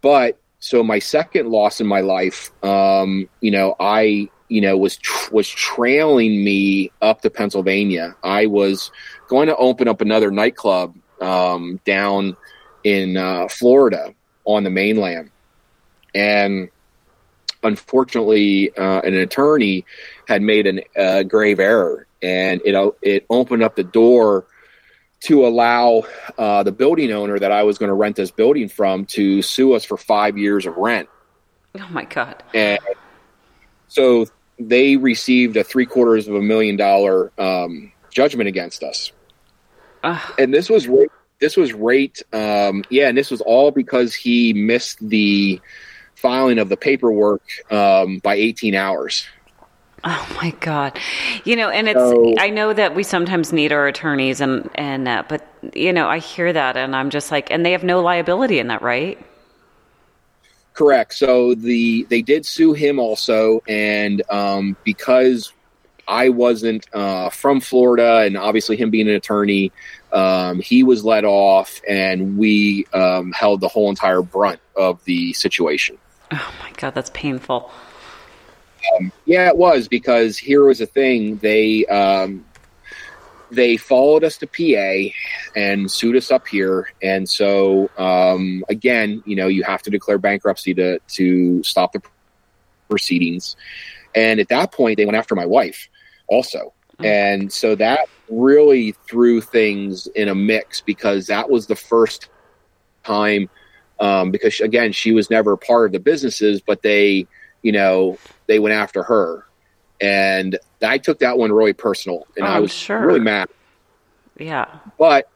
but 0.00 0.40
so 0.58 0.82
my 0.82 0.98
second 0.98 1.48
loss 1.48 1.80
in 1.80 1.86
my 1.86 2.00
life, 2.00 2.50
um, 2.64 3.28
you 3.40 3.52
know, 3.52 3.76
I 3.78 4.28
you 4.48 4.60
know 4.60 4.76
was 4.76 4.96
tr- 4.96 5.32
was 5.32 5.48
trailing 5.48 6.42
me 6.42 6.90
up 7.00 7.22
to 7.22 7.30
Pennsylvania. 7.30 8.16
I 8.24 8.46
was 8.46 8.90
going 9.28 9.46
to 9.46 9.56
open 9.56 9.86
up 9.86 10.00
another 10.00 10.32
nightclub 10.32 10.96
um, 11.20 11.80
down 11.84 12.36
in 12.82 13.16
uh, 13.16 13.46
Florida 13.48 14.14
on 14.44 14.64
the 14.64 14.70
mainland, 14.70 15.30
and 16.14 16.68
unfortunately, 17.62 18.76
uh, 18.76 19.00
an 19.00 19.14
attorney 19.14 19.84
had 20.26 20.42
made 20.42 20.66
a 20.66 21.00
uh, 21.00 21.22
grave 21.22 21.60
error, 21.60 22.06
and 22.22 22.60
it 22.64 22.94
it 23.02 23.26
opened 23.30 23.62
up 23.62 23.76
the 23.76 23.84
door 23.84 24.46
to 25.20 25.46
allow 25.46 26.04
uh, 26.36 26.62
the 26.62 26.72
building 26.72 27.10
owner 27.12 27.38
that 27.38 27.50
I 27.50 27.64
was 27.64 27.78
going 27.78 27.88
to 27.88 27.94
rent 27.94 28.16
this 28.16 28.30
building 28.30 28.68
from 28.68 29.04
to 29.06 29.42
sue 29.42 29.74
us 29.74 29.84
for 29.84 29.96
five 29.96 30.38
years 30.38 30.66
of 30.66 30.76
rent. 30.76 31.08
Oh 31.78 31.88
my 31.90 32.04
god! 32.04 32.42
And 32.54 32.78
so 33.88 34.26
they 34.58 34.96
received 34.96 35.56
a 35.56 35.64
three 35.64 35.86
quarters 35.86 36.28
of 36.28 36.34
a 36.34 36.42
million 36.42 36.76
dollar 36.76 37.32
um, 37.38 37.92
judgment 38.10 38.48
against 38.48 38.82
us, 38.82 39.12
and 40.38 40.52
this 40.52 40.68
was 40.68 40.88
this 41.40 41.56
was 41.56 41.72
rate 41.72 42.22
um, 42.32 42.84
yeah, 42.90 43.08
and 43.08 43.18
this 43.18 43.30
was 43.30 43.40
all 43.40 43.70
because 43.70 44.14
he 44.14 44.52
missed 44.52 44.98
the 45.08 45.60
filing 46.18 46.58
of 46.58 46.68
the 46.68 46.76
paperwork 46.76 47.42
um, 47.70 48.18
by 48.18 48.34
18 48.34 48.74
hours. 48.74 49.26
Oh 50.04 50.36
my 50.40 50.50
God! 50.60 50.96
You 51.44 51.56
know, 51.56 51.70
and 51.70 51.88
it's 51.88 51.98
so, 51.98 52.34
I 52.38 52.50
know 52.50 52.72
that 52.72 52.94
we 52.94 53.02
sometimes 53.02 53.52
need 53.52 53.72
our 53.72 53.88
attorneys, 53.88 54.40
and 54.40 54.70
and 54.76 55.08
uh, 55.08 55.24
but 55.28 55.44
you 55.74 55.92
know 55.92 56.06
I 56.06 56.18
hear 56.18 56.52
that, 56.52 56.76
and 56.76 56.94
I'm 56.94 57.10
just 57.10 57.32
like, 57.32 57.50
and 57.50 57.66
they 57.66 57.72
have 57.72 57.82
no 57.82 58.00
liability 58.00 58.60
in 58.60 58.68
that, 58.68 58.80
right? 58.80 59.18
Correct. 60.72 61.14
So 61.14 61.56
the 61.56 62.04
they 62.04 62.22
did 62.22 62.46
sue 62.46 62.74
him 62.74 63.00
also, 63.00 63.60
and 63.66 64.22
um, 64.30 64.76
because 64.84 65.52
I 66.06 66.28
wasn't 66.28 66.86
uh, 66.94 67.30
from 67.30 67.60
Florida, 67.60 68.18
and 68.18 68.36
obviously 68.36 68.76
him 68.76 68.90
being 68.90 69.08
an 69.08 69.14
attorney, 69.14 69.72
um, 70.12 70.60
he 70.60 70.84
was 70.84 71.04
let 71.04 71.24
off, 71.24 71.80
and 71.88 72.38
we 72.38 72.86
um, 72.94 73.32
held 73.32 73.60
the 73.60 73.68
whole 73.68 73.90
entire 73.90 74.22
brunt 74.22 74.60
of 74.76 75.04
the 75.04 75.32
situation. 75.32 75.98
Oh 76.30 76.54
my 76.60 76.72
god, 76.76 76.94
that's 76.94 77.10
painful. 77.10 77.70
Um, 78.96 79.12
yeah, 79.24 79.48
it 79.48 79.56
was 79.56 79.88
because 79.88 80.36
here 80.36 80.64
was 80.64 80.80
a 80.80 80.86
thing. 80.86 81.36
They 81.38 81.86
um, 81.86 82.44
they 83.50 83.76
followed 83.76 84.24
us 84.24 84.36
to 84.38 84.46
PA 84.46 85.14
and 85.56 85.90
sued 85.90 86.16
us 86.16 86.30
up 86.30 86.46
here, 86.46 86.92
and 87.02 87.28
so 87.28 87.90
um, 87.98 88.64
again, 88.68 89.22
you 89.26 89.36
know, 89.36 89.46
you 89.46 89.62
have 89.64 89.82
to 89.82 89.90
declare 89.90 90.18
bankruptcy 90.18 90.74
to 90.74 90.98
to 90.98 91.62
stop 91.62 91.92
the 91.92 92.02
proceedings. 92.88 93.56
And 94.14 94.40
at 94.40 94.48
that 94.48 94.72
point, 94.72 94.96
they 94.96 95.04
went 95.04 95.16
after 95.16 95.34
my 95.34 95.46
wife 95.46 95.88
also, 96.28 96.72
oh. 96.98 97.04
and 97.04 97.52
so 97.52 97.74
that 97.76 98.00
really 98.28 98.92
threw 99.08 99.40
things 99.40 100.06
in 100.08 100.28
a 100.28 100.34
mix 100.34 100.82
because 100.82 101.26
that 101.26 101.48
was 101.48 101.66
the 101.66 101.76
first 101.76 102.28
time 103.04 103.48
um, 104.00 104.30
because 104.30 104.60
again, 104.60 104.92
she 104.92 105.12
was 105.12 105.30
never 105.30 105.56
part 105.56 105.86
of 105.86 105.92
the 105.92 106.00
businesses, 106.00 106.60
but 106.60 106.82
they, 106.82 107.26
you 107.62 107.72
know, 107.72 108.18
they 108.46 108.58
went 108.58 108.74
after 108.74 109.02
her, 109.02 109.46
and 110.00 110.58
I 110.82 110.98
took 110.98 111.20
that 111.20 111.38
one 111.38 111.52
really 111.52 111.72
personal, 111.72 112.26
and 112.36 112.46
oh, 112.46 112.50
I 112.50 112.58
was 112.60 112.72
sure. 112.72 113.00
really 113.00 113.20
mad. 113.20 113.48
Yeah, 114.38 114.66
but 114.98 115.28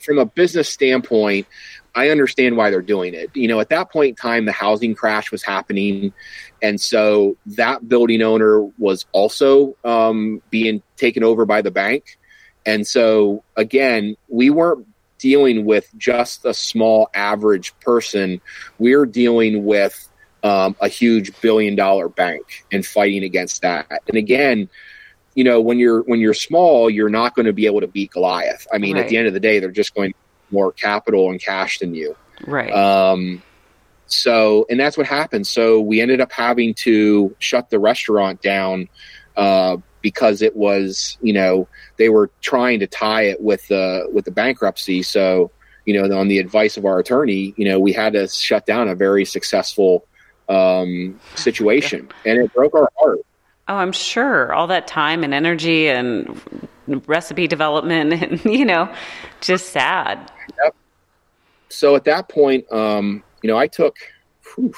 from 0.00 0.18
a 0.18 0.26
business 0.26 0.68
standpoint, 0.68 1.46
I 1.94 2.10
understand 2.10 2.56
why 2.56 2.70
they're 2.70 2.82
doing 2.82 3.14
it. 3.14 3.30
You 3.34 3.48
know, 3.48 3.60
at 3.60 3.68
that 3.68 3.90
point 3.90 4.10
in 4.10 4.14
time, 4.16 4.44
the 4.44 4.52
housing 4.52 4.94
crash 4.94 5.30
was 5.30 5.42
happening. 5.42 6.12
And 6.60 6.80
so 6.80 7.36
that 7.46 7.88
building 7.88 8.22
owner 8.22 8.62
was 8.78 9.06
also 9.12 9.76
um, 9.84 10.42
being 10.50 10.82
taken 10.96 11.22
over 11.22 11.44
by 11.46 11.62
the 11.62 11.70
bank. 11.70 12.18
And 12.66 12.86
so, 12.86 13.44
again, 13.56 14.16
we 14.28 14.50
weren't 14.50 14.86
dealing 15.24 15.64
with 15.64 15.90
just 15.96 16.44
a 16.44 16.52
small 16.52 17.08
average 17.14 17.74
person. 17.80 18.42
We're 18.78 19.06
dealing 19.06 19.64
with 19.64 20.06
um, 20.42 20.76
a 20.82 20.88
huge 20.88 21.40
billion 21.40 21.76
dollar 21.76 22.10
bank 22.10 22.66
and 22.70 22.84
fighting 22.84 23.24
against 23.24 23.62
that. 23.62 23.86
And 24.06 24.18
again, 24.18 24.68
you 25.34 25.42
know, 25.42 25.62
when 25.62 25.78
you're 25.78 26.02
when 26.02 26.20
you're 26.20 26.34
small, 26.34 26.90
you're 26.90 27.08
not 27.08 27.34
going 27.34 27.46
to 27.46 27.54
be 27.54 27.64
able 27.64 27.80
to 27.80 27.86
beat 27.86 28.10
Goliath. 28.10 28.66
I 28.70 28.76
mean, 28.76 28.96
right. 28.96 29.04
at 29.04 29.08
the 29.08 29.16
end 29.16 29.26
of 29.26 29.32
the 29.32 29.40
day, 29.40 29.60
they're 29.60 29.70
just 29.70 29.94
going 29.94 30.12
more 30.50 30.72
capital 30.72 31.30
and 31.30 31.40
cash 31.40 31.78
than 31.78 31.94
you. 31.94 32.14
Right. 32.46 32.70
Um, 32.70 33.42
so, 34.04 34.66
and 34.68 34.78
that's 34.78 34.98
what 34.98 35.06
happened. 35.06 35.46
So 35.46 35.80
we 35.80 36.02
ended 36.02 36.20
up 36.20 36.32
having 36.32 36.74
to 36.74 37.34
shut 37.38 37.70
the 37.70 37.78
restaurant 37.78 38.42
down 38.42 38.90
uh, 39.38 39.78
because 40.04 40.42
it 40.42 40.54
was, 40.54 41.16
you 41.22 41.32
know, 41.32 41.66
they 41.96 42.10
were 42.10 42.30
trying 42.42 42.78
to 42.78 42.86
tie 42.86 43.22
it 43.22 43.40
with 43.40 43.66
the 43.68 44.06
with 44.12 44.26
the 44.26 44.30
bankruptcy. 44.30 45.02
So, 45.02 45.50
you 45.86 45.94
know, 45.94 46.16
on 46.16 46.28
the 46.28 46.38
advice 46.38 46.76
of 46.76 46.84
our 46.84 46.98
attorney, 46.98 47.54
you 47.56 47.64
know, 47.64 47.80
we 47.80 47.90
had 47.90 48.12
to 48.12 48.28
shut 48.28 48.66
down 48.66 48.86
a 48.88 48.94
very 48.94 49.24
successful 49.24 50.06
um, 50.50 51.18
situation, 51.36 52.10
and 52.26 52.38
it 52.38 52.52
broke 52.52 52.74
our 52.74 52.92
heart. 53.00 53.20
Oh, 53.66 53.76
I'm 53.76 53.92
sure 53.92 54.52
all 54.52 54.66
that 54.66 54.86
time 54.86 55.24
and 55.24 55.32
energy 55.32 55.88
and 55.88 56.38
recipe 57.06 57.48
development, 57.48 58.12
and 58.22 58.44
you 58.44 58.66
know, 58.66 58.94
just 59.40 59.70
sad. 59.70 60.30
Yep. 60.62 60.76
So 61.70 61.96
at 61.96 62.04
that 62.04 62.28
point, 62.28 62.70
um, 62.70 63.22
you 63.42 63.48
know, 63.48 63.56
I 63.56 63.68
took 63.68 63.96
whew, 64.54 64.74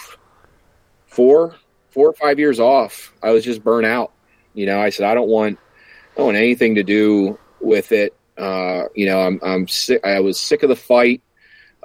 four, 1.08 1.56
four 1.90 2.08
or 2.08 2.12
five 2.12 2.38
years 2.38 2.60
off. 2.60 3.12
I 3.24 3.30
was 3.30 3.44
just 3.44 3.64
burnt 3.64 3.86
out. 3.86 4.12
You 4.56 4.64
know, 4.64 4.80
I 4.80 4.88
said 4.88 5.06
I 5.06 5.14
don't 5.14 5.28
want 5.28 5.58
I 5.58 6.16
don't 6.16 6.26
want 6.26 6.38
anything 6.38 6.76
to 6.76 6.82
do 6.82 7.38
with 7.60 7.92
it. 7.92 8.14
Uh, 8.38 8.84
you 8.94 9.06
know, 9.06 9.20
I'm, 9.20 9.38
I'm 9.42 9.68
sick. 9.68 10.00
I 10.04 10.20
was 10.20 10.40
sick 10.40 10.62
of 10.62 10.70
the 10.70 10.76
fight. 10.76 11.22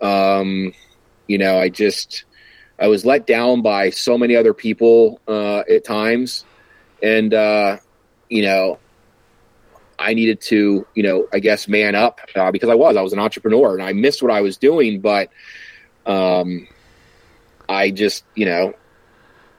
Um, 0.01 0.73
you 1.27 1.37
know, 1.37 1.59
I 1.59 1.69
just, 1.69 2.23
I 2.79 2.87
was 2.87 3.05
let 3.05 3.27
down 3.27 3.61
by 3.61 3.89
so 3.89 4.17
many 4.17 4.35
other 4.35 4.53
people 4.53 5.19
uh, 5.27 5.59
at 5.59 5.83
times, 5.83 6.45
and 7.03 7.33
uh, 7.33 7.77
you 8.29 8.43
know, 8.43 8.79
I 9.99 10.13
needed 10.13 10.41
to, 10.41 10.87
you 10.95 11.03
know, 11.03 11.27
I 11.31 11.39
guess 11.39 11.67
man 11.67 11.93
up 11.93 12.21
uh, 12.35 12.51
because 12.51 12.69
I 12.69 12.75
was, 12.75 12.95
I 12.95 13.01
was 13.01 13.13
an 13.13 13.19
entrepreneur 13.19 13.73
and 13.73 13.83
I 13.83 13.93
missed 13.93 14.23
what 14.23 14.31
I 14.31 14.41
was 14.41 14.57
doing, 14.57 15.01
but 15.01 15.29
um, 16.05 16.67
I 17.69 17.91
just, 17.91 18.23
you 18.33 18.45
know, 18.45 18.73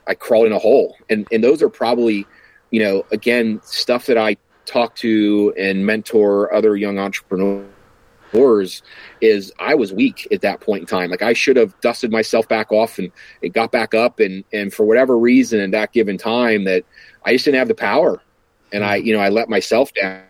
I 0.05 0.15
crawled 0.15 0.47
in 0.47 0.51
a 0.51 0.59
hole, 0.59 0.97
and 1.09 1.27
and 1.31 1.43
those 1.43 1.61
are 1.61 1.69
probably, 1.69 2.25
you 2.73 2.79
know, 2.79 3.05
again, 3.11 3.61
stuff 3.63 4.07
that 4.07 4.17
I 4.17 4.35
talk 4.65 4.95
to 4.95 5.53
and 5.59 5.85
mentor 5.85 6.51
other 6.51 6.75
young 6.75 6.97
entrepreneurs 6.97 8.81
is 9.21 9.53
I 9.59 9.75
was 9.75 9.93
weak 9.93 10.27
at 10.31 10.41
that 10.41 10.59
point 10.59 10.81
in 10.81 10.87
time. 10.87 11.11
Like 11.11 11.21
I 11.21 11.33
should 11.33 11.55
have 11.55 11.79
dusted 11.81 12.11
myself 12.11 12.47
back 12.47 12.71
off 12.71 12.97
and 12.97 13.11
got 13.53 13.71
back 13.71 13.93
up 13.93 14.19
and 14.19 14.43
and 14.51 14.73
for 14.73 14.87
whatever 14.87 15.19
reason 15.19 15.59
in 15.59 15.69
that 15.69 15.93
given 15.93 16.17
time 16.17 16.63
that 16.63 16.83
I 17.23 17.33
just 17.33 17.45
didn't 17.45 17.59
have 17.59 17.67
the 17.67 17.75
power 17.75 18.19
and 18.71 18.83
I 18.83 18.95
you 18.95 19.13
know 19.13 19.21
I 19.21 19.29
let 19.29 19.49
myself 19.49 19.93
down. 19.93 20.23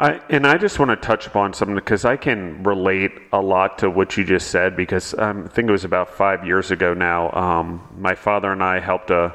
I, 0.00 0.20
and 0.30 0.46
I 0.46 0.56
just 0.58 0.78
want 0.78 0.90
to 0.90 0.96
touch 0.96 1.26
upon 1.26 1.52
something 1.52 1.74
because 1.74 2.04
I 2.04 2.16
can 2.16 2.62
relate 2.62 3.10
a 3.32 3.40
lot 3.40 3.78
to 3.78 3.90
what 3.90 4.16
you 4.16 4.22
just 4.22 4.52
said 4.52 4.76
because 4.76 5.12
um, 5.18 5.44
I 5.44 5.48
think 5.48 5.68
it 5.68 5.72
was 5.72 5.84
about 5.84 6.08
five 6.08 6.46
years 6.46 6.70
ago 6.70 6.94
now. 6.94 7.32
Um, 7.32 7.86
my 7.98 8.14
father 8.14 8.52
and 8.52 8.62
I 8.62 8.78
helped 8.78 9.10
a 9.10 9.34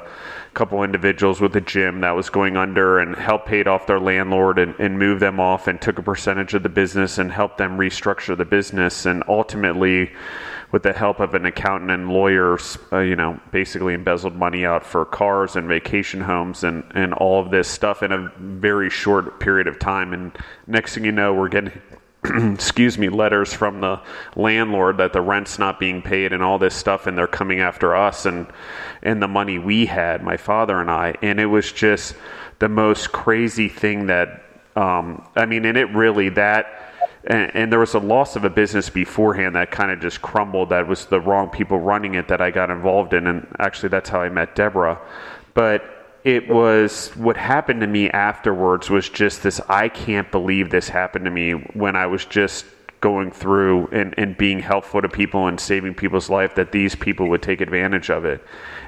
couple 0.54 0.82
individuals 0.84 1.40
with 1.40 1.54
a 1.56 1.60
gym 1.60 2.00
that 2.00 2.12
was 2.12 2.30
going 2.30 2.56
under 2.56 3.00
and 3.00 3.16
helped 3.16 3.46
paid 3.46 3.66
off 3.66 3.86
their 3.86 3.98
landlord 3.98 4.58
and, 4.58 4.74
and 4.78 4.98
move 4.98 5.18
them 5.20 5.40
off 5.40 5.66
and 5.66 5.80
took 5.80 5.98
a 5.98 6.02
percentage 6.02 6.54
of 6.54 6.62
the 6.62 6.68
business 6.68 7.18
and 7.18 7.32
helped 7.32 7.58
them 7.58 7.76
restructure 7.76 8.36
the 8.36 8.44
business 8.44 9.04
and 9.04 9.22
ultimately 9.28 10.10
with 10.70 10.82
the 10.82 10.92
help 10.92 11.20
of 11.20 11.34
an 11.34 11.44
accountant 11.46 11.90
and 11.90 12.08
lawyers, 12.08 12.78
uh, 12.92 12.98
you 12.98 13.14
know, 13.14 13.38
basically 13.52 13.94
embezzled 13.94 14.34
money 14.34 14.64
out 14.64 14.84
for 14.84 15.04
cars 15.04 15.54
and 15.54 15.68
vacation 15.68 16.20
homes 16.20 16.64
and, 16.64 16.84
and 16.94 17.14
all 17.14 17.40
of 17.40 17.50
this 17.50 17.68
stuff 17.68 18.02
in 18.02 18.10
a 18.10 18.32
very 18.38 18.90
short 18.90 19.38
period 19.38 19.68
of 19.68 19.78
time. 19.78 20.12
And 20.12 20.36
next 20.66 20.94
thing 20.94 21.04
you 21.04 21.12
know, 21.12 21.32
we're 21.32 21.48
getting 21.48 21.70
excuse 22.54 22.96
me, 22.96 23.08
letters 23.08 23.52
from 23.52 23.80
the 23.80 24.00
landlord 24.34 24.96
that 24.96 25.12
the 25.12 25.20
rent's 25.20 25.58
not 25.58 25.78
being 25.78 26.00
paid 26.00 26.32
and 26.32 26.42
all 26.42 26.58
this 26.58 26.74
stuff, 26.74 27.06
and 27.06 27.16
they're 27.18 27.26
coming 27.26 27.60
after 27.60 27.94
us 27.94 28.26
and 28.26 28.46
and 29.02 29.22
the 29.22 29.28
money 29.28 29.58
we 29.58 29.84
had, 29.84 30.22
my 30.22 30.36
father 30.36 30.80
and 30.80 30.90
I, 30.90 31.14
and 31.20 31.38
it 31.38 31.46
was 31.46 31.70
just 31.70 32.14
the 32.58 32.68
most 32.68 33.12
crazy 33.12 33.68
thing 33.68 34.06
that 34.06 34.44
um, 34.76 35.28
I 35.36 35.46
mean, 35.46 35.64
and 35.64 35.76
it 35.76 35.90
really 35.94 36.30
that. 36.30 36.80
And, 37.26 37.50
and, 37.54 37.72
there 37.72 37.78
was 37.78 37.94
a 37.94 37.98
loss 37.98 38.36
of 38.36 38.44
a 38.44 38.50
business 38.50 38.90
beforehand 38.90 39.54
that 39.54 39.70
kind 39.70 39.90
of 39.90 39.98
just 39.98 40.20
crumbled. 40.20 40.68
That 40.68 40.86
was 40.86 41.06
the 41.06 41.20
wrong 41.20 41.48
people 41.48 41.78
running 41.78 42.16
it 42.16 42.28
that 42.28 42.42
I 42.42 42.50
got 42.50 42.70
involved 42.70 43.14
in, 43.14 43.26
and 43.26 43.46
actually 43.58 43.88
that's 43.88 44.10
how 44.10 44.20
I 44.20 44.28
met 44.28 44.54
Deborah. 44.54 45.00
But 45.54 45.93
it 46.24 46.48
was 46.48 47.10
what 47.16 47.36
happened 47.36 47.82
to 47.82 47.86
me 47.86 48.08
afterwards 48.10 48.88
was 48.88 49.08
just 49.10 49.42
this 49.42 49.60
I 49.68 49.88
can't 49.88 50.30
believe 50.30 50.70
this 50.70 50.88
happened 50.88 51.26
to 51.26 51.30
me 51.30 51.52
when 51.52 51.96
I 51.96 52.06
was 52.06 52.24
just 52.24 52.64
going 53.02 53.30
through 53.30 53.86
and, 53.88 54.14
and 54.16 54.34
being 54.38 54.58
helpful 54.58 55.02
to 55.02 55.08
people 55.10 55.46
and 55.46 55.60
saving 55.60 55.94
people's 55.94 56.30
life 56.30 56.54
that 56.54 56.72
these 56.72 56.94
people 56.94 57.28
would 57.28 57.42
take 57.42 57.60
advantage 57.60 58.08
of 58.08 58.24
it. 58.24 58.42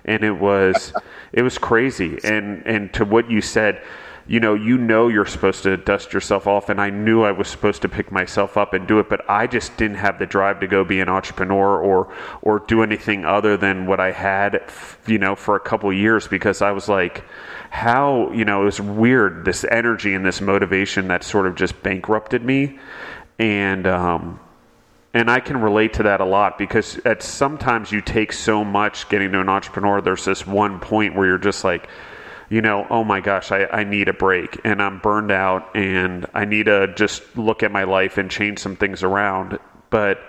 And 0.07 0.24
it 0.24 0.32
was 0.32 0.95
it 1.34 1.43
was 1.43 1.59
crazy. 1.59 2.18
And 2.24 2.66
and 2.66 2.93
to 2.95 3.05
what 3.05 3.30
you 3.30 3.43
said, 3.43 3.82
you 4.28 4.40
know, 4.40 4.54
you 4.54 4.76
know 4.76 5.08
you're 5.08 5.26
supposed 5.26 5.62
to 5.62 5.76
dust 5.76 6.12
yourself 6.12 6.46
off 6.46 6.68
and 6.68 6.80
I 6.80 6.90
knew 6.90 7.22
I 7.22 7.32
was 7.32 7.48
supposed 7.48 7.82
to 7.82 7.88
pick 7.88 8.10
myself 8.10 8.56
up 8.56 8.74
and 8.74 8.86
do 8.86 8.98
it, 8.98 9.08
but 9.08 9.28
I 9.30 9.46
just 9.46 9.76
didn't 9.76 9.98
have 9.98 10.18
the 10.18 10.26
drive 10.26 10.60
to 10.60 10.66
go 10.66 10.84
be 10.84 11.00
an 11.00 11.08
entrepreneur 11.08 11.80
or 11.80 12.12
or 12.42 12.58
do 12.60 12.82
anything 12.82 13.24
other 13.24 13.56
than 13.56 13.86
what 13.86 14.00
I 14.00 14.12
had, 14.12 14.62
you 15.06 15.18
know, 15.18 15.36
for 15.36 15.54
a 15.54 15.60
couple 15.60 15.92
years 15.92 16.26
because 16.26 16.60
I 16.62 16.72
was 16.72 16.88
like 16.88 17.24
how, 17.70 18.30
you 18.32 18.44
know, 18.44 18.62
it 18.62 18.64
was 18.64 18.80
weird 18.80 19.44
this 19.44 19.64
energy 19.64 20.14
and 20.14 20.24
this 20.24 20.40
motivation 20.40 21.08
that 21.08 21.22
sort 21.22 21.46
of 21.46 21.54
just 21.54 21.80
bankrupted 21.82 22.42
me 22.44 22.78
and 23.38 23.86
um, 23.86 24.40
and 25.16 25.30
I 25.30 25.40
can 25.40 25.62
relate 25.62 25.94
to 25.94 26.02
that 26.02 26.20
a 26.20 26.26
lot 26.26 26.58
because 26.58 26.98
at 27.06 27.22
sometimes 27.22 27.90
you 27.90 28.02
take 28.02 28.34
so 28.34 28.62
much 28.62 29.08
getting 29.08 29.32
to 29.32 29.40
an 29.40 29.48
entrepreneur. 29.48 30.02
There's 30.02 30.26
this 30.26 30.46
one 30.46 30.78
point 30.78 31.14
where 31.14 31.26
you're 31.26 31.38
just 31.38 31.64
like, 31.64 31.88
you 32.49 32.61
know, 32.61 32.86
oh 32.90 33.05
my 33.05 33.20
gosh, 33.20 33.51
I, 33.51 33.66
I 33.66 33.84
need 33.84 34.09
a 34.09 34.12
break 34.12 34.61
and 34.64 34.80
I'm 34.80 34.99
burned 34.99 35.32
out 35.32 35.74
and 35.74 36.26
I 36.34 36.44
need 36.44 36.66
to 36.66 36.92
just 36.94 37.36
look 37.36 37.62
at 37.62 37.72
my 37.72 37.84
life 37.84 38.18
and 38.18 38.30
change 38.30 38.59
some 38.61 38.76
things 38.76 39.03
around. 39.03 39.59
But 39.90 40.20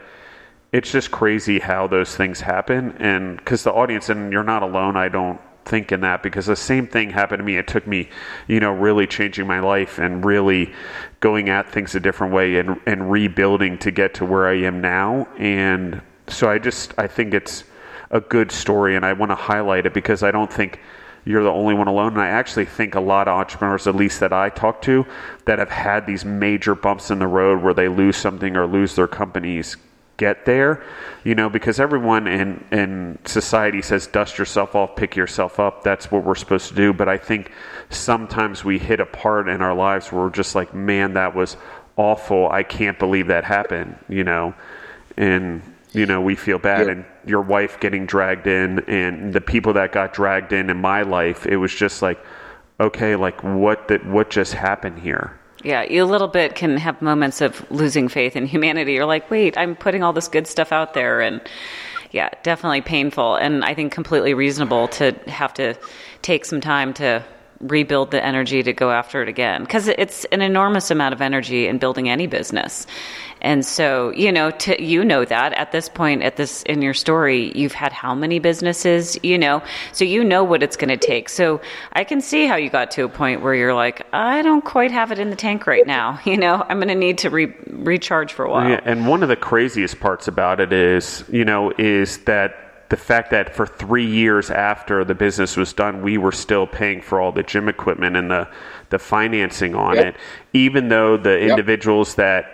it's 0.71 0.91
just 0.91 1.11
crazy 1.11 1.59
how 1.59 1.87
those 1.87 2.15
things 2.15 2.41
happen. 2.41 2.95
And 2.99 3.37
because 3.37 3.63
the 3.63 3.71
audience, 3.71 4.09
and 4.09 4.31
you're 4.31 4.43
not 4.43 4.63
alone, 4.63 4.97
I 4.97 5.09
don't 5.09 5.39
think 5.67 5.91
in 5.91 6.01
that 6.01 6.23
because 6.23 6.45
the 6.45 6.55
same 6.55 6.87
thing 6.87 7.09
happened 7.09 7.39
to 7.39 7.43
me. 7.43 7.57
It 7.57 7.67
took 7.67 7.85
me, 7.85 8.09
you 8.47 8.59
know, 8.59 8.71
really 8.71 9.05
changing 9.05 9.45
my 9.45 9.59
life 9.59 9.99
and 9.99 10.23
really 10.23 10.73
going 11.19 11.49
at 11.49 11.69
things 11.69 11.93
a 11.93 11.99
different 11.99 12.33
way 12.33 12.57
and, 12.57 12.79
and 12.85 13.11
rebuilding 13.11 13.77
to 13.79 13.91
get 13.91 14.13
to 14.15 14.25
where 14.25 14.47
I 14.47 14.55
am 14.61 14.81
now. 14.81 15.27
And 15.37 16.01
so 16.27 16.49
I 16.49 16.57
just, 16.57 16.93
I 16.97 17.07
think 17.07 17.33
it's 17.33 17.63
a 18.11 18.21
good 18.21 18.51
story 18.51 18.95
and 18.95 19.05
I 19.05 19.13
want 19.13 19.31
to 19.31 19.35
highlight 19.35 19.85
it 19.85 19.93
because 19.93 20.23
I 20.23 20.31
don't 20.31 20.51
think 20.51 20.79
you're 21.27 21.43
the 21.43 21.51
only 21.51 21.73
one 21.73 21.87
alone. 21.87 22.13
And 22.13 22.21
I 22.21 22.27
actually 22.27 22.65
think 22.65 22.95
a 22.95 23.01
lot 23.01 23.27
of 23.27 23.37
entrepreneurs, 23.37 23.85
at 23.85 23.95
least 23.95 24.21
that 24.21 24.31
I 24.31 24.49
talk 24.49 24.81
to, 24.83 25.05
that 25.45 25.59
have 25.59 25.69
had 25.69 26.07
these 26.07 26.23
major 26.23 26.73
bumps 26.73 27.11
in 27.11 27.19
the 27.19 27.27
road 27.27 27.61
where 27.61 27.73
they 27.73 27.89
lose 27.89 28.15
something 28.15 28.55
or 28.55 28.65
lose 28.65 28.95
their 28.95 29.07
companies 29.07 29.75
get 30.15 30.45
there, 30.45 30.83
you 31.23 31.35
know, 31.35 31.49
because 31.49 31.79
everyone 31.79 32.27
in, 32.27 32.63
in 32.71 33.19
society 33.25 33.81
says 33.81 34.07
dust 34.07 34.37
yourself 34.37 34.73
off, 34.73 34.95
pick 34.95 35.15
yourself 35.15 35.59
up. 35.59 35.83
That's 35.83 36.09
what 36.09 36.23
we're 36.23 36.33
supposed 36.33 36.69
to 36.69 36.75
do. 36.75 36.93
But 36.93 37.09
I 37.09 37.17
think 37.17 37.51
sometimes 37.89 38.63
we 38.63 38.79
hit 38.79 38.99
a 38.99 39.05
part 39.05 39.49
in 39.49 39.61
our 39.61 39.75
lives 39.75 40.11
where 40.11 40.23
we're 40.23 40.29
just 40.29 40.55
like, 40.55 40.73
man, 40.73 41.13
that 41.13 41.35
was 41.35 41.57
awful. 41.97 42.49
I 42.49 42.63
can't 42.63 42.97
believe 42.97 43.27
that 43.27 43.43
happened, 43.43 43.97
you 44.07 44.23
know, 44.23 44.55
and, 45.17 45.61
you 45.97 46.05
know, 46.05 46.21
we 46.21 46.35
feel 46.35 46.59
bad. 46.59 46.85
Yeah. 46.85 46.93
And 46.93 47.05
your 47.25 47.41
wife 47.41 47.79
getting 47.79 48.05
dragged 48.05 48.47
in 48.47 48.79
and 48.87 49.33
the 49.33 49.41
people 49.41 49.73
that 49.73 49.91
got 49.91 50.13
dragged 50.13 50.53
in 50.53 50.69
in 50.69 50.77
my 50.77 51.01
life, 51.01 51.45
it 51.45 51.57
was 51.57 51.73
just 51.73 52.01
like, 52.01 52.23
okay, 52.79 53.15
like 53.15 53.43
what, 53.43 53.87
that, 53.87 54.05
what 54.05 54.29
just 54.29 54.53
happened 54.53 54.99
here? 54.99 55.37
Yeah, 55.63 55.83
you 55.83 56.03
a 56.03 56.05
little 56.05 56.27
bit 56.27 56.55
can 56.55 56.77
have 56.77 57.01
moments 57.01 57.41
of 57.41 57.69
losing 57.71 58.07
faith 58.07 58.35
in 58.35 58.45
humanity. 58.45 58.93
You're 58.93 59.05
like, 59.05 59.29
wait, 59.31 59.57
I'm 59.57 59.75
putting 59.75 60.03
all 60.03 60.13
this 60.13 60.27
good 60.27 60.45
stuff 60.45 60.71
out 60.71 60.93
there, 60.93 61.19
and 61.19 61.41
yeah, 62.11 62.29
definitely 62.43 62.81
painful, 62.81 63.35
and 63.35 63.65
I 63.65 63.73
think 63.73 63.91
completely 63.91 64.35
reasonable 64.35 64.87
to 64.89 65.13
have 65.27 65.55
to 65.55 65.73
take 66.21 66.45
some 66.45 66.61
time 66.61 66.93
to 66.95 67.25
rebuild 67.59 68.11
the 68.11 68.23
energy 68.23 68.61
to 68.61 68.71
go 68.71 68.91
after 68.91 69.23
it 69.23 69.27
again 69.27 69.63
because 69.63 69.87
it's 69.87 70.25
an 70.25 70.41
enormous 70.41 70.91
amount 70.91 71.13
of 71.13 71.21
energy 71.21 71.67
in 71.67 71.79
building 71.79 72.07
any 72.07 72.27
business 72.27 72.85
and 73.41 73.65
so, 73.65 74.11
you 74.11 74.31
know, 74.31 74.51
to, 74.51 74.81
you 74.81 75.03
know 75.03 75.25
that 75.25 75.53
at 75.53 75.71
this 75.71 75.89
point, 75.89 76.23
at 76.23 76.35
this 76.35 76.63
in 76.63 76.81
your 76.81 76.93
story, 76.93 77.51
you've 77.55 77.73
had 77.73 77.91
how 77.91 78.15
many 78.15 78.39
businesses, 78.39 79.17
you 79.23 79.37
know, 79.37 79.61
so 79.91 80.05
you 80.05 80.23
know 80.23 80.43
what 80.43 80.63
it's 80.63 80.77
going 80.77 80.89
to 80.89 80.97
take. 80.97 81.29
So 81.29 81.61
I 81.93 82.03
can 82.03 82.21
see 82.21 82.45
how 82.45 82.55
you 82.55 82.69
got 82.69 82.91
to 82.91 83.03
a 83.03 83.09
point 83.09 83.41
where 83.41 83.53
you're 83.53 83.73
like, 83.73 84.05
I 84.13 84.41
don't 84.41 84.63
quite 84.63 84.91
have 84.91 85.11
it 85.11 85.19
in 85.19 85.29
the 85.29 85.35
tank 85.35 85.67
right 85.67 85.85
now. 85.85 86.19
You 86.27 86.35
know, 86.35 86.61
I'm 86.67 86.77
going 86.77 86.89
to 86.89 86.95
need 86.95 87.19
to 87.19 87.29
re- 87.29 87.53
recharge 87.67 88.33
for 88.33 88.43
a 88.43 88.51
while. 88.51 88.69
Yeah, 88.69 88.81
and 88.83 89.07
one 89.07 89.23
of 89.23 89.29
the 89.29 89.37
craziest 89.37 89.97
parts 90.01 90.27
about 90.27 90.59
it 90.59 90.73
is, 90.73 91.23
you 91.31 91.45
know, 91.45 91.71
is 91.77 92.17
that 92.25 92.67
the 92.89 92.97
fact 92.97 93.31
that 93.31 93.55
for 93.55 93.65
three 93.65 94.05
years 94.05 94.49
after 94.49 95.03
the 95.03 95.15
business 95.15 95.57
was 95.57 95.73
done, 95.73 96.01
we 96.01 96.17
were 96.17 96.31
still 96.31 96.67
paying 96.67 97.01
for 97.01 97.19
all 97.19 97.31
the 97.31 97.43
gym 97.43 97.67
equipment 97.67 98.15
and 98.15 98.31
the 98.31 98.47
the 98.89 98.99
financing 98.99 99.75
on 99.75 99.95
yep. 99.95 100.05
it, 100.05 100.15
even 100.53 100.87
though 100.87 101.17
the 101.17 101.39
yep. 101.39 101.49
individuals 101.49 102.15
that 102.15 102.45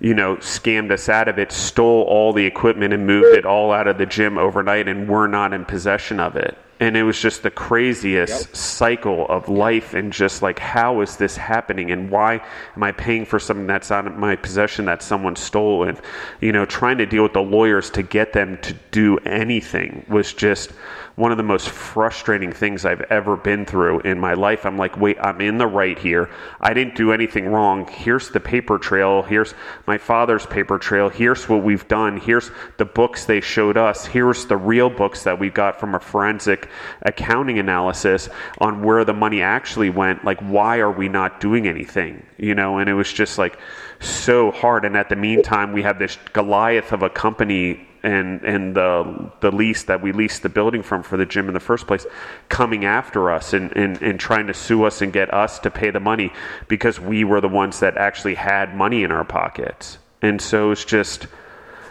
you 0.00 0.14
know, 0.14 0.36
scammed 0.36 0.92
us 0.92 1.08
out 1.08 1.28
of 1.28 1.38
it, 1.38 1.50
stole 1.50 2.02
all 2.02 2.32
the 2.32 2.46
equipment 2.46 2.92
and 2.92 3.06
moved 3.06 3.36
it 3.36 3.44
all 3.44 3.72
out 3.72 3.88
of 3.88 3.98
the 3.98 4.06
gym 4.06 4.38
overnight, 4.38 4.86
and 4.88 5.08
we're 5.08 5.26
not 5.26 5.52
in 5.52 5.64
possession 5.64 6.20
of 6.20 6.36
it. 6.36 6.56
And 6.80 6.96
it 6.96 7.02
was 7.02 7.20
just 7.20 7.42
the 7.42 7.50
craziest 7.50 8.46
yep. 8.46 8.56
cycle 8.56 9.26
of 9.28 9.48
life, 9.48 9.94
and 9.94 10.12
just 10.12 10.42
like, 10.42 10.60
how 10.60 11.00
is 11.00 11.16
this 11.16 11.36
happening? 11.36 11.90
And 11.90 12.08
why 12.08 12.40
am 12.76 12.82
I 12.84 12.92
paying 12.92 13.26
for 13.26 13.40
something 13.40 13.66
that's 13.66 13.90
out 13.90 14.06
of 14.06 14.16
my 14.16 14.36
possession 14.36 14.84
that 14.84 15.02
someone 15.02 15.34
stole? 15.34 15.82
And, 15.88 16.00
you 16.40 16.52
know, 16.52 16.64
trying 16.64 16.98
to 16.98 17.06
deal 17.06 17.24
with 17.24 17.32
the 17.32 17.42
lawyers 17.42 17.90
to 17.90 18.04
get 18.04 18.32
them 18.32 18.58
to 18.58 18.74
do 18.92 19.18
anything 19.18 20.06
was 20.08 20.32
just 20.32 20.70
one 21.18 21.32
of 21.32 21.36
the 21.36 21.42
most 21.42 21.68
frustrating 21.68 22.52
things 22.52 22.84
I've 22.84 23.00
ever 23.10 23.36
been 23.36 23.66
through 23.66 24.00
in 24.00 24.20
my 24.20 24.34
life. 24.34 24.64
I'm 24.64 24.78
like, 24.78 24.96
wait, 24.96 25.18
I'm 25.20 25.40
in 25.40 25.58
the 25.58 25.66
right 25.66 25.98
here. 25.98 26.30
I 26.60 26.72
didn't 26.72 26.94
do 26.94 27.10
anything 27.10 27.48
wrong. 27.48 27.88
Here's 27.88 28.30
the 28.30 28.38
paper 28.38 28.78
trail. 28.78 29.22
Here's 29.22 29.52
my 29.88 29.98
father's 29.98 30.46
paper 30.46 30.78
trail. 30.78 31.08
Here's 31.08 31.48
what 31.48 31.64
we've 31.64 31.88
done. 31.88 32.18
Here's 32.18 32.52
the 32.76 32.84
books 32.84 33.24
they 33.24 33.40
showed 33.40 33.76
us. 33.76 34.06
Here's 34.06 34.46
the 34.46 34.56
real 34.56 34.90
books 34.90 35.24
that 35.24 35.40
we 35.40 35.50
got 35.50 35.80
from 35.80 35.96
a 35.96 36.00
forensic 36.00 36.68
accounting 37.02 37.58
analysis 37.58 38.28
on 38.58 38.84
where 38.84 39.04
the 39.04 39.12
money 39.12 39.42
actually 39.42 39.90
went. 39.90 40.24
Like, 40.24 40.38
why 40.38 40.78
are 40.78 40.92
we 40.92 41.08
not 41.08 41.40
doing 41.40 41.66
anything? 41.66 42.24
You 42.36 42.54
know, 42.54 42.78
and 42.78 42.88
it 42.88 42.94
was 42.94 43.12
just 43.12 43.38
like 43.38 43.58
so 43.98 44.52
hard. 44.52 44.84
And 44.84 44.96
at 44.96 45.08
the 45.08 45.16
meantime, 45.16 45.72
we 45.72 45.82
have 45.82 45.98
this 45.98 46.16
Goliath 46.32 46.92
of 46.92 47.02
a 47.02 47.10
company 47.10 47.87
and 48.02 48.42
and 48.42 48.74
the 48.74 49.30
the 49.40 49.50
lease 49.50 49.84
that 49.84 50.02
we 50.02 50.12
leased 50.12 50.42
the 50.42 50.48
building 50.48 50.82
from 50.82 51.02
for 51.02 51.16
the 51.16 51.26
gym 51.26 51.48
in 51.48 51.54
the 51.54 51.60
first 51.60 51.86
place 51.86 52.06
coming 52.48 52.84
after 52.84 53.30
us 53.30 53.52
and, 53.52 53.76
and, 53.76 54.00
and 54.02 54.20
trying 54.20 54.46
to 54.46 54.54
sue 54.54 54.84
us 54.84 55.02
and 55.02 55.12
get 55.12 55.32
us 55.32 55.58
to 55.60 55.70
pay 55.70 55.90
the 55.90 56.00
money 56.00 56.32
because 56.68 57.00
we 57.00 57.24
were 57.24 57.40
the 57.40 57.48
ones 57.48 57.80
that 57.80 57.96
actually 57.96 58.34
had 58.34 58.74
money 58.74 59.02
in 59.02 59.10
our 59.10 59.24
pockets. 59.24 59.98
And 60.22 60.40
so 60.40 60.70
it's 60.70 60.84
just 60.84 61.26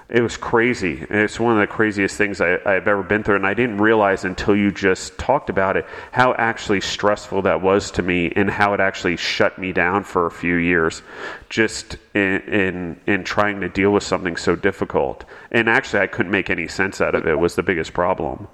it 0.10 0.22
was 0.22 0.38
crazy. 0.38 1.06
It's 1.10 1.38
one 1.38 1.54
of 1.54 1.60
the 1.60 1.68
craziest 1.68 2.16
things 2.16 2.40
I, 2.40 2.60
have 2.66 2.88
ever 2.88 3.04
been 3.04 3.24
through, 3.24 3.36
and 3.36 3.46
I 3.46 3.54
didn't 3.54 3.80
realize 3.80 4.24
until 4.24 4.56
you 4.56 4.72
just 4.72 5.18
talked 5.18 5.50
about 5.50 5.76
it 5.76 5.86
how 6.12 6.34
actually 6.36 6.80
stressful 6.80 7.42
that 7.42 7.62
was 7.62 7.92
to 7.92 8.02
me, 8.02 8.32
and 8.36 8.50
how 8.50 8.74
it 8.74 8.80
actually 8.80 9.18
shut 9.18 9.60
me 9.60 9.74
down 9.74 10.06
for 10.06 10.26
a 10.26 10.32
few 10.32 10.56
years, 10.56 11.02
just 11.50 11.98
in 12.14 12.40
in, 12.42 13.02
in 13.06 13.24
trying 13.26 13.60
to 13.62 13.70
deal 13.70 13.92
with 13.92 14.04
something 14.04 14.38
so 14.38 14.56
difficult. 14.56 15.26
And 15.52 15.68
actually, 15.68 16.00
I 16.00 16.08
couldn't 16.08 16.32
make 16.32 16.50
any 16.50 16.70
sense 16.70 17.02
out 17.02 17.14
of 17.14 17.28
it. 17.28 17.38
Was 17.38 17.56
the 17.56 17.64
biggest 17.64 17.92
problem. 17.94 18.48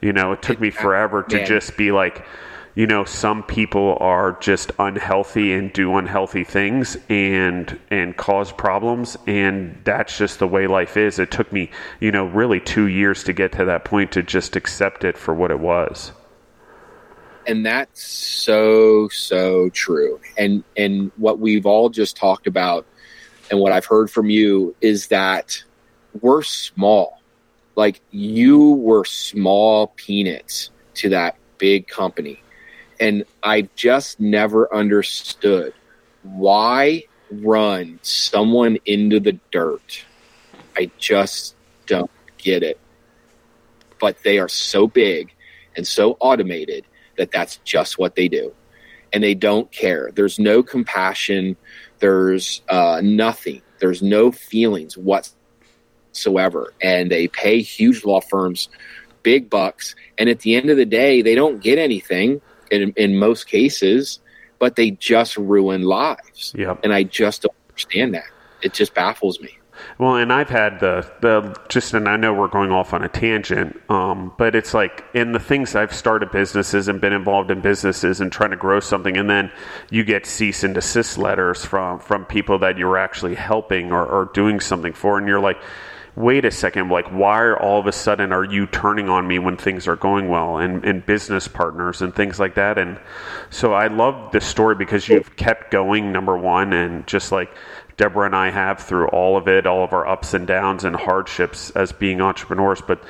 You 0.00 0.12
know, 0.12 0.32
it 0.32 0.42
took 0.42 0.58
me 0.60 0.70
forever 0.70 1.22
to 1.22 1.46
just 1.46 1.76
be 1.76 1.92
like 1.92 2.26
you 2.74 2.86
know 2.86 3.04
some 3.04 3.42
people 3.42 3.96
are 4.00 4.32
just 4.40 4.72
unhealthy 4.78 5.52
and 5.52 5.72
do 5.72 5.96
unhealthy 5.96 6.44
things 6.44 6.96
and 7.08 7.78
and 7.90 8.16
cause 8.16 8.50
problems 8.52 9.16
and 9.26 9.78
that's 9.84 10.16
just 10.16 10.38
the 10.38 10.48
way 10.48 10.66
life 10.66 10.96
is. 10.96 11.18
It 11.18 11.30
took 11.30 11.52
me 11.52 11.70
you 12.00 12.10
know 12.10 12.26
really 12.26 12.60
2 12.60 12.86
years 12.86 13.24
to 13.24 13.32
get 13.32 13.52
to 13.52 13.64
that 13.66 13.84
point 13.84 14.12
to 14.12 14.22
just 14.22 14.56
accept 14.56 15.04
it 15.04 15.18
for 15.18 15.34
what 15.34 15.50
it 15.50 15.60
was. 15.60 16.12
And 17.46 17.66
that's 17.66 18.02
so 18.02 19.08
so 19.08 19.68
true. 19.70 20.20
And 20.38 20.64
and 20.76 21.12
what 21.16 21.38
we've 21.38 21.66
all 21.66 21.90
just 21.90 22.16
talked 22.16 22.46
about 22.46 22.86
and 23.50 23.60
what 23.60 23.72
I've 23.72 23.86
heard 23.86 24.10
from 24.10 24.30
you 24.30 24.74
is 24.80 25.08
that 25.08 25.62
we're 26.20 26.42
small. 26.42 27.20
Like 27.76 28.00
you 28.10 28.72
were 28.72 29.04
small 29.04 29.88
peanuts 29.96 30.70
to 30.94 31.08
that 31.10 31.36
big 31.58 31.86
company 31.86 32.42
and 33.02 33.24
I 33.42 33.68
just 33.74 34.20
never 34.20 34.72
understood 34.72 35.74
why 36.22 37.02
run 37.32 37.98
someone 38.02 38.78
into 38.86 39.18
the 39.18 39.40
dirt. 39.50 40.04
I 40.76 40.88
just 40.98 41.56
don't 41.86 42.10
get 42.38 42.62
it. 42.62 42.78
But 43.98 44.22
they 44.22 44.38
are 44.38 44.48
so 44.48 44.86
big 44.86 45.34
and 45.76 45.84
so 45.84 46.16
automated 46.20 46.84
that 47.18 47.32
that's 47.32 47.56
just 47.64 47.98
what 47.98 48.14
they 48.14 48.28
do. 48.28 48.54
And 49.12 49.20
they 49.20 49.34
don't 49.34 49.70
care. 49.72 50.12
There's 50.14 50.38
no 50.38 50.62
compassion. 50.62 51.56
There's 51.98 52.62
uh, 52.68 53.00
nothing. 53.02 53.62
There's 53.80 54.00
no 54.00 54.30
feelings 54.30 54.96
whatsoever. 54.96 56.72
And 56.80 57.10
they 57.10 57.26
pay 57.26 57.62
huge 57.62 58.04
law 58.04 58.20
firms 58.20 58.68
big 59.22 59.48
bucks, 59.48 59.94
and 60.18 60.28
at 60.28 60.40
the 60.40 60.56
end 60.56 60.68
of 60.68 60.76
the 60.76 60.84
day, 60.84 61.22
they 61.22 61.36
don't 61.36 61.62
get 61.62 61.78
anything 61.78 62.40
in, 62.72 62.92
in 62.96 63.16
most 63.16 63.46
cases, 63.46 64.20
but 64.58 64.76
they 64.76 64.92
just 64.92 65.36
ruin 65.36 65.82
lives. 65.82 66.54
Yep. 66.56 66.80
And 66.84 66.92
I 66.92 67.02
just 67.04 67.42
don't 67.42 67.54
understand 67.68 68.14
that. 68.14 68.24
It 68.62 68.72
just 68.72 68.94
baffles 68.94 69.40
me. 69.40 69.58
Well, 69.98 70.16
and 70.16 70.32
I've 70.32 70.48
had 70.48 70.80
the 70.80 71.10
the 71.20 71.58
just, 71.68 71.92
and 71.94 72.08
I 72.08 72.16
know 72.16 72.32
we're 72.32 72.48
going 72.48 72.70
off 72.70 72.94
on 72.94 73.02
a 73.02 73.08
tangent, 73.08 73.80
um, 73.90 74.32
but 74.38 74.54
it's 74.54 74.74
like 74.74 75.04
in 75.12 75.32
the 75.32 75.40
things 75.40 75.74
I've 75.74 75.92
started 75.92 76.30
businesses 76.30 76.88
and 76.88 77.00
been 77.00 77.12
involved 77.12 77.50
in 77.50 77.60
businesses 77.60 78.20
and 78.20 78.30
trying 78.30 78.50
to 78.50 78.56
grow 78.56 78.80
something, 78.80 79.16
and 79.16 79.28
then 79.28 79.50
you 79.90 80.04
get 80.04 80.24
cease 80.26 80.62
and 80.62 80.74
desist 80.74 81.18
letters 81.18 81.64
from 81.64 81.98
from 81.98 82.24
people 82.26 82.58
that 82.60 82.78
you're 82.78 82.96
actually 82.96 83.34
helping 83.34 83.92
or, 83.92 84.04
or 84.06 84.30
doing 84.32 84.60
something 84.60 84.92
for, 84.92 85.18
and 85.18 85.26
you're 85.26 85.40
like 85.40 85.60
wait 86.14 86.44
a 86.44 86.50
second, 86.50 86.90
like 86.90 87.06
why 87.08 87.40
are 87.40 87.58
all 87.58 87.80
of 87.80 87.86
a 87.86 87.92
sudden 87.92 88.32
are 88.32 88.44
you 88.44 88.66
turning 88.66 89.08
on 89.08 89.26
me 89.26 89.38
when 89.38 89.56
things 89.56 89.88
are 89.88 89.96
going 89.96 90.28
well 90.28 90.58
and, 90.58 90.84
and 90.84 91.04
business 91.06 91.48
partners 91.48 92.02
and 92.02 92.14
things 92.14 92.38
like 92.38 92.54
that? 92.54 92.78
And 92.78 93.00
so 93.50 93.72
I 93.72 93.86
love 93.86 94.32
this 94.32 94.44
story 94.44 94.74
because 94.74 95.08
you've 95.08 95.36
kept 95.36 95.70
going, 95.70 96.12
number 96.12 96.36
one, 96.36 96.72
and 96.72 97.06
just 97.06 97.32
like 97.32 97.54
Deborah 97.96 98.26
and 98.26 98.36
I 98.36 98.50
have 98.50 98.80
through 98.80 99.08
all 99.08 99.36
of 99.36 99.48
it, 99.48 99.66
all 99.66 99.84
of 99.84 99.92
our 99.92 100.06
ups 100.06 100.34
and 100.34 100.46
downs 100.46 100.84
and 100.84 100.94
hardships 100.94 101.70
as 101.70 101.92
being 101.92 102.20
entrepreneurs. 102.20 102.82
But 102.82 103.02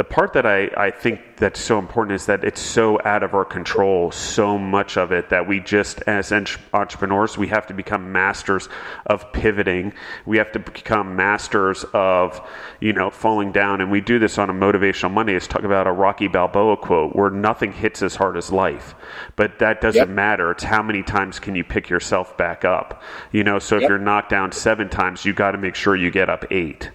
the 0.00 0.04
part 0.04 0.32
that 0.32 0.46
I, 0.46 0.70
I 0.78 0.90
think 0.90 1.36
that's 1.36 1.60
so 1.60 1.78
important 1.78 2.14
is 2.14 2.24
that 2.24 2.42
it's 2.42 2.62
so 2.62 2.98
out 3.04 3.22
of 3.22 3.34
our 3.34 3.44
control, 3.44 4.10
so 4.10 4.56
much 4.56 4.96
of 4.96 5.12
it 5.12 5.28
that 5.28 5.46
we 5.46 5.60
just, 5.60 6.00
as 6.06 6.32
entrepreneurs, 6.72 7.36
we 7.36 7.48
have 7.48 7.66
to 7.66 7.74
become 7.74 8.10
masters 8.10 8.70
of 9.04 9.30
pivoting. 9.34 9.92
We 10.24 10.38
have 10.38 10.52
to 10.52 10.58
become 10.58 11.16
masters 11.16 11.84
of, 11.92 12.40
you 12.80 12.94
know, 12.94 13.10
falling 13.10 13.52
down. 13.52 13.82
And 13.82 13.90
we 13.90 14.00
do 14.00 14.18
this 14.18 14.38
on 14.38 14.48
a 14.48 14.54
motivational 14.54 15.12
Monday. 15.12 15.34
Is 15.34 15.46
talk 15.46 15.64
about 15.64 15.86
a 15.86 15.92
Rocky 15.92 16.28
Balboa 16.28 16.78
quote 16.78 17.14
where 17.14 17.28
nothing 17.28 17.70
hits 17.70 18.00
as 18.00 18.16
hard 18.16 18.38
as 18.38 18.50
life. 18.50 18.94
But 19.36 19.58
that 19.58 19.82
doesn't 19.82 19.98
yep. 19.98 20.08
matter. 20.08 20.50
It's 20.50 20.64
how 20.64 20.82
many 20.82 21.02
times 21.02 21.38
can 21.38 21.54
you 21.54 21.62
pick 21.62 21.90
yourself 21.90 22.38
back 22.38 22.64
up? 22.64 23.02
You 23.32 23.44
know, 23.44 23.58
so 23.58 23.76
if 23.76 23.82
yep. 23.82 23.90
you're 23.90 23.98
knocked 23.98 24.30
down 24.30 24.52
seven 24.52 24.88
times, 24.88 25.26
you 25.26 25.34
got 25.34 25.50
to 25.50 25.58
make 25.58 25.74
sure 25.74 25.94
you 25.94 26.10
get 26.10 26.30
up 26.30 26.50
eight 26.50 26.90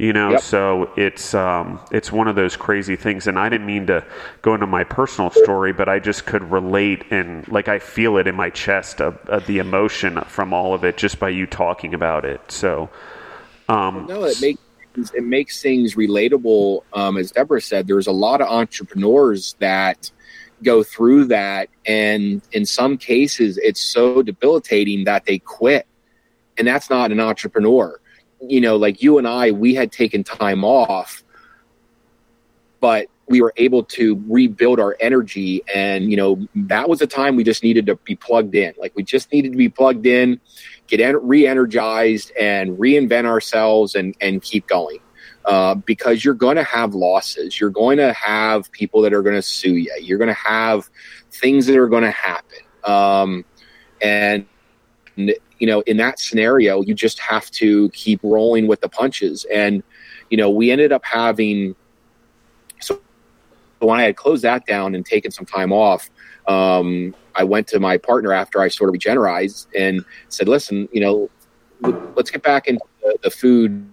you 0.00 0.14
know 0.14 0.30
yep. 0.30 0.40
so 0.40 0.90
it's 0.96 1.34
um, 1.34 1.78
it's 1.92 2.10
one 2.10 2.26
of 2.26 2.34
those 2.34 2.56
crazy 2.56 2.96
things 2.96 3.26
and 3.26 3.38
i 3.38 3.50
didn't 3.50 3.66
mean 3.66 3.86
to 3.86 4.02
go 4.40 4.54
into 4.54 4.66
my 4.66 4.82
personal 4.82 5.30
story 5.30 5.74
but 5.74 5.90
i 5.90 5.98
just 5.98 6.24
could 6.24 6.42
relate 6.50 7.04
and 7.10 7.46
like 7.48 7.68
i 7.68 7.78
feel 7.78 8.16
it 8.16 8.26
in 8.26 8.34
my 8.34 8.48
chest 8.48 9.02
of, 9.02 9.18
of 9.28 9.46
the 9.46 9.58
emotion 9.58 10.18
from 10.22 10.54
all 10.54 10.72
of 10.72 10.84
it 10.84 10.96
just 10.96 11.18
by 11.20 11.28
you 11.28 11.46
talking 11.46 11.92
about 11.92 12.24
it 12.24 12.40
so 12.50 12.88
um, 13.68 14.06
no 14.08 14.24
it 14.24 14.40
makes 14.40 15.12
it 15.14 15.22
makes 15.22 15.60
things 15.60 15.94
relatable 15.96 16.82
um, 16.94 17.18
as 17.18 17.30
deborah 17.30 17.60
said 17.60 17.86
there's 17.86 18.06
a 18.06 18.12
lot 18.12 18.40
of 18.40 18.48
entrepreneurs 18.48 19.54
that 19.58 20.10
go 20.62 20.82
through 20.82 21.26
that 21.26 21.68
and 21.84 22.40
in 22.52 22.64
some 22.64 22.96
cases 22.96 23.58
it's 23.58 23.80
so 23.80 24.22
debilitating 24.22 25.04
that 25.04 25.26
they 25.26 25.38
quit 25.38 25.86
and 26.56 26.66
that's 26.66 26.88
not 26.88 27.12
an 27.12 27.20
entrepreneur 27.20 28.00
you 28.40 28.60
know, 28.60 28.76
like 28.76 29.02
you 29.02 29.18
and 29.18 29.26
I, 29.26 29.50
we 29.50 29.74
had 29.74 29.92
taken 29.92 30.24
time 30.24 30.64
off, 30.64 31.22
but 32.80 33.08
we 33.28 33.40
were 33.40 33.52
able 33.56 33.84
to 33.84 34.22
rebuild 34.26 34.80
our 34.80 34.96
energy. 34.98 35.62
And, 35.72 36.10
you 36.10 36.16
know, 36.16 36.48
that 36.54 36.88
was 36.88 37.00
a 37.00 37.06
time 37.06 37.36
we 37.36 37.44
just 37.44 37.62
needed 37.62 37.86
to 37.86 37.96
be 37.96 38.16
plugged 38.16 38.54
in. 38.54 38.74
Like 38.78 38.92
we 38.96 39.04
just 39.04 39.32
needed 39.32 39.52
to 39.52 39.58
be 39.58 39.68
plugged 39.68 40.06
in, 40.06 40.40
get 40.88 41.00
en- 41.00 41.26
re 41.26 41.46
energized, 41.46 42.32
and 42.38 42.76
reinvent 42.76 43.26
ourselves 43.26 43.94
and, 43.94 44.16
and 44.20 44.42
keep 44.42 44.66
going. 44.66 44.98
Uh, 45.44 45.74
because 45.74 46.22
you're 46.22 46.34
going 46.34 46.56
to 46.56 46.64
have 46.64 46.94
losses. 46.94 47.58
You're 47.58 47.70
going 47.70 47.96
to 47.96 48.12
have 48.12 48.70
people 48.72 49.00
that 49.02 49.14
are 49.14 49.22
going 49.22 49.36
to 49.36 49.42
sue 49.42 49.74
you. 49.74 49.94
You're 50.00 50.18
going 50.18 50.28
to 50.28 50.34
have 50.34 50.90
things 51.30 51.66
that 51.66 51.76
are 51.78 51.88
going 51.88 52.02
to 52.02 52.10
happen. 52.10 52.58
Um, 52.84 53.44
and 54.02 54.46
you 55.60 55.66
know, 55.66 55.82
in 55.82 55.98
that 55.98 56.18
scenario, 56.18 56.82
you 56.82 56.94
just 56.94 57.20
have 57.20 57.50
to 57.52 57.90
keep 57.90 58.18
rolling 58.22 58.66
with 58.66 58.80
the 58.80 58.88
punches. 58.88 59.46
And, 59.52 59.82
you 60.30 60.36
know, 60.36 60.50
we 60.50 60.70
ended 60.70 60.90
up 60.90 61.04
having, 61.04 61.76
so 62.80 62.98
when 63.78 64.00
I 64.00 64.04
had 64.04 64.16
closed 64.16 64.42
that 64.42 64.66
down 64.66 64.94
and 64.94 65.04
taken 65.04 65.30
some 65.30 65.44
time 65.44 65.70
off, 65.72 66.10
um, 66.48 67.14
I 67.34 67.44
went 67.44 67.68
to 67.68 67.78
my 67.78 67.98
partner 67.98 68.32
after 68.32 68.60
I 68.60 68.68
sort 68.68 68.88
of 68.88 68.98
regenerized 68.98 69.66
and 69.76 70.04
said, 70.30 70.48
listen, 70.48 70.88
you 70.92 71.00
know, 71.00 71.30
let's 72.16 72.30
get 72.30 72.42
back 72.42 72.66
into 72.66 72.84
the, 73.02 73.18
the 73.22 73.30
food. 73.30 73.86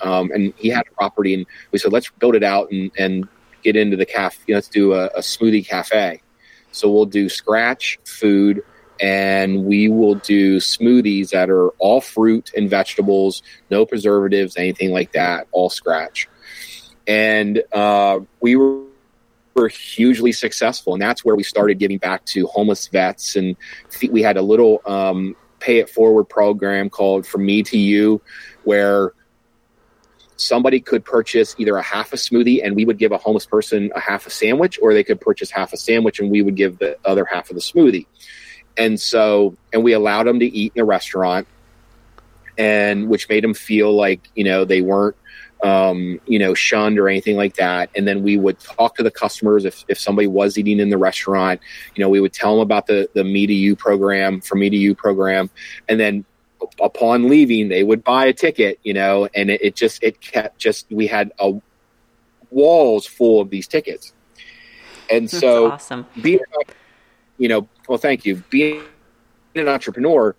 Um, 0.00 0.30
and 0.32 0.54
he 0.56 0.68
had 0.68 0.84
a 0.90 0.94
property 0.94 1.34
and 1.34 1.46
we 1.72 1.78
said, 1.78 1.92
let's 1.92 2.10
build 2.10 2.36
it 2.36 2.44
out 2.44 2.70
and, 2.70 2.92
and 2.96 3.26
get 3.62 3.74
into 3.74 3.96
the 3.96 4.06
cafe. 4.06 4.38
You 4.46 4.54
know, 4.54 4.58
let's 4.58 4.68
do 4.68 4.94
a, 4.94 5.06
a 5.06 5.20
smoothie 5.20 5.66
cafe. 5.66 6.22
So 6.70 6.88
we'll 6.90 7.06
do 7.06 7.28
scratch 7.28 7.98
food 8.04 8.62
and 9.00 9.64
we 9.64 9.88
will 9.88 10.16
do 10.16 10.58
smoothies 10.58 11.30
that 11.30 11.48
are 11.48 11.68
all 11.78 12.00
fruit 12.00 12.50
and 12.56 12.68
vegetables, 12.68 13.42
no 13.70 13.86
preservatives, 13.86 14.56
anything 14.56 14.92
like 14.92 15.12
that, 15.12 15.48
all 15.52 15.70
scratch. 15.70 16.28
And 17.06 17.62
uh, 17.72 18.20
we 18.40 18.56
were, 18.56 18.84
hugely 19.68 20.32
successful, 20.32 20.94
and 20.94 21.02
that's 21.02 21.22
where 21.22 21.36
we 21.36 21.42
started 21.42 21.78
giving 21.78 21.98
back 21.98 22.24
to 22.24 22.46
homeless 22.46 22.86
vets. 22.86 23.36
And 23.36 23.54
we 24.10 24.22
had 24.22 24.38
a 24.38 24.42
little 24.42 24.80
um, 24.86 25.36
pay 25.58 25.80
it 25.80 25.90
forward 25.90 26.24
program 26.30 26.88
called 26.88 27.26
From 27.26 27.44
Me 27.44 27.62
to 27.64 27.76
You, 27.76 28.22
where 28.64 29.12
somebody 30.36 30.80
could 30.80 31.04
purchase 31.04 31.54
either 31.58 31.76
a 31.76 31.82
half 31.82 32.14
a 32.14 32.16
smoothie 32.16 32.64
and 32.64 32.74
we 32.74 32.86
would 32.86 32.96
give 32.96 33.12
a 33.12 33.18
homeless 33.18 33.44
person 33.44 33.92
a 33.94 34.00
half 34.00 34.26
a 34.26 34.30
sandwich, 34.30 34.78
or 34.80 34.94
they 34.94 35.04
could 35.04 35.20
purchase 35.20 35.50
half 35.50 35.74
a 35.74 35.76
sandwich 35.76 36.20
and 36.20 36.30
we 36.30 36.40
would 36.40 36.56
give 36.56 36.78
the 36.78 36.96
other 37.04 37.26
half 37.26 37.50
of 37.50 37.56
the 37.56 37.60
smoothie. 37.60 38.06
And 38.76 39.00
so, 39.00 39.56
and 39.72 39.82
we 39.82 39.92
allowed 39.92 40.26
them 40.26 40.40
to 40.40 40.46
eat 40.46 40.72
in 40.74 40.80
the 40.80 40.84
restaurant, 40.84 41.46
and 42.56 43.08
which 43.08 43.28
made 43.28 43.44
them 43.44 43.54
feel 43.54 43.92
like 43.94 44.28
you 44.34 44.44
know 44.44 44.64
they 44.64 44.80
weren't 44.80 45.16
um, 45.62 46.20
you 46.26 46.38
know, 46.38 46.54
shunned 46.54 46.98
or 46.98 47.08
anything 47.08 47.36
like 47.36 47.56
that. 47.56 47.90
And 47.94 48.06
then 48.08 48.22
we 48.22 48.36
would 48.36 48.58
talk 48.60 48.96
to 48.96 49.02
the 49.02 49.10
customers 49.10 49.64
if, 49.64 49.84
if 49.88 49.98
somebody 49.98 50.26
was 50.26 50.56
eating 50.56 50.80
in 50.80 50.88
the 50.88 50.98
restaurant. 50.98 51.60
You 51.94 52.02
know, 52.02 52.08
we 52.08 52.20
would 52.20 52.32
tell 52.32 52.54
them 52.54 52.62
about 52.62 52.86
the 52.86 53.08
the 53.14 53.24
Me 53.24 53.46
to 53.46 53.52
You 53.52 53.76
program, 53.76 54.40
for 54.40 54.56
Me 54.56 54.70
to 54.70 54.76
You 54.76 54.94
program, 54.94 55.50
and 55.88 56.00
then 56.00 56.24
upon 56.80 57.28
leaving, 57.28 57.68
they 57.68 57.82
would 57.82 58.04
buy 58.04 58.26
a 58.26 58.32
ticket. 58.32 58.78
You 58.82 58.94
know, 58.94 59.28
and 59.34 59.50
it, 59.50 59.60
it 59.62 59.76
just 59.76 60.02
it 60.02 60.20
kept 60.20 60.58
just 60.58 60.86
we 60.90 61.06
had 61.06 61.32
a 61.38 61.52
walls 62.50 63.06
full 63.06 63.40
of 63.40 63.50
these 63.50 63.68
tickets. 63.68 64.12
And 65.10 65.24
That's 65.24 65.40
so, 65.40 65.72
awesome. 65.72 66.06
being 66.22 66.40
you 67.38 67.48
know, 67.48 67.68
well, 67.90 67.98
thank 67.98 68.24
you. 68.24 68.36
Being 68.50 68.84
an 69.56 69.66
entrepreneur, 69.66 70.36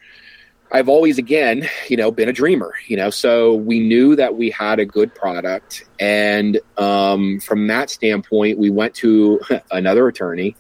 I've 0.71 0.87
always, 0.87 1.17
again, 1.17 1.67
you 1.89 1.97
know, 1.97 2.09
been 2.09 2.29
a 2.29 2.33
dreamer, 2.33 2.73
you 2.87 2.95
know, 2.95 3.09
so 3.09 3.55
we 3.55 3.81
knew 3.81 4.15
that 4.15 4.37
we 4.37 4.49
had 4.51 4.79
a 4.79 4.85
good 4.85 5.13
product. 5.13 5.83
And 5.99 6.61
um, 6.77 7.41
from 7.41 7.67
that 7.67 7.89
standpoint, 7.89 8.57
we 8.57 8.69
went 8.69 8.95
to 8.95 9.41
another 9.71 10.07
attorney 10.07 10.55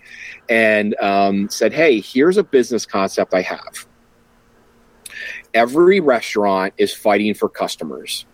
and 0.49 0.93
um, 0.99 1.47
said, 1.47 1.71
hey, 1.71 2.01
here's 2.01 2.35
a 2.35 2.43
business 2.43 2.85
concept 2.85 3.33
I 3.33 3.41
have. 3.43 3.87
Every 5.53 6.01
restaurant 6.01 6.73
is 6.77 6.93
fighting 6.93 7.35
for 7.35 7.47
customers. 7.47 8.25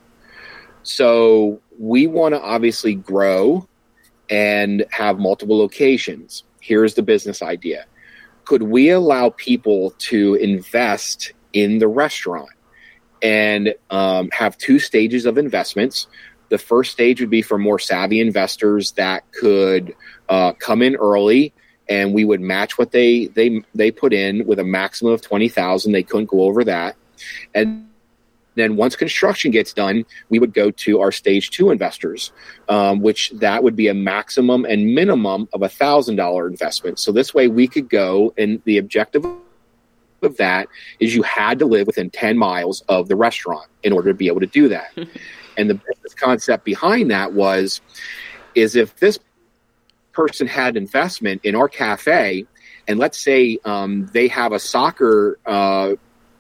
So 0.82 1.62
we 1.78 2.08
want 2.08 2.34
to 2.34 2.42
obviously 2.42 2.96
grow 2.96 3.68
and 4.32 4.84
have 4.90 5.20
multiple 5.20 5.60
locations. 5.60 6.44
Here's 6.60 6.96
the 6.96 7.04
business 7.04 7.44
idea 7.44 7.86
could 8.48 8.64
we 8.64 8.90
allow 8.90 9.30
people 9.32 9.92
to 9.98 10.36
invest 10.36 11.34
in 11.52 11.80
the 11.80 11.88
restaurant 11.88 12.50
and 13.22 13.76
um, 13.90 14.30
have 14.32 14.58
two 14.58 14.80
stages 14.80 15.26
of 15.26 15.38
investments? 15.38 16.08
The 16.48 16.58
first 16.58 16.94
stage 16.94 17.20
would 17.20 17.30
be 17.30 17.42
for 17.42 17.58
more 17.58 17.78
savvy 17.78 18.22
investors 18.22 18.92
that 18.92 19.30
could 19.34 19.94
uh, 20.30 20.54
come 20.54 20.82
in 20.82 20.96
early 20.96 21.54
and 21.90 22.14
we 22.14 22.24
would 22.24 22.40
match 22.40 22.78
what 22.78 22.92
they 22.92 23.28
they 23.28 23.62
they 23.76 23.92
put 23.92 24.14
in 24.14 24.46
with 24.46 24.60
a 24.60 24.64
maximum 24.64 25.14
of 25.14 25.22
20,000 25.22 25.92
they 25.92 26.04
couldn't 26.04 26.30
go 26.30 26.42
over 26.42 26.64
that 26.64 26.96
and 27.54 27.88
then 28.58 28.76
once 28.76 28.96
construction 28.96 29.52
gets 29.52 29.74
done, 29.74 30.06
we 30.30 30.40
would 30.40 30.54
go 30.54 30.72
to 30.72 31.00
our 31.00 31.12
stage 31.12 31.50
two 31.50 31.70
investors, 31.70 32.32
um, 32.70 33.02
which 33.02 33.32
that 33.32 33.64
would 33.64 33.76
be 33.76 33.88
a 33.88 33.94
maximum 33.94 34.66
and 34.66 34.94
minimum 34.94 35.48
of 35.54 35.62
a 35.62 35.70
thousand 35.70 36.16
dollar 36.16 36.48
investment. 36.48 37.00
So 37.00 37.12
this 37.12 37.34
way 37.34 37.48
we 37.48 37.68
could 37.68 37.90
go 37.90 38.34
and 38.38 38.62
the 38.66 38.78
objective 38.78 39.26
of 40.24 40.38
that 40.38 40.68
is 41.00 41.16
you 41.16 41.22
had 41.24 41.60
to 41.60 41.66
live 41.66 41.88
within 41.88 42.10
10 42.10 42.38
miles 42.38 42.84
of 42.90 43.08
the 43.08 43.16
restaurant 43.16 43.70
in 43.84 43.94
order 43.94 44.10
to 44.12 44.16
be 44.16 44.28
able 44.28 44.40
to 44.40 44.48
do 44.48 44.68
that. 44.70 44.92
and 45.58 45.70
the 45.70 45.76
business 45.76 46.14
concept 46.16 46.66
behind 46.66 47.12
that 47.12 47.34
was 47.34 47.82
is 48.56 48.76
if 48.76 48.96
this 48.98 49.20
person 50.12 50.48
had 50.48 50.76
investment 50.76 51.42
in 51.44 51.56
our 51.56 51.70
cafe 51.70 52.46
and 52.88 53.00
let's 53.00 53.20
say 53.20 53.60
um, 53.66 54.08
they 54.14 54.28
have 54.28 54.52
a 54.54 54.60
soccer 54.60 55.38
uh, 55.46 55.94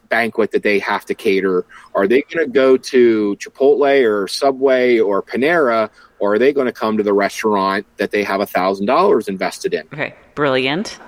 banquet 0.09 0.51
that 0.51 0.63
they 0.63 0.79
have 0.79 1.05
to 1.05 1.15
cater? 1.15 1.65
Are 1.95 2.07
they 2.07 2.21
going 2.23 2.45
to 2.45 2.51
go 2.51 2.77
to 2.77 3.35
Chipotle 3.37 4.03
or 4.03 4.27
Subway 4.27 4.99
or 4.99 5.21
Panera, 5.21 5.89
or 6.19 6.33
are 6.33 6.39
they 6.39 6.53
going 6.53 6.67
to 6.67 6.73
come 6.73 6.97
to 6.97 7.03
the 7.03 7.13
restaurant 7.13 7.85
that 7.97 8.11
they 8.11 8.23
have 8.23 8.41
a 8.41 8.45
thousand 8.45 8.85
dollars 8.85 9.27
invested 9.27 9.73
in? 9.73 9.87
Okay, 9.93 10.15
brilliant. 10.35 10.99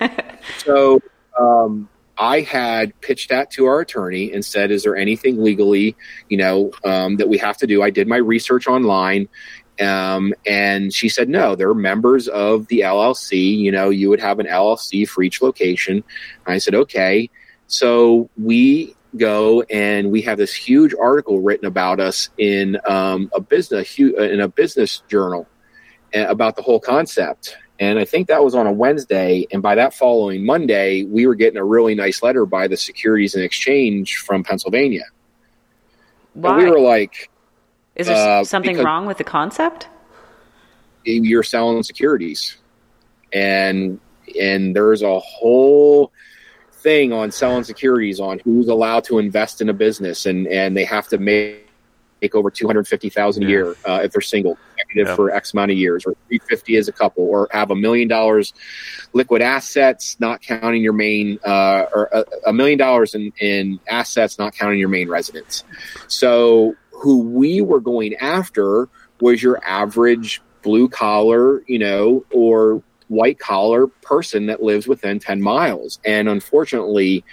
so 0.58 1.00
um, 1.38 1.88
I 2.16 2.40
had 2.40 2.98
pitched 3.00 3.30
that 3.30 3.50
to 3.52 3.66
our 3.66 3.80
attorney 3.80 4.32
and 4.32 4.44
said, 4.44 4.70
"Is 4.70 4.84
there 4.84 4.96
anything 4.96 5.42
legally, 5.42 5.96
you 6.28 6.36
know, 6.36 6.70
um, 6.84 7.16
that 7.16 7.28
we 7.28 7.38
have 7.38 7.56
to 7.58 7.66
do?" 7.66 7.82
I 7.82 7.90
did 7.90 8.06
my 8.06 8.16
research 8.16 8.66
online, 8.66 9.28
um, 9.80 10.32
and 10.46 10.94
she 10.94 11.08
said, 11.08 11.28
"No, 11.28 11.56
they're 11.56 11.74
members 11.74 12.28
of 12.28 12.68
the 12.68 12.80
LLC. 12.80 13.56
You 13.56 13.72
know, 13.72 13.90
you 13.90 14.10
would 14.10 14.20
have 14.20 14.38
an 14.38 14.46
LLC 14.46 15.08
for 15.08 15.22
each 15.22 15.42
location." 15.42 16.04
And 16.46 16.54
I 16.54 16.58
said, 16.58 16.74
"Okay." 16.74 17.30
So 17.66 18.28
we 18.36 18.94
go 19.16 19.62
and 19.62 20.10
we 20.10 20.22
have 20.22 20.38
this 20.38 20.52
huge 20.52 20.94
article 21.00 21.40
written 21.40 21.66
about 21.66 22.00
us 22.00 22.30
in 22.38 22.78
um, 22.86 23.30
a 23.34 23.40
business 23.40 23.98
in 23.98 24.40
a 24.40 24.48
business 24.48 25.02
journal 25.08 25.46
uh, 26.14 26.26
about 26.26 26.56
the 26.56 26.62
whole 26.62 26.80
concept 26.80 27.56
and 27.80 27.98
I 27.98 28.04
think 28.04 28.28
that 28.28 28.42
was 28.42 28.54
on 28.54 28.66
a 28.66 28.72
Wednesday. 28.72 29.46
And 29.52 29.60
by 29.62 29.74
that 29.74 29.94
following 29.94 30.44
Monday, 30.46 31.04
we 31.04 31.26
were 31.26 31.34
getting 31.34 31.58
a 31.58 31.64
really 31.64 31.94
nice 31.94 32.22
letter 32.22 32.46
by 32.46 32.68
the 32.68 32.76
Securities 32.76 33.34
and 33.34 33.42
Exchange 33.42 34.16
from 34.18 34.44
Pennsylvania. 34.44 35.04
Why? 36.34 36.50
And 36.50 36.58
we 36.58 36.70
were 36.70 36.78
like, 36.78 37.30
Is 37.96 38.06
there 38.06 38.40
uh, 38.40 38.44
something 38.44 38.78
wrong 38.78 39.06
with 39.06 39.18
the 39.18 39.24
concept? 39.24 39.88
You're 41.04 41.42
selling 41.42 41.82
securities. 41.82 42.56
And 43.32 43.98
and 44.40 44.74
there's 44.74 45.02
a 45.02 45.18
whole 45.18 46.12
thing 46.84 47.12
on 47.12 47.30
selling 47.30 47.64
securities 47.64 48.20
on 48.20 48.38
who's 48.40 48.68
allowed 48.68 49.02
to 49.04 49.18
invest 49.18 49.62
in 49.62 49.70
a 49.70 49.72
business 49.72 50.26
and 50.26 50.46
and 50.46 50.76
they 50.76 50.84
have 50.84 51.08
to 51.08 51.18
make 51.18 51.64
make 52.24 52.34
over 52.34 52.50
250,000 52.50 53.42
a 53.42 53.46
year 53.46 53.76
uh, 53.86 54.00
if 54.02 54.12
they're 54.12 54.22
single 54.22 54.56
yeah. 54.94 55.14
for 55.14 55.30
X 55.30 55.52
amount 55.52 55.70
of 55.70 55.76
years, 55.76 56.06
or 56.06 56.14
350 56.28 56.76
as 56.76 56.88
a 56.88 56.92
couple, 56.92 57.24
or 57.24 57.48
have 57.50 57.70
a 57.70 57.76
million 57.76 58.08
dollars 58.08 58.54
liquid 59.12 59.42
assets, 59.42 60.16
not 60.20 60.40
counting 60.40 60.82
your 60.82 60.94
main, 60.94 61.38
uh, 61.44 61.84
or 61.92 62.08
a, 62.12 62.24
a 62.46 62.52
million 62.52 62.78
dollars 62.78 63.14
in, 63.14 63.30
in 63.40 63.78
assets, 63.88 64.38
not 64.38 64.54
counting 64.54 64.78
your 64.78 64.88
main 64.88 65.08
residence. 65.08 65.64
So, 66.08 66.74
who 66.92 67.18
we 67.18 67.60
were 67.60 67.80
going 67.80 68.14
after 68.14 68.88
was 69.20 69.42
your 69.42 69.62
average 69.62 70.40
blue 70.62 70.88
collar, 70.88 71.62
you 71.66 71.78
know, 71.78 72.24
or 72.32 72.82
white 73.14 73.38
collar 73.38 73.86
person 73.86 74.46
that 74.46 74.62
lives 74.62 74.86
within 74.86 75.18
10 75.18 75.40
miles. 75.40 75.98
And 76.04 76.28
unfortunately, 76.28 77.24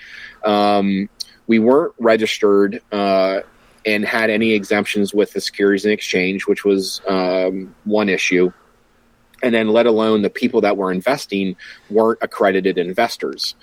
um, 0.43 1.09
we 1.47 1.59
weren't 1.59 1.93
registered 1.99 2.81
uh, 2.91 3.41
and 3.85 4.05
had 4.05 4.29
any 4.29 4.51
exemptions 4.51 5.13
with 5.13 5.33
the 5.33 5.41
Securities 5.41 5.85
and 5.85 5.93
Exchange, 5.93 6.47
which 6.47 6.63
was 6.63 7.01
um, 7.07 7.75
one 7.83 8.09
issue. 8.09 8.51
And 9.43 9.55
then, 9.55 9.69
let 9.69 9.87
alone 9.87 10.21
the 10.21 10.29
people 10.29 10.61
that 10.61 10.77
were 10.77 10.91
investing 10.91 11.55
weren't 11.89 12.19
accredited 12.21 12.77
investors. 12.77 13.55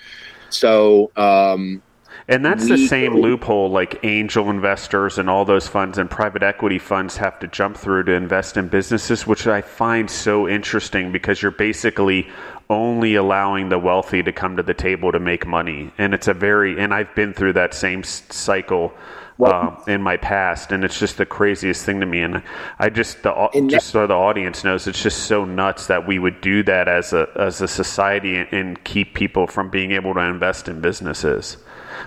So, 0.50 1.12
um, 1.14 1.82
and 2.28 2.44
that's 2.44 2.64
we, 2.64 2.76
the 2.76 2.86
same 2.86 3.14
loophole 3.14 3.70
like 3.70 4.00
angel 4.04 4.50
investors 4.50 5.16
and 5.18 5.30
all 5.30 5.46
those 5.46 5.66
funds 5.66 5.96
and 5.96 6.10
private 6.10 6.42
equity 6.42 6.78
funds 6.78 7.16
have 7.16 7.38
to 7.40 7.46
jump 7.46 7.76
through 7.76 8.04
to 8.04 8.12
invest 8.12 8.58
in 8.58 8.68
businesses, 8.68 9.26
which 9.26 9.46
I 9.46 9.62
find 9.62 10.10
so 10.10 10.46
interesting 10.46 11.10
because 11.10 11.40
you're 11.40 11.50
basically 11.50 12.28
only 12.68 13.14
allowing 13.14 13.70
the 13.70 13.78
wealthy 13.78 14.22
to 14.22 14.30
come 14.30 14.58
to 14.58 14.62
the 14.62 14.74
table 14.74 15.10
to 15.10 15.18
make 15.18 15.46
money. 15.46 15.90
And 15.96 16.12
it's 16.12 16.28
a 16.28 16.34
very, 16.34 16.78
and 16.78 16.92
I've 16.92 17.14
been 17.14 17.32
through 17.32 17.54
that 17.54 17.72
same 17.72 18.04
cycle 18.04 18.92
uh, 19.40 19.76
in 19.86 20.02
my 20.02 20.16
past, 20.16 20.72
and 20.72 20.84
it's 20.84 20.98
just 20.98 21.16
the 21.16 21.24
craziest 21.24 21.86
thing 21.86 22.00
to 22.00 22.06
me. 22.06 22.20
And 22.20 22.42
I 22.78 22.90
just 22.90 23.22
the 23.22 23.66
just 23.68 23.88
so 23.88 24.06
the 24.06 24.14
audience 24.14 24.64
knows, 24.64 24.86
it's 24.86 25.02
just 25.02 25.24
so 25.24 25.44
nuts 25.44 25.86
that 25.86 26.06
we 26.06 26.18
would 26.18 26.40
do 26.40 26.62
that 26.64 26.88
as 26.88 27.12
a 27.12 27.28
as 27.36 27.60
a 27.60 27.68
society 27.68 28.36
and, 28.36 28.52
and 28.52 28.84
keep 28.84 29.14
people 29.14 29.46
from 29.46 29.70
being 29.70 29.92
able 29.92 30.12
to 30.14 30.20
invest 30.20 30.68
in 30.68 30.80
businesses. 30.80 31.56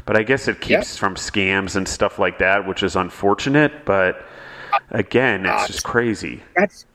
But 0.06 0.18
I 0.18 0.24
guess 0.24 0.48
it 0.48 0.62
keeps 0.62 0.98
from 0.98 1.16
scams 1.16 1.76
and 1.76 1.88
stuff 1.88 2.20
like 2.20 2.40
that, 2.40 2.68
which 2.68 2.84
is 2.84 2.96
unfortunate. 2.96 3.86
But 3.86 4.26
again, 4.90 5.46
it's 5.46 5.64
uh, 5.64 5.68
just 5.68 5.84
crazy. 5.84 6.42
That's 6.56 6.86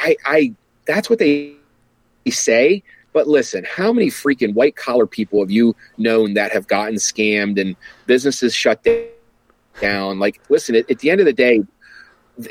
I, 0.00 0.16
I 0.24 0.54
that's 0.86 1.10
what 1.10 1.18
they 1.18 1.54
say. 2.28 2.82
But 3.12 3.26
listen, 3.26 3.66
how 3.68 3.92
many 3.92 4.06
freaking 4.06 4.54
white 4.54 4.76
collar 4.76 5.06
people 5.06 5.40
have 5.40 5.50
you 5.50 5.74
known 5.98 6.34
that 6.34 6.52
have 6.52 6.68
gotten 6.68 6.94
scammed 6.94 7.60
and 7.60 7.74
businesses 8.06 8.54
shut 8.54 8.84
down? 8.84 9.06
down. 9.80 10.18
Like, 10.18 10.40
listen, 10.48 10.74
at, 10.76 10.90
at 10.90 11.00
the 11.00 11.10
end 11.10 11.20
of 11.20 11.26
the 11.26 11.32
day, 11.32 11.62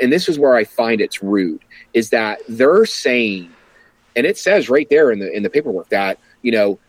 and 0.01 0.11
this 0.11 0.27
is 0.27 0.37
where 0.37 0.55
I 0.55 0.63
find 0.63 0.99
it's 1.01 1.23
rude, 1.23 1.61
is 1.93 2.09
that 2.09 2.39
they're 2.47 2.85
saying, 2.85 3.51
and 4.15 4.25
it 4.25 4.37
says 4.37 4.69
right 4.69 4.89
there 4.89 5.11
in 5.11 5.19
the 5.19 5.31
in 5.31 5.43
the 5.43 5.49
paperwork 5.49 5.89
that 5.89 6.19
you 6.41 6.51
know 6.51 6.79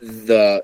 the 0.00 0.62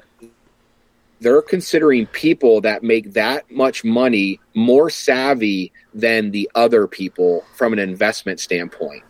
they're 1.20 1.42
considering 1.42 2.06
people 2.06 2.60
that 2.60 2.82
make 2.82 3.12
that 3.14 3.50
much 3.50 3.84
money 3.84 4.40
more 4.54 4.88
savvy 4.88 5.72
than 5.92 6.30
the 6.30 6.48
other 6.54 6.86
people 6.86 7.44
from 7.54 7.72
an 7.72 7.78
investment 7.78 8.40
standpoint. 8.40 9.02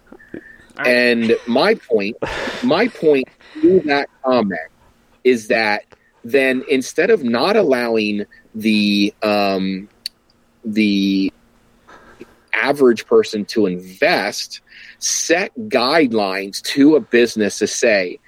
And 0.85 1.37
my 1.47 1.75
point, 1.75 2.17
my 2.63 2.89
point 2.89 3.29
to 3.61 3.81
that 3.81 4.09
comment 4.25 4.61
is 5.25 5.49
that 5.49 5.85
then 6.25 6.65
instead 6.69 7.11
of 7.11 7.25
not 7.25 7.57
allowing 7.57 8.25
the 8.55 9.13
um, 9.23 9.89
the 10.65 11.33
average 12.53 13.07
person 13.07 13.45
to 13.47 13.67
invest, 13.67 14.61
set 14.99 15.53
guidelines 15.69 16.63
to 16.63 16.97
a 16.97 17.01
business 17.01 17.59
to 17.59 17.67
say, 17.67 18.19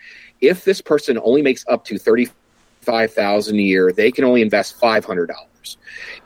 if 0.41 0.65
this 0.65 0.81
person 0.81 1.19
only 1.23 1.43
makes 1.43 1.65
up 1.69 1.85
to 1.85 1.99
thirty-five 2.83 3.13
thousand 3.13 3.59
a 3.59 3.63
year, 3.63 3.93
they 3.93 4.11
can 4.11 4.25
only 4.25 4.43
invest 4.43 4.79
five 4.79 5.05
hundred 5.05 5.27
dollars. 5.27 5.79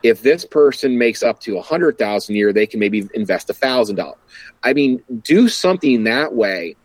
If 0.03 0.23
this 0.23 0.45
person 0.45 0.99
makes 0.99 1.23
up 1.23 1.41
to 1.41 1.59
a 1.59 1.63
hundred 1.63 1.99
thousand 1.99 2.35
a 2.35 2.39
year, 2.39 2.53
they 2.53 2.67
can 2.67 2.81
maybe 2.81 3.09
invest 3.15 3.51
a 3.51 3.55
thousand 3.55 3.97
dollars. 3.97 4.19
I 4.63 4.73
mean, 4.73 5.03
do 5.23 5.49
something 5.49 6.05
that 6.05 6.35
way, 6.35 6.77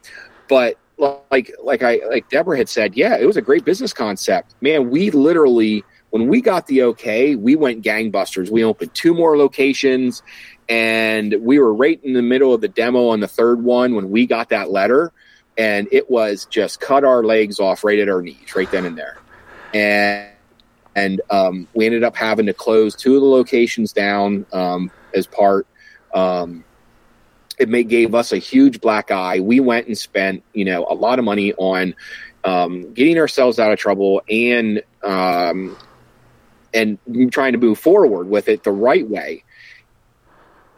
but 0.48 0.78
like 0.98 1.54
like 1.64 1.84
I 1.84 2.02
like 2.10 2.30
Deborah 2.30 2.58
had 2.58 2.70
said, 2.70 2.96
yeah, 2.96 3.18
it 3.18 3.26
was 3.26 3.38
a 3.38 3.42
great 3.42 3.66
business 3.66 3.94
concept. 3.94 4.56
Man, 4.62 4.90
we 4.90 5.12
literally 5.12 5.84
when 6.10 6.28
we 6.28 6.42
got 6.42 6.68
the 6.68 6.84
okay, 6.84 7.36
we 7.36 7.56
went 7.56 7.84
gangbusters. 7.84 8.50
We 8.50 8.64
opened 8.64 8.94
two 8.94 9.14
more 9.14 9.38
locations 9.38 10.24
and 10.68 11.36
we 11.42 11.60
were 11.60 11.74
right 11.74 12.00
in 12.04 12.14
the 12.14 12.22
middle 12.22 12.54
of 12.54 12.62
the 12.62 12.68
demo 12.68 13.08
on 13.10 13.20
the 13.20 13.28
third 13.28 13.64
one 13.64 13.96
when 13.96 14.10
we 14.10 14.28
got 14.28 14.50
that 14.50 14.72
letter 14.72 15.12
and 15.58 15.88
it 15.92 16.10
was 16.10 16.46
just 16.46 16.80
cut 16.80 17.04
our 17.04 17.24
legs 17.24 17.60
off 17.60 17.84
right 17.84 18.00
at 18.00 18.10
our 18.10 18.22
knees 18.22 18.56
right 18.56 18.72
then 18.72 18.86
and 18.86 18.98
there. 18.98 19.19
And 19.74 20.30
and 20.96 21.22
um, 21.30 21.68
we 21.74 21.86
ended 21.86 22.04
up 22.04 22.16
having 22.16 22.46
to 22.48 22.54
close 22.54 22.96
two 22.96 23.16
of 23.16 23.22
the 23.22 23.28
locations 23.28 23.94
down 23.94 24.46
um, 24.52 24.92
as 25.14 25.28
part. 25.28 25.68
Um, 26.14 26.64
it 27.58 27.70
may, 27.70 27.84
gave 27.84 28.16
us 28.16 28.32
a 28.32 28.38
huge 28.38 28.82
black 28.82 29.12
eye. 29.12 29.40
We 29.40 29.60
went 29.60 29.88
and 29.88 29.98
spent, 29.98 30.44
you 30.54 30.66
know, 30.66 30.86
a 30.90 30.96
lot 30.96 31.20
of 31.20 31.26
money 31.26 31.54
on 31.54 31.94
um, 32.44 32.94
getting 32.94 33.18
ourselves 33.18 33.60
out 33.60 33.72
of 33.72 33.80
trouble 33.80 34.22
and 34.30 34.82
um, 35.04 35.78
and 36.74 36.98
trying 37.32 37.54
to 37.54 37.58
move 37.58 37.80
forward 37.80 38.30
with 38.30 38.48
it 38.48 38.64
the 38.64 38.72
right 38.72 39.08
way. 39.08 39.44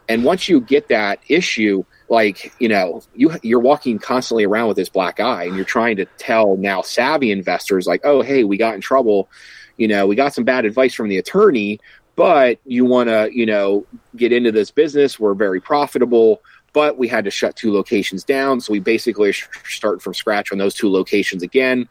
And 0.10 0.24
once 0.24 0.50
you 0.50 0.62
get 0.62 0.90
that 0.90 1.20
issue, 1.28 1.84
like 2.12 2.54
you 2.60 2.68
know, 2.68 3.02
you 3.16 3.32
you're 3.42 3.62
walking 3.62 3.98
constantly 3.98 4.44
around 4.44 4.68
with 4.68 4.76
this 4.76 4.90
black 4.90 5.22
eye, 5.22 5.46
and 5.46 5.56
you're 5.56 5.64
trying 5.64 5.96
to 5.96 6.06
tell 6.18 6.58
now 6.58 6.82
savvy 6.82 7.32
investors 7.32 7.88
like, 7.88 8.02
oh, 8.04 8.22
hey, 8.22 8.44
we 8.44 8.58
got 8.58 8.76
in 8.76 8.82
trouble. 8.82 9.30
You 9.78 9.88
know, 9.88 10.06
we 10.06 10.16
got 10.16 10.34
some 10.34 10.44
bad 10.44 10.66
advice 10.66 10.94
from 10.94 11.08
the 11.08 11.18
attorney, 11.18 11.80
but 12.18 12.60
you 12.66 12.84
want 12.84 13.08
to, 13.08 13.30
you 13.34 13.46
know, 13.46 13.86
get 14.18 14.34
into 14.34 14.52
this 14.52 14.72
business. 14.72 15.20
We're 15.20 15.34
very 15.34 15.62
profitable, 15.62 16.42
but 16.74 16.98
we 16.98 17.08
had 17.08 17.24
to 17.24 17.32
shut 17.32 17.56
two 17.56 17.74
locations 17.74 18.26
down, 18.26 18.60
so 18.60 18.74
we 18.74 18.80
basically 18.80 19.30
are 19.30 19.34
starting 19.64 20.02
from 20.02 20.14
scratch 20.14 20.52
on 20.52 20.58
those 20.58 20.76
two 20.76 20.92
locations 20.92 21.44
again. 21.44 21.88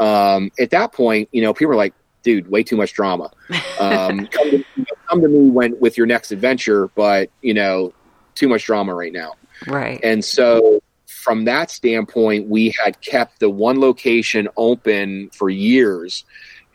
Um, 0.00 0.50
at 0.58 0.70
that 0.70 0.92
point, 0.92 1.28
you 1.30 1.42
know, 1.42 1.54
people 1.54 1.72
are 1.74 1.76
like, 1.76 1.94
dude, 2.24 2.50
way 2.50 2.64
too 2.64 2.76
much 2.76 2.92
drama. 2.92 3.30
Um, 3.78 4.26
come, 4.32 4.50
to, 4.50 4.64
come 5.08 5.20
to 5.20 5.28
me 5.28 5.48
when 5.48 5.78
with 5.78 5.96
your 5.96 6.08
next 6.08 6.32
adventure, 6.32 6.88
but 6.96 7.30
you 7.40 7.54
know, 7.54 7.94
too 8.34 8.48
much 8.48 8.64
drama 8.64 8.92
right 8.94 9.12
now. 9.12 9.34
Right. 9.66 10.00
And 10.02 10.24
so, 10.24 10.82
from 11.06 11.44
that 11.44 11.70
standpoint, 11.70 12.48
we 12.48 12.74
had 12.82 13.00
kept 13.00 13.40
the 13.40 13.50
one 13.50 13.80
location 13.80 14.48
open 14.56 15.30
for 15.30 15.50
years, 15.50 16.24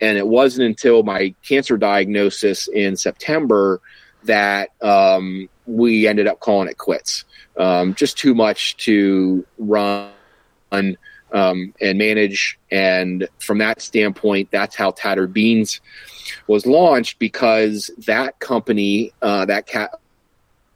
and 0.02 0.18
it 0.18 0.28
wasn't 0.28 0.68
until 0.68 1.04
my 1.04 1.34
cancer 1.44 1.78
diagnosis 1.78 2.68
in 2.68 2.96
September 2.96 3.82
that 4.26 4.70
um, 4.82 5.50
we 5.66 6.08
ended 6.08 6.28
up 6.28 6.40
calling 6.40 6.68
it 6.68 6.78
quits. 6.78 7.26
Um, 7.58 7.96
just 7.96 8.18
too 8.18 8.36
much 8.36 8.76
to 8.78 9.46
run 9.58 10.12
um, 10.72 11.74
and 11.82 11.98
manage. 11.98 12.60
And 12.72 13.28
from 13.40 13.60
that 13.60 13.82
standpoint, 13.82 14.50
that's 14.52 14.76
how 14.76 14.92
Tattered 14.92 15.34
Beans 15.34 15.82
was 16.48 16.66
launched 16.66 17.20
because 17.20 17.90
that 18.06 18.40
company, 18.40 19.14
uh, 19.22 19.46
that 19.46 19.68
cat 19.68 19.92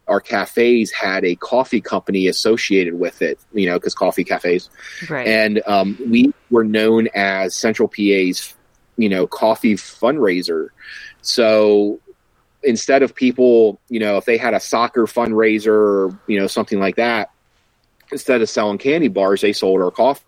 our 0.10 0.20
cafes 0.20 0.92
had 0.92 1.24
a 1.24 1.36
coffee 1.36 1.80
company 1.80 2.28
associated 2.28 3.00
with 3.00 3.22
it, 3.22 3.40
you 3.54 3.68
know, 3.68 3.76
because 3.76 3.94
coffee 3.94 4.24
cafes. 4.24 4.70
Right. 5.10 5.28
And 5.28 5.62
um, 5.68 5.98
we 6.10 6.34
were 6.50 6.64
known 6.64 7.08
as 7.14 7.56
Central 7.56 7.88
PA's, 7.88 8.56
you 8.98 9.08
know, 9.08 9.28
coffee 9.28 9.76
fundraiser. 9.76 10.70
So 11.22 12.00
instead 12.64 13.04
of 13.04 13.16
people, 13.16 13.80
you 13.88 14.00
know, 14.00 14.18
if 14.18 14.26
they 14.26 14.38
had 14.38 14.54
a 14.54 14.60
soccer 14.60 15.06
fundraiser 15.06 15.68
or, 15.68 16.20
you 16.28 16.40
know, 16.40 16.48
something 16.48 16.80
like 16.80 16.96
that, 16.96 17.32
instead 18.12 18.42
of 18.42 18.50
selling 18.50 18.80
candy 18.80 19.08
bars, 19.08 19.42
they 19.42 19.54
sold 19.54 19.82
our 19.82 19.92
coffee. 19.92 20.24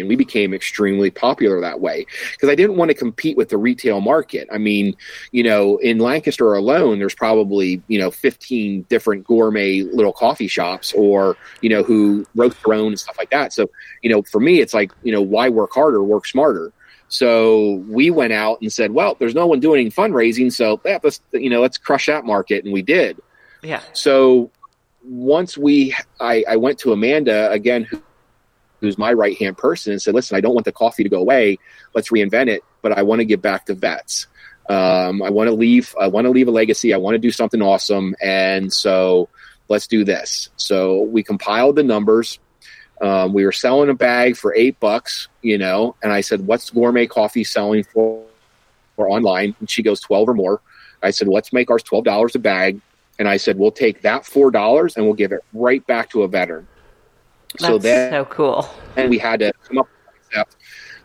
And 0.00 0.08
we 0.08 0.16
became 0.16 0.54
extremely 0.54 1.10
popular 1.10 1.60
that 1.60 1.80
way 1.80 2.06
because 2.32 2.48
I 2.48 2.54
didn't 2.54 2.76
want 2.76 2.90
to 2.90 2.94
compete 2.94 3.36
with 3.36 3.48
the 3.48 3.56
retail 3.56 4.00
market. 4.00 4.48
I 4.52 4.58
mean, 4.58 4.96
you 5.30 5.42
know, 5.42 5.78
in 5.78 5.98
Lancaster 5.98 6.54
alone, 6.54 6.98
there's 6.98 7.14
probably, 7.14 7.82
you 7.88 7.98
know, 7.98 8.10
15 8.10 8.82
different 8.82 9.24
gourmet 9.24 9.82
little 9.82 10.12
coffee 10.12 10.48
shops 10.48 10.92
or, 10.94 11.36
you 11.60 11.68
know, 11.68 11.82
who 11.82 12.26
roast 12.34 12.62
their 12.64 12.74
own 12.74 12.88
and 12.88 13.00
stuff 13.00 13.16
like 13.18 13.30
that. 13.30 13.52
So, 13.52 13.70
you 14.02 14.10
know, 14.10 14.22
for 14.22 14.40
me, 14.40 14.60
it's 14.60 14.74
like, 14.74 14.92
you 15.02 15.12
know, 15.12 15.22
why 15.22 15.48
work 15.48 15.72
harder, 15.72 16.02
work 16.02 16.26
smarter. 16.26 16.72
So 17.08 17.84
we 17.88 18.10
went 18.10 18.32
out 18.32 18.62
and 18.62 18.72
said, 18.72 18.92
well, 18.92 19.16
there's 19.18 19.34
no 19.34 19.46
one 19.46 19.60
doing 19.60 19.90
fundraising. 19.90 20.50
So 20.50 20.80
yeah, 20.84 20.98
let's, 21.02 21.20
you 21.32 21.50
know, 21.50 21.60
let's 21.60 21.76
crush 21.76 22.06
that 22.06 22.24
market. 22.24 22.64
And 22.64 22.72
we 22.72 22.80
did. 22.80 23.20
Yeah. 23.62 23.82
So 23.92 24.50
once 25.04 25.58
we, 25.58 25.94
I, 26.20 26.42
I 26.48 26.56
went 26.56 26.78
to 26.78 26.92
Amanda 26.92 27.50
again, 27.50 27.84
who, 27.84 28.02
who's 28.82 28.98
my 28.98 29.12
right 29.12 29.38
hand 29.38 29.56
person, 29.56 29.92
and 29.92 30.02
said, 30.02 30.14
"Listen, 30.14 30.36
I 30.36 30.42
don't 30.42 30.52
want 30.52 30.66
the 30.66 30.72
coffee 30.72 31.02
to 31.02 31.08
go 31.08 31.20
away. 31.20 31.58
Let's 31.94 32.10
reinvent 32.10 32.48
it, 32.48 32.62
but 32.82 32.92
I 32.92 33.02
want 33.02 33.20
to 33.20 33.24
give 33.24 33.40
back 33.40 33.64
to 33.66 33.74
vets. 33.74 34.26
Um, 34.68 35.22
I 35.22 35.30
want 35.30 35.48
to 35.48 35.54
leave. 35.54 35.94
I 35.98 36.08
want 36.08 36.26
to 36.26 36.30
leave 36.30 36.48
a 36.48 36.50
legacy. 36.50 36.92
I 36.92 36.98
want 36.98 37.14
to 37.14 37.18
do 37.18 37.30
something 37.30 37.62
awesome, 37.62 38.14
and 38.20 38.70
so 38.70 39.30
let's 39.68 39.86
do 39.86 40.04
this." 40.04 40.50
So 40.56 41.02
we 41.02 41.22
compiled 41.22 41.76
the 41.76 41.82
numbers. 41.82 42.38
Um, 43.00 43.32
we 43.32 43.44
were 43.44 43.52
selling 43.52 43.88
a 43.88 43.94
bag 43.94 44.36
for 44.36 44.54
eight 44.54 44.78
bucks, 44.78 45.28
you 45.40 45.56
know, 45.56 45.96
and 46.02 46.12
I 46.12 46.20
said, 46.20 46.46
"What's 46.46 46.68
gourmet 46.68 47.06
coffee 47.06 47.44
selling 47.44 47.84
for, 47.84 48.22
for 48.96 49.08
online?" 49.08 49.56
And 49.60 49.70
she 49.70 49.82
goes, 49.82 50.00
12 50.00 50.28
or 50.28 50.34
more." 50.34 50.60
I 51.02 51.10
said, 51.10 51.28
"Let's 51.28 51.52
make 51.52 51.70
ours 51.70 51.82
twelve 51.82 52.04
dollars 52.04 52.34
a 52.34 52.38
bag." 52.38 52.80
And 53.18 53.28
I 53.28 53.36
said, 53.36 53.58
we'll 53.58 53.70
take 53.70 54.02
that 54.02 54.26
four 54.26 54.50
dollars 54.50 54.96
and 54.96 55.04
we'll 55.04 55.14
give 55.14 55.32
it 55.32 55.44
right 55.52 55.86
back 55.86 56.10
to 56.10 56.22
a 56.22 56.28
veteran. 56.28 56.66
That's 57.58 57.66
so 57.66 57.78
then, 57.78 58.10
so 58.12 58.24
cool. 58.26 58.68
and 58.96 59.10
we 59.10 59.18
had 59.18 59.40
to 59.40 59.52
come 59.68 59.78
up 59.78 59.86
with 59.86 60.26
a 60.26 60.34
concept 60.34 60.56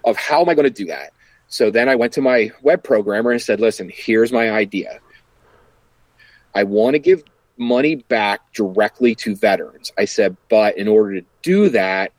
of 0.05 0.17
how 0.17 0.41
am 0.41 0.49
I 0.49 0.55
going 0.55 0.65
to 0.65 0.69
do 0.69 0.85
that. 0.85 1.11
So 1.47 1.71
then 1.71 1.87
I 1.89 1.95
went 1.95 2.13
to 2.13 2.21
my 2.21 2.51
web 2.61 2.83
programmer 2.83 3.31
and 3.31 3.41
said, 3.41 3.59
listen, 3.59 3.89
here's 3.93 4.31
my 4.31 4.51
idea. 4.51 4.99
I 6.53 6.63
want 6.63 6.95
to 6.95 6.99
give 6.99 7.23
money 7.57 7.95
back 7.95 8.53
directly 8.53 9.15
to 9.15 9.35
veterans. 9.35 9.91
I 9.97 10.05
said, 10.05 10.35
but 10.49 10.77
in 10.77 10.87
order 10.87 11.21
to 11.21 11.27
do 11.43 11.69
that, 11.69 12.11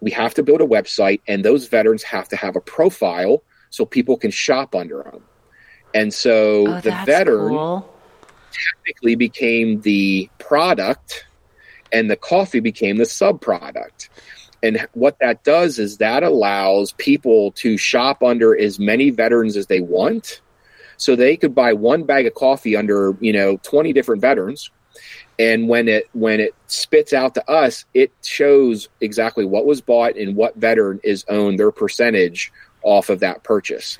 we 0.00 0.10
have 0.10 0.34
to 0.34 0.42
build 0.42 0.60
a 0.60 0.66
website, 0.66 1.20
and 1.28 1.44
those 1.44 1.68
veterans 1.68 2.02
have 2.02 2.28
to 2.30 2.36
have 2.36 2.56
a 2.56 2.60
profile 2.60 3.42
so 3.70 3.86
people 3.86 4.16
can 4.16 4.30
shop 4.30 4.74
under 4.74 5.02
them. 5.04 5.22
And 5.94 6.12
so 6.12 6.66
Oh, 6.66 6.80
the 6.80 6.90
veteran 7.06 7.54
cool. 7.54 7.94
technically 8.52 9.14
became 9.14 9.80
the 9.82 10.28
product 10.38 11.26
and 11.92 12.10
the 12.10 12.16
coffee 12.16 12.60
became 12.60 12.96
the 12.96 13.04
sub 13.04 13.40
product. 13.40 14.08
And 14.62 14.86
what 14.92 15.18
that 15.20 15.42
does 15.42 15.78
is 15.78 15.98
that 15.98 16.22
allows 16.22 16.92
people 16.92 17.52
to 17.52 17.76
shop 17.76 18.22
under 18.22 18.56
as 18.56 18.78
many 18.78 19.10
veterans 19.10 19.56
as 19.56 19.66
they 19.66 19.80
want. 19.80 20.40
So 20.96 21.16
they 21.16 21.36
could 21.36 21.54
buy 21.54 21.72
one 21.72 22.04
bag 22.04 22.26
of 22.26 22.34
coffee 22.34 22.76
under, 22.76 23.16
you 23.20 23.32
know, 23.32 23.56
20 23.64 23.92
different 23.92 24.22
veterans. 24.22 24.70
And 25.38 25.68
when 25.68 25.88
it 25.88 26.08
when 26.12 26.38
it 26.38 26.54
spits 26.68 27.12
out 27.12 27.34
to 27.34 27.50
us, 27.50 27.84
it 27.94 28.12
shows 28.22 28.88
exactly 29.00 29.44
what 29.44 29.66
was 29.66 29.80
bought 29.80 30.16
and 30.16 30.36
what 30.36 30.54
veteran 30.56 31.00
is 31.02 31.24
owned 31.28 31.58
their 31.58 31.72
percentage 31.72 32.52
off 32.82 33.08
of 33.08 33.20
that 33.20 33.42
purchase. 33.42 33.98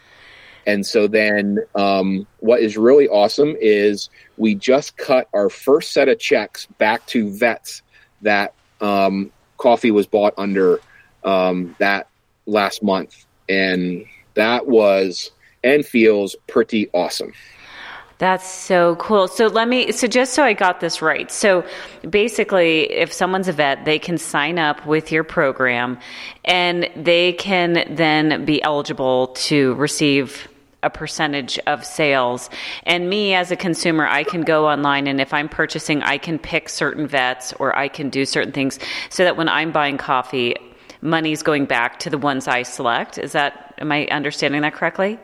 And 0.66 0.86
so 0.86 1.06
then 1.08 1.58
um, 1.74 2.26
what 2.40 2.60
is 2.60 2.76
really 2.76 3.08
awesome 3.08 3.56
is 3.60 4.08
we 4.36 4.54
just 4.54 4.96
cut 4.96 5.28
our 5.32 5.48
first 5.48 5.92
set 5.92 6.08
of 6.08 6.18
checks 6.18 6.66
back 6.78 7.04
to 7.06 7.30
vets 7.30 7.82
that 8.22 8.54
um, 8.80 9.32
coffee 9.58 9.90
was 9.90 10.06
bought 10.06 10.34
under 10.36 10.80
um, 11.24 11.74
that 11.78 12.08
last 12.46 12.82
month. 12.82 13.26
And 13.48 14.06
that 14.34 14.66
was 14.66 15.30
and 15.64 15.84
feels 15.84 16.34
pretty 16.46 16.88
awesome. 16.92 17.32
That's 18.22 18.48
so 18.48 18.94
cool. 18.96 19.26
So 19.26 19.48
let 19.48 19.66
me, 19.66 19.90
so 19.90 20.06
just 20.06 20.34
so 20.34 20.44
I 20.44 20.52
got 20.52 20.78
this 20.78 21.02
right. 21.02 21.28
So 21.28 21.64
basically, 22.08 22.82
if 22.92 23.12
someone's 23.12 23.48
a 23.48 23.52
vet, 23.52 23.84
they 23.84 23.98
can 23.98 24.16
sign 24.16 24.60
up 24.60 24.86
with 24.86 25.10
your 25.10 25.24
program 25.24 25.98
and 26.44 26.88
they 26.94 27.32
can 27.32 27.84
then 27.90 28.44
be 28.44 28.62
eligible 28.62 29.28
to 29.28 29.74
receive 29.74 30.46
a 30.82 30.90
percentage 30.90 31.58
of 31.66 31.84
sales. 31.84 32.50
And 32.84 33.08
me 33.08 33.34
as 33.34 33.50
a 33.50 33.56
consumer, 33.56 34.06
I 34.06 34.24
can 34.24 34.42
go 34.42 34.68
online 34.68 35.06
and 35.06 35.20
if 35.20 35.32
I'm 35.32 35.48
purchasing, 35.48 36.02
I 36.02 36.18
can 36.18 36.38
pick 36.38 36.68
certain 36.68 37.06
vets 37.06 37.52
or 37.54 37.76
I 37.76 37.88
can 37.88 38.10
do 38.10 38.24
certain 38.24 38.52
things 38.52 38.78
so 39.10 39.24
that 39.24 39.36
when 39.36 39.48
I'm 39.48 39.72
buying 39.72 39.96
coffee, 39.98 40.56
money's 41.00 41.42
going 41.42 41.66
back 41.66 41.98
to 42.00 42.10
the 42.10 42.18
ones 42.18 42.48
I 42.48 42.62
select. 42.62 43.18
Is 43.18 43.32
that, 43.32 43.74
am 43.78 43.92
I 43.92 44.06
understanding 44.06 44.62
that 44.62 44.74
correctly? 44.74 45.18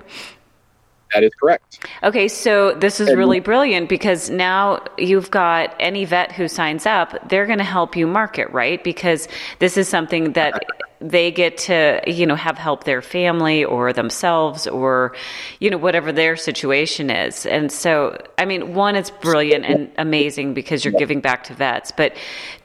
That 1.14 1.24
is 1.24 1.32
correct. 1.40 1.86
Okay, 2.02 2.28
so 2.28 2.74
this 2.74 3.00
is 3.00 3.09
And- 3.09 3.16
really 3.18 3.40
brilliant 3.40 3.88
because 3.88 4.28
now 4.28 4.84
you've 4.98 5.30
got 5.30 5.74
any 5.80 6.04
vet 6.04 6.32
who 6.32 6.48
signs 6.48 6.84
up, 6.84 7.28
they're 7.30 7.46
going 7.46 7.59
to 7.59 7.64
help 7.64 7.96
you 7.96 8.06
market, 8.06 8.50
right? 8.50 8.82
Because 8.84 9.26
this 9.59 9.76
is 9.78 9.88
something 9.88 10.32
that 10.34 10.62
they 11.01 11.30
get 11.30 11.57
to, 11.59 12.03
you 12.07 12.26
know, 12.26 12.34
have 12.34 12.59
help 12.59 12.84
their 12.84 13.01
family 13.01 13.64
or 13.64 13.92
themselves 13.92 14.66
or, 14.66 15.14
you 15.61 15.70
know, 15.70 15.78
whatever 15.78 16.11
their 16.11 16.36
situation 16.36 17.09
is. 17.11 17.46
And 17.46 17.70
so, 17.70 18.20
I 18.36 18.44
mean, 18.44 18.74
one, 18.74 18.96
it's 18.96 19.11
brilliant 19.11 19.64
and 19.64 19.90
amazing 19.96 20.55
because 20.55 20.84
you're 20.84 20.94
giving 20.94 21.20
back 21.20 21.44
to 21.44 21.55
vets. 21.55 21.92
But 21.92 22.16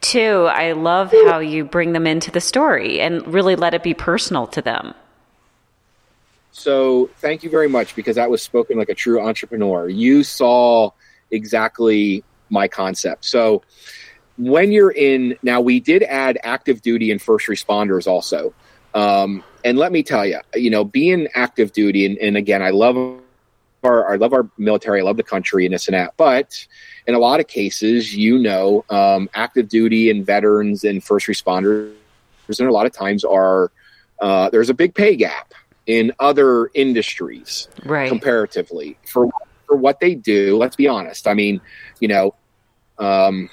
two, 0.02 0.48
I 0.50 0.72
love 0.72 1.12
how 1.26 1.40
you 1.40 1.64
bring 1.64 1.94
them 1.94 2.08
into 2.08 2.32
the 2.32 2.42
story 2.42 3.00
and 3.00 3.26
really 3.32 3.56
let 3.56 3.74
it 3.74 3.84
be 3.84 3.94
personal 3.94 4.48
to 4.48 4.62
them. 4.62 4.96
So 6.52 7.10
thank 7.18 7.44
you 7.44 7.50
very 7.50 7.68
much 7.68 7.96
because 7.96 8.16
that 8.16 8.30
was 8.30 8.42
spoken 8.42 8.78
like 8.78 8.90
a 8.90 8.96
true 8.96 9.22
entrepreneur. 9.22 9.90
You 9.90 10.24
saw 10.24 10.92
exactly 11.32 12.24
my 12.50 12.68
concept. 12.68 13.26
So 13.26 13.64
when 14.38 14.72
you're 14.72 14.92
in 14.92 15.38
now, 15.44 15.62
we 15.62 15.80
did 15.80 16.04
add 16.04 16.38
active 16.44 16.82
duty 16.82 17.12
and 17.12 17.22
first 17.22 17.48
responders 17.48 18.08
also. 18.08 18.54
Um, 18.94 19.44
and 19.64 19.78
let 19.78 19.92
me 19.92 20.04
tell 20.04 20.26
you, 20.26 20.40
you 20.56 20.70
know, 20.70 20.84
being 20.84 21.28
active 21.36 21.72
duty, 21.74 22.06
and, 22.06 22.18
and 22.18 22.38
again, 22.38 22.62
I 22.62 22.70
love 22.72 22.96
our 23.84 24.14
I 24.14 24.16
love 24.18 24.34
our 24.34 24.50
military, 24.58 25.02
I 25.02 25.04
love 25.04 25.18
the 25.18 25.24
country, 25.24 25.66
and 25.66 25.74
this 25.74 25.88
and 25.88 25.96
that. 25.96 26.14
But 26.18 26.66
in 27.08 27.16
a 27.16 27.20
lot 27.20 27.40
of 27.40 27.48
cases, 27.48 28.16
you 28.16 28.38
know, 28.38 28.86
um, 28.90 29.30
active 29.34 29.68
duty 29.70 30.10
and 30.10 30.26
veterans 30.26 30.84
and 30.84 31.04
first 31.04 31.28
responders, 31.28 31.94
and 32.48 32.68
a 32.68 32.72
lot 32.72 32.86
of 32.86 32.92
times 32.92 33.24
are 33.24 33.72
uh, 34.22 34.50
there's 34.50 34.70
a 34.70 34.74
big 34.74 34.94
pay 34.94 35.16
gap 35.16 35.54
in 35.86 36.14
other 36.20 36.70
industries 36.74 37.68
Right. 37.86 38.08
comparatively 38.08 38.98
for 39.06 39.30
for 39.68 39.76
what 39.76 40.00
they 40.00 40.16
do. 40.16 40.58
Let's 40.58 40.76
be 40.76 40.88
honest. 40.88 41.28
I 41.28 41.34
mean, 41.34 41.62
you 42.00 42.08
know, 42.08 42.36
um, 43.00 43.50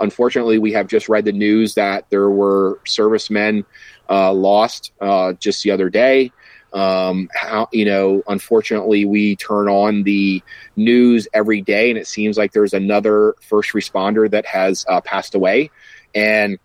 unfortunately, 0.00 0.58
we 0.58 0.72
have 0.72 0.86
just 0.86 1.08
read 1.08 1.24
the 1.24 1.32
news 1.32 1.74
that 1.74 2.08
there 2.10 2.30
were 2.30 2.80
servicemen 2.86 3.64
uh, 4.08 4.32
lost 4.32 4.92
uh, 5.00 5.32
just 5.34 5.62
the 5.62 5.70
other 5.70 5.90
day. 5.90 6.32
Um, 6.72 7.30
how 7.34 7.68
you 7.72 7.86
know, 7.86 8.22
unfortunately, 8.28 9.06
we 9.06 9.36
turn 9.36 9.68
on 9.68 10.02
the 10.02 10.42
news 10.76 11.26
every 11.32 11.62
day, 11.62 11.90
and 11.90 11.98
it 11.98 12.06
seems 12.06 12.36
like 12.36 12.52
there's 12.52 12.74
another 12.74 13.34
first 13.40 13.72
responder 13.72 14.30
that 14.30 14.44
has 14.44 14.84
uh, 14.88 15.00
passed 15.00 15.34
away, 15.34 15.70
and 16.14 16.58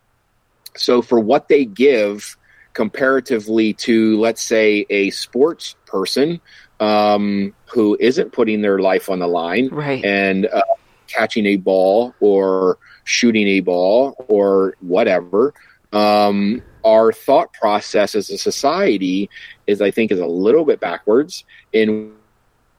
so 0.76 1.02
for 1.02 1.20
what 1.20 1.48
they 1.48 1.66
give 1.66 2.36
comparatively 2.74 3.74
to, 3.74 4.20
let's 4.20 4.42
say, 4.42 4.86
a 4.90 5.10
sports 5.12 5.76
person 5.86 6.42
um, 6.80 7.54
who 7.72 7.96
isn't 8.00 8.32
putting 8.32 8.62
their 8.62 8.80
life 8.80 9.10
on 9.10 9.20
the 9.20 9.28
line 9.28 9.70
Right. 9.70 10.04
and 10.04 10.48
uh, 10.48 10.62
catching 11.14 11.46
a 11.46 11.58
ball 11.58 12.14
or 12.20 12.78
shooting 13.04 13.48
a 13.48 13.60
ball 13.60 14.16
or 14.28 14.76
whatever. 14.82 15.54
Um, 15.92 16.62
our 16.84 17.12
thought 17.12 17.54
process 17.54 18.16
as 18.16 18.30
a 18.30 18.38
society 18.38 19.30
is, 19.68 19.82
I 19.82 19.92
think, 19.92 20.12
is 20.12 20.20
a 20.20 20.26
little 20.26 20.66
bit 20.66 20.80
backwards 20.80 21.46
in 21.72 22.14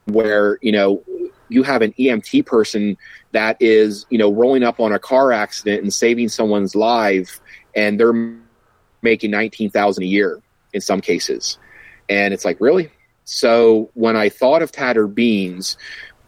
where 0.05 0.59
you 0.61 0.71
know 0.71 1.03
you 1.49 1.63
have 1.63 1.81
an 1.81 1.93
EMT 1.93 2.45
person 2.45 2.97
that 3.31 3.57
is 3.59 4.05
you 4.09 4.17
know 4.17 4.31
rolling 4.31 4.63
up 4.63 4.79
on 4.79 4.91
a 4.91 4.99
car 4.99 5.31
accident 5.31 5.81
and 5.81 5.93
saving 5.93 6.29
someone's 6.29 6.75
life, 6.75 7.39
and 7.75 7.99
they're 7.99 8.35
making 9.01 9.31
nineteen 9.31 9.69
thousand 9.69 10.03
a 10.03 10.07
year 10.07 10.41
in 10.73 10.81
some 10.81 11.01
cases, 11.01 11.57
and 12.09 12.33
it's 12.33 12.45
like 12.45 12.59
really. 12.59 12.91
So 13.27 13.89
when 13.95 14.15
I 14.15 14.29
thought 14.29 14.61
of 14.61 14.71
Tattered 14.71 15.15
Beans, 15.15 15.77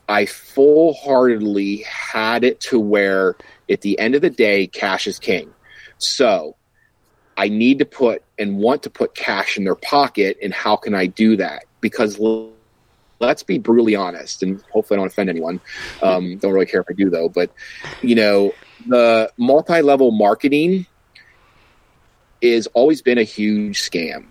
I 0.08 0.26
full 0.26 0.94
heartedly 0.94 1.78
had 1.88 2.44
it 2.44 2.60
to 2.62 2.80
where 2.80 3.36
at 3.70 3.82
the 3.82 4.00
end 4.00 4.16
of 4.16 4.22
the 4.22 4.30
day, 4.30 4.68
cash 4.68 5.08
is 5.08 5.20
king. 5.20 5.54
So 5.98 6.56
I 7.36 7.50
need 7.50 7.80
to 7.80 7.86
put 7.86 8.24
and 8.40 8.58
want 8.58 8.84
to 8.84 8.90
put 8.90 9.16
cash 9.16 9.58
in 9.58 9.64
their 9.64 9.76
pocket. 9.76 10.38
And 10.42 10.54
how 10.54 10.76
can 10.76 10.94
I 10.96 11.08
do 11.08 11.36
that? 11.38 11.66
Because 11.82 12.20
let's 13.20 13.44
be 13.44 13.58
brutally 13.58 13.96
honest, 13.96 14.44
and 14.44 14.62
hopefully 14.72 14.98
I 14.98 15.00
don't 15.02 15.08
offend 15.08 15.30
anyone. 15.30 15.60
Um, 16.02 16.38
don't 16.38 16.54
really 16.54 16.66
care 16.66 16.82
if 16.82 16.88
I 16.90 16.94
do 16.94 17.10
though, 17.10 17.30
but 17.30 17.52
you 18.02 18.16
know, 18.16 18.54
the 18.88 19.32
multi-level 19.38 20.12
marketing 20.12 20.86
is 22.42 22.68
always 22.68 23.02
been 23.02 23.18
a 23.18 23.24
huge 23.24 23.82
scam. 23.82 24.26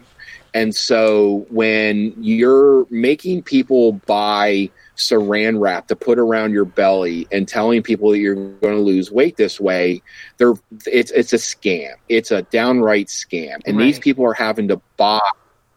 And 0.55 0.75
so 0.75 1.47
when 1.51 2.15
you're 2.17 2.87
making 2.89 3.43
people 3.43 3.93
buy 4.07 4.71
saran 4.97 5.61
wrap 5.61 5.89
to 5.89 5.97
put 5.97 6.19
around 6.19 6.53
your 6.53 6.65
belly 6.65 7.27
and 7.31 7.47
telling 7.47 7.83
people 7.83 8.11
that 8.11 8.19
you're 8.19 8.35
going 8.35 8.75
to 8.75 8.81
lose 8.81 9.11
weight 9.11 9.37
this 9.37 9.61
way, 9.61 10.03
they're 10.39 10.55
it's 10.87 11.11
it's 11.13 11.33
a 11.33 11.37
scam. 11.37 11.95
It's 12.09 12.31
a 12.31 12.43
downright 12.43 13.09
scam. 13.09 13.61
And 13.67 13.77
right. 13.77 13.85
these 13.85 13.99
people 13.99 14.25
are 14.25 14.35
having 14.35 14.69
to 14.69 14.81
buy 14.97 15.21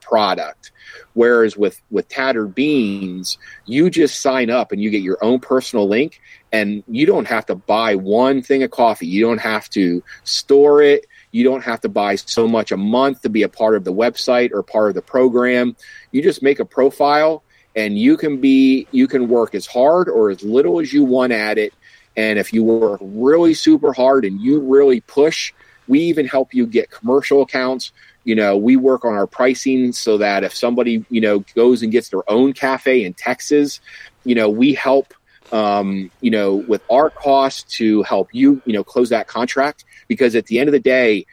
product. 0.01 0.72
Whereas 1.13 1.55
with 1.57 1.82
with 1.91 2.07
tattered 2.07 2.55
beans, 2.55 3.38
you 3.65 3.89
just 3.89 4.22
sign 4.22 4.49
up 4.49 4.72
and 4.72 4.82
you 4.82 4.89
get 4.89 5.01
your 5.01 5.24
own 5.24 5.39
personal 5.39 5.88
link 5.88 6.22
and 6.51 6.84
you 6.88 7.05
don't 7.05 7.28
have 7.28 7.45
to 7.47 7.55
buy 7.55 7.95
one 7.95 8.41
thing 8.41 8.63
of 8.63 8.72
coffee. 8.72 9.07
You 9.07 9.26
don't 9.26 9.41
have 9.41 9.70
to 9.72 10.03
store 10.24 10.82
it. 10.82 11.05
You 11.32 11.43
don't 11.43 11.63
have 11.63 11.82
to 11.82 11.89
buy 11.89 12.15
so 12.15 12.47
much 12.47 12.72
a 12.72 12.78
month 12.78 13.22
to 13.22 13.30
be 13.30 13.43
a 13.43 13.49
part 13.49 13.76
of 13.76 13.84
the 13.84 13.93
website 13.93 14.51
or 14.51 14.63
part 14.63 14.89
of 14.89 14.95
the 14.95 15.01
program. 15.01 15.76
You 16.11 16.24
just 16.24 16.41
make 16.41 16.59
a 16.59 16.65
profile 16.65 17.43
and 17.76 17.97
you 17.97 18.17
can 18.17 18.39
be 18.41 18.88
you 18.91 19.07
can 19.07 19.28
work 19.28 19.55
as 19.55 19.65
hard 19.65 20.09
or 20.09 20.30
as 20.30 20.43
little 20.43 20.80
as 20.80 20.91
you 20.93 21.03
want 21.03 21.32
at 21.32 21.57
it. 21.57 21.74
And 22.17 22.38
if 22.39 22.51
you 22.51 22.63
work 22.63 22.99
really 23.01 23.53
super 23.53 23.93
hard 23.93 24.26
and 24.26 24.39
you 24.41 24.59
really 24.59 25.01
push 25.01 25.53
we 25.88 26.01
even 26.01 26.28
help 26.28 26.53
you 26.53 26.67
get 26.67 26.91
commercial 26.91 27.41
accounts. 27.41 27.91
You 28.24 28.36
know 28.36 28.57
we 28.57 28.76
work 28.76 29.05
on 29.05 29.13
our 29.13 29.26
pricing 29.26 29.91
so 29.91 30.17
that 30.20 30.43
if 30.43 30.55
somebody 30.55 31.03
you 31.09 31.22
know 31.22 31.39
goes 31.55 31.82
and 31.82 31.91
gets 31.91 32.09
their 32.09 32.30
own 32.30 32.53
cafe 32.53 33.03
in 33.03 33.13
texas 33.13 33.80
you 34.24 34.36
know 34.36 34.49
we 34.49 34.74
help 34.74 35.13
um, 35.51 36.11
you 36.22 36.30
know 36.30 36.55
with 36.55 36.84
our 36.91 37.09
cost 37.09 37.70
to 37.72 38.03
help 38.03 38.30
you 38.34 38.61
you 38.65 38.74
know 38.74 38.84
close 38.84 39.09
that 39.09 39.28
contract. 39.28 39.86
Because 40.07 40.36
at 40.36 40.45
the 40.47 40.59
end 40.59 40.70
of 40.70 40.74
the 40.74 40.80
day 40.80 41.26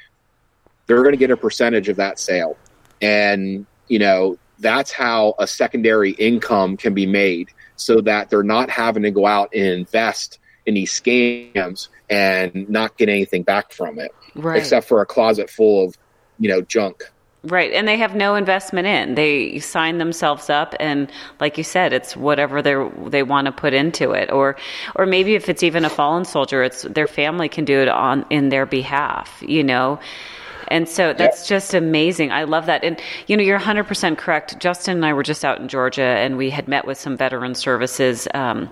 they're 0.86 1.02
going 1.02 1.12
to 1.12 1.18
get 1.18 1.30
a 1.30 1.36
percentage 1.36 1.88
of 1.88 1.96
that 1.96 2.18
sale. 2.18 2.56
And 3.02 3.66
you 3.88 3.98
know 3.98 4.38
that's 4.58 4.92
how 4.92 5.34
a 5.38 5.46
secondary 5.46 6.12
income 6.12 6.76
can 6.76 6.94
be 6.94 7.06
made 7.06 7.50
so 7.76 8.00
that 8.00 8.30
they're 8.30 8.42
not 8.42 8.70
having 8.70 9.02
to 9.02 9.10
go 9.10 9.26
out 9.26 9.50
and 9.54 9.64
invest 9.64 10.38
in 10.64 10.74
these 10.74 10.92
scams 10.92 11.88
and 12.08 12.68
not 12.68 12.96
get 12.96 13.08
anything 13.08 13.42
back 13.42 13.72
from 13.72 13.98
it 13.98 14.12
right. 14.34 14.58
except 14.58 14.86
for 14.86 15.00
a 15.00 15.06
closet 15.06 15.50
full 15.50 15.86
of 15.86 15.96
you 16.38 16.48
know 16.48 16.60
junk 16.62 17.04
Right, 17.46 17.72
and 17.72 17.86
they 17.86 17.96
have 17.98 18.16
no 18.16 18.34
investment 18.34 18.88
in. 18.88 19.14
They 19.14 19.60
sign 19.60 19.98
themselves 19.98 20.50
up, 20.50 20.74
and 20.80 21.08
like 21.38 21.56
you 21.56 21.62
said, 21.62 21.92
it's 21.92 22.16
whatever 22.16 22.60
they 22.60 22.74
they 23.06 23.22
want 23.22 23.46
to 23.46 23.52
put 23.52 23.72
into 23.72 24.10
it, 24.10 24.32
or 24.32 24.56
or 24.96 25.06
maybe 25.06 25.36
if 25.36 25.48
it's 25.48 25.62
even 25.62 25.84
a 25.84 25.90
fallen 25.90 26.24
soldier, 26.24 26.64
it's 26.64 26.82
their 26.82 27.06
family 27.06 27.48
can 27.48 27.64
do 27.64 27.78
it 27.78 27.88
on 27.88 28.26
in 28.30 28.48
their 28.48 28.66
behalf. 28.66 29.44
You 29.46 29.62
know, 29.62 30.00
and 30.68 30.88
so 30.88 31.12
that's 31.12 31.46
just 31.46 31.74
amazing. 31.74 32.32
I 32.32 32.44
love 32.44 32.66
that. 32.66 32.84
And, 32.84 33.00
you 33.26 33.36
know, 33.36 33.42
you're 33.42 33.58
100% 33.58 34.18
correct. 34.18 34.58
Justin 34.58 34.96
and 34.96 35.06
I 35.06 35.12
were 35.12 35.22
just 35.22 35.44
out 35.44 35.60
in 35.60 35.68
Georgia 35.68 36.02
and 36.02 36.36
we 36.36 36.50
had 36.50 36.68
met 36.68 36.86
with 36.86 36.98
some 36.98 37.16
veteran 37.16 37.54
services. 37.54 38.28
Um, 38.34 38.70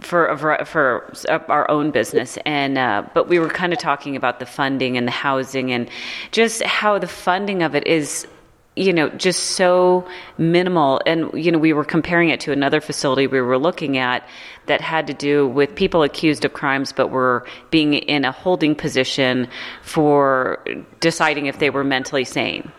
for 0.00 0.36
for 0.66 1.14
our 1.48 1.70
own 1.70 1.92
business 1.92 2.36
and 2.44 2.76
uh, 2.76 3.04
but 3.14 3.28
we 3.28 3.38
were 3.38 3.48
kind 3.48 3.72
of 3.72 3.78
talking 3.78 4.16
about 4.16 4.40
the 4.40 4.46
funding 4.46 4.96
and 4.96 5.06
the 5.06 5.12
housing 5.12 5.70
and 5.70 5.88
just 6.32 6.60
how 6.64 6.98
the 6.98 7.06
funding 7.06 7.62
of 7.62 7.76
it 7.76 7.86
is 7.86 8.26
you 8.76 8.92
know, 8.92 9.10
just 9.10 9.50
so 9.50 10.06
minimal. 10.38 11.00
And, 11.04 11.30
you 11.34 11.52
know, 11.52 11.58
we 11.58 11.72
were 11.72 11.84
comparing 11.84 12.30
it 12.30 12.40
to 12.40 12.52
another 12.52 12.80
facility 12.80 13.26
we 13.26 13.40
were 13.40 13.58
looking 13.58 13.98
at 13.98 14.26
that 14.66 14.80
had 14.80 15.06
to 15.06 15.14
do 15.14 15.46
with 15.46 15.74
people 15.74 16.02
accused 16.02 16.44
of 16.44 16.52
crimes 16.52 16.92
but 16.92 17.08
were 17.08 17.46
being 17.70 17.94
in 17.94 18.24
a 18.24 18.32
holding 18.32 18.74
position 18.74 19.48
for 19.82 20.64
deciding 21.00 21.46
if 21.46 21.58
they 21.58 21.70
were 21.70 21.84
mentally 21.84 22.24
sane. 22.24 22.70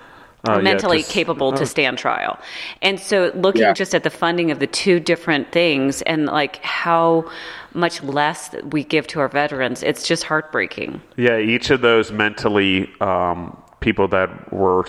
Uh, 0.45 0.59
mentally 0.59 0.97
yeah, 0.97 1.03
just, 1.03 1.13
capable 1.13 1.53
uh, 1.53 1.55
to 1.55 1.65
stand 1.65 1.97
trial. 1.97 2.37
And 2.81 2.99
so 2.99 3.31
looking 3.33 3.61
yeah. 3.61 3.71
just 3.71 3.95
at 3.95 4.03
the 4.03 4.09
funding 4.09 4.51
of 4.51 4.59
the 4.59 4.67
two 4.67 4.99
different 4.99 5.53
things 5.53 6.01
and 6.01 6.25
like 6.25 6.57
how 6.57 7.31
much 7.73 8.03
less 8.03 8.53
we 8.71 8.83
give 8.83 9.07
to 9.07 9.21
our 9.21 9.29
veterans, 9.29 9.83
it's 9.83 10.05
just 10.05 10.23
heartbreaking. 10.23 11.01
Yeah, 11.15 11.37
each 11.37 11.69
of 11.69 11.79
those 11.79 12.11
mentally 12.11 12.91
um, 12.99 13.57
people 13.79 14.09
that 14.09 14.51
were 14.51 14.85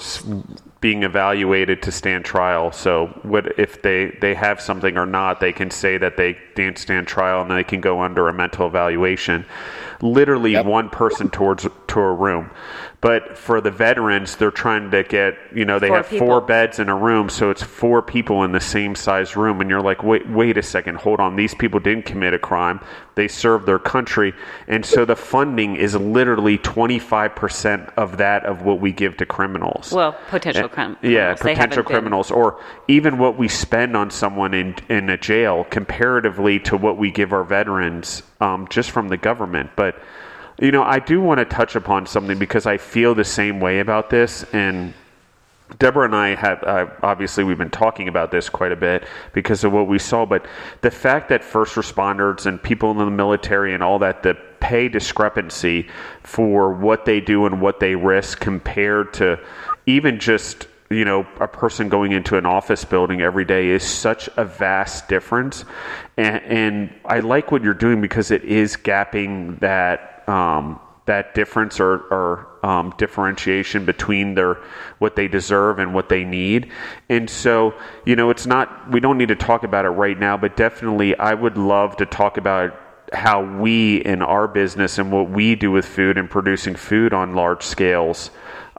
being 0.85 1.03
evaluated 1.03 1.80
to 1.80 1.91
stand 1.91 2.26
trial. 2.26 2.70
So, 2.70 3.07
what 3.22 3.59
if 3.59 3.80
they 3.80 4.18
they 4.20 4.35
have 4.35 4.61
something 4.61 4.99
or 4.99 5.07
not? 5.07 5.41
They 5.41 5.51
can 5.51 5.70
say 5.70 5.97
that 5.97 6.18
they 6.18 6.37
didn't 6.55 6.76
stand 6.76 7.07
trial, 7.07 7.41
and 7.41 7.51
they 7.51 7.64
can 7.64 7.80
go 7.80 8.03
under 8.03 8.28
a 8.28 8.35
mental 8.35 8.66
evaluation. 8.66 9.47
Literally, 10.03 10.53
yep. 10.53 10.66
one 10.66 10.91
person 10.91 11.30
towards 11.30 11.66
to 11.87 12.01
a 12.01 12.12
room. 12.12 12.51
But 13.05 13.37
for 13.37 13.61
the 13.61 13.71
veterans, 13.71 14.37
they're 14.37 14.51
trying 14.51 14.91
to 14.93 15.03
get, 15.03 15.37
you 15.55 15.67
know, 15.67 15.79
they 15.79 15.89
four 15.89 15.97
have 15.99 16.09
people. 16.09 16.27
four 16.27 16.41
beds 16.41 16.79
in 16.79 16.89
a 16.89 16.97
room, 16.97 17.29
so 17.29 17.51
it's 17.51 17.63
four 17.63 18.01
people 18.01 18.45
in 18.45 18.53
the 18.53 18.63
same 18.63 18.95
size 18.95 19.37
room. 19.37 19.61
And 19.61 19.69
you're 19.69 19.83
like, 19.83 20.03
wait, 20.03 20.27
wait 20.27 20.57
a 20.57 20.63
second, 20.63 20.97
hold 20.97 21.21
on. 21.21 21.37
These 21.37 21.53
people 21.53 21.81
didn't 21.81 22.07
commit 22.07 22.33
a 22.33 22.39
crime. 22.39 22.81
They 23.15 23.29
served 23.29 23.67
their 23.67 23.79
country. 23.79 24.33
And 24.69 24.87
so 24.87 25.05
the 25.05 25.17
funding 25.17 25.77
is 25.77 25.95
literally 25.95 26.57
25% 26.57 27.93
of 27.99 28.17
that 28.17 28.47
of 28.47 28.63
what 28.63 28.81
we 28.81 28.91
give 28.91 29.19
to 29.19 29.27
criminals. 29.27 29.93
Well, 29.93 30.17
potential 30.31 30.71
criminals. 30.71 31.05
Yeah, 31.05 31.35
potential 31.35 31.83
criminals. 31.83 32.31
Been. 32.31 32.39
Or 32.39 32.59
even 32.89 33.19
what 33.19 33.37
we 33.37 33.49
spend 33.49 33.99
on 33.99 34.11
someone 34.11 34.55
in, 34.55 34.77
in 34.89 35.11
a 35.11 35.19
jail 35.19 35.65
comparatively 35.65 36.59
to 36.61 36.79
what 36.79 36.97
we 36.97 37.11
give 37.11 37.35
our 37.35 37.45
veterans 37.45 38.23
um, 38.41 38.67
just 38.69 38.93
from 38.93 39.09
the 39.09 39.19
government. 39.19 39.73
But 39.77 39.97
you 40.59 40.71
know, 40.71 40.83
I 40.83 40.99
do 40.99 41.21
want 41.21 41.39
to 41.39 41.45
touch 41.45 41.75
upon 41.77 42.07
something 42.07 42.39
because 42.39 42.67
I 42.67 42.77
feel 42.79 43.15
the 43.15 43.25
same 43.25 43.61
way 43.61 43.81
about 43.81 44.11
this. 44.11 44.45
And 44.53 44.95
Deborah 45.79 46.05
and 46.05 46.15
I 46.15 46.35
have 46.35 46.63
uh, 46.63 46.87
obviously 47.03 47.43
we've 47.43 47.59
been 47.59 47.71
talking 47.71 48.09
about 48.09 48.31
this 48.31 48.49
quite 48.49 48.71
a 48.71 48.77
bit 48.77 49.05
because 49.33 49.65
of 49.65 49.73
what 49.73 49.89
we 49.89 49.99
saw. 49.99 50.25
But 50.25 50.47
the 50.83 50.91
fact 50.91 51.29
that 51.31 51.43
first 51.43 51.75
responders 51.75 52.47
and 52.47 52.63
people 52.63 52.91
in 52.91 52.99
the 52.99 53.07
military 53.07 53.75
and 53.75 53.83
all 53.83 53.99
that, 54.01 54.23
the 54.23 54.37
pay 54.61 54.89
discrepancy 54.89 55.89
for 56.23 56.73
what 56.73 57.05
they 57.05 57.21
do 57.21 57.47
and 57.47 57.61
what 57.61 57.81
they 57.81 57.95
risk 57.95 58.41
compared 58.41 59.13
to 59.15 59.39
even 59.87 60.19
just 60.19 60.69
you 60.91 61.05
know 61.05 61.27
a 61.41 61.49
person 61.49 61.89
going 61.89 62.13
into 62.13 62.37
an 62.39 62.47
office 62.47 62.85
building 62.85 63.21
every 63.21 63.45
day 63.45 63.69
is 63.69 63.83
such 63.83 64.29
a 64.37 64.45
vast 64.45 65.09
difference 65.09 65.65
and, 66.17 66.43
and 66.45 66.95
i 67.07 67.21
like 67.21 67.51
what 67.51 67.63
you're 67.63 67.75
doing 67.75 68.01
because 68.01 68.31
it 68.31 68.45
is 68.45 68.77
gapping 68.77 69.59
that 69.61 70.14
um, 70.29 70.81
that 71.07 71.35
difference 71.35 71.81
or, 71.81 71.99
or 72.11 72.66
um, 72.66 72.95
differentiation 72.97 73.85
between 73.85 74.35
their 74.35 74.55
what 74.99 75.16
they 75.16 75.29
deserve 75.29 75.79
and 75.79 75.93
what 75.95 76.09
they 76.09 76.25
need. 76.25 76.70
And 77.11 77.29
so, 77.29 77.75
you 78.07 78.16
know, 78.16 78.31
it's 78.31 78.47
not 78.47 78.91
we 78.91 79.01
don't 79.01 79.18
need 79.18 79.29
to 79.29 79.37
talk 79.37 79.64
about 79.64 79.84
it 79.84 79.91
right 79.91 80.18
now, 80.18 80.37
but 80.37 80.57
definitely 80.57 81.17
I 81.18 81.34
would 81.34 81.59
love 81.59 81.96
to 81.99 82.07
talk 82.07 82.37
about 82.38 82.80
how 83.13 83.42
we 83.42 83.96
in 83.99 84.22
our 84.22 84.49
business 84.49 84.99
and 84.99 85.13
what 85.13 85.30
we 85.30 85.55
do 85.55 85.71
with 85.71 85.84
food 85.84 86.17
and 86.17 86.29
producing 86.29 86.75
food 86.75 87.13
on 87.13 87.34
large 87.34 87.63
scales 87.63 88.30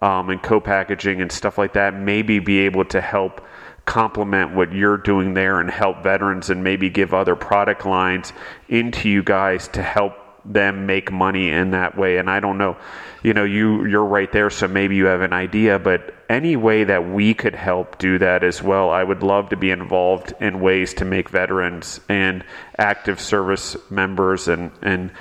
um, 0.01 0.29
and 0.29 0.41
co-packaging 0.41 1.21
and 1.21 1.31
stuff 1.31 1.57
like 1.57 1.73
that 1.73 1.93
maybe 1.93 2.39
be 2.39 2.59
able 2.59 2.83
to 2.85 2.99
help 2.99 3.45
complement 3.85 4.53
what 4.53 4.73
you're 4.73 4.97
doing 4.97 5.35
there 5.35 5.59
and 5.59 5.69
help 5.69 6.01
veterans 6.01 6.49
and 6.49 6.63
maybe 6.63 6.89
give 6.89 7.13
other 7.13 7.35
product 7.35 7.85
lines 7.85 8.33
into 8.67 9.07
you 9.07 9.21
guys 9.21 9.67
to 9.67 9.81
help 9.81 10.13
them 10.45 10.85
make 10.85 11.11
money 11.11 11.49
in 11.49 11.71
that 11.71 11.97
way. 11.97 12.17
And 12.17 12.29
I 12.29 12.39
don't 12.39 12.57
know, 12.57 12.77
you 13.23 13.33
know, 13.33 13.43
you 13.43 13.85
you're 13.85 14.05
right 14.05 14.31
there, 14.31 14.49
so 14.49 14.67
maybe 14.67 14.95
you 14.95 15.05
have 15.05 15.21
an 15.21 15.33
idea. 15.33 15.79
But 15.79 16.13
any 16.29 16.55
way 16.55 16.83
that 16.83 17.09
we 17.09 17.33
could 17.33 17.55
help 17.55 17.97
do 17.97 18.17
that 18.19 18.43
as 18.43 18.61
well, 18.61 18.89
I 18.89 19.03
would 19.03 19.23
love 19.23 19.49
to 19.49 19.57
be 19.57 19.71
involved 19.71 20.33
in 20.39 20.59
ways 20.59 20.93
to 20.95 21.05
make 21.05 21.29
veterans 21.29 21.99
and 22.07 22.43
active 22.77 23.19
service 23.19 23.75
members 23.89 24.47
and 24.47 24.71
and 24.81 25.11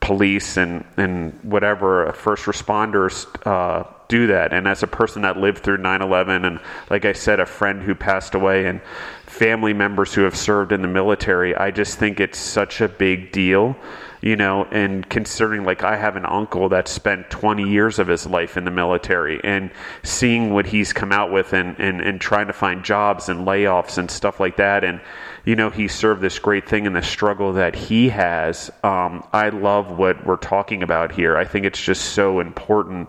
police 0.00 0.56
and 0.56 0.84
and 0.96 1.38
whatever 1.42 2.12
first 2.12 2.44
responders. 2.44 3.26
Uh, 3.46 3.84
do 4.08 4.26
that. 4.26 4.52
And 4.52 4.66
as 4.66 4.82
a 4.82 4.88
person 4.88 5.22
that 5.22 5.36
lived 5.36 5.58
through 5.58 5.78
9 5.78 6.02
11, 6.02 6.44
and 6.44 6.60
like 6.90 7.04
I 7.04 7.12
said, 7.12 7.38
a 7.38 7.46
friend 7.46 7.80
who 7.80 7.94
passed 7.94 8.34
away, 8.34 8.66
and 8.66 8.82
family 9.24 9.72
members 9.72 10.12
who 10.12 10.22
have 10.22 10.36
served 10.36 10.72
in 10.72 10.82
the 10.82 10.88
military, 10.88 11.54
I 11.54 11.70
just 11.70 11.96
think 11.96 12.18
it's 12.18 12.36
such 12.36 12.80
a 12.80 12.88
big 12.88 13.30
deal 13.30 13.76
you 14.20 14.36
know, 14.36 14.64
and 14.64 15.08
considering 15.08 15.64
like 15.64 15.82
I 15.82 15.96
have 15.96 16.16
an 16.16 16.26
uncle 16.26 16.68
that 16.70 16.88
spent 16.88 17.30
20 17.30 17.68
years 17.68 17.98
of 17.98 18.08
his 18.08 18.26
life 18.26 18.56
in 18.56 18.64
the 18.64 18.70
military 18.70 19.40
and 19.42 19.70
seeing 20.02 20.52
what 20.52 20.66
he's 20.66 20.92
come 20.92 21.12
out 21.12 21.32
with 21.32 21.52
and, 21.52 21.78
and, 21.78 22.00
and 22.00 22.20
trying 22.20 22.48
to 22.48 22.52
find 22.52 22.84
jobs 22.84 23.28
and 23.28 23.46
layoffs 23.46 23.96
and 23.96 24.10
stuff 24.10 24.38
like 24.38 24.56
that. 24.56 24.84
And, 24.84 25.00
you 25.44 25.56
know, 25.56 25.70
he 25.70 25.88
served 25.88 26.20
this 26.20 26.38
great 26.38 26.68
thing 26.68 26.86
and 26.86 26.94
the 26.94 27.02
struggle 27.02 27.54
that 27.54 27.74
he 27.74 28.10
has. 28.10 28.70
Um, 28.84 29.26
I 29.32 29.48
love 29.48 29.96
what 29.98 30.26
we're 30.26 30.36
talking 30.36 30.82
about 30.82 31.12
here. 31.12 31.36
I 31.36 31.44
think 31.44 31.64
it's 31.64 31.80
just 31.80 32.12
so 32.12 32.40
important 32.40 33.08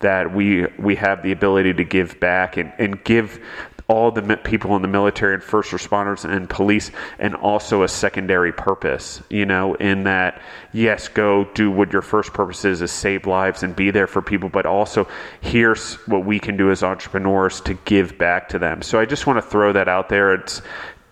that 0.00 0.34
we 0.34 0.66
we 0.78 0.94
have 0.96 1.22
the 1.22 1.32
ability 1.32 1.74
to 1.74 1.84
give 1.84 2.20
back 2.20 2.56
and, 2.56 2.72
and 2.78 3.02
give 3.04 3.40
all 3.88 4.10
the 4.10 4.36
people 4.38 4.74
in 4.74 4.82
the 4.82 4.88
military 4.88 5.34
and 5.34 5.42
first 5.42 5.70
responders 5.70 6.28
and 6.28 6.50
police 6.50 6.90
and 7.18 7.34
also 7.36 7.82
a 7.82 7.88
secondary 7.88 8.52
purpose 8.52 9.22
you 9.30 9.46
know 9.46 9.74
in 9.74 10.04
that 10.04 10.42
yes 10.72 11.06
go 11.08 11.44
do 11.54 11.70
what 11.70 11.92
your 11.92 12.02
first 12.02 12.32
purpose 12.32 12.64
is 12.64 12.82
is 12.82 12.90
save 12.90 13.26
lives 13.26 13.62
and 13.62 13.76
be 13.76 13.90
there 13.90 14.08
for 14.08 14.20
people 14.20 14.48
but 14.48 14.66
also 14.66 15.06
here's 15.40 15.94
what 16.06 16.24
we 16.24 16.38
can 16.38 16.56
do 16.56 16.70
as 16.70 16.82
entrepreneurs 16.82 17.60
to 17.60 17.74
give 17.84 18.18
back 18.18 18.48
to 18.48 18.58
them. 18.58 18.82
So 18.82 18.98
i 18.98 19.04
just 19.04 19.26
want 19.26 19.36
to 19.38 19.42
throw 19.42 19.72
that 19.72 19.88
out 19.88 20.08
there. 20.08 20.34
It's 20.34 20.62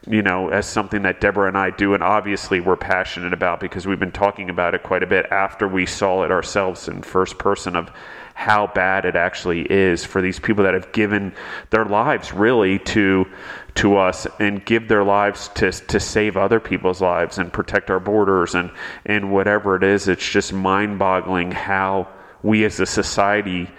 you 0.06 0.20
know, 0.20 0.50
as 0.50 0.66
something 0.66 1.02
that 1.02 1.20
Deborah 1.20 1.48
and 1.48 1.56
I 1.56 1.70
do, 1.70 1.94
and 1.94 2.02
obviously 2.02 2.60
we're 2.60 2.76
passionate 2.76 3.32
about 3.32 3.58
because 3.58 3.86
we've 3.86 3.98
been 3.98 4.12
talking 4.12 4.50
about 4.50 4.74
it 4.74 4.82
quite 4.82 5.02
a 5.02 5.06
bit 5.06 5.26
after 5.30 5.66
we 5.66 5.86
saw 5.86 6.24
it 6.24 6.30
ourselves 6.30 6.88
in 6.88 7.00
first 7.00 7.38
person 7.38 7.74
of 7.74 7.90
how 8.34 8.66
bad 8.66 9.04
it 9.04 9.14
actually 9.14 9.62
is 9.70 10.04
for 10.04 10.20
these 10.20 10.40
people 10.40 10.64
that 10.64 10.74
have 10.74 10.90
given 10.92 11.32
their 11.70 11.84
lives 11.84 12.32
really 12.32 12.80
to 12.80 13.26
to 13.74 13.96
us 13.96 14.26
and 14.38 14.64
give 14.64 14.88
their 14.88 15.04
lives 15.04 15.48
to 15.54 15.70
to 15.70 16.00
save 16.00 16.36
other 16.36 16.60
people's 16.60 17.00
lives 17.00 17.38
and 17.38 17.52
protect 17.52 17.90
our 17.90 18.00
borders 18.00 18.54
and 18.54 18.70
and 19.06 19.32
whatever 19.32 19.76
it 19.76 19.84
is 19.84 20.08
it's 20.08 20.28
just 20.28 20.52
mind-boggling 20.52 21.52
how 21.52 22.08
we 22.42 22.64
as 22.64 22.80
a 22.80 22.86
society 22.86 23.70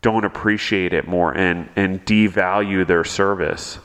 don't 0.00 0.24
appreciate 0.24 0.92
it 0.92 1.08
more 1.08 1.36
and 1.36 1.68
and 1.74 2.04
devalue 2.06 2.86
their 2.86 3.04
service 3.04 3.80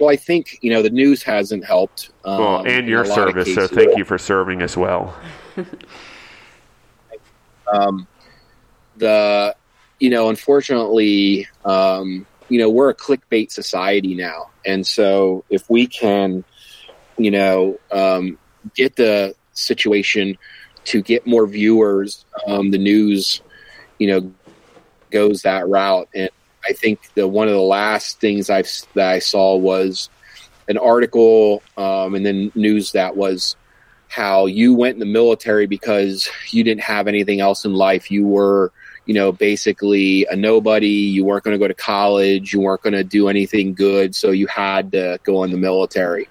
well, 0.00 0.10
I 0.10 0.16
think 0.16 0.58
you 0.60 0.72
know 0.72 0.82
the 0.82 0.90
news 0.90 1.22
hasn't 1.22 1.64
helped. 1.64 2.10
Um, 2.24 2.38
well, 2.38 2.66
and 2.66 2.88
your 2.88 3.04
service, 3.04 3.54
so 3.54 3.68
thank 3.68 3.96
you 3.96 4.04
for 4.04 4.18
serving 4.18 4.60
as 4.60 4.76
well. 4.76 5.16
um, 7.72 8.08
the 8.96 9.54
you 9.98 10.10
know 10.10 10.28
unfortunately 10.28 11.48
um, 11.64 12.26
you 12.48 12.58
know 12.58 12.70
we're 12.70 12.90
a 12.90 12.94
clickbait 12.94 13.50
society 13.50 14.14
now. 14.14 14.50
And 14.66 14.86
so 14.86 15.44
if 15.50 15.68
we 15.68 15.86
can 15.86 16.44
you 17.16 17.30
know 17.30 17.78
um, 17.92 18.38
get 18.74 18.96
the 18.96 19.34
situation 19.52 20.36
to 20.84 21.00
get 21.00 21.26
more 21.26 21.46
viewers 21.46 22.24
um, 22.46 22.70
the 22.70 22.78
news 22.78 23.40
you 23.98 24.08
know 24.08 24.32
goes 25.10 25.42
that 25.42 25.68
route. 25.68 26.08
And 26.14 26.30
i 26.66 26.72
think 26.72 26.98
the 27.14 27.28
one 27.28 27.46
of 27.46 27.54
the 27.54 27.60
last 27.60 28.20
things 28.20 28.48
i've 28.48 28.68
that 28.94 29.10
i 29.10 29.18
saw 29.18 29.54
was 29.54 30.08
an 30.66 30.78
article 30.78 31.62
um, 31.76 32.14
and 32.14 32.24
then 32.24 32.50
news 32.54 32.92
that 32.92 33.16
was 33.16 33.54
how 34.14 34.46
you 34.46 34.74
went 34.74 34.94
in 34.94 35.00
the 35.00 35.06
military 35.06 35.66
because 35.66 36.28
you 36.50 36.62
didn't 36.62 36.82
have 36.82 37.08
anything 37.08 37.40
else 37.40 37.64
in 37.64 37.74
life. 37.74 38.12
You 38.12 38.24
were 38.26 38.72
you 39.06 39.14
know, 39.14 39.32
basically 39.32 40.26
a 40.30 40.36
nobody. 40.36 40.88
You 40.88 41.24
weren't 41.24 41.44
going 41.44 41.54
to 41.54 41.58
go 41.58 41.68
to 41.68 41.74
college. 41.74 42.52
You 42.52 42.60
weren't 42.60 42.82
going 42.82 42.94
to 42.94 43.04
do 43.04 43.28
anything 43.28 43.74
good. 43.74 44.14
So 44.14 44.30
you 44.30 44.46
had 44.46 44.92
to 44.92 45.18
go 45.24 45.44
in 45.44 45.50
the 45.50 45.58
military. 45.58 46.28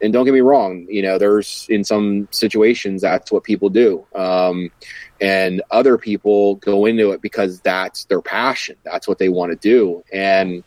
And 0.00 0.12
don't 0.12 0.24
get 0.26 0.34
me 0.34 0.40
wrong, 0.40 0.86
you 0.90 1.00
know, 1.00 1.16
there's 1.16 1.66
in 1.70 1.82
some 1.82 2.28
situations 2.30 3.00
that's 3.00 3.32
what 3.32 3.42
people 3.42 3.70
do. 3.70 4.06
Um, 4.14 4.70
and 5.18 5.62
other 5.70 5.96
people 5.96 6.56
go 6.56 6.84
into 6.84 7.12
it 7.12 7.22
because 7.22 7.60
that's 7.60 8.04
their 8.04 8.20
passion. 8.20 8.76
That's 8.84 9.08
what 9.08 9.18
they 9.18 9.30
want 9.30 9.52
to 9.52 9.56
do. 9.56 10.04
And 10.12 10.62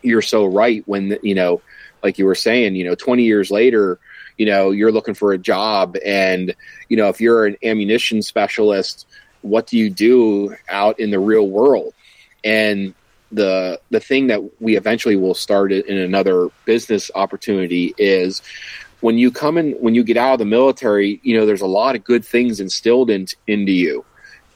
you're 0.00 0.22
so 0.22 0.46
right 0.46 0.82
when, 0.86 1.18
you 1.22 1.34
know, 1.34 1.60
like 2.02 2.18
you 2.18 2.24
were 2.24 2.34
saying, 2.34 2.76
you 2.76 2.84
know, 2.84 2.94
20 2.94 3.24
years 3.24 3.50
later, 3.50 3.98
you 4.38 4.46
know, 4.46 4.70
you're 4.70 4.92
looking 4.92 5.14
for 5.14 5.32
a 5.32 5.38
job. 5.38 5.96
And, 6.04 6.54
you 6.88 6.96
know, 6.96 7.08
if 7.08 7.20
you're 7.20 7.46
an 7.46 7.56
ammunition 7.62 8.22
specialist, 8.22 9.06
what 9.42 9.66
do 9.66 9.78
you 9.78 9.90
do 9.90 10.56
out 10.68 10.98
in 11.00 11.10
the 11.10 11.18
real 11.18 11.48
world? 11.48 11.94
And 12.44 12.94
the 13.32 13.80
the 13.90 14.00
thing 14.00 14.28
that 14.28 14.60
we 14.60 14.76
eventually 14.76 15.16
will 15.16 15.34
start 15.34 15.72
in 15.72 15.98
another 15.98 16.48
business 16.64 17.10
opportunity 17.14 17.94
is 17.98 18.40
when 19.00 19.18
you 19.18 19.30
come 19.30 19.58
in 19.58 19.72
when 19.72 19.94
you 19.94 20.04
get 20.04 20.16
out 20.16 20.34
of 20.34 20.38
the 20.38 20.44
military, 20.44 21.20
you 21.22 21.36
know, 21.36 21.46
there's 21.46 21.60
a 21.60 21.66
lot 21.66 21.96
of 21.96 22.04
good 22.04 22.24
things 22.24 22.60
instilled 22.60 23.10
in, 23.10 23.26
into 23.46 23.72
you 23.72 24.04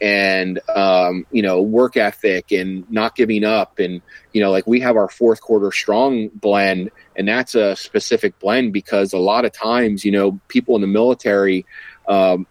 and 0.00 0.60
um, 0.74 1.26
you 1.30 1.42
know 1.42 1.60
work 1.60 1.96
ethic 1.96 2.52
and 2.52 2.90
not 2.90 3.14
giving 3.14 3.44
up 3.44 3.78
and 3.78 4.00
you 4.32 4.40
know 4.40 4.50
like 4.50 4.66
we 4.66 4.80
have 4.80 4.96
our 4.96 5.08
fourth 5.08 5.40
quarter 5.40 5.70
strong 5.70 6.28
blend 6.28 6.90
and 7.16 7.28
that's 7.28 7.54
a 7.54 7.76
specific 7.76 8.38
blend 8.38 8.72
because 8.72 9.12
a 9.12 9.18
lot 9.18 9.44
of 9.44 9.52
times 9.52 10.04
you 10.04 10.12
know 10.12 10.40
people 10.48 10.74
in 10.74 10.80
the 10.80 10.86
military 10.86 11.66
um, 12.08 12.46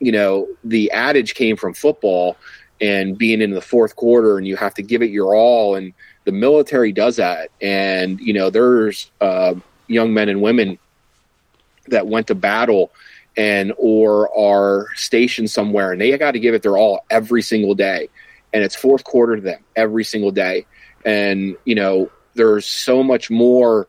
you 0.00 0.12
know, 0.12 0.48
the 0.64 0.90
adage 0.90 1.34
came 1.34 1.56
from 1.56 1.74
football 1.74 2.36
and 2.80 3.18
being 3.18 3.42
in 3.42 3.50
the 3.50 3.60
fourth 3.60 3.96
quarter 3.96 4.38
and 4.38 4.46
you 4.46 4.56
have 4.56 4.74
to 4.74 4.82
give 4.82 5.02
it 5.02 5.10
your 5.10 5.34
all. 5.34 5.74
And 5.74 5.92
the 6.24 6.32
military 6.32 6.92
does 6.92 7.16
that. 7.16 7.50
And, 7.60 8.20
you 8.20 8.32
know, 8.32 8.50
there's 8.50 9.10
uh, 9.20 9.54
young 9.86 10.14
men 10.14 10.28
and 10.28 10.40
women 10.40 10.78
that 11.88 12.06
went 12.06 12.26
to 12.28 12.34
battle 12.34 12.92
and 13.36 13.72
or 13.76 14.36
are 14.36 14.88
stationed 14.94 15.50
somewhere 15.50 15.92
and 15.92 16.00
they 16.00 16.16
got 16.18 16.32
to 16.32 16.40
give 16.40 16.54
it 16.54 16.62
their 16.62 16.76
all 16.76 17.04
every 17.10 17.42
single 17.42 17.74
day. 17.74 18.08
And 18.52 18.64
it's 18.64 18.74
fourth 18.74 19.04
quarter 19.04 19.36
to 19.36 19.42
them 19.42 19.64
every 19.76 20.04
single 20.04 20.30
day. 20.30 20.66
And, 21.04 21.56
you 21.64 21.74
know, 21.74 22.10
there's 22.34 22.66
so 22.66 23.02
much 23.02 23.30
more 23.30 23.88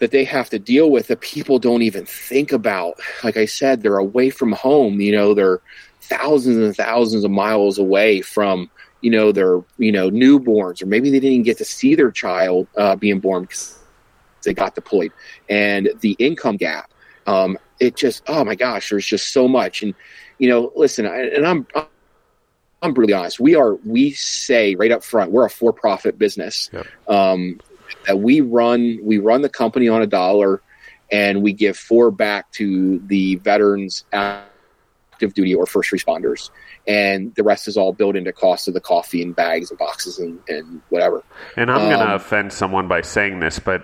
that 0.00 0.10
they 0.10 0.24
have 0.24 0.50
to 0.50 0.58
deal 0.58 0.90
with 0.90 1.06
that 1.06 1.20
people 1.20 1.58
don't 1.58 1.82
even 1.82 2.04
think 2.04 2.52
about. 2.52 2.98
Like 3.22 3.36
I 3.36 3.44
said, 3.44 3.82
they're 3.82 3.98
away 3.98 4.30
from 4.30 4.52
home. 4.52 5.00
You 5.00 5.12
know, 5.12 5.34
they're 5.34 5.60
thousands 6.00 6.56
and 6.56 6.74
thousands 6.74 7.22
of 7.22 7.30
miles 7.30 7.78
away 7.78 8.22
from 8.22 8.68
you 9.02 9.10
know 9.10 9.30
their 9.30 9.62
you 9.78 9.92
know 9.92 10.10
newborns, 10.10 10.82
or 10.82 10.86
maybe 10.86 11.10
they 11.10 11.20
didn't 11.20 11.32
even 11.32 11.44
get 11.44 11.58
to 11.58 11.64
see 11.64 11.94
their 11.94 12.10
child 12.10 12.66
uh, 12.76 12.96
being 12.96 13.20
born 13.20 13.42
because 13.42 13.78
they 14.42 14.54
got 14.54 14.74
deployed, 14.74 15.12
and 15.48 15.90
the 16.00 16.12
income 16.12 16.56
gap. 16.56 16.90
Um, 17.26 17.58
it 17.78 17.94
just 17.94 18.22
oh 18.26 18.44
my 18.44 18.54
gosh, 18.54 18.90
there's 18.90 19.06
just 19.06 19.32
so 19.32 19.46
much, 19.46 19.82
and 19.82 19.94
you 20.38 20.48
know, 20.48 20.72
listen, 20.74 21.06
I, 21.06 21.28
and 21.28 21.46
I'm. 21.46 21.66
I'm 22.82 22.94
brutally 22.94 23.12
honest. 23.12 23.38
We 23.38 23.56
are. 23.56 23.74
We 23.84 24.12
say 24.12 24.74
right 24.74 24.90
up 24.90 25.04
front, 25.04 25.32
we're 25.32 25.44
a 25.44 25.50
for-profit 25.50 26.18
business. 26.18 26.70
Yep. 26.72 26.86
Um, 27.08 27.60
that 28.06 28.18
we 28.18 28.40
run 28.40 28.98
we 29.02 29.18
run 29.18 29.42
the 29.42 29.48
company 29.48 29.88
on 29.88 30.02
a 30.02 30.06
dollar 30.06 30.62
and 31.10 31.42
we 31.42 31.52
give 31.52 31.76
four 31.76 32.10
back 32.10 32.50
to 32.52 33.00
the 33.06 33.36
veterans 33.36 34.04
active 34.12 35.34
duty 35.34 35.54
or 35.54 35.66
first 35.66 35.90
responders. 35.90 36.50
And 36.86 37.34
the 37.34 37.42
rest 37.42 37.68
is 37.68 37.76
all 37.76 37.92
built 37.92 38.16
into 38.16 38.32
cost 38.32 38.68
of 38.68 38.74
the 38.74 38.80
coffee 38.80 39.22
and 39.22 39.34
bags 39.34 39.70
and 39.70 39.78
boxes 39.78 40.18
and, 40.18 40.40
and 40.48 40.80
whatever. 40.88 41.22
And 41.56 41.70
i'm 41.70 41.82
um, 41.82 41.90
going 41.90 42.06
to 42.06 42.14
offend 42.14 42.52
someone 42.52 42.88
by 42.88 43.02
saying 43.02 43.40
this 43.40 43.58
but 43.58 43.82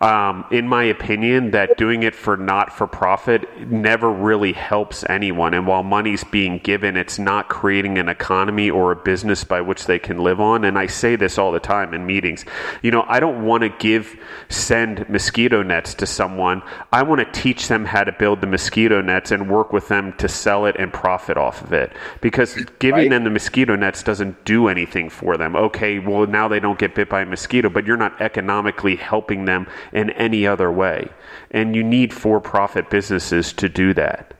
um, 0.00 0.44
in 0.52 0.68
my 0.68 0.84
opinion, 0.84 1.50
that 1.50 1.76
doing 1.76 2.04
it 2.04 2.14
for 2.14 2.36
not 2.36 2.72
for 2.72 2.86
profit 2.86 3.48
never 3.66 4.08
really 4.08 4.52
helps 4.52 5.04
anyone. 5.08 5.54
And 5.54 5.66
while 5.66 5.82
money's 5.82 6.22
being 6.22 6.58
given, 6.58 6.96
it's 6.96 7.18
not 7.18 7.48
creating 7.48 7.98
an 7.98 8.08
economy 8.08 8.70
or 8.70 8.92
a 8.92 8.96
business 8.96 9.42
by 9.42 9.60
which 9.60 9.86
they 9.86 9.98
can 9.98 10.18
live 10.18 10.40
on. 10.40 10.64
And 10.64 10.78
I 10.78 10.86
say 10.86 11.16
this 11.16 11.36
all 11.36 11.50
the 11.50 11.58
time 11.58 11.94
in 11.94 12.06
meetings. 12.06 12.44
You 12.80 12.92
know, 12.92 13.04
I 13.08 13.18
don't 13.18 13.44
want 13.44 13.64
to 13.64 13.70
give, 13.70 14.16
send 14.48 15.08
mosquito 15.08 15.64
nets 15.64 15.94
to 15.94 16.06
someone. 16.06 16.62
I 16.92 17.02
want 17.02 17.18
to 17.20 17.40
teach 17.40 17.66
them 17.66 17.84
how 17.84 18.04
to 18.04 18.12
build 18.12 18.40
the 18.40 18.46
mosquito 18.46 19.00
nets 19.00 19.32
and 19.32 19.50
work 19.50 19.72
with 19.72 19.88
them 19.88 20.12
to 20.18 20.28
sell 20.28 20.66
it 20.66 20.76
and 20.78 20.92
profit 20.92 21.36
off 21.36 21.60
of 21.60 21.72
it. 21.72 21.92
Because 22.20 22.54
giving 22.78 23.00
right. 23.00 23.10
them 23.10 23.24
the 23.24 23.30
mosquito 23.30 23.74
nets 23.74 24.04
doesn't 24.04 24.44
do 24.44 24.68
anything 24.68 25.10
for 25.10 25.36
them. 25.36 25.56
Okay, 25.56 25.98
well, 25.98 26.24
now 26.28 26.46
they 26.46 26.60
don't 26.60 26.78
get 26.78 26.94
bit 26.94 27.08
by 27.08 27.22
a 27.22 27.26
mosquito, 27.26 27.68
but 27.68 27.84
you're 27.84 27.96
not 27.96 28.20
economically 28.22 28.94
helping 28.94 29.44
them 29.44 29.66
in 29.92 30.10
any 30.10 30.46
other 30.46 30.70
way. 30.70 31.08
And 31.50 31.74
you 31.74 31.82
need 31.82 32.12
for 32.12 32.40
profit 32.40 32.90
businesses 32.90 33.52
to 33.54 33.68
do 33.68 33.94
that. 33.94 34.34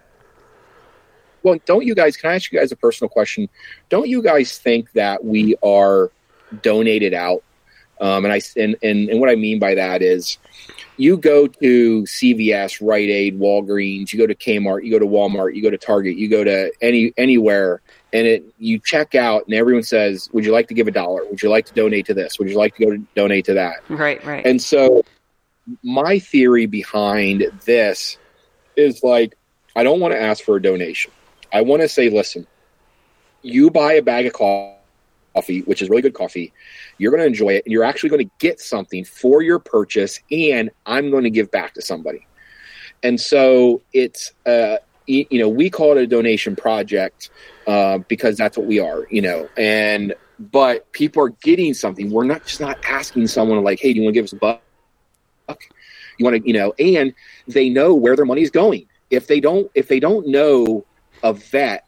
Well, 1.43 1.59
don't 1.67 1.87
you 1.87 1.95
guys, 1.95 2.17
can 2.17 2.31
I 2.31 2.35
ask 2.35 2.51
you 2.51 2.59
guys 2.59 2.73
a 2.73 2.77
personal 2.77 3.09
question? 3.09 3.49
Don't 3.89 4.09
you 4.09 4.23
guys 4.23 4.59
think 4.59 4.93
that 4.93 5.25
we 5.25 5.57
are 5.63 6.11
donated 6.63 7.15
out? 7.15 7.43
Um, 8.01 8.25
and 8.25 8.33
I 8.33 8.41
and, 8.57 8.77
and, 8.83 9.09
and 9.09 9.21
what 9.21 9.29
I 9.29 9.35
mean 9.35 9.59
by 9.59 9.75
that 9.75 10.03
is 10.03 10.39
you 10.99 11.17
go 11.17 11.47
to 11.47 12.03
CVS, 12.03 12.87
Rite 12.87 13.09
Aid, 13.09 13.39
Walgreens, 13.39 14.13
you 14.13 14.19
go 14.19 14.27
to 14.27 14.35
Kmart, 14.35 14.85
you 14.85 14.91
go 14.91 14.99
to 14.99 15.07
Walmart, 15.07 15.57
you 15.57 15.63
go 15.63 15.71
to 15.71 15.79
Target, 15.79 16.17
you 16.17 16.29
go 16.29 16.45
to 16.45 16.71
any 16.81 17.13
anywhere, 17.17 17.81
and 18.13 18.27
it 18.27 18.45
you 18.59 18.79
check 18.79 19.15
out, 19.15 19.47
and 19.47 19.55
everyone 19.55 19.83
says, 19.83 20.29
"Would 20.33 20.45
you 20.45 20.53
like 20.53 20.69
to 20.69 20.75
give 20.75 20.87
a 20.87 20.93
dollar? 20.93 21.25
Would 21.25 21.43
you 21.43 21.49
like 21.49 21.67
to 21.67 21.75
donate 21.75 22.07
to 22.07 22.15
this? 22.15 22.39
Would 22.39 22.49
you 22.49 22.57
like 22.57 22.77
to 22.77 22.85
go 22.85 22.91
to 22.93 22.99
donate 23.17 23.45
to 23.47 23.55
that?" 23.55 23.77
Right, 23.89 24.25
right. 24.25 24.47
And 24.47 24.63
so 24.63 25.03
my 25.83 26.19
theory 26.19 26.67
behind 26.67 27.45
this 27.65 28.17
is 28.77 29.03
like 29.03 29.37
I 29.77 29.83
don't 29.83 30.01
want 30.01 30.13
to 30.13 30.21
ask 30.21 30.43
for 30.45 30.57
a 30.57 30.63
donation. 30.63 31.13
I 31.53 31.61
want 31.63 31.83
to 31.83 31.89
say, 31.89 32.11
listen, 32.11 32.47
you 33.43 33.71
buy 33.71 33.95
a 33.95 34.03
bag 34.03 34.27
of 34.27 34.33
coffee, 34.33 35.61
which 35.63 35.83
is 35.83 35.89
really 35.89 36.03
good 36.03 36.15
coffee. 36.15 36.53
You're 36.99 37.11
going 37.11 37.23
to 37.23 37.27
enjoy 37.27 37.51
it, 37.51 37.65
and 37.65 37.73
you're 37.73 37.85
actually 37.85 38.11
going 38.11 38.27
to 38.27 38.31
get 38.39 38.61
something 38.61 39.05
for 39.05 39.43
your 39.43 39.59
purchase, 39.59 40.21
and 40.31 40.71
I'm 40.85 41.11
going 41.11 41.25
to 41.25 41.31
give 41.31 41.51
back 41.51 41.75
to 41.75 41.83
somebody. 41.83 42.27
And 43.03 43.21
so 43.21 43.83
it's, 43.93 44.33
uh, 44.47 44.79
you 45.07 45.27
know, 45.31 45.49
we 45.49 45.71
call 45.71 45.97
it 45.97 46.03
a 46.03 46.07
donation 46.07 46.57
project 46.57 47.31
uh, 47.67 47.99
because 47.99 48.37
that's 48.37 48.59
what 48.59 48.67
we 48.67 48.81
are, 48.81 49.07
you 49.11 49.23
know, 49.23 49.49
and 49.57 50.15
but 50.39 50.91
people 50.93 51.23
are 51.23 51.31
getting 51.31 51.73
something. 51.75 52.11
We're 52.11 52.25
not 52.25 52.47
just 52.47 52.61
not 52.61 52.79
asking 52.85 53.27
someone 53.29 53.63
like, 53.65 53.81
"Hey, 53.81 53.93
do 53.93 54.01
you 54.01 54.05
want 54.05 54.15
to 54.15 54.19
give 54.19 54.25
us 54.25 54.33
a 54.33 54.37
buck?" 54.37 54.63
You 56.19 56.25
want 56.25 56.37
to, 56.37 56.47
you 56.47 56.53
know, 56.53 56.75
and 56.79 57.15
they 57.47 57.69
know 57.69 57.95
where 57.95 58.17
their 58.17 58.25
money 58.25 58.43
is 58.43 58.51
going. 58.51 58.87
If 59.11 59.27
they 59.27 59.41
don't, 59.41 59.71
if 59.75 59.89
they 59.89 60.01
don't 60.01 60.27
know 60.27 60.85
a 61.23 61.33
vet 61.33 61.87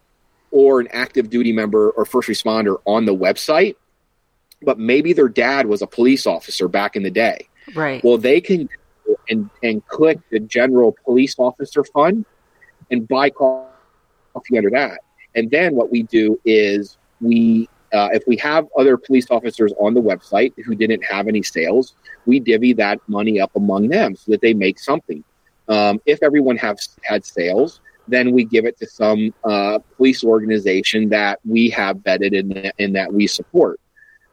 or 0.51 0.79
an 0.79 0.87
active 0.91 1.29
duty 1.29 1.51
member 1.51 1.91
or 1.91 2.05
first 2.05 2.27
responder 2.27 2.77
on 2.85 3.05
the 3.05 3.15
website, 3.15 3.75
but 4.61 4.79
maybe 4.79 5.13
their 5.13 5.29
dad 5.29 5.67
was 5.67 5.81
a 5.81 5.87
police 5.87 6.25
officer 6.25 6.67
back 6.67 6.95
in 6.95 7.03
the 7.03 7.11
day. 7.11 7.47
Right. 7.75 8.03
Well, 8.03 8.17
they 8.17 8.41
can 8.41 8.69
and 9.29 9.49
and 9.63 9.85
click 9.87 10.19
the 10.29 10.39
general 10.39 10.95
police 11.05 11.35
officer 11.37 11.83
fund 11.83 12.25
and 12.89 13.07
buy 13.07 13.29
coffee 13.29 14.57
under 14.57 14.69
that. 14.71 14.99
And 15.35 15.49
then 15.49 15.75
what 15.75 15.91
we 15.91 16.03
do 16.03 16.39
is 16.45 16.97
we 17.19 17.69
uh, 17.93 18.09
if 18.13 18.23
we 18.27 18.37
have 18.37 18.67
other 18.77 18.97
police 18.97 19.29
officers 19.29 19.73
on 19.79 19.93
the 19.93 20.01
website 20.01 20.53
who 20.65 20.75
didn't 20.75 21.03
have 21.03 21.27
any 21.27 21.43
sales, 21.43 21.95
we 22.25 22.39
divvy 22.39 22.73
that 22.73 22.99
money 23.07 23.39
up 23.39 23.51
among 23.55 23.89
them 23.89 24.15
so 24.15 24.31
that 24.31 24.41
they 24.41 24.53
make 24.53 24.79
something. 24.79 25.23
Um, 25.67 26.01
if 26.05 26.21
everyone 26.23 26.57
has 26.57 26.97
had 27.03 27.25
sales, 27.25 27.81
then 28.07 28.31
we 28.31 28.43
give 28.43 28.65
it 28.65 28.77
to 28.79 28.87
some 28.87 29.33
uh, 29.43 29.79
police 29.95 30.23
organization 30.23 31.09
that 31.09 31.39
we 31.45 31.69
have 31.69 31.97
vetted 31.97 32.37
and, 32.37 32.71
and 32.79 32.95
that 32.95 33.13
we 33.13 33.27
support. 33.27 33.79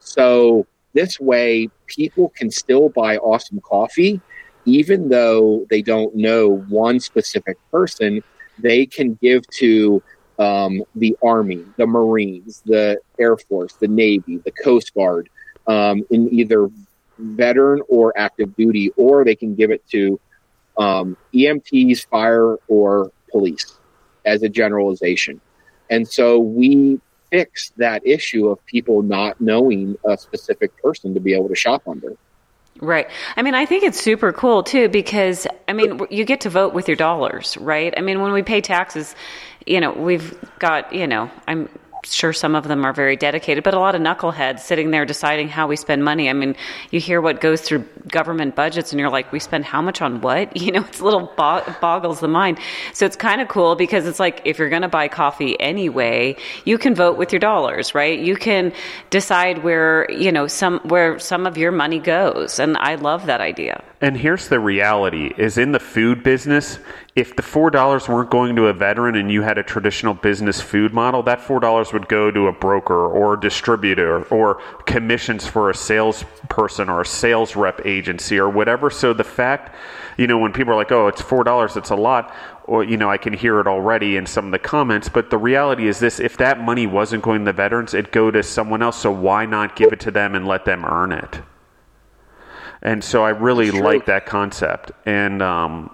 So 0.01 0.67
this 0.95 1.21
way, 1.21 1.69
people 1.87 2.31
can 2.31 2.51
still 2.51 2.89
buy 2.89 3.19
awesome 3.19 3.61
coffee, 3.61 4.21
even 4.65 5.09
though 5.09 5.67
they 5.71 5.83
don't 5.83 6.15
know 6.15 6.65
one 6.69 6.99
specific 7.01 7.57
person. 7.71 8.23
They 8.59 8.87
can 8.87 9.15
give 9.15 9.47
to 9.59 10.03
um, 10.39 10.83
the 10.95 11.17
Army, 11.23 11.65
the 11.77 11.87
Marines, 11.87 12.63
the 12.65 12.99
Air 13.19 13.37
Force, 13.37 13.75
the 13.75 13.89
Navy, 13.89 14.39
the 14.39 14.53
Coast 14.53 14.95
Guard, 14.95 15.29
um, 15.67 16.05
in 16.11 16.33
either 16.33 16.71
veteran 17.19 17.83
or 17.89 18.17
active 18.17 18.55
duty, 18.57 18.93
or 18.97 19.25
they 19.25 19.35
can 19.35 19.55
give 19.55 19.71
it 19.71 19.87
to 19.91 20.21
um, 20.77 21.17
EMTs, 21.35 22.07
fire, 22.07 22.57
or 22.69 23.11
police 23.31 23.79
as 24.25 24.43
a 24.43 24.49
generalization. 24.49 25.41
And 25.91 26.07
so 26.07 26.39
we 26.39 27.01
fix 27.31 27.73
that 27.77 28.07
issue 28.07 28.49
of 28.49 28.65
people 28.67 29.03
not 29.03 29.41
knowing 29.41 29.97
a 30.05 30.17
specific 30.17 30.81
person 30.83 31.15
to 31.15 31.21
be 31.21 31.35
able 31.35 31.49
to 31.49 31.55
shop 31.55 31.83
under. 31.87 32.17
Right. 32.81 33.09
I 33.37 33.43
mean, 33.43 33.55
I 33.55 33.67
think 33.67 33.83
it's 33.83 34.01
super 34.01 34.33
cool 34.33 34.63
too 34.63 34.89
because, 34.89 35.47
I 35.67 35.73
mean, 35.73 36.01
you 36.11 36.25
get 36.25 36.43
to 36.43 36.51
vote 36.51 36.75
with 36.75 36.87
your 36.87 36.97
dollars, 36.97 37.57
right? 37.59 37.93
I 37.97 38.01
mean, 38.01 38.23
when 38.23 38.33
we 38.33 38.43
pay 38.43 38.61
taxes, 38.61 39.17
you 39.69 39.81
know, 39.81 39.93
we've 39.93 40.37
got, 40.59 40.93
you 40.93 41.07
know, 41.07 41.31
I'm 41.47 41.69
sure 42.05 42.33
some 42.33 42.55
of 42.55 42.67
them 42.69 42.85
are 42.85 42.93
very 42.93 43.17
dedicated, 43.17 43.65
but 43.65 43.75
a 43.75 43.79
lot 43.79 43.95
of 43.95 44.01
knuckleheads 44.01 44.61
sitting 44.61 44.91
there 44.91 45.05
deciding 45.05 45.49
how 45.49 45.67
we 45.67 45.77
spend 45.77 46.05
money. 46.05 46.29
I 46.29 46.33
mean, 46.33 46.57
you 46.91 47.01
hear 47.01 47.21
what 47.21 47.41
goes 47.41 47.61
through 47.61 47.85
government 48.09 48.55
budgets 48.55 48.93
and 48.93 49.01
you're 49.01 49.11
like, 49.11 49.33
we 49.33 49.39
spend 49.39 49.65
how 49.65 49.83
much 49.83 50.01
on 50.01 50.21
what? 50.21 50.57
You 50.69 50.73
know, 50.73 50.85
it's 50.85 51.01
a 51.01 51.05
little 51.05 51.33
bo- 51.35 51.65
boggles 51.81 52.21
the 52.21 52.29
mind. 52.29 52.59
So 52.93 53.07
it's 53.07 53.17
kind 53.17 53.41
of 53.41 53.49
cool 53.49 53.75
because 53.75 54.07
it's 54.07 54.21
like 54.21 54.43
if 54.45 54.59
you're 54.59 54.69
going 54.69 54.83
to 54.83 54.89
buy 54.89 55.09
coffee 55.09 55.59
anyway, 55.59 56.37
you 56.67 56.77
can 56.77 56.95
vote 56.95 57.17
with 57.17 57.33
your 57.33 57.41
dollars, 57.41 57.95
right? 57.95 58.19
You 58.19 58.37
can 58.37 58.75
decide 59.09 59.63
where, 59.63 60.11
you 60.11 60.31
know, 60.31 60.47
some 60.47 60.81
where 60.81 61.19
some 61.19 61.47
of 61.47 61.57
your 61.57 61.73
money 61.73 62.01
goes. 62.01 62.59
And 62.59 62.77
I 62.77 62.97
love 62.97 63.25
that 63.27 63.41
idea. 63.41 63.83
And 64.03 64.15
here's 64.15 64.49
the 64.49 64.61
reality 64.61 65.33
is 65.39 65.57
in 65.57 65.73
the 65.73 65.81
food 65.81 66.23
business, 66.23 66.79
if 67.19 67.35
the 67.35 67.43
four 67.43 67.69
dollars 67.69 68.09
weren't 68.09 68.31
going 68.31 68.55
to 68.55 68.69
a 68.69 68.73
veteran 68.73 69.17
and 69.17 69.29
you 69.29 69.43
had 69.43 69.59
a 69.59 69.63
traditional 69.65 70.15
business 70.15 70.61
food 70.61 70.95
model, 70.95 71.21
that 71.25 71.41
four 71.41 71.59
dollars 71.59 71.93
would 71.93 72.07
go 72.07 72.31
to 72.31 72.47
a 72.47 72.53
broker 72.53 73.09
or 73.09 73.35
a 73.35 73.41
distributor 73.41 74.23
or 74.27 74.63
commissions 74.87 75.45
for 75.45 75.69
a 75.69 75.75
salesperson 75.75 76.89
or 76.89 77.01
a 77.01 77.07
sales 77.07 77.57
rep 77.57 77.85
agency 77.85 78.39
or 78.39 78.49
whatever. 78.49 78.89
So 78.89 79.13
the 79.13 79.25
fact, 79.25 79.75
you 80.17 80.29
know, 80.29 80.39
when 80.39 80.53
people 80.53 80.73
are 80.73 80.77
like, 80.77 80.93
"Oh, 80.93 81.09
it's 81.09 81.21
four 81.21 81.43
dollars, 81.43 81.77
it's 81.77 81.91
a 81.91 81.97
lot," 81.97 82.33
or 82.67 82.85
you 82.85 82.97
know, 82.97 83.11
I 83.11 83.17
can 83.17 83.33
hear 83.33 83.59
it 83.59 83.67
already 83.67 84.17
in 84.17 84.25
some 84.25 84.47
of 84.47 84.53
the 84.53 84.61
comments. 84.61 85.09
But 85.09 85.31
the 85.31 85.39
reality 85.39 85.89
is 85.89 85.99
this: 85.99 86.21
if 86.21 86.37
that 86.37 86.61
money 86.61 86.87
wasn't 86.87 87.25
going 87.25 87.41
to 87.41 87.47
the 87.47 87.53
veterans, 87.53 87.95
it'd 87.95 88.13
go 88.13 88.31
to 88.31 88.45
someone 88.45 88.81
else. 88.81 88.97
So 88.97 89.11
why 89.11 89.45
not 89.45 89.75
give 89.75 89.93
it 89.93 89.99
to 90.01 90.13
them 90.13 90.37
and 90.37 90.47
let 90.47 90.65
them 90.65 90.85
earn 90.85 91.11
it? 91.11 91.41
And 92.81 93.03
so 93.03 93.25
I 93.25 93.31
really 93.31 93.73
like 93.73 94.07
that 94.07 94.25
concept. 94.25 94.93
And 95.05 95.43
um, 95.43 95.91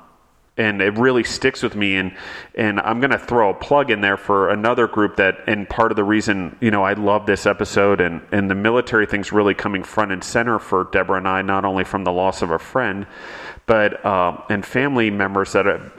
and 0.57 0.81
it 0.81 0.97
really 0.99 1.25
sticks 1.25 1.63
with 1.63 1.75
me 1.75 1.97
and 1.97 2.17
and 2.55 2.81
I'm 2.81 3.01
going 3.01 3.11
to 3.11 3.19
throw 3.19 3.51
a 3.51 3.55
plug 3.55 3.91
in 3.91 4.01
there 4.01 4.17
for 4.17 4.51
another 4.51 4.87
group 4.87 5.17
that 5.17 5.39
and 5.49 5.69
part 5.69 5.91
of 5.91 5.97
the 5.97 6.05
reason 6.05 6.57
you 6.61 6.71
know 6.71 6.85
I 6.85 6.93
love 6.93 7.27
this 7.27 7.47
episode 7.47 8.01
and 8.01 8.23
and 8.31 8.51
the 8.51 8.55
military 8.55 9.07
thing's 9.07 9.33
really 9.33 9.55
coming 9.55 9.83
front 9.83 10.13
and 10.13 10.23
center 10.23 10.59
for 10.59 10.85
Deborah 10.93 11.19
and 11.19 11.29
I 11.29 11.43
not 11.43 11.65
only 11.65 11.85
from 11.85 12.05
the 12.05 12.13
loss 12.13 12.43
of 12.43 12.51
a 12.51 12.59
friend 12.59 13.07
but 13.67 14.05
uh, 14.05 14.41
and 14.49 14.65
family 14.65 15.11
members 15.11 15.53
that 15.53 15.67
have 15.67 15.93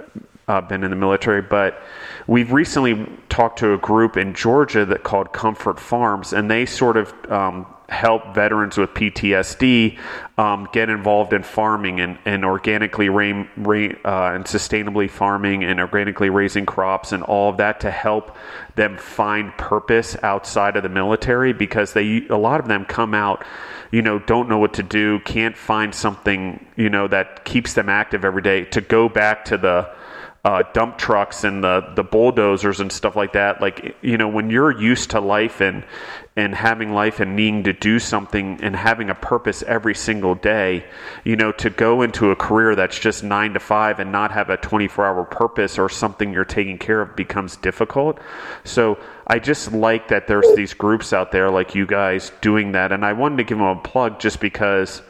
uh, 0.48 0.62
been 0.62 0.84
in 0.84 0.90
the 0.90 0.96
military 0.96 1.42
but 1.42 1.82
we've 2.28 2.54
recently 2.54 3.06
talked 3.28 3.60
to 3.60 3.74
a 3.74 3.78
group 3.78 4.16
in 4.16 4.34
Georgia 4.34 4.86
that 4.86 5.04
called 5.04 5.34
Comfort 5.34 5.80
Farms 5.80 6.32
and 6.32 6.50
they 6.50 6.66
sort 6.66 6.96
of 6.96 7.14
um, 7.30 7.66
help 7.90 8.34
veterans 8.34 8.78
with 8.78 8.90
PTSD 8.92 9.98
um, 10.38 10.68
get 10.74 10.90
involved 10.90 11.34
in 11.34 11.44
farming 11.44 12.00
and, 12.00 12.18
and 12.26 12.44
organically 12.44 13.10
ra- 13.10 13.46
ra- 13.58 13.96
uh, 14.04 14.34
and 14.34 14.46
sustainably 14.46 15.10
farming 15.10 15.64
and 15.64 15.80
organically 15.80 16.30
raising 16.30 16.66
crops 16.66 17.12
and 17.12 17.22
all 17.24 17.52
of 17.52 17.58
that 17.58 17.82
to 17.82 17.92
help 17.92 18.36
them 18.76 18.98
find 18.98 19.56
purpose 19.58 20.18
outside 20.24 20.76
of 20.76 20.84
the 20.84 20.90
military 20.90 21.54
because 21.54 21.94
they 21.94 22.26
a 22.30 22.38
lot 22.38 22.60
of 22.60 22.68
them 22.68 22.86
come 22.86 23.14
out 23.14 23.46
you 23.92 24.02
know 24.02 24.18
don't 24.20 24.50
know 24.50 24.58
what 24.58 24.74
to 24.74 24.84
do 24.84 25.20
can't 25.20 25.56
find 25.56 25.94
something 25.94 26.66
you 26.76 26.90
know 26.90 27.08
that 27.08 27.46
keeps 27.46 27.74
them 27.74 27.88
active 27.88 28.26
every 28.26 28.42
day 28.42 28.66
to 28.66 28.82
go 28.82 29.08
back 29.08 29.46
to 29.46 29.58
the 29.58 29.90
uh, 30.46 30.62
dump 30.74 30.96
trucks 31.00 31.44
and 31.44 31.64
the 31.64 31.82
the 31.96 32.04
bulldozers 32.04 32.80
and 32.80 32.92
stuff 32.92 33.16
like 33.16 33.34
that. 33.34 33.62
Like 33.62 33.96
you 34.04 34.16
know, 34.16 34.28
when 34.28 34.52
you're 34.52 34.72
used 34.72 35.10
to 35.12 35.20
life 35.20 35.60
and 35.60 35.84
and 36.38 36.54
having 36.54 36.94
life 36.94 37.22
and 37.22 37.36
needing 37.36 37.64
to 37.64 37.72
do 37.72 37.98
something 37.98 38.60
and 38.62 38.76
having 38.76 39.10
a 39.10 39.16
purpose 39.16 39.64
every 39.64 39.96
single 39.96 40.36
day, 40.36 40.86
you 41.24 41.36
know, 41.36 41.54
to 41.54 41.70
go 41.70 42.02
into 42.02 42.30
a 42.32 42.36
career 42.36 42.76
that's 42.76 43.00
just 43.00 43.24
nine 43.24 43.54
to 43.54 43.60
five 43.60 44.00
and 44.00 44.12
not 44.12 44.32
have 44.32 44.50
a 44.50 44.58
24 44.58 45.06
hour 45.06 45.24
purpose 45.24 45.80
or 45.80 45.88
something 45.88 46.34
you're 46.34 46.44
taking 46.44 46.78
care 46.78 47.00
of 47.00 47.16
becomes 47.16 47.56
difficult. 47.58 48.20
So 48.66 49.00
I 49.26 49.40
just 49.40 49.72
like 49.72 50.10
that 50.10 50.28
there's 50.28 50.54
these 50.56 50.74
groups 50.74 51.14
out 51.14 51.32
there 51.32 51.50
like 51.50 51.74
you 51.74 51.86
guys 51.86 52.32
doing 52.42 52.74
that, 52.74 52.92
and 52.92 53.06
I 53.06 53.14
wanted 53.14 53.38
to 53.38 53.44
give 53.44 53.58
them 53.58 53.68
a 53.68 53.82
plug 53.82 54.20
just 54.20 54.42
because 54.42 55.02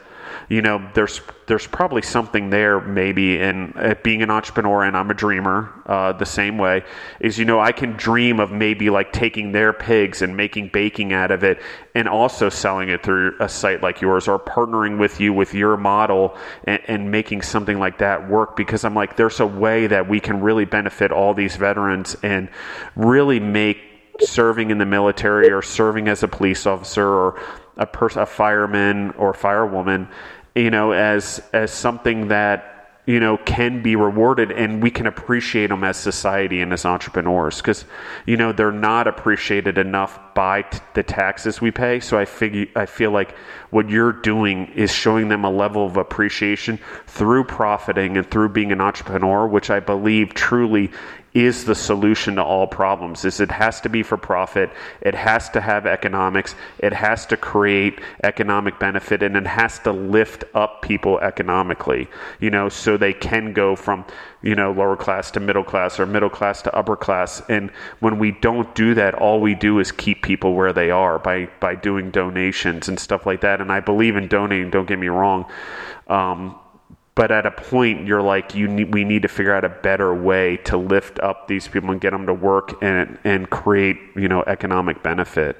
you 0.48 0.62
know, 0.62 0.88
there's 0.94 1.20
there's 1.46 1.66
probably 1.66 2.02
something 2.02 2.50
there 2.50 2.80
maybe 2.80 3.38
in 3.38 3.72
uh, 3.76 3.94
being 4.02 4.22
an 4.22 4.30
entrepreneur, 4.30 4.84
and 4.84 4.96
I'm 4.96 5.10
a 5.10 5.14
dreamer 5.14 5.72
uh, 5.86 6.12
the 6.12 6.26
same 6.26 6.56
way. 6.56 6.84
Is 7.18 7.36
you 7.36 7.44
know 7.44 7.58
I 7.58 7.72
can 7.72 7.92
dream 7.92 8.38
of 8.38 8.52
maybe 8.52 8.88
like 8.88 9.12
taking 9.12 9.50
their 9.50 9.72
pigs 9.72 10.22
and 10.22 10.36
making 10.36 10.68
baking 10.68 11.12
out 11.12 11.32
of 11.32 11.42
it, 11.42 11.60
and 11.96 12.08
also 12.08 12.48
selling 12.48 12.90
it 12.90 13.02
through 13.02 13.34
a 13.40 13.48
site 13.48 13.82
like 13.82 14.00
yours, 14.00 14.28
or 14.28 14.38
partnering 14.38 14.98
with 14.98 15.20
you 15.20 15.32
with 15.32 15.52
your 15.52 15.76
model 15.76 16.36
and, 16.64 16.80
and 16.86 17.10
making 17.10 17.42
something 17.42 17.80
like 17.80 17.98
that 17.98 18.28
work. 18.28 18.54
Because 18.56 18.84
I'm 18.84 18.94
like, 18.94 19.16
there's 19.16 19.40
a 19.40 19.46
way 19.46 19.88
that 19.88 20.08
we 20.08 20.20
can 20.20 20.40
really 20.40 20.64
benefit 20.64 21.10
all 21.10 21.34
these 21.34 21.56
veterans 21.56 22.16
and 22.22 22.48
really 22.94 23.40
make 23.40 23.78
serving 24.20 24.70
in 24.70 24.78
the 24.78 24.86
military 24.86 25.50
or 25.50 25.60
serving 25.60 26.08
as 26.08 26.22
a 26.22 26.28
police 26.28 26.66
officer 26.66 27.06
or 27.06 27.40
a 27.76 27.86
a 28.16 28.26
fireman 28.26 29.10
or 29.12 29.32
firewoman 29.32 30.08
you 30.56 30.70
know, 30.70 30.92
as 30.92 31.40
as 31.52 31.70
something 31.70 32.28
that 32.28 32.72
you 33.04 33.20
know 33.20 33.36
can 33.36 33.82
be 33.82 33.94
rewarded 33.94 34.50
and 34.50 34.82
we 34.82 34.90
can 34.90 35.06
appreciate 35.06 35.68
them 35.68 35.84
as 35.84 35.96
society 35.96 36.60
and 36.60 36.72
as 36.72 36.84
entrepreneurs. 36.84 37.58
Because 37.58 37.84
you 38.24 38.36
know 38.36 38.52
they're 38.52 38.72
not 38.72 39.06
appreciated 39.06 39.76
enough 39.78 40.18
by 40.34 40.62
t- 40.62 40.78
the 40.94 41.02
taxes 41.02 41.60
we 41.60 41.70
pay. 41.70 42.00
So 42.00 42.18
i 42.18 42.24
figure 42.24 42.66
i 42.74 42.86
feel 42.86 43.10
like 43.10 43.36
what 43.70 43.90
you're 43.90 44.12
doing 44.12 44.66
is 44.74 44.90
showing 44.90 45.28
them 45.28 45.44
a 45.44 45.50
level 45.50 45.84
of 45.84 45.98
appreciation 45.98 46.78
through 47.06 47.44
profiting 47.44 48.16
and 48.16 48.28
through 48.30 48.48
being 48.48 48.72
an 48.72 48.80
entrepreneur 48.80 49.46
which 49.46 49.70
i 49.70 49.80
believe 49.80 50.32
truly 50.34 50.90
is 51.36 51.66
the 51.66 51.74
solution 51.74 52.36
to 52.36 52.42
all 52.42 52.66
problems. 52.66 53.26
Is 53.26 53.40
it 53.40 53.50
has 53.50 53.82
to 53.82 53.90
be 53.90 54.02
for 54.02 54.16
profit, 54.16 54.70
it 55.02 55.14
has 55.14 55.50
to 55.50 55.60
have 55.60 55.86
economics, 55.86 56.54
it 56.78 56.94
has 56.94 57.26
to 57.26 57.36
create 57.36 58.00
economic 58.24 58.78
benefit, 58.78 59.22
and 59.22 59.36
it 59.36 59.46
has 59.46 59.78
to 59.80 59.92
lift 59.92 60.44
up 60.54 60.80
people 60.80 61.18
economically. 61.20 62.08
You 62.40 62.48
know, 62.48 62.70
so 62.70 62.96
they 62.96 63.12
can 63.12 63.52
go 63.52 63.76
from 63.76 64.06
you 64.40 64.54
know 64.54 64.72
lower 64.72 64.96
class 64.96 65.30
to 65.32 65.40
middle 65.40 65.64
class 65.64 66.00
or 66.00 66.06
middle 66.06 66.30
class 66.30 66.62
to 66.62 66.74
upper 66.74 66.96
class. 66.96 67.42
And 67.50 67.70
when 68.00 68.18
we 68.18 68.32
don't 68.32 68.74
do 68.74 68.94
that, 68.94 69.12
all 69.12 69.38
we 69.38 69.54
do 69.54 69.78
is 69.78 69.92
keep 69.92 70.22
people 70.22 70.54
where 70.54 70.72
they 70.72 70.90
are 70.90 71.18
by 71.18 71.50
by 71.60 71.74
doing 71.74 72.10
donations 72.10 72.88
and 72.88 72.98
stuff 72.98 73.26
like 73.26 73.42
that. 73.42 73.60
And 73.60 73.70
I 73.70 73.80
believe 73.80 74.16
in 74.16 74.26
donating. 74.26 74.70
Don't 74.70 74.88
get 74.88 74.98
me 74.98 75.08
wrong. 75.08 75.44
Um, 76.08 76.58
but 77.16 77.32
at 77.32 77.44
a 77.44 77.50
point 77.50 78.06
you're 78.06 78.22
like 78.22 78.54
you 78.54 78.68
need, 78.68 78.94
we 78.94 79.02
need 79.02 79.22
to 79.22 79.28
figure 79.28 79.52
out 79.52 79.64
a 79.64 79.68
better 79.68 80.14
way 80.14 80.58
to 80.58 80.76
lift 80.76 81.18
up 81.18 81.48
these 81.48 81.66
people 81.66 81.90
and 81.90 82.00
get 82.00 82.10
them 82.12 82.26
to 82.26 82.34
work 82.34 82.80
and 82.80 83.18
and 83.24 83.50
create 83.50 83.98
you 84.14 84.28
know 84.28 84.44
economic 84.46 85.02
benefit 85.02 85.56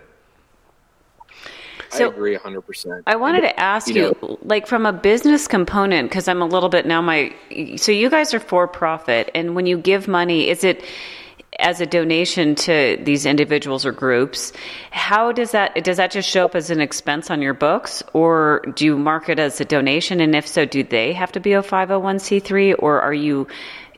so, 1.90 2.06
I 2.06 2.08
agree 2.08 2.36
100%. 2.36 3.02
I 3.06 3.16
wanted 3.16 3.42
to 3.42 3.60
ask 3.60 3.88
you, 3.88 3.94
you 3.94 4.16
know, 4.22 4.38
like 4.42 4.66
from 4.66 4.86
a 4.86 4.92
business 4.92 5.46
component, 5.46 6.08
because 6.08 6.28
I'm 6.28 6.42
a 6.42 6.46
little 6.46 6.68
bit 6.68 6.86
now 6.86 7.00
my, 7.00 7.34
so 7.76 7.92
you 7.92 8.10
guys 8.10 8.34
are 8.34 8.40
for 8.40 8.66
profit. 8.66 9.30
And 9.34 9.54
when 9.54 9.66
you 9.66 9.78
give 9.78 10.08
money, 10.08 10.48
is 10.48 10.64
it, 10.64 10.84
as 11.58 11.80
a 11.80 11.86
donation 11.86 12.54
to 12.54 12.98
these 13.02 13.26
individuals 13.26 13.86
or 13.86 13.92
groups 13.92 14.52
how 15.06 15.30
does 15.30 15.52
that 15.52 15.84
does 15.84 15.98
that 15.98 16.10
just 16.10 16.28
show 16.28 16.46
up 16.46 16.54
as 16.54 16.70
an 16.70 16.80
expense 16.80 17.30
on 17.30 17.42
your 17.42 17.54
books? 17.54 18.02
Or 18.12 18.62
do 18.74 18.84
you 18.84 18.98
mark 18.98 19.28
it 19.28 19.38
as 19.38 19.60
a 19.60 19.64
donation? 19.64 20.20
And 20.20 20.34
if 20.34 20.46
so 20.48 20.64
do 20.64 20.82
they 20.82 21.12
have 21.12 21.32
to 21.32 21.40
be 21.40 21.52
a 21.52 21.62
501c3 21.62 22.76
or 22.78 23.00
are 23.00 23.14
you 23.14 23.46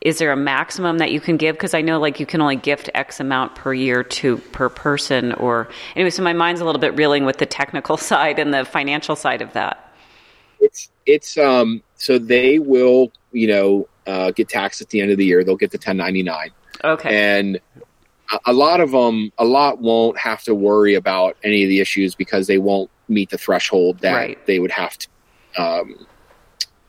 is 0.00 0.18
there 0.18 0.30
a 0.30 0.36
maximum 0.36 0.98
that 0.98 1.10
you 1.10 1.20
can 1.20 1.36
give? 1.36 1.56
Because 1.56 1.72
i 1.72 1.80
know 1.80 1.98
like 1.98 2.20
you 2.20 2.26
can 2.26 2.40
only 2.40 2.56
gift 2.56 2.90
x 2.94 3.20
amount 3.20 3.54
per 3.54 3.72
year 3.72 4.02
to 4.04 4.38
per 4.52 4.68
person 4.68 5.32
or 5.32 5.68
anyway 5.96 6.10
so 6.10 6.22
my 6.22 6.32
mind's 6.32 6.60
a 6.60 6.64
little 6.64 6.80
bit 6.80 6.94
reeling 6.96 7.24
with 7.24 7.38
the 7.38 7.46
technical 7.46 7.96
side 8.10 8.38
and 8.38 8.52
the 8.52 8.64
financial 8.64 9.16
side 9.16 9.40
of 9.40 9.52
that. 9.54 9.92
It's 10.60 10.90
it's 11.06 11.38
um 11.38 11.82
so 11.96 12.18
they 12.18 12.58
will 12.58 13.12
you 13.32 13.46
know 13.46 13.88
uh, 14.06 14.30
get 14.30 14.48
taxed 14.48 14.80
at 14.80 14.88
the 14.88 15.00
end 15.00 15.10
of 15.10 15.18
the 15.18 15.24
year. 15.24 15.44
They'll 15.44 15.56
get 15.56 15.70
the 15.70 15.78
1099 15.78 16.50
Okay. 16.84 17.38
And 17.38 17.60
a 18.44 18.52
lot 18.52 18.80
of 18.80 18.90
them, 18.90 19.32
a 19.38 19.44
lot 19.44 19.80
won't 19.80 20.18
have 20.18 20.42
to 20.44 20.54
worry 20.54 20.94
about 20.94 21.36
any 21.42 21.62
of 21.62 21.68
the 21.68 21.80
issues 21.80 22.14
because 22.14 22.46
they 22.46 22.58
won't 22.58 22.90
meet 23.08 23.30
the 23.30 23.38
threshold 23.38 24.00
that 24.00 24.14
right. 24.14 24.46
they 24.46 24.58
would 24.58 24.70
have 24.70 24.98
to 24.98 25.08
um, 25.56 26.06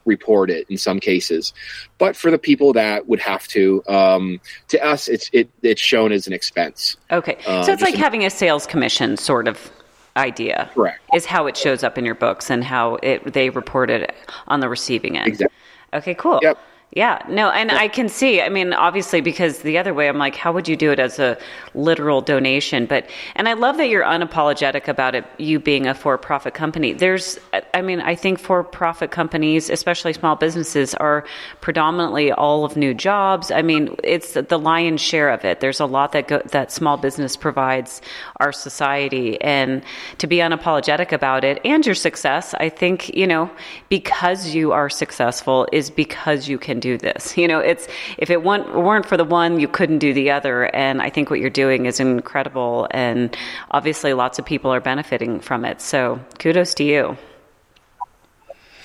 report 0.06 0.50
it 0.50 0.70
in 0.70 0.78
some 0.78 1.00
cases. 1.00 1.54
But 1.98 2.16
for 2.16 2.30
the 2.30 2.38
people 2.38 2.74
that 2.74 3.08
would 3.08 3.20
have 3.20 3.48
to, 3.50 3.84
um, 3.88 4.42
to 4.68 4.84
us, 4.86 5.08
it's 5.08 5.30
it, 5.32 5.50
it's 5.62 5.82
shown 5.82 6.12
as 6.12 6.28
an 6.28 6.34
expense. 6.34 6.98
Okay, 7.12 7.38
uh, 7.48 7.64
so 7.64 7.72
it's 7.72 7.82
like 7.82 7.96
having 7.96 8.26
a 8.26 8.30
sales 8.30 8.66
commission 8.66 9.16
sort 9.16 9.48
of 9.48 9.72
idea. 10.18 10.70
Correct. 10.74 11.00
Is 11.14 11.26
how 11.26 11.48
it 11.48 11.56
shows 11.56 11.84
up 11.84 11.98
in 11.98 12.06
your 12.06 12.16
books 12.16 12.50
and 12.50 12.64
how 12.64 12.96
it 12.96 13.34
they 13.34 13.50
report 13.50 13.90
it 13.90 14.14
on 14.48 14.60
the 14.60 14.68
receiving 14.68 15.18
end. 15.18 15.28
Exactly. 15.28 15.56
Okay, 15.94 16.14
cool. 16.14 16.40
Yep. 16.42 16.60
Yeah, 16.92 17.24
no, 17.30 17.52
and 17.52 17.72
I 17.72 17.88
can 17.88 18.10
see. 18.10 18.42
I 18.42 18.50
mean, 18.50 18.74
obviously, 18.74 19.22
because 19.22 19.60
the 19.60 19.78
other 19.78 19.94
way, 19.94 20.10
I'm 20.10 20.18
like, 20.18 20.36
how 20.36 20.52
would 20.52 20.68
you 20.68 20.76
do 20.76 20.92
it 20.92 20.98
as 20.98 21.20
a 21.20 21.38
literal 21.76 22.20
donation? 22.20 22.88
But, 22.88 23.08
and 23.36 23.48
I 23.48 23.54
love 23.54 23.78
that 23.78 23.90
you're 23.90 24.04
unapologetic 24.04 24.88
about 24.88 25.14
it, 25.14 25.24
you 25.38 25.60
being 25.60 25.86
a 25.86 25.94
for 25.94 26.18
profit 26.18 26.56
company. 26.56 26.94
There's, 26.94 27.38
I 27.76 27.84
mean, 27.84 28.02
I 28.02 28.16
think 28.16 28.40
for 28.40 28.64
profit 28.64 29.12
companies, 29.12 29.70
especially 29.70 30.14
small 30.14 30.36
businesses, 30.36 30.96
are 30.96 31.26
predominantly 31.62 32.32
all 32.32 32.66
of 32.66 32.76
new 32.76 32.96
jobs. 32.96 33.52
I 33.52 33.62
mean, 33.62 33.96
it's 34.04 34.34
the 34.34 34.58
lion's 34.58 35.00
share 35.00 35.30
of 35.30 35.46
it. 35.46 35.60
There's 35.60 35.80
a 35.80 35.86
lot 35.86 36.14
that 36.14 36.28
go, 36.28 36.42
that 36.48 36.72
small 36.72 36.98
business 36.98 37.36
provides 37.36 38.02
our 38.40 38.54
society, 38.54 39.40
and 39.42 39.84
to 40.18 40.26
be 40.26 40.38
unapologetic 40.38 41.12
about 41.12 41.44
it 41.44 41.60
and 41.66 41.86
your 41.86 41.96
success, 41.96 42.54
I 42.54 42.70
think, 42.70 43.14
you 43.14 43.28
know, 43.28 43.52
because 43.90 44.56
you 44.56 44.72
are 44.72 44.90
successful 44.90 45.68
is 45.74 45.90
because 45.90 46.48
you 46.48 46.58
can 46.58 46.80
do 46.80 46.98
this. 46.98 47.38
You 47.40 47.48
know, 47.48 47.60
it's 47.60 47.88
if 48.18 48.30
it 48.30 48.44
weren't 48.44 49.06
for 49.06 49.16
the 49.16 49.24
one, 49.24 49.62
you 49.62 49.68
couldn't 49.70 50.00
do 50.00 50.14
the 50.14 50.30
other. 50.30 50.76
And 50.76 51.02
I 51.02 51.10
think 51.10 51.30
what 51.30 51.40
you're 51.40 51.50
doing 51.50 51.86
is 51.86 52.00
incredible, 52.02 52.88
and 52.92 53.36
obviously, 53.72 54.14
lots 54.14 54.40
of 54.40 54.46
people 54.46 54.70
are 54.74 54.82
benefiting 54.82 55.40
from 55.40 55.64
it. 55.64 55.80
So, 55.80 56.20
kudos 56.38 56.74
to 56.76 56.84
you. 56.84 57.18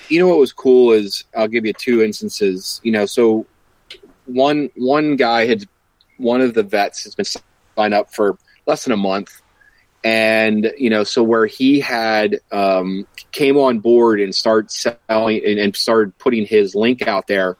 You 0.07 0.19
know 0.19 0.27
what 0.29 0.39
was 0.39 0.53
cool 0.53 0.93
is 0.93 1.25
I'll 1.35 1.49
give 1.49 1.65
you 1.65 1.73
two 1.73 2.01
instances. 2.01 2.79
You 2.83 2.93
know, 2.93 3.05
so 3.05 3.45
one 4.25 4.69
one 4.75 5.17
guy 5.17 5.45
had 5.45 5.65
one 6.17 6.39
of 6.39 6.53
the 6.53 6.63
vets 6.63 7.03
has 7.03 7.13
been 7.13 7.25
signed 7.25 7.93
up 7.93 8.13
for 8.13 8.37
less 8.65 8.85
than 8.85 8.93
a 8.93 8.97
month 8.97 9.41
and 10.05 10.71
you 10.77 10.89
know 10.89 11.03
so 11.03 11.23
where 11.23 11.47
he 11.47 11.79
had 11.79 12.39
um, 12.51 13.05
came 13.31 13.57
on 13.57 13.79
board 13.79 14.21
and 14.21 14.33
started 14.33 14.71
selling 14.71 15.43
and, 15.43 15.59
and, 15.59 15.75
started 15.75 16.15
putting 16.19 16.45
his 16.45 16.75
link 16.75 17.07
out 17.07 17.25
there 17.27 17.57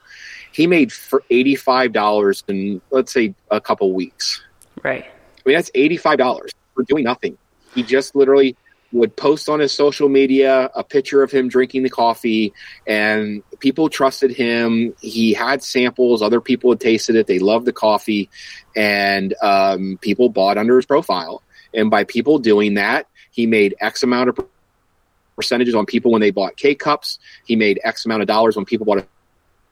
he 0.53 0.67
made 0.67 0.93
for 0.93 1.22
$85 1.30 2.43
in 2.47 2.81
let's 2.89 3.11
say 3.11 3.34
a 3.51 3.59
couple 3.59 3.91
weeks. 3.91 4.41
Right. 4.84 5.03
I 5.03 5.49
mean 5.49 5.57
that's 5.57 5.72
$85 5.72 6.51
for 6.73 6.84
doing 6.84 7.03
nothing. 7.03 7.38
He 7.73 7.84
just 7.84 8.15
literally 8.15 8.55
would 8.93 9.17
post 9.17 9.49
on 9.49 9.59
his 9.59 9.73
social 9.73 10.07
media 10.07 10.69
a 10.76 10.84
picture 10.84 11.23
of 11.23 11.31
him 11.31 11.49
drinking 11.49 11.84
the 11.84 11.89
coffee 11.89 12.53
and 12.88 13.43
people 13.59 13.89
trusted 13.89 14.31
him. 14.31 14.93
He 15.01 15.34
had 15.34 15.61
samples. 15.61 16.22
Other 16.22 16.39
people 16.39 16.72
had 16.72 16.80
tasted 16.80 17.17
it. 17.17 17.27
They 17.27 17.39
loved 17.39 17.65
the 17.65 17.73
coffee. 17.73 18.30
And 18.76 19.34
um, 19.41 19.97
people 19.99 20.30
bought 20.30 20.57
under 20.57 20.77
his 20.77 20.85
profile 20.85 21.41
and 21.76 21.89
by 21.89 22.03
people 22.03 22.39
doing 22.39 22.76
that 22.76 23.07
he 23.31 23.45
made 23.45 23.76
x 23.80 24.03
amount 24.03 24.30
of 24.30 24.39
percentages 25.35 25.76
on 25.76 25.85
people 25.85 26.11
when 26.11 26.22
they 26.22 26.31
bought 26.31 26.56
K 26.56 26.76
cups. 26.76 27.19
He 27.45 27.57
made 27.57 27.80
X 27.84 28.06
amount 28.06 28.22
of 28.22 28.27
dollars 28.27 28.56
when 28.56 28.64
people 28.64 28.85
bought 28.85 28.99
a 28.99 29.07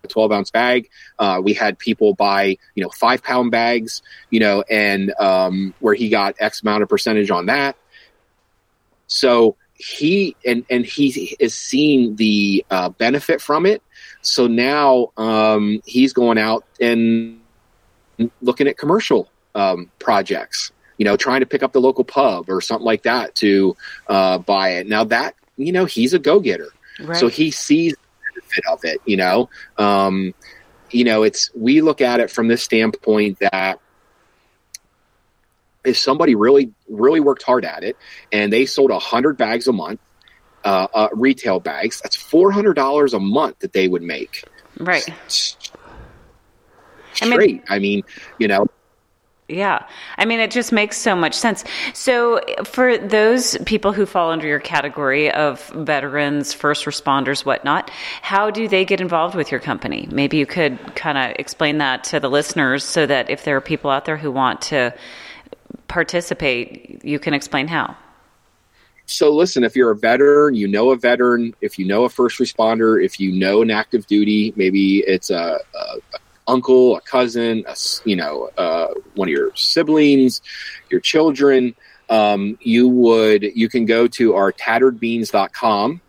a 0.04 0.08
12 0.08 0.32
ounce 0.32 0.52
bag. 0.52 0.90
Uh, 1.18 1.42
we 1.44 1.54
had 1.54 1.80
people 1.80 2.14
buy, 2.14 2.58
you 2.76 2.84
know, 2.84 2.90
five 2.90 3.24
pound 3.24 3.52
bags, 3.52 4.02
you 4.30 4.40
know, 4.40 4.64
and 4.70 5.14
um, 5.20 5.74
where 5.80 5.94
he 5.94 6.10
got 6.10 6.36
X 6.40 6.62
amount 6.62 6.84
of 6.84 6.90
percentage 6.90 7.32
on 7.32 7.46
that. 7.48 7.78
So 9.08 9.56
he 9.74 10.36
and 10.46 10.66
and 10.70 10.86
he 10.86 11.36
is 11.40 11.56
seeing 11.56 12.16
the 12.16 12.66
uh, 12.70 12.90
benefit 12.90 13.42
from 13.42 13.66
it. 13.66 13.82
So 14.22 14.48
now 14.48 15.12
um, 15.18 15.82
he's 15.86 16.14
going 16.14 16.38
out 16.38 16.66
and 16.80 17.40
looking 18.42 18.68
at 18.68 18.78
commercial 18.78 19.30
um, 19.56 19.90
projects. 20.00 20.72
You 20.98 21.06
know, 21.06 21.18
trying 21.18 21.40
to 21.40 21.45
pick 21.45 21.64
up 21.64 21.74
the 21.74 21.82
local 21.82 22.03
pub 22.03 22.49
or 22.49 22.61
something 22.61 22.86
like 22.86 23.03
that 23.03 23.36
to 23.36 23.76
uh, 24.07 24.38
buy 24.38 24.70
it. 24.74 24.88
Now 24.88 25.03
that 25.06 25.36
you 25.57 25.72
know, 25.72 25.86
he's 25.86 26.14
a 26.14 26.20
go 26.20 26.40
getter. 26.40 26.70
Right. 26.99 27.18
So 27.18 27.28
he 27.28 27.52
sees 27.52 27.94
the 27.94 28.41
benefit 28.41 28.64
of 28.72 28.86
it. 28.86 29.02
You 29.06 29.18
know, 29.18 29.49
um, 29.78 30.34
you 30.91 31.03
know, 31.03 31.24
it's 31.24 31.52
we 31.56 31.82
look 31.82 32.02
at 32.02 32.20
it 32.20 32.30
from 32.30 32.48
this 32.48 32.64
standpoint 32.64 33.40
that 33.40 33.80
if 35.84 35.98
somebody 35.98 36.36
really 36.36 36.72
really 36.88 37.20
worked 37.20 37.44
hard 37.44 37.65
at 37.65 37.84
it 37.84 37.98
and 38.32 38.53
they 38.53 38.65
sold 38.65 38.91
a 38.91 38.99
hundred 38.99 39.38
bags 39.38 39.68
a 39.68 39.74
month, 39.74 39.99
uh, 40.64 40.88
uh, 40.94 41.10
retail 41.11 41.60
bags, 41.60 41.99
that's 42.02 42.15
four 42.15 42.52
hundred 42.52 42.76
dollars 42.76 43.14
a 43.14 43.20
month 43.20 43.60
that 43.60 43.74
they 43.74 43.88
would 43.88 44.03
make. 44.03 44.44
Right. 44.80 45.07
Straight. 45.28 45.72
I 47.22 47.38
mean, 47.38 47.64
I 47.70 47.80
mean, 47.80 48.03
you 48.40 48.48
know, 48.48 48.65
yeah. 49.49 49.86
I 50.18 50.26
mean, 50.26 50.40
it 50.40 50.52
just 50.52 50.72
makes 50.72 50.98
so 50.98 51.15
much 51.15 51.34
sense. 51.34 51.65
So, 51.94 52.41
for 52.64 52.98
those 52.98 53.57
people 53.65 53.91
who 53.91 54.06
fall 54.06 54.32
under 54.32 54.48
your 54.48 54.60
category 54.60 55.32
of 55.32 55.68
veterans, 55.70 56.53
first 56.53 56.86
responders, 56.86 57.45
whatnot, 57.45 57.90
how 58.22 58.49
do 58.49 58.68
they 58.68 58.86
get 58.86 59.02
involved 59.02 59.36
with 59.36 59.52
your 59.52 59.60
company? 59.60 60.07
Maybe 60.11 60.38
you 60.38 60.45
could 60.45 60.95
kind 60.95 61.18
of 61.18 61.36
explain 61.38 61.80
that 61.80 62.06
to 62.06 62.20
the 62.20 62.30
listeners 62.30 62.86
so 62.86 63.06
that 63.06 63.30
if 63.30 63.44
there 63.44 63.57
are 63.57 63.61
people 63.61 63.91
out 63.91 64.06
there 64.06 64.18
who 64.18 64.32
want 64.32 64.61
to 64.64 64.95
participate, 65.88 67.03
you 67.03 67.20
can 67.20 67.34
explain 67.34 67.68
how. 67.68 67.98
So, 69.06 69.30
listen, 69.30 69.65
if 69.65 69.76
you're 69.76 69.91
a 69.91 69.95
veteran, 69.95 70.56
you 70.56 70.68
know 70.70 70.91
a 70.91 70.95
veteran, 70.95 71.53
if 71.60 71.78
you 71.78 71.86
know 71.86 72.06
a 72.06 72.10
first 72.10 72.40
responder, 72.40 73.03
if 73.03 73.20
you 73.20 73.34
know 73.34 73.61
an 73.61 73.70
active 73.70 74.07
duty, 74.07 74.53
maybe 74.56 74.99
it's 74.99 75.30
a, 75.30 75.60
a, 75.76 75.98
a 76.14 76.20
uncle, 76.48 76.98
a 76.98 77.02
cousin, 77.02 77.64
a, 77.68 77.76
you 78.06 78.15
know, 78.15 78.49
uh, 78.57 78.94
one 79.15 79.28
of 79.28 79.32
your 79.32 79.56
siblings, 79.56 80.41
your 80.90 80.99
children, 80.99 81.76
um, 82.10 82.57
you 82.61 82.88
would 82.88 83.44
you 83.44 83.70
can 83.70 83.86
go 83.86 84.07
to 84.07 84.36
our 84.36 84.52
tatteredbeans.com 84.52 86.02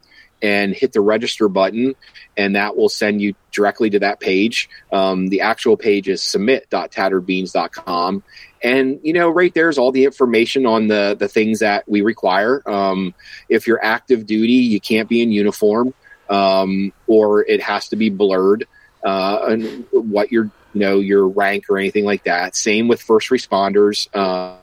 and 0.42 0.74
hit 0.74 0.92
the 0.92 1.00
register 1.00 1.48
button 1.48 1.94
and 2.36 2.56
that 2.56 2.76
will 2.76 2.88
send 2.88 3.22
you 3.22 3.34
directly 3.52 3.88
to 3.88 4.00
that 4.00 4.20
page. 4.20 4.68
Um, 4.92 5.28
the 5.28 5.40
actual 5.40 5.76
page 5.76 6.08
is 6.08 6.22
submit.tatteredbeans.com 6.22 8.22
and 8.62 9.00
you 9.02 9.12
know 9.12 9.30
right 9.30 9.54
there's 9.54 9.78
all 9.78 9.92
the 9.92 10.04
information 10.04 10.66
on 10.66 10.88
the 10.88 11.16
the 11.18 11.28
things 11.28 11.60
that 11.60 11.88
we 11.88 12.02
require. 12.02 12.68
Um, 12.68 13.14
if 13.48 13.66
you're 13.66 13.82
active 13.82 14.26
duty 14.26 14.52
you 14.52 14.80
can't 14.80 15.08
be 15.08 15.22
in 15.22 15.30
uniform 15.30 15.94
um, 16.28 16.92
or 17.06 17.46
it 17.46 17.62
has 17.62 17.88
to 17.88 17.96
be 17.96 18.10
blurred 18.10 18.66
uh, 19.04 19.44
and 19.48 19.86
what 19.92 20.32
you're 20.32 20.50
you 20.72 20.80
know 20.80 20.98
your 20.98 21.28
rank 21.28 21.70
or 21.70 21.78
anything 21.78 22.04
like 22.04 22.24
that. 22.24 22.56
Same 22.56 22.88
with 22.88 23.00
first 23.00 23.30
responders. 23.30 24.08
Uh, 24.14 24.56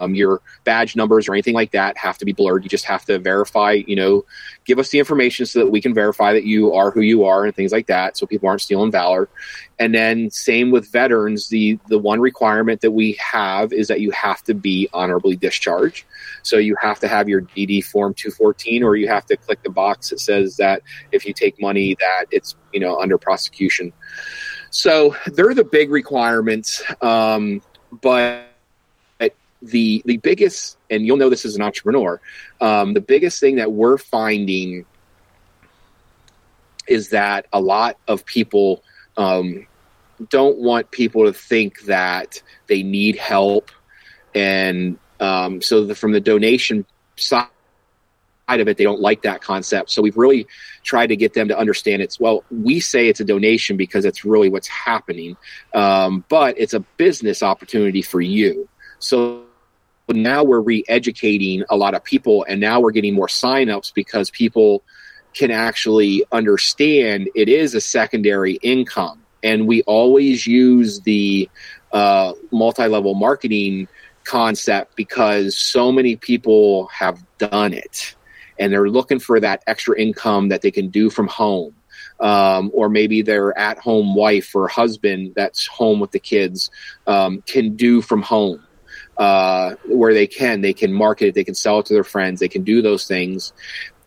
um, 0.00 0.14
your 0.14 0.40
badge 0.64 0.96
numbers 0.96 1.28
or 1.28 1.34
anything 1.34 1.54
like 1.54 1.72
that 1.72 1.96
have 1.96 2.18
to 2.18 2.24
be 2.24 2.32
blurred. 2.32 2.64
You 2.64 2.70
just 2.70 2.84
have 2.84 3.04
to 3.06 3.18
verify, 3.18 3.72
you 3.72 3.96
know, 3.96 4.24
give 4.64 4.78
us 4.78 4.90
the 4.90 4.98
information 4.98 5.46
so 5.46 5.60
that 5.60 5.70
we 5.70 5.80
can 5.80 5.94
verify 5.94 6.32
that 6.32 6.44
you 6.44 6.72
are 6.74 6.90
who 6.90 7.00
you 7.00 7.24
are 7.24 7.44
and 7.44 7.54
things 7.54 7.72
like 7.72 7.86
that, 7.86 8.16
so 8.16 8.26
people 8.26 8.48
aren't 8.48 8.60
stealing 8.60 8.90
valor. 8.90 9.28
And 9.78 9.94
then 9.94 10.30
same 10.30 10.70
with 10.70 10.90
veterans, 10.90 11.48
the 11.48 11.78
the 11.88 11.98
one 11.98 12.20
requirement 12.20 12.80
that 12.80 12.90
we 12.90 13.12
have 13.12 13.72
is 13.72 13.88
that 13.88 14.00
you 14.00 14.10
have 14.10 14.42
to 14.44 14.54
be 14.54 14.88
honorably 14.92 15.36
discharged. 15.36 16.04
So 16.42 16.56
you 16.56 16.76
have 16.80 16.98
to 17.00 17.08
have 17.08 17.28
your 17.28 17.42
DD 17.42 17.84
form 17.84 18.14
214, 18.14 18.82
or 18.82 18.96
you 18.96 19.08
have 19.08 19.26
to 19.26 19.36
click 19.36 19.62
the 19.62 19.70
box 19.70 20.10
that 20.10 20.20
says 20.20 20.56
that 20.56 20.82
if 21.12 21.24
you 21.24 21.32
take 21.32 21.60
money, 21.60 21.96
that 22.00 22.26
it's 22.30 22.56
you 22.72 22.80
know 22.80 23.00
under 23.00 23.18
prosecution. 23.18 23.92
So 24.70 25.16
they're 25.26 25.54
the 25.54 25.64
big 25.64 25.90
requirements, 25.90 26.82
um, 27.00 27.62
but 28.02 28.47
the 29.62 30.02
the 30.04 30.18
biggest, 30.18 30.78
and 30.90 31.06
you'll 31.06 31.16
know 31.16 31.30
this 31.30 31.44
as 31.44 31.56
an 31.56 31.62
entrepreneur, 31.62 32.20
um, 32.60 32.94
the 32.94 33.00
biggest 33.00 33.40
thing 33.40 33.56
that 33.56 33.72
we're 33.72 33.98
finding 33.98 34.84
is 36.86 37.10
that 37.10 37.46
a 37.52 37.60
lot 37.60 37.98
of 38.06 38.24
people 38.24 38.82
um, 39.16 39.66
don't 40.30 40.58
want 40.58 40.90
people 40.90 41.24
to 41.24 41.32
think 41.32 41.82
that 41.82 42.42
they 42.66 42.82
need 42.82 43.16
help, 43.16 43.70
and 44.34 44.98
um, 45.20 45.60
so 45.60 45.84
the, 45.84 45.94
from 45.94 46.12
the 46.12 46.20
donation 46.20 46.86
side 47.16 47.48
of 48.48 48.68
it, 48.68 48.76
they 48.76 48.84
don't 48.84 49.00
like 49.00 49.22
that 49.22 49.42
concept. 49.42 49.90
So 49.90 50.00
we've 50.00 50.16
really 50.16 50.46
tried 50.82 51.08
to 51.08 51.16
get 51.16 51.34
them 51.34 51.48
to 51.48 51.58
understand 51.58 52.00
it's 52.00 52.18
well, 52.18 52.44
we 52.50 52.80
say 52.80 53.08
it's 53.08 53.20
a 53.20 53.24
donation 53.24 53.76
because 53.76 54.04
it's 54.04 54.24
really 54.24 54.48
what's 54.48 54.68
happening, 54.68 55.36
um, 55.74 56.24
but 56.28 56.54
it's 56.58 56.74
a 56.74 56.80
business 56.80 57.42
opportunity 57.42 58.02
for 58.02 58.20
you. 58.20 58.68
So 59.00 59.47
now 60.16 60.42
we're 60.44 60.60
re-educating 60.60 61.64
a 61.70 61.76
lot 61.76 61.94
of 61.94 62.02
people 62.04 62.44
and 62.48 62.60
now 62.60 62.80
we're 62.80 62.92
getting 62.92 63.14
more 63.14 63.26
signups 63.26 63.92
because 63.92 64.30
people 64.30 64.82
can 65.34 65.50
actually 65.50 66.24
understand 66.32 67.28
it 67.34 67.48
is 67.48 67.74
a 67.74 67.80
secondary 67.80 68.54
income. 68.54 69.22
And 69.42 69.68
we 69.68 69.82
always 69.82 70.46
use 70.46 71.00
the 71.00 71.48
uh, 71.92 72.32
multi-level 72.50 73.14
marketing 73.14 73.88
concept 74.24 74.96
because 74.96 75.56
so 75.56 75.92
many 75.92 76.16
people 76.16 76.86
have 76.88 77.22
done 77.38 77.72
it. 77.72 78.14
And 78.58 78.72
they're 78.72 78.88
looking 78.88 79.20
for 79.20 79.38
that 79.38 79.62
extra 79.66 79.98
income 79.98 80.48
that 80.48 80.62
they 80.62 80.72
can 80.72 80.88
do 80.88 81.10
from 81.10 81.28
home 81.28 81.74
um, 82.20 82.70
or 82.74 82.88
maybe 82.88 83.22
their 83.22 83.56
at 83.56 83.78
home 83.78 84.14
wife 84.14 84.54
or 84.54 84.68
husband 84.68 85.32
that's 85.36 85.66
home 85.66 86.00
with 86.00 86.10
the 86.10 86.18
kids 86.18 86.70
um, 87.06 87.42
can 87.42 87.76
do 87.76 88.02
from 88.02 88.22
home 88.22 88.64
uh, 89.18 89.74
where 89.86 90.14
they 90.14 90.26
can. 90.26 90.60
They 90.60 90.72
can 90.72 90.92
market 90.92 91.28
it, 91.28 91.34
they 91.34 91.44
can 91.44 91.54
sell 91.54 91.80
it 91.80 91.86
to 91.86 91.94
their 91.94 92.04
friends, 92.04 92.40
they 92.40 92.48
can 92.48 92.62
do 92.62 92.80
those 92.80 93.06
things. 93.06 93.52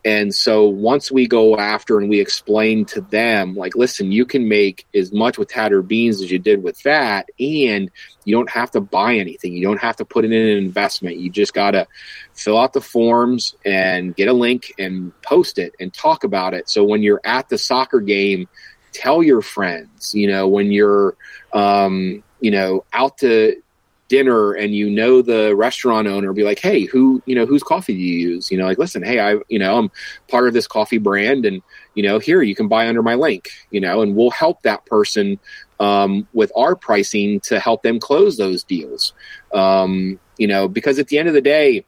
And 0.04 0.34
so 0.34 0.68
once 0.68 1.12
we 1.12 1.28
go 1.28 1.58
after 1.58 2.00
and 2.00 2.10
we 2.10 2.20
explain 2.20 2.86
to 2.86 3.02
them, 3.02 3.56
like, 3.56 3.76
listen, 3.76 4.12
you 4.12 4.26
can 4.26 4.48
make 4.48 4.88
as 4.96 5.14
much 5.14 5.38
with 5.38 5.50
tattered 5.50 5.88
beans 5.88 6.22
as 6.22 6.32
you 6.32 6.40
did 6.40 6.64
with 6.64 6.82
that, 6.84 7.30
and 7.40 7.92
you 8.26 8.36
don't 8.36 8.50
have 8.50 8.72
to 8.72 8.82
buy 8.82 9.16
anything. 9.18 9.54
You 9.54 9.62
don't 9.62 9.82
have 9.82 9.98
to 9.98 10.06
put 10.06 10.26
it 10.26 10.32
in 10.32 10.42
an 10.42 10.58
investment. 10.58 11.18
You 11.18 11.30
just 11.30 11.54
got 11.54 11.72
to 11.72 11.88
fill 12.34 12.58
out 12.58 12.74
the 12.74 12.82
forms 12.82 13.56
and 13.64 14.16
get 14.16 14.28
a 14.28 14.34
link 14.34 14.74
and 14.80 15.12
post 15.22 15.60
it 15.60 15.76
and 15.80 15.94
talk 15.94 16.24
about 16.24 16.56
it. 16.56 16.68
So 16.68 16.84
when 16.84 17.04
you're 17.04 17.22
at 17.24 17.50
the 17.50 17.60
soccer 17.60 18.00
game, 18.00 18.48
tell 18.94 19.22
your 19.22 19.44
friends, 19.44 20.16
you 20.16 20.28
know, 20.28 20.48
when 20.48 20.72
you're, 20.72 21.16
um, 21.54 22.24
you 22.40 22.50
know, 22.50 22.86
out 22.92 23.20
to 23.20 23.62
dinner 24.12 24.52
and 24.52 24.76
you 24.76 24.90
know 24.90 25.22
the 25.22 25.56
restaurant 25.56 26.06
owner 26.06 26.34
be 26.34 26.44
like 26.44 26.60
hey 26.60 26.84
who 26.84 27.24
you 27.26 27.34
know 27.34 27.46
whose 27.46 27.64
coffee 27.64 27.94
do 27.94 28.00
you 28.00 28.30
use 28.32 28.52
you 28.52 28.58
know 28.58 28.66
like 28.66 28.78
listen 28.78 29.02
hey 29.02 29.22
i 29.22 29.38
you 29.48 29.58
know 29.58 29.78
i'm 29.78 29.90
part 30.28 30.50
of 30.50 30.54
this 30.54 30.68
coffee 30.68 30.98
brand 30.98 31.46
and 31.46 31.62
you 31.96 32.04
know 32.04 32.20
here 32.20 32.42
you 32.42 32.54
can 32.54 32.68
buy 32.68 32.90
under 32.90 33.02
my 33.02 33.16
link 33.16 33.52
you 33.70 33.80
know 33.80 34.02
and 34.02 34.14
we'll 34.14 34.30
help 34.30 34.62
that 34.64 34.86
person 34.86 35.40
um, 35.80 36.28
with 36.34 36.52
our 36.58 36.76
pricing 36.76 37.40
to 37.40 37.58
help 37.58 37.84
them 37.84 38.02
close 38.02 38.36
those 38.36 38.66
deals 38.66 39.14
um, 39.54 40.20
you 40.38 40.46
know 40.46 40.68
because 40.68 41.00
at 41.00 41.08
the 41.08 41.18
end 41.18 41.30
of 41.30 41.34
the 41.34 41.42
day 41.42 41.86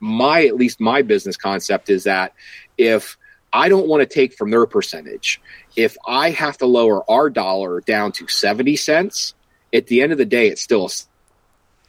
my 0.00 0.44
at 0.44 0.56
least 0.56 0.80
my 0.80 1.02
business 1.02 1.36
concept 1.36 1.88
is 1.88 2.02
that 2.02 2.34
if 2.76 3.16
I 3.52 3.68
don't 3.68 3.88
want 3.88 4.00
to 4.00 4.06
take 4.06 4.34
from 4.34 4.52
their 4.52 4.64
percentage. 4.64 5.40
If 5.74 5.96
I 6.06 6.30
have 6.30 6.56
to 6.58 6.66
lower 6.66 7.02
our 7.10 7.28
dollar 7.28 7.80
down 7.80 8.12
to 8.12 8.28
70 8.28 8.76
cents, 8.76 9.34
at 9.72 9.86
the 9.86 10.02
end 10.02 10.12
of 10.12 10.18
the 10.18 10.24
day, 10.24 10.48
it's 10.48 10.62
still 10.62 10.86
a 10.86 10.90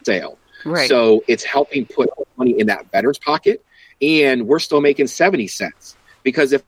sale. 0.06 0.38
Right. 0.66 0.88
So 0.88 1.24
it's 1.28 1.44
helping 1.44 1.86
put 1.86 2.10
money 2.38 2.60
in 2.60 2.68
that 2.68 2.92
veteran's 2.92 3.20
pocket, 3.20 3.64
and 4.02 4.48
we're 4.48 4.60
still 4.60 4.82
making 4.82 5.08
seventy 5.08 5.48
cents 5.48 5.96
because 6.24 6.54
if 6.54 6.64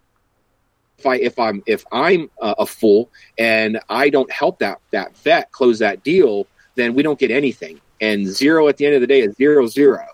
if 0.97 1.05
I 1.05 1.15
if 1.17 1.39
I'm 1.39 1.63
if 1.65 1.85
I'm 1.91 2.29
uh, 2.41 2.55
a 2.57 2.65
fool 2.65 3.09
and 3.37 3.79
I 3.89 4.09
don't 4.09 4.31
help 4.31 4.59
that 4.59 4.79
that 4.91 5.15
vet 5.17 5.51
close 5.51 5.79
that 5.79 6.03
deal, 6.03 6.47
then 6.75 6.93
we 6.93 7.03
don't 7.03 7.19
get 7.19 7.31
anything. 7.31 7.79
And 8.01 8.27
zero 8.27 8.67
at 8.67 8.77
the 8.77 8.85
end 8.85 8.95
of 8.95 9.01
the 9.01 9.07
day 9.07 9.21
is 9.21 9.35
zero 9.35 9.67
zero. 9.67 10.05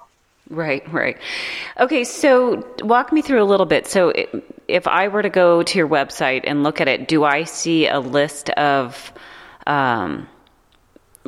Right, 0.50 0.92
right. 0.92 1.16
Okay, 1.80 2.04
so 2.04 2.68
walk 2.82 3.12
me 3.12 3.22
through 3.22 3.42
a 3.42 3.46
little 3.46 3.68
bit. 3.68 3.86
So, 3.86 4.12
if 4.68 4.88
I 4.88 5.08
were 5.08 5.22
to 5.22 5.30
go 5.30 5.62
to 5.62 5.78
your 5.78 5.88
website 5.88 6.42
and 6.44 6.64
look 6.64 6.82
at 6.82 6.88
it, 6.88 7.08
do 7.08 7.24
I 7.24 7.44
see 7.44 7.88
a 7.88 8.00
list 8.00 8.50
of 8.52 9.14
um, 9.68 10.28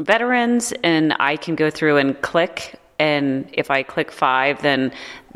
veterans 0.03 0.73
and 0.83 1.13
I 1.19 1.37
can 1.37 1.55
go 1.55 1.69
through 1.69 1.97
and 1.97 2.19
click. 2.21 2.79
And 2.99 3.49
if 3.53 3.71
I 3.71 3.83
click 3.83 4.11
five, 4.11 4.61
then 4.61 4.91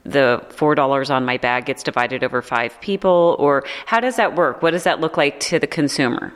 the 0.05 0.45
$4 0.49 1.09
on 1.09 1.25
my 1.25 1.37
bag 1.37 1.65
gets 1.65 1.83
divided 1.83 2.23
over 2.23 2.41
five 2.41 2.79
people? 2.79 3.35
Or 3.39 3.65
how 3.85 3.99
does 3.99 4.15
that 4.15 4.35
work? 4.35 4.61
What 4.61 4.71
does 4.71 4.83
that 4.83 4.99
look 4.99 5.17
like 5.17 5.39
to 5.41 5.59
the 5.59 5.67
consumer? 5.67 6.31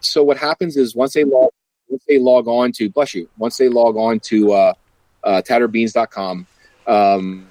So, 0.00 0.22
what 0.22 0.36
happens 0.36 0.76
is 0.76 0.94
once 0.94 1.14
they 1.14 1.24
log, 1.24 1.50
once 1.88 2.04
they 2.06 2.18
log 2.18 2.46
on 2.46 2.72
to, 2.72 2.88
bless 2.90 3.14
you, 3.14 3.28
once 3.38 3.56
they 3.56 3.68
log 3.68 3.96
on 3.96 4.20
to 4.20 4.52
uh, 4.52 4.72
uh, 5.24 5.42
tatteredbeans.com, 5.44 6.46
um, 6.86 7.48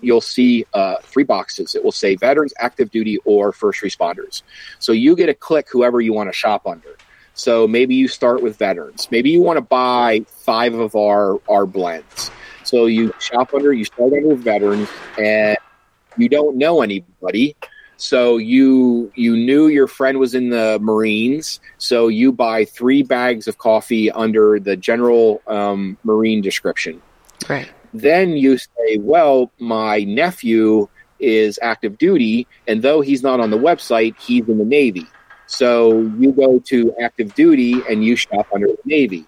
you'll 0.00 0.20
see 0.20 0.64
uh, 0.74 0.96
three 1.02 1.24
boxes. 1.24 1.74
It 1.74 1.84
will 1.84 1.92
say 1.92 2.16
veterans, 2.16 2.52
active 2.58 2.90
duty, 2.90 3.18
or 3.24 3.52
first 3.52 3.80
responders. 3.82 4.42
So 4.78 4.92
you 4.92 5.14
get 5.14 5.26
to 5.26 5.34
click 5.34 5.68
whoever 5.70 6.00
you 6.00 6.12
want 6.12 6.28
to 6.28 6.32
shop 6.32 6.66
under. 6.66 6.96
So 7.34 7.66
maybe 7.66 7.94
you 7.94 8.08
start 8.08 8.42
with 8.42 8.56
veterans. 8.56 9.08
Maybe 9.10 9.30
you 9.30 9.40
want 9.40 9.56
to 9.56 9.62
buy 9.62 10.24
five 10.28 10.74
of 10.74 10.94
our 10.94 11.40
our 11.48 11.66
blends. 11.66 12.30
So 12.64 12.86
you 12.86 13.12
shop 13.18 13.52
under, 13.54 13.72
you 13.72 13.84
start 13.84 14.12
under 14.12 14.34
veterans, 14.34 14.88
and 15.18 15.56
you 16.16 16.28
don't 16.28 16.56
know 16.56 16.82
anybody. 16.82 17.56
So 17.96 18.36
you 18.36 19.12
you 19.14 19.36
knew 19.36 19.68
your 19.68 19.86
friend 19.86 20.18
was 20.18 20.34
in 20.34 20.50
the 20.50 20.78
Marines, 20.80 21.60
so 21.78 22.08
you 22.08 22.32
buy 22.32 22.64
three 22.64 23.02
bags 23.02 23.46
of 23.46 23.58
coffee 23.58 24.10
under 24.10 24.58
the 24.58 24.76
general 24.76 25.40
um, 25.46 25.96
Marine 26.02 26.40
description. 26.40 27.00
Right. 27.48 27.70
Then 27.94 28.30
you 28.30 28.58
say, 28.58 28.96
well, 28.98 29.52
my 29.58 30.00
nephew 30.04 30.88
is 31.20 31.58
active 31.62 31.98
duty, 31.98 32.46
and 32.66 32.82
though 32.82 33.02
he's 33.02 33.22
not 33.22 33.38
on 33.38 33.50
the 33.50 33.58
website, 33.58 34.18
he's 34.18 34.48
in 34.48 34.58
the 34.58 34.64
Navy. 34.64 35.06
So 35.52 36.00
you 36.18 36.32
go 36.32 36.58
to 36.60 36.94
active 36.98 37.34
duty 37.34 37.74
and 37.86 38.02
you 38.02 38.16
shop 38.16 38.46
under 38.54 38.68
the 38.68 38.78
Navy. 38.86 39.26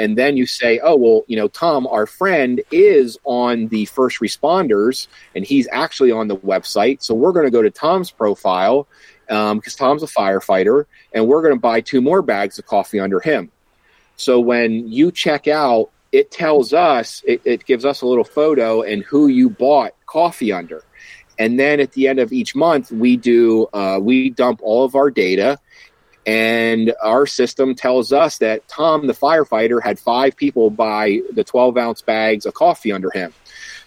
And 0.00 0.18
then 0.18 0.36
you 0.36 0.44
say, 0.44 0.80
oh, 0.82 0.96
well, 0.96 1.22
you 1.28 1.36
know, 1.36 1.46
Tom, 1.46 1.86
our 1.86 2.04
friend 2.04 2.60
is 2.72 3.16
on 3.22 3.68
the 3.68 3.84
first 3.84 4.18
responders 4.18 5.06
and 5.36 5.44
he's 5.44 5.68
actually 5.70 6.10
on 6.10 6.26
the 6.26 6.36
website. 6.38 7.00
So 7.00 7.14
we're 7.14 7.30
going 7.30 7.44
to 7.46 7.50
go 7.52 7.62
to 7.62 7.70
Tom's 7.70 8.10
profile 8.10 8.88
because 9.28 9.52
um, 9.52 9.60
Tom's 9.60 10.02
a 10.02 10.06
firefighter 10.06 10.86
and 11.14 11.28
we're 11.28 11.42
going 11.42 11.54
to 11.54 11.60
buy 11.60 11.80
two 11.80 12.00
more 12.00 12.20
bags 12.20 12.58
of 12.58 12.66
coffee 12.66 12.98
under 12.98 13.20
him. 13.20 13.52
So 14.16 14.40
when 14.40 14.88
you 14.88 15.12
check 15.12 15.46
out, 15.46 15.90
it 16.10 16.32
tells 16.32 16.72
us, 16.72 17.22
it, 17.24 17.40
it 17.44 17.64
gives 17.66 17.84
us 17.84 18.02
a 18.02 18.06
little 18.06 18.24
photo 18.24 18.82
and 18.82 19.04
who 19.04 19.28
you 19.28 19.48
bought 19.48 19.94
coffee 20.06 20.50
under. 20.50 20.82
And 21.38 21.58
then 21.58 21.80
at 21.80 21.92
the 21.92 22.08
end 22.08 22.18
of 22.18 22.32
each 22.32 22.54
month, 22.54 22.90
we 22.90 23.16
do 23.16 23.68
uh, 23.72 23.98
we 24.00 24.30
dump 24.30 24.60
all 24.62 24.84
of 24.84 24.94
our 24.94 25.10
data, 25.10 25.58
and 26.26 26.94
our 27.02 27.26
system 27.26 27.74
tells 27.74 28.12
us 28.12 28.38
that 28.38 28.66
Tom, 28.68 29.06
the 29.06 29.14
firefighter, 29.14 29.82
had 29.82 29.98
five 29.98 30.36
people 30.36 30.70
buy 30.70 31.20
the 31.32 31.42
12 31.42 31.76
ounce 31.76 32.02
bags 32.02 32.46
of 32.46 32.54
coffee 32.54 32.92
under 32.92 33.10
him. 33.10 33.32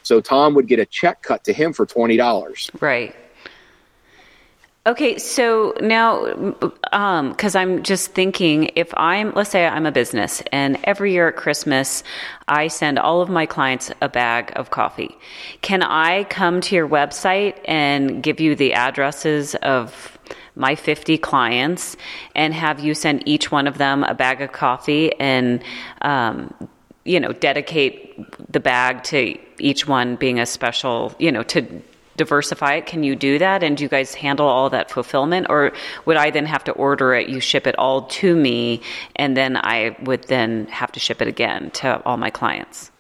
So 0.04 0.22
Tom 0.22 0.54
would 0.56 0.68
get 0.68 0.80
a 0.80 0.86
check 0.86 1.22
cut 1.22 1.44
to 1.46 1.54
him 1.54 1.74
for 1.74 1.86
twenty 1.86 2.16
dollars. 2.16 2.70
Right. 2.80 3.16
Okay, 4.88 5.18
so 5.18 5.74
now, 5.82 6.26
because 6.32 7.56
um, 7.56 7.60
I'm 7.60 7.82
just 7.82 8.12
thinking, 8.12 8.70
if 8.76 8.94
I'm, 8.96 9.34
let's 9.34 9.50
say 9.50 9.66
I'm 9.66 9.88
a 9.88 9.92
business, 9.92 10.44
and 10.52 10.78
every 10.84 11.12
year 11.12 11.28
at 11.30 11.36
Christmas, 11.36 12.04
I 12.48 12.68
send 12.68 13.00
all 13.00 13.20
of 13.20 13.28
my 13.28 13.48
clients 13.48 13.92
a 14.04 14.10
bag 14.10 14.54
of 14.56 14.70
coffee. 14.70 15.18
Can 15.62 15.82
I 15.82 16.26
come 16.26 16.62
to 16.62 16.76
your 16.76 16.88
website 16.88 17.60
and 17.66 18.22
give 18.22 18.40
you 18.40 18.56
the 18.56 18.74
addresses 18.74 19.56
of 19.56 20.20
my 20.56 20.76
50 20.76 21.18
clients 21.18 21.98
and 22.36 22.54
have 22.54 22.80
you 22.80 22.94
send 22.94 23.28
each 23.28 23.52
one 23.52 23.66
of 23.66 23.80
them 23.80 24.04
a 24.04 24.14
bag 24.14 24.40
of 24.42 24.52
coffee 24.52 25.12
and, 25.20 25.64
um, 26.04 26.54
you 27.06 27.20
know, 27.20 27.34
dedicate 27.34 28.52
the 28.52 28.60
bag 28.60 29.02
to 29.06 29.36
each 29.58 29.88
one 29.88 30.16
being 30.16 30.40
a 30.40 30.46
special, 30.46 31.16
you 31.18 31.32
know, 31.32 31.42
to 31.42 31.82
diversify 32.18 32.76
it. 32.76 32.86
Can 32.86 33.04
you 33.04 33.16
do 33.16 33.38
that? 33.40 33.64
And 33.64 33.78
do 33.78 33.84
you 33.84 33.90
guys 33.90 34.14
handle 34.14 34.48
all 34.48 34.70
that 34.70 34.90
fulfillment? 34.90 35.48
Or 35.50 35.72
would 36.06 36.18
I 36.18 36.32
then 36.32 36.46
have 36.46 36.64
to 36.66 36.72
order 36.74 37.14
it, 37.14 37.30
you 37.30 37.40
ship 37.40 37.68
it 37.68 37.78
all 37.78 38.04
to 38.04 38.36
me, 38.36 38.82
and 39.16 39.36
then 39.36 39.58
I 39.58 39.96
would 40.04 40.24
then 40.26 40.68
have 40.68 40.92
to 40.94 41.00
ship 41.00 41.22
it 41.22 41.28
again 41.28 41.72
to 41.72 42.02
all 42.06 42.18
my 42.18 42.30
clients? 42.30 42.92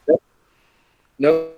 No. 1.20 1.50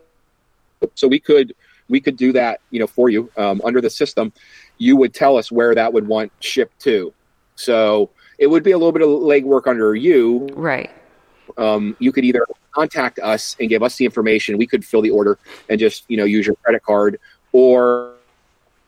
So 0.96 1.08
we 1.08 1.20
could 1.20 1.56
we 1.90 2.00
could 2.00 2.18
do 2.18 2.34
that, 2.34 2.60
you 2.70 2.80
know, 2.80 2.88
for 2.88 3.10
you 3.10 3.32
um, 3.38 3.62
under 3.64 3.82
the 3.82 3.90
system. 3.90 4.32
You 4.78 4.96
would 4.98 5.14
tell 5.14 5.38
us 5.38 5.52
where 5.52 5.74
that 5.74 5.94
would 5.94 6.08
want 6.08 6.32
shipped 6.40 6.80
to. 6.82 7.14
So 7.56 8.10
it 8.38 8.48
would 8.48 8.64
be 8.64 8.72
a 8.72 8.78
little 8.78 8.92
bit 8.92 9.02
of 9.02 9.10
legwork 9.10 9.68
under 9.68 9.96
you. 9.96 10.48
Right. 10.54 10.92
Um, 11.58 11.96
you 12.00 12.12
could 12.12 12.24
either 12.24 12.46
contact 12.72 13.18
us 13.20 13.56
and 13.60 13.70
give 13.70 13.82
us 13.82 13.96
the 13.96 14.06
information. 14.06 14.58
We 14.58 14.68
could 14.68 14.86
fill 14.86 15.02
the 15.02 15.10
order 15.10 15.40
and 15.70 15.80
just 15.80 16.06
you 16.08 16.18
know 16.18 16.26
use 16.26 16.46
your 16.46 16.56
credit 16.58 16.84
card, 16.84 17.20
or 17.52 18.14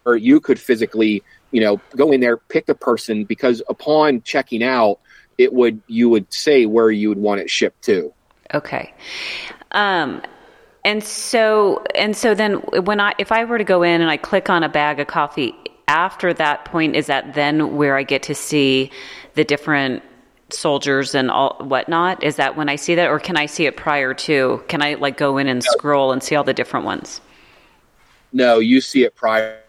or 0.06 0.15
you 0.15 0.40
could 0.40 0.60
physically 0.60 1.23
you 1.52 1.61
know 1.61 1.80
go 1.95 2.11
in 2.11 2.22
there, 2.22 2.38
pick 2.38 2.65
the 2.65 2.76
person 2.76 3.23
because 3.23 3.61
upon 3.69 4.22
checking 4.23 4.64
out, 4.64 4.99
it 5.38 5.53
would 5.53 5.81
you 5.88 6.10
would 6.10 6.31
say 6.31 6.65
where 6.65 6.91
you 6.91 7.10
would 7.10 7.18
want 7.18 7.41
it 7.41 7.49
shipped 7.49 7.84
to. 7.84 8.14
Okay. 8.53 8.94
Um, 9.72 10.22
and 10.84 11.03
so 11.03 11.84
and 11.95 12.15
so 12.15 12.34
then 12.34 12.56
when 12.56 12.99
I 12.99 13.14
if 13.18 13.31
I 13.31 13.44
were 13.45 13.57
to 13.57 13.64
go 13.64 13.84
in 13.84 14.02
and 14.02 14.10
I 14.10 14.18
click 14.18 14.49
on 14.49 14.64
a 14.64 14.69
bag 14.69 14.99
of 14.99 15.07
coffee 15.07 15.53
after 15.88 16.34
that 16.34 16.65
point 16.65 16.95
is 16.95 17.07
that 17.07 17.34
then 17.34 17.76
where 17.76 17.98
I 17.98 18.03
get 18.03 18.23
to 18.23 18.36
see 18.36 18.91
the 19.34 19.44
different 19.44 20.03
soldiers 20.53 21.15
and 21.15 21.30
all 21.31 21.57
whatnot? 21.60 22.23
Is 22.23 22.38
that 22.38 22.56
when 22.56 22.69
I 22.69 22.76
see 22.76 22.95
that, 22.95 23.10
or 23.10 23.19
can 23.19 23.38
I 23.38 23.45
see 23.45 23.65
it 23.65 23.77
prior 23.77 24.14
to? 24.14 24.64
Can 24.68 24.81
I 24.81 24.95
like 24.95 25.18
go 25.18 25.38
in 25.38 25.48
and 25.48 25.64
scroll 25.64 26.11
and 26.11 26.22
see 26.22 26.36
all 26.36 26.44
the 26.44 26.53
different 26.53 26.86
ones? 26.86 27.22
No, 28.31 28.60
you 28.60 28.81
see 28.81 29.03
it 29.03 29.15
prior. 29.15 29.60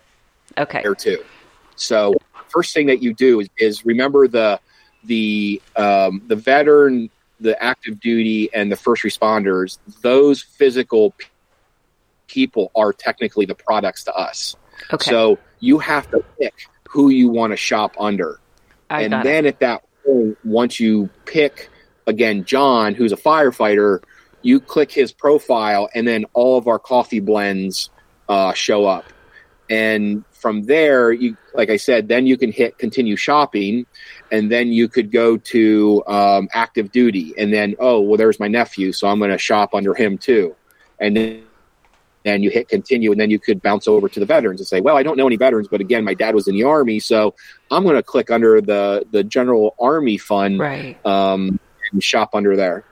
Okay. 0.58 0.82
to. 0.82 1.24
So 1.76 2.14
first 2.48 2.74
thing 2.74 2.86
that 2.86 3.02
you 3.02 3.14
do 3.14 3.40
is, 3.40 3.48
is 3.58 3.84
remember 3.84 4.28
the 4.28 4.60
the 5.04 5.62
um, 5.76 6.22
the 6.26 6.36
veteran 6.36 7.10
the 7.40 7.60
active 7.62 7.98
duty 8.00 8.50
and 8.52 8.70
the 8.70 8.76
first 8.76 9.02
responders, 9.02 9.78
those 10.02 10.42
physical 10.42 11.14
people 12.26 12.70
are 12.76 12.92
technically 12.92 13.46
the 13.46 13.54
products 13.54 14.04
to 14.04 14.14
us. 14.14 14.56
Okay. 14.92 15.10
So 15.10 15.38
you 15.58 15.78
have 15.78 16.10
to 16.10 16.22
pick 16.38 16.54
who 16.88 17.08
you 17.08 17.28
want 17.28 17.52
to 17.52 17.56
shop 17.56 17.94
under. 17.98 18.40
I 18.88 19.02
and 19.02 19.12
then 19.24 19.46
it. 19.46 19.48
at 19.48 19.60
that 19.60 19.82
point, 20.04 20.38
once 20.44 20.78
you 20.78 21.08
pick, 21.24 21.70
again, 22.06 22.44
John, 22.44 22.94
who's 22.94 23.12
a 23.12 23.16
firefighter, 23.16 24.02
you 24.42 24.60
click 24.60 24.90
his 24.90 25.12
profile, 25.12 25.88
and 25.94 26.06
then 26.06 26.24
all 26.32 26.58
of 26.58 26.66
our 26.66 26.78
coffee 26.78 27.20
blends 27.20 27.90
uh, 28.30 28.52
show 28.54 28.86
up. 28.86 29.04
And 29.68 30.24
from 30.32 30.64
there, 30.64 31.12
you, 31.12 31.36
like 31.54 31.70
I 31.70 31.76
said, 31.76 32.08
then 32.08 32.26
you 32.26 32.36
can 32.36 32.50
hit 32.50 32.78
continue 32.78 33.14
shopping, 33.16 33.86
and 34.32 34.50
then 34.50 34.72
you 34.72 34.88
could 34.88 35.12
go 35.12 35.36
to 35.36 36.02
um, 36.06 36.48
active 36.52 36.90
duty, 36.90 37.34
and 37.38 37.52
then 37.52 37.76
oh 37.78 38.00
well, 38.00 38.16
there's 38.16 38.40
my 38.40 38.48
nephew, 38.48 38.92
so 38.92 39.06
I'm 39.08 39.18
going 39.18 39.30
to 39.30 39.38
shop 39.38 39.74
under 39.74 39.94
him 39.94 40.18
too, 40.18 40.56
and 40.98 41.16
then 41.16 41.42
and 42.24 42.42
you 42.44 42.50
hit 42.50 42.68
continue, 42.68 43.12
and 43.12 43.20
then 43.20 43.30
you 43.30 43.38
could 43.38 43.62
bounce 43.62 43.86
over 43.88 44.08
to 44.08 44.20
the 44.20 44.26
veterans 44.26 44.60
and 44.60 44.66
say, 44.66 44.80
well, 44.80 44.96
I 44.96 45.02
don't 45.02 45.16
know 45.16 45.26
any 45.26 45.36
veterans, 45.36 45.68
but 45.68 45.80
again, 45.80 46.04
my 46.04 46.14
dad 46.14 46.34
was 46.34 46.48
in 46.48 46.54
the 46.54 46.64
army, 46.64 46.98
so 47.00 47.34
I'm 47.70 47.82
going 47.84 47.96
to 47.96 48.02
click 48.02 48.30
under 48.30 48.60
the 48.60 49.06
the 49.12 49.22
general 49.22 49.74
army 49.80 50.18
fund, 50.18 50.58
Right. 50.58 50.96
um, 51.06 51.58
and 51.92 52.02
shop 52.02 52.34
under 52.34 52.56
there. 52.56 52.84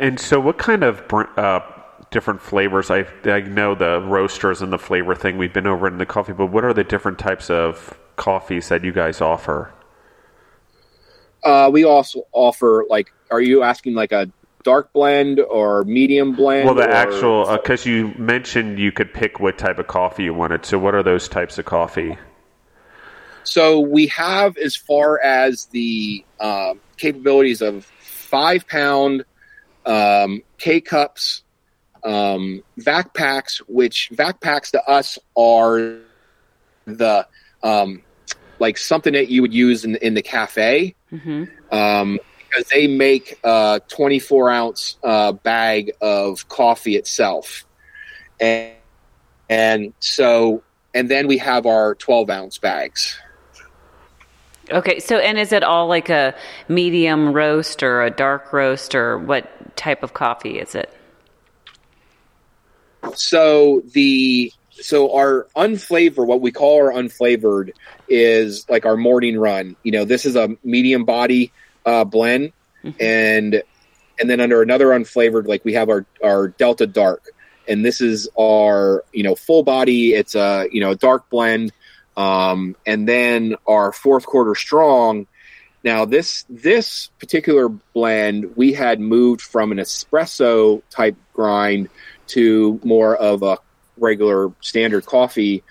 And 0.00 0.18
so, 0.18 0.40
what 0.40 0.58
kind 0.58 0.82
of 0.82 1.02
uh, 1.12 1.60
different 2.10 2.40
flavors? 2.40 2.90
I 2.90 3.06
I 3.24 3.40
know 3.40 3.74
the 3.74 4.00
roasters 4.00 4.62
and 4.62 4.72
the 4.72 4.78
flavor 4.78 5.14
thing. 5.14 5.38
We've 5.38 5.52
been 5.52 5.66
over 5.66 5.86
in 5.86 5.98
the 5.98 6.06
coffee, 6.06 6.32
but 6.32 6.46
what 6.46 6.64
are 6.64 6.74
the 6.74 6.84
different 6.84 7.18
types 7.18 7.50
of 7.50 7.98
coffees 8.16 8.68
that 8.68 8.84
you 8.84 8.92
guys 8.92 9.20
offer? 9.20 9.72
Uh, 11.44 11.70
we 11.72 11.84
also 11.84 12.22
offer 12.32 12.84
like, 12.88 13.12
are 13.30 13.40
you 13.40 13.62
asking 13.62 13.94
like 13.94 14.12
a 14.12 14.30
dark 14.64 14.92
blend 14.92 15.40
or 15.40 15.84
medium 15.84 16.34
blend? 16.34 16.66
Well, 16.66 16.74
the 16.74 16.88
or- 16.88 16.90
actual 16.90 17.56
because 17.56 17.86
you 17.86 18.12
mentioned 18.18 18.78
you 18.78 18.92
could 18.92 19.14
pick 19.14 19.40
what 19.40 19.58
type 19.58 19.78
of 19.78 19.86
coffee 19.86 20.24
you 20.24 20.34
wanted. 20.34 20.64
So, 20.64 20.78
what 20.78 20.94
are 20.94 21.02
those 21.02 21.28
types 21.28 21.58
of 21.58 21.64
coffee? 21.64 22.18
So 23.48 23.80
we 23.80 24.08
have 24.08 24.58
as 24.58 24.76
far 24.76 25.18
as 25.20 25.66
the 25.66 26.22
um, 26.38 26.80
capabilities 26.98 27.62
of 27.62 27.86
five 27.86 28.68
pound 28.68 29.24
um, 29.86 30.42
K 30.58 30.82
cups, 30.82 31.44
um, 32.04 32.62
vac 32.76 33.14
packs, 33.14 33.58
which 33.68 34.10
vac 34.12 34.40
packs 34.40 34.70
to 34.72 34.82
us 34.84 35.18
are 35.36 35.98
the 36.86 37.26
um, 37.62 38.02
like 38.58 38.78
something 38.78 39.12
that 39.12 39.28
you 39.28 39.42
would 39.42 39.54
use 39.54 39.84
in, 39.84 39.96
in 39.96 40.14
the 40.14 40.22
cafe 40.22 40.94
hmm 41.10 41.44
um, 41.70 42.18
because 42.48 42.68
they 42.68 42.86
make 42.86 43.38
a 43.44 43.80
24 43.88 44.50
ounce 44.50 44.96
uh, 45.04 45.32
bag 45.32 45.92
of 46.00 46.48
coffee 46.48 46.96
itself, 46.96 47.66
and 48.40 48.72
and 49.50 49.92
so 50.00 50.62
and 50.94 51.10
then 51.10 51.26
we 51.26 51.38
have 51.38 51.66
our 51.66 51.94
12 51.96 52.30
ounce 52.30 52.58
bags. 52.58 53.18
Okay. 54.70 54.98
So, 54.98 55.18
and 55.18 55.38
is 55.38 55.52
it 55.52 55.62
all 55.62 55.86
like 55.86 56.08
a 56.08 56.34
medium 56.68 57.32
roast 57.32 57.82
or 57.82 58.02
a 58.02 58.10
dark 58.10 58.52
roast 58.52 58.94
or 58.94 59.18
what 59.18 59.76
type 59.76 60.02
of 60.02 60.14
coffee 60.14 60.58
is 60.58 60.74
it? 60.74 60.92
So 63.16 63.82
the 63.92 64.52
so 64.80 65.14
our 65.14 65.48
unflavored, 65.56 66.26
what 66.26 66.40
we 66.40 66.52
call 66.52 66.76
our 66.76 66.92
unflavored, 66.92 67.72
is 68.08 68.68
like 68.68 68.86
our 68.86 68.96
morning 68.96 69.38
run. 69.38 69.76
You 69.82 69.92
know, 69.92 70.04
this 70.04 70.24
is 70.24 70.36
a 70.36 70.56
medium 70.62 71.04
body 71.04 71.52
uh, 71.84 72.04
blend, 72.04 72.52
and 73.00 73.62
and 74.20 74.30
then 74.30 74.40
under 74.40 74.62
another 74.62 74.88
unflavored, 74.88 75.46
like 75.46 75.64
we 75.64 75.74
have 75.74 75.88
our 75.88 76.06
our 76.22 76.48
Delta 76.48 76.86
Dark, 76.86 77.24
and 77.66 77.84
this 77.84 78.00
is 78.00 78.28
our 78.38 79.04
you 79.12 79.22
know 79.22 79.34
full 79.34 79.62
body. 79.62 80.14
It's 80.14 80.34
a 80.34 80.68
you 80.70 80.80
know 80.80 80.94
dark 80.94 81.28
blend, 81.30 81.72
um, 82.16 82.76
and 82.86 83.08
then 83.08 83.56
our 83.66 83.92
fourth 83.92 84.26
quarter 84.26 84.54
strong. 84.54 85.26
Now 85.84 86.04
this 86.04 86.44
this 86.48 87.10
particular 87.18 87.68
blend 87.68 88.56
we 88.56 88.72
had 88.72 89.00
moved 89.00 89.40
from 89.40 89.72
an 89.72 89.78
espresso 89.78 90.82
type 90.90 91.16
grind 91.32 91.88
to 92.28 92.80
more 92.84 93.16
of 93.16 93.42
a 93.42 93.58
regular 93.96 94.52
standard 94.60 95.06
coffee. 95.06 95.62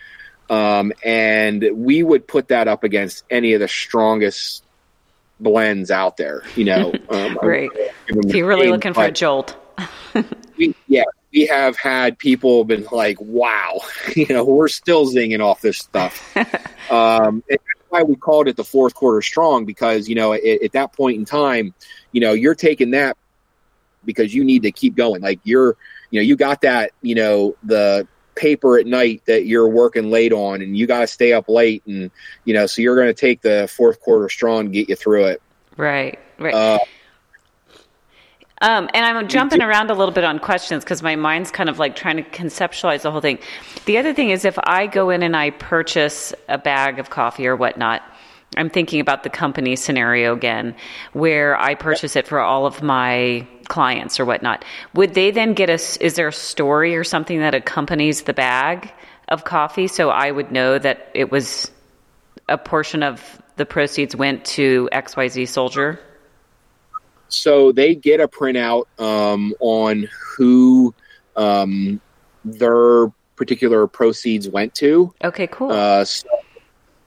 Um, 0.49 0.93
and 1.03 1.65
we 1.73 2.03
would 2.03 2.27
put 2.27 2.49
that 2.49 2.67
up 2.67 2.83
against 2.83 3.23
any 3.29 3.53
of 3.53 3.59
the 3.59 3.67
strongest 3.67 4.63
blends 5.39 5.91
out 5.91 6.17
there, 6.17 6.43
you 6.55 6.65
know. 6.65 6.93
Um, 7.09 7.39
Right. 7.41 7.69
If 8.07 8.35
you're 8.35 8.47
really 8.47 8.69
looking 8.69 8.93
for 8.93 9.05
a 9.05 9.11
jolt. 9.11 9.55
we, 10.57 10.75
yeah, 10.87 11.03
we 11.31 11.45
have 11.45 11.77
had 11.77 12.17
people 12.17 12.63
been 12.65 12.85
like, 12.91 13.17
wow, 13.21 13.79
you 14.15 14.27
know, 14.29 14.43
we're 14.43 14.67
still 14.67 15.05
zinging 15.05 15.39
off 15.39 15.61
this 15.61 15.77
stuff. 15.77 16.35
um, 16.91 17.43
and 17.49 17.59
that's 17.59 17.89
why 17.89 18.03
we 18.03 18.15
called 18.15 18.47
it 18.47 18.55
the 18.55 18.63
fourth 18.63 18.93
quarter 18.93 19.21
strong 19.21 19.65
because, 19.65 20.09
you 20.09 20.15
know, 20.15 20.33
at, 20.33 20.43
at 20.43 20.71
that 20.73 20.93
point 20.93 21.17
in 21.17 21.25
time, 21.25 21.73
you 22.11 22.21
know, 22.21 22.33
you're 22.33 22.55
taking 22.55 22.91
that 22.91 23.17
because 24.03 24.33
you 24.33 24.43
need 24.43 24.63
to 24.63 24.71
keep 24.71 24.95
going. 24.95 25.21
Like 25.21 25.39
you're, 25.43 25.77
you 26.11 26.19
know, 26.19 26.23
you 26.23 26.35
got 26.35 26.61
that, 26.61 26.91
you 27.01 27.15
know, 27.15 27.55
the 27.63 28.07
paper 28.35 28.77
at 28.77 28.85
night 28.85 29.23
that 29.25 29.45
you're 29.45 29.67
working 29.67 30.09
late 30.09 30.31
on 30.31 30.61
and 30.61 30.77
you 30.77 30.87
got 30.87 31.01
to 31.01 31.07
stay 31.07 31.33
up 31.33 31.49
late. 31.49 31.83
And, 31.87 32.11
you 32.45 32.53
know, 32.53 32.65
so 32.67 32.81
you're 32.81 32.95
going 32.95 33.07
to 33.07 33.13
take 33.13 33.41
the 33.41 33.67
fourth 33.75 33.99
quarter 33.99 34.29
strong 34.29 34.65
and 34.65 34.73
get 34.73 34.89
you 34.89 34.95
through 34.95 35.25
it. 35.25 35.41
Right. 35.75 36.19
Right. 36.39 36.53
Uh, 36.53 36.79
Um, 38.59 38.89
and 38.95 39.05
I'm 39.05 39.27
jumping 39.27 39.61
around 39.61 39.91
a 39.91 39.93
little 39.93 40.13
bit 40.13 40.23
on 40.23 40.39
questions 40.39 40.83
because 40.83 41.03
my 41.03 41.15
mind's 41.15 41.51
kind 41.51 41.69
of 41.69 41.77
like 41.77 41.95
trying 41.95 42.17
to 42.17 42.23
conceptualize 42.23 43.03
the 43.03 43.11
whole 43.11 43.21
thing. 43.21 43.37
The 43.85 43.99
other 43.99 44.15
thing 44.15 44.31
is, 44.31 44.45
if 44.45 44.57
I 44.63 44.87
go 44.87 45.11
in 45.11 45.21
and 45.21 45.35
I 45.35 45.51
purchase 45.51 46.33
a 46.49 46.57
bag 46.57 46.97
of 46.97 47.11
coffee 47.11 47.45
or 47.45 47.55
whatnot, 47.55 48.01
I'm 48.55 48.69
thinking 48.69 48.99
about 48.99 49.23
the 49.23 49.29
company 49.29 49.75
scenario 49.75 50.33
again, 50.33 50.75
where 51.13 51.59
I 51.59 51.75
purchase 51.75 52.15
it 52.15 52.27
for 52.27 52.39
all 52.39 52.65
of 52.65 52.81
my 52.81 53.45
clients 53.67 54.19
or 54.19 54.25
whatnot. 54.25 54.63
Would 54.93 55.13
they 55.13 55.31
then 55.31 55.53
get 55.53 55.69
a? 55.69 55.73
Is 56.03 56.15
there 56.15 56.29
a 56.29 56.33
story 56.33 56.95
or 56.95 57.03
something 57.03 57.39
that 57.39 57.53
accompanies 57.53 58.23
the 58.23 58.33
bag 58.33 58.91
of 59.27 59.43
coffee, 59.43 59.87
so 59.87 60.09
I 60.09 60.31
would 60.31 60.51
know 60.51 60.79
that 60.79 61.11
it 61.13 61.29
was 61.29 61.71
a 62.47 62.57
portion 62.57 63.03
of 63.03 63.41
the 63.57 63.65
proceeds 63.65 64.15
went 64.15 64.45
to 64.45 64.87
XYZ 64.93 65.47
soldier? 65.49 65.99
so 67.29 67.71
they 67.71 67.95
get 67.95 68.19
a 68.19 68.27
printout 68.27 68.85
um, 68.99 69.53
on 69.59 70.07
who 70.35 70.93
um, 71.35 72.01
their 72.45 73.07
particular 73.35 73.87
proceeds 73.87 74.49
went 74.49 74.73
to. 74.75 75.13
Okay, 75.23 75.47
cool. 75.47 75.71
Uh, 75.71 76.05
so, 76.05 76.27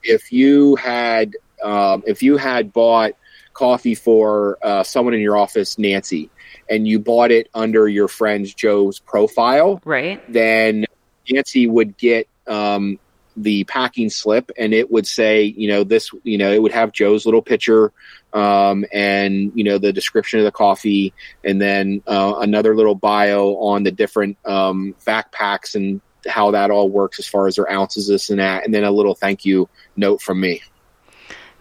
if 0.03 0.31
you 0.31 0.75
had 0.75 1.35
um, 1.63 2.03
if 2.07 2.23
you 2.23 2.37
had 2.37 2.73
bought 2.73 3.13
coffee 3.53 3.95
for 3.95 4.57
uh, 4.63 4.83
someone 4.83 5.13
in 5.13 5.19
your 5.19 5.37
office, 5.37 5.77
Nancy, 5.77 6.29
and 6.69 6.87
you 6.87 6.99
bought 6.99 7.31
it 7.31 7.49
under 7.53 7.87
your 7.87 8.07
friend 8.07 8.45
Joe's 8.55 8.99
profile, 8.99 9.81
right? 9.85 10.21
Then 10.31 10.85
Nancy 11.29 11.67
would 11.67 11.97
get 11.97 12.27
um, 12.47 12.99
the 13.37 13.63
packing 13.65 14.09
slip, 14.09 14.51
and 14.57 14.73
it 14.73 14.91
would 14.91 15.07
say, 15.07 15.43
you 15.43 15.67
know, 15.67 15.83
this, 15.83 16.11
you 16.23 16.37
know, 16.37 16.51
it 16.51 16.61
would 16.61 16.71
have 16.71 16.91
Joe's 16.91 17.25
little 17.25 17.41
picture, 17.41 17.91
um, 18.33 18.85
and 18.91 19.51
you 19.55 19.63
know 19.63 19.77
the 19.77 19.93
description 19.93 20.39
of 20.39 20.45
the 20.45 20.51
coffee, 20.51 21.13
and 21.43 21.61
then 21.61 22.01
uh, 22.07 22.35
another 22.39 22.75
little 22.75 22.95
bio 22.95 23.55
on 23.57 23.83
the 23.83 23.91
different 23.91 24.37
um, 24.45 24.95
backpacks 25.05 25.75
and 25.75 26.01
how 26.27 26.51
that 26.51 26.71
all 26.71 26.89
works 26.89 27.19
as 27.19 27.27
far 27.27 27.47
as 27.47 27.55
their 27.55 27.69
ounces, 27.71 28.07
this 28.07 28.29
and 28.29 28.39
that, 28.39 28.65
and 28.65 28.73
then 28.73 28.83
a 28.83 28.91
little 28.91 29.15
thank 29.15 29.45
you 29.45 29.69
note 29.95 30.21
from 30.21 30.39
me. 30.39 30.61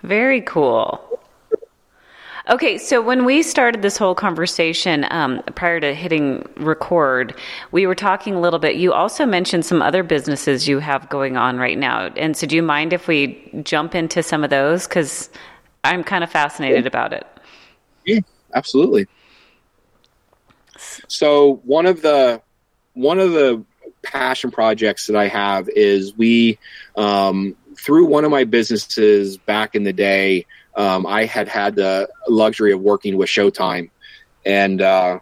Very 0.02 0.40
cool. 0.40 1.06
Okay, 2.48 2.78
so 2.78 3.00
when 3.00 3.24
we 3.24 3.42
started 3.42 3.82
this 3.82 3.96
whole 3.96 4.14
conversation 4.14 5.06
um, 5.10 5.42
prior 5.54 5.78
to 5.78 5.94
hitting 5.94 6.48
record, 6.56 7.34
we 7.70 7.86
were 7.86 7.94
talking 7.94 8.34
a 8.34 8.40
little 8.40 8.58
bit. 8.58 8.76
You 8.76 8.92
also 8.92 9.24
mentioned 9.24 9.64
some 9.64 9.82
other 9.82 10.02
businesses 10.02 10.66
you 10.66 10.80
have 10.80 11.08
going 11.10 11.36
on 11.36 11.58
right 11.58 11.78
now. 11.78 12.06
And 12.16 12.36
so, 12.36 12.46
do 12.46 12.56
you 12.56 12.62
mind 12.62 12.92
if 12.92 13.06
we 13.06 13.38
jump 13.62 13.94
into 13.94 14.22
some 14.22 14.42
of 14.42 14.50
those? 14.50 14.88
Because 14.88 15.30
I'm 15.84 16.02
kind 16.02 16.24
of 16.24 16.30
fascinated 16.30 16.86
about 16.86 17.12
it. 17.12 17.26
Yeah, 18.04 18.20
absolutely. 18.54 19.06
So 21.08 21.60
one 21.64 21.86
of 21.86 22.02
the 22.02 22.42
one 22.94 23.18
of 23.18 23.32
the 23.32 23.64
passion 24.02 24.50
projects 24.50 25.06
that 25.06 25.16
I 25.16 25.28
have 25.28 25.68
is 25.68 26.16
we 26.16 26.58
um, 26.96 27.56
through 27.76 28.06
one 28.06 28.24
of 28.24 28.30
my 28.30 28.44
businesses 28.44 29.36
back 29.36 29.74
in 29.74 29.84
the 29.84 29.92
day. 29.92 30.46
Um, 30.76 31.06
I 31.06 31.24
had 31.24 31.48
had 31.48 31.74
the 31.74 32.08
luxury 32.28 32.72
of 32.72 32.80
working 32.80 33.16
with 33.16 33.28
Showtime, 33.28 33.90
and 34.46 34.80
uh, 34.80 35.18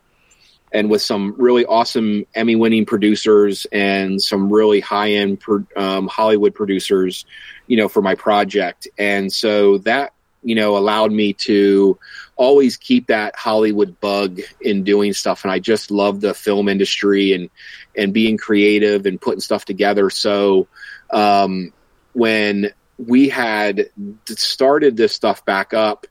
and 0.72 0.90
with 0.90 1.02
some 1.02 1.34
really 1.38 1.64
awesome 1.64 2.26
Emmy-winning 2.34 2.84
producers 2.84 3.66
and 3.72 4.20
some 4.20 4.52
really 4.52 4.80
high-end 4.80 5.42
um, 5.76 6.06
Hollywood 6.08 6.54
producers, 6.54 7.24
you 7.66 7.76
know, 7.76 7.88
for 7.88 8.02
my 8.02 8.14
project. 8.14 8.86
And 8.98 9.32
so 9.32 9.78
that 9.78 10.12
you 10.42 10.54
know 10.54 10.76
allowed 10.76 11.12
me 11.12 11.32
to 11.32 11.98
always 12.36 12.76
keep 12.76 13.06
that 13.08 13.34
Hollywood 13.34 13.98
bug 14.00 14.40
in 14.60 14.84
doing 14.84 15.12
stuff. 15.12 15.44
And 15.44 15.52
I 15.52 15.58
just 15.58 15.90
love 15.90 16.20
the 16.20 16.34
film 16.34 16.68
industry 16.68 17.32
and 17.32 17.50
and 17.98 18.14
being 18.14 18.38
creative 18.38 19.04
and 19.04 19.20
putting 19.20 19.40
stuff 19.40 19.64
together. 19.64 20.08
So 20.08 20.68
um, 21.10 21.72
when 22.14 22.72
we 22.96 23.28
had 23.28 23.90
started 24.26 24.96
this 24.96 25.12
stuff 25.12 25.44
back 25.44 25.74
up, 25.74 26.06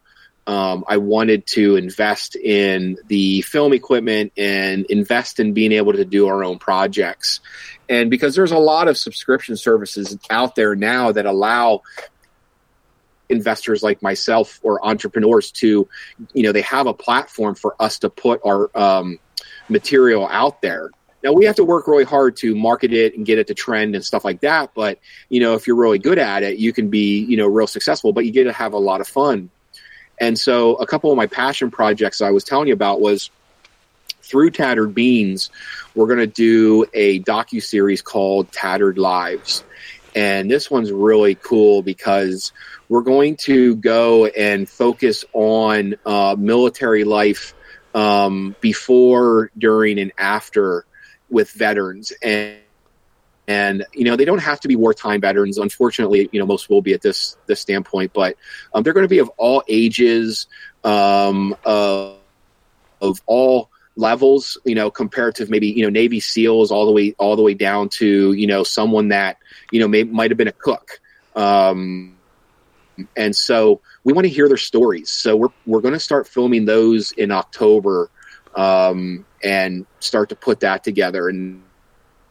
um, 0.46 0.86
I 0.88 0.98
wanted 0.98 1.46
to 1.48 1.76
invest 1.76 2.38
in 2.38 2.98
the 3.08 3.42
film 3.42 3.74
equipment 3.74 4.32
and 4.38 4.86
invest 4.86 5.42
in 5.42 5.54
being 5.54 5.74
able 5.74 5.94
to 5.94 6.06
do 6.06 6.28
our 6.28 6.44
own 6.44 6.58
projects. 6.58 7.42
And 7.90 8.10
because 8.10 8.36
there's 8.36 8.54
a 8.54 8.58
lot 8.58 8.88
of 8.88 8.98
subscription 8.98 9.58
services 9.58 10.18
out 10.30 10.56
there 10.56 10.74
now 10.76 11.12
that 11.12 11.26
allow 11.26 11.82
investors 13.30 13.84
like 13.84 14.02
myself 14.02 14.62
or 14.64 14.86
entrepreneurs 14.86 15.52
to, 15.52 15.90
you 16.34 16.44
know, 16.44 16.54
they 16.54 16.62
have 16.62 16.88
a 16.88 16.94
platform 16.94 17.56
for 17.56 17.76
us 17.82 18.00
to 18.00 18.10
put 18.10 18.40
our 18.46 18.70
um, 18.78 19.20
material 19.68 20.28
out 20.30 20.62
there. 20.62 20.92
Now 21.28 21.34
we 21.34 21.44
have 21.44 21.58
to 21.58 21.66
work 21.66 21.90
really 21.90 22.06
hard 22.06 22.38
to 22.38 22.56
market 22.56 22.94
it 22.94 23.18
and 23.18 23.26
get 23.26 23.38
it 23.38 23.48
to 23.48 23.54
trend 23.54 23.96
and 23.96 24.06
stuff 24.06 24.24
like 24.24 24.40
that. 24.42 24.72
But 24.74 24.98
you 25.28 25.42
know, 25.42 25.56
if 25.56 25.68
you're 25.68 25.76
really 25.76 26.00
good 26.00 26.18
at 26.18 26.42
it, 26.42 26.58
you 26.58 26.72
can 26.72 26.90
be 26.90 27.20
you 27.26 27.36
know 27.36 27.48
real 27.48 27.68
successful. 27.68 28.14
But 28.14 28.26
you 28.26 28.32
get 28.32 28.46
to 28.46 28.54
have 28.54 28.72
a 28.72 28.78
lot 28.78 29.02
of 29.02 29.10
fun. 29.10 29.50
And 30.22 30.40
so, 30.40 30.76
a 30.76 30.88
couple 30.88 31.12
of 31.12 31.18
my 31.18 31.28
passion 31.28 31.70
projects 31.70 32.22
I 32.22 32.32
was 32.32 32.46
telling 32.46 32.70
you 32.70 32.74
about 32.74 33.02
was 33.02 33.30
through 34.22 34.52
Tattered 34.52 34.96
Beans. 34.96 35.50
We're 35.96 36.08
going 36.08 36.20
to 36.20 36.28
do 36.28 36.86
a 36.94 37.20
docu 37.20 37.62
series 37.62 38.02
called 38.02 38.50
Tattered 38.54 38.98
Lives, 38.98 39.66
and 40.16 40.50
this 40.50 40.72
one's 40.72 40.94
really 40.94 41.36
cool 41.36 41.82
because 41.82 42.54
we're 42.88 43.02
going 43.02 43.36
to 43.42 43.76
go 43.76 44.28
and 44.28 44.70
focus 44.70 45.26
on 45.34 45.96
uh, 46.06 46.38
military 46.40 47.04
life 47.04 47.54
um, 47.94 48.56
before, 48.62 49.52
during, 49.58 50.00
and 50.00 50.14
after 50.18 50.86
with 51.30 51.52
veterans. 51.52 52.12
And 52.22 52.58
and 53.48 53.86
you 53.94 54.04
know 54.04 54.16
they 54.16 54.26
don't 54.26 54.40
have 54.40 54.60
to 54.62 54.68
be 54.68 54.76
wartime 54.76 55.22
veterans. 55.22 55.58
Unfortunately, 55.58 56.30
you 56.32 56.40
know 56.40 56.46
most 56.46 56.70
will 56.70 56.82
be 56.82 56.94
at 56.94 57.02
this 57.02 57.38
this 57.48 57.60
standpoint, 57.60 58.12
but 58.14 58.36
um, 58.74 58.84
they're 58.84 58.94
going 58.94 59.06
to 59.06 59.10
be 59.10 59.20
of 59.20 59.30
all 59.38 59.64
ages, 59.68 60.48
um, 60.84 61.56
uh, 61.66 62.14
of 63.02 63.22
all 63.26 63.70
levels. 63.96 64.58
You 64.66 64.76
know, 64.76 64.92
comparative 64.92 65.50
maybe 65.50 65.68
you 65.68 65.84
know 65.84 65.90
Navy 65.90 66.20
SEALs 66.20 66.72
all 66.72 66.86
the 66.86 66.92
way 66.92 67.16
all 67.18 67.36
the 67.36 67.42
way 67.42 67.54
down 67.54 67.90
to 67.90 68.34
you 68.34 68.48
know 68.48 68.64
someone 68.64 69.10
that 69.10 69.38
you 69.72 69.80
know 69.80 69.88
might 69.88 70.30
have 70.30 70.38
been 70.38 70.50
a 70.50 70.54
cook. 70.54 71.00
Um, 71.36 72.18
and 73.16 73.36
so 73.36 73.80
we 74.04 74.12
want 74.12 74.26
to 74.26 74.30
hear 74.30 74.48
their 74.50 74.58
stories. 74.58 75.10
So 75.10 75.38
we're 75.38 75.50
we're 75.66 75.82
going 75.82 75.94
to 75.94 76.00
start 76.02 76.28
filming 76.28 76.66
those 76.66 77.14
in 77.14 77.32
October, 77.32 78.10
um, 78.58 79.26
and 79.44 79.86
start 80.02 80.28
to 80.30 80.36
put 80.36 80.60
that 80.60 80.84
together. 80.84 81.30
And 81.30 81.64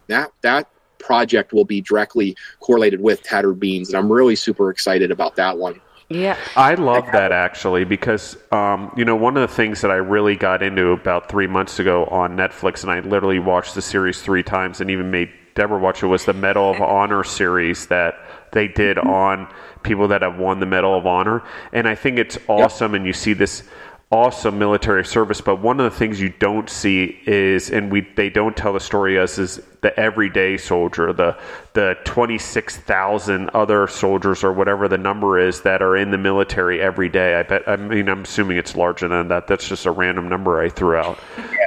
that 0.09 0.33
that 0.43 0.69
project 0.99 1.53
will 1.53 1.65
be 1.65 1.81
directly 1.81 2.37
correlated 2.61 3.01
with 3.01 3.23
Tattered 3.23 3.59
Beans, 3.59 3.89
and 3.89 3.97
I'm 3.97 4.13
really 4.13 4.37
super 4.37 4.71
excited 4.71 5.11
about 5.11 5.37
that 5.37 5.57
one. 5.57 5.81
Yeah, 6.09 6.37
I 6.55 6.75
love 6.75 7.07
that 7.13 7.33
actually 7.33 7.85
because 7.85 8.37
um, 8.53 8.93
you 8.97 9.05
know 9.05 9.17
one 9.17 9.37
of 9.37 9.49
the 9.49 9.55
things 9.55 9.81
that 9.81 9.91
I 9.91 9.97
really 9.97 10.37
got 10.37 10.63
into 10.63 10.91
about 10.91 11.29
three 11.29 11.49
months 11.49 11.79
ago 11.79 12.05
on 12.07 12.37
Netflix, 12.37 12.83
and 12.83 12.93
I 12.93 13.01
literally 13.01 13.39
watched 13.39 13.75
the 13.75 13.83
series 13.83 14.21
three 14.21 14.43
times, 14.43 14.81
and 14.81 14.91
even 14.91 15.11
made 15.11 15.31
Deborah 15.57 15.79
watch 15.79 16.03
it 16.03 16.07
was 16.07 16.25
the 16.25 16.33
Medal 16.33 16.71
of 16.71 16.81
Honor 16.81 17.25
series 17.25 17.87
that 17.87 18.15
they 18.53 18.69
did 18.69 18.99
mm-hmm. 18.99 19.09
on 19.09 19.55
people 19.83 20.09
that 20.09 20.23
have 20.23 20.39
won 20.39 20.61
the 20.61 20.67
Medal 20.67 20.97
of 20.97 21.07
Honor. 21.07 21.43
And 21.73 21.89
I 21.89 21.97
think 21.97 22.19
it's 22.19 22.39
awesome, 22.47 22.93
yep. 22.93 22.99
and 22.99 23.07
you 23.07 23.13
see 23.13 23.33
this 23.33 23.65
awesome 24.11 24.59
military 24.59 25.05
service. 25.05 25.41
But 25.41 25.61
one 25.61 25.81
of 25.81 25.91
the 25.91 25.97
things 25.97 26.21
you 26.21 26.29
don't 26.29 26.71
see 26.71 27.21
is, 27.27 27.71
and 27.71 27.91
we 27.91 28.03
they 28.17 28.31
don't 28.31 28.57
tell 28.57 28.73
the 28.73 28.81
story 28.81 29.19
as 29.19 29.39
is 29.39 29.61
the 29.81 29.99
everyday 29.99 30.57
soldier, 30.57 31.13
the 31.13 31.37
the 31.73 31.97
twenty 32.05 32.39
six 32.39 32.77
thousand 32.77 33.51
other 33.51 33.87
soldiers 33.89 34.45
or 34.45 34.53
whatever 34.53 34.89
the 34.89 34.99
number 34.99 35.39
is 35.39 35.63
that 35.63 35.83
are 35.83 35.97
in 35.97 36.11
the 36.11 36.19
military 36.19 36.81
every 36.81 37.09
day. 37.09 37.35
I 37.35 37.43
bet. 37.43 37.69
I 37.69 37.77
mean, 37.77 38.09
I'm 38.09 38.23
assuming 38.23 38.57
it's 38.57 38.77
larger 38.77 39.09
than 39.09 39.29
that. 39.29 39.47
That's 39.47 39.69
just 39.69 39.87
a 39.87 39.91
random 39.91 40.29
number 40.29 40.61
I 40.61 40.69
threw 40.69 40.97
out. 40.97 41.19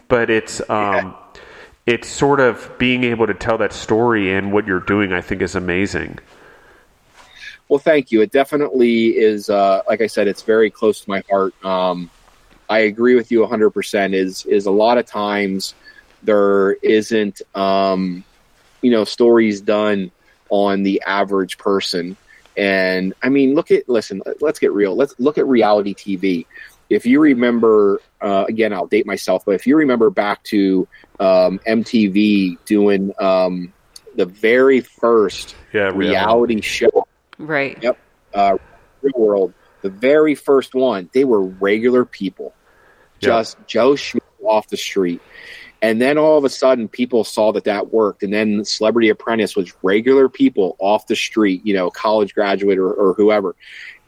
But 0.07 0.29
it's. 0.29 0.67
Um, 0.69 1.15
it's 1.85 2.07
sort 2.07 2.39
of 2.39 2.71
being 2.77 3.03
able 3.03 3.25
to 3.25 3.33
tell 3.33 3.57
that 3.57 3.73
story 3.73 4.31
and 4.31 4.53
what 4.53 4.67
you're 4.67 4.79
doing, 4.79 5.11
I 5.11 5.21
think, 5.21 5.41
is 5.41 5.55
amazing. 5.55 6.19
Well, 7.67 7.79
thank 7.79 8.11
you. 8.11 8.21
It 8.21 8.31
definitely 8.31 9.17
is. 9.17 9.49
Uh, 9.49 9.81
like 9.87 9.99
I 9.99 10.05
said, 10.05 10.27
it's 10.27 10.43
very 10.43 10.69
close 10.69 11.01
to 11.01 11.09
my 11.09 11.23
heart. 11.27 11.53
Um, 11.65 12.11
I 12.69 12.79
agree 12.79 13.15
with 13.15 13.31
you 13.31 13.45
100%. 13.45 14.13
Is 14.13 14.45
is 14.45 14.65
a 14.65 14.71
lot 14.71 14.97
of 14.97 15.05
times 15.05 15.73
there 16.23 16.73
isn't, 16.73 17.41
um, 17.55 18.23
you 18.81 18.91
know, 18.91 19.03
stories 19.03 19.61
done 19.61 20.11
on 20.49 20.83
the 20.83 21.01
average 21.05 21.57
person. 21.57 22.15
And 22.57 23.13
I 23.23 23.29
mean, 23.29 23.55
look 23.55 23.71
at 23.71 23.87
listen. 23.87 24.21
Let's 24.41 24.59
get 24.59 24.73
real. 24.73 24.95
Let's 24.95 25.15
look 25.17 25.37
at 25.37 25.47
reality 25.47 25.93
TV. 25.93 26.45
If 26.89 27.05
you 27.05 27.21
remember, 27.21 28.01
uh, 28.19 28.45
again, 28.47 28.73
I'll 28.73 28.87
date 28.87 29.05
myself, 29.05 29.45
but 29.45 29.53
if 29.53 29.67
you 29.67 29.77
remember 29.77 30.09
back 30.09 30.43
to 30.45 30.87
um, 31.19 31.59
MTV 31.67 32.57
doing 32.65 33.13
um, 33.19 33.71
the 34.15 34.25
very 34.25 34.81
first 34.81 35.55
yeah, 35.71 35.91
reality, 35.91 36.07
reality 36.07 36.61
show 36.61 37.07
Right. 37.39 37.81
Yep. 37.81 37.97
Uh, 38.33 38.57
Real 39.01 39.13
World, 39.15 39.53
the 39.81 39.89
very 39.89 40.35
first 40.35 40.75
one, 40.75 41.09
they 41.13 41.23
were 41.23 41.41
regular 41.41 42.05
people, 42.05 42.53
just. 43.19 43.57
Joe 43.67 43.93
Schmo 43.93 44.19
off 44.43 44.67
the 44.67 44.77
street. 44.77 45.21
And 45.81 46.01
then 46.01 46.17
all 46.17 46.37
of 46.37 46.43
a 46.43 46.49
sudden, 46.49 46.89
people 46.89 47.23
saw 47.23 47.53
that 47.53 47.63
that 47.63 47.93
worked. 47.93 48.23
And 48.23 48.33
then 48.33 48.65
Celebrity 48.65 49.09
Apprentice 49.09 49.55
was 49.55 49.73
regular 49.81 50.27
people 50.27 50.75
off 50.79 51.07
the 51.07 51.15
street, 51.15 51.65
you 51.65 51.73
know, 51.73 51.89
college 51.89 52.33
graduate 52.33 52.77
or, 52.77 52.91
or 52.91 53.13
whoever. 53.13 53.55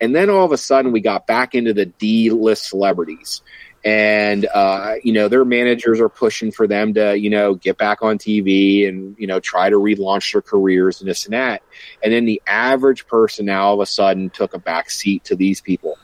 And 0.02 0.14
then 0.14 0.30
all 0.30 0.44
of 0.44 0.52
a 0.52 0.58
sudden, 0.58 0.92
we 0.92 1.00
got 1.00 1.28
back 1.28 1.56
into 1.56 1.74
the 1.74 1.86
D 1.86 2.30
list 2.30 2.68
celebrities 2.68 3.42
and 3.84 4.48
uh, 4.54 4.96
you 5.04 5.12
know 5.12 5.28
their 5.28 5.46
managers 5.46 6.00
are 6.00 6.10
pushing 6.10 6.52
for 6.52 6.68
them 6.68 6.94
to 6.94 7.18
you 7.18 7.30
know 7.30 7.56
get 7.56 7.78
back 7.78 8.04
on 8.04 8.18
TV 8.18 8.88
and 8.88 9.16
you 9.18 9.28
know 9.28 9.40
try 9.40 9.70
to 9.70 9.76
relaunch 9.76 10.34
their 10.34 10.42
careers 10.42 11.02
and 11.02 11.10
this 11.10 11.26
and 11.26 11.34
that, 11.34 11.64
and 12.04 12.14
then 12.14 12.26
the 12.26 12.42
average 12.46 13.08
person 13.08 13.46
now 13.46 13.68
all 13.68 13.74
of 13.74 13.80
a 13.80 13.86
sudden 13.86 14.30
took 14.30 14.54
a 14.54 14.60
back 14.60 14.90
seat 14.90 15.24
to 15.24 15.36
these 15.36 15.62
people. 15.62 15.98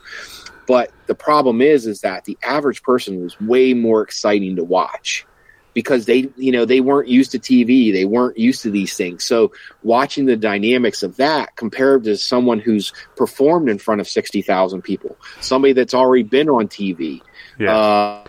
But 0.68 0.92
the 1.06 1.14
problem 1.14 1.62
is, 1.62 1.86
is 1.86 2.02
that 2.02 2.26
the 2.26 2.36
average 2.42 2.82
person 2.82 3.22
was 3.22 3.40
way 3.40 3.72
more 3.72 4.02
exciting 4.02 4.56
to 4.56 4.64
watch 4.64 5.26
because 5.72 6.04
they 6.04 6.28
you 6.36 6.52
know 6.52 6.66
they 6.66 6.80
weren't 6.80 7.08
used 7.08 7.30
to 7.32 7.38
TV, 7.38 7.90
they 7.90 8.04
weren't 8.04 8.36
used 8.36 8.62
to 8.62 8.70
these 8.70 8.94
things. 8.94 9.24
So 9.24 9.50
watching 9.82 10.26
the 10.26 10.36
dynamics 10.36 11.02
of 11.02 11.16
that 11.16 11.56
compared 11.56 12.04
to 12.04 12.18
someone 12.18 12.60
who's 12.60 12.92
performed 13.16 13.70
in 13.70 13.78
front 13.78 14.02
of 14.02 14.08
sixty 14.08 14.42
thousand 14.42 14.82
people, 14.82 15.16
somebody 15.40 15.72
that's 15.72 15.94
already 15.94 16.22
been 16.22 16.50
on 16.50 16.68
TV, 16.68 17.22
yeah. 17.58 17.74
uh, 17.74 18.24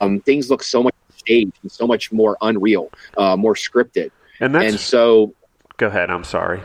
um, 0.00 0.20
things 0.20 0.50
look 0.50 0.64
so 0.64 0.82
much 0.82 0.94
staged 1.18 1.52
and 1.62 1.70
so 1.70 1.86
much 1.86 2.10
more 2.10 2.36
unreal, 2.40 2.90
uh, 3.16 3.36
more 3.36 3.54
scripted, 3.54 4.10
and, 4.40 4.56
and 4.56 4.80
so. 4.80 5.34
Go 5.76 5.86
ahead. 5.86 6.10
I'm 6.10 6.24
sorry. 6.24 6.60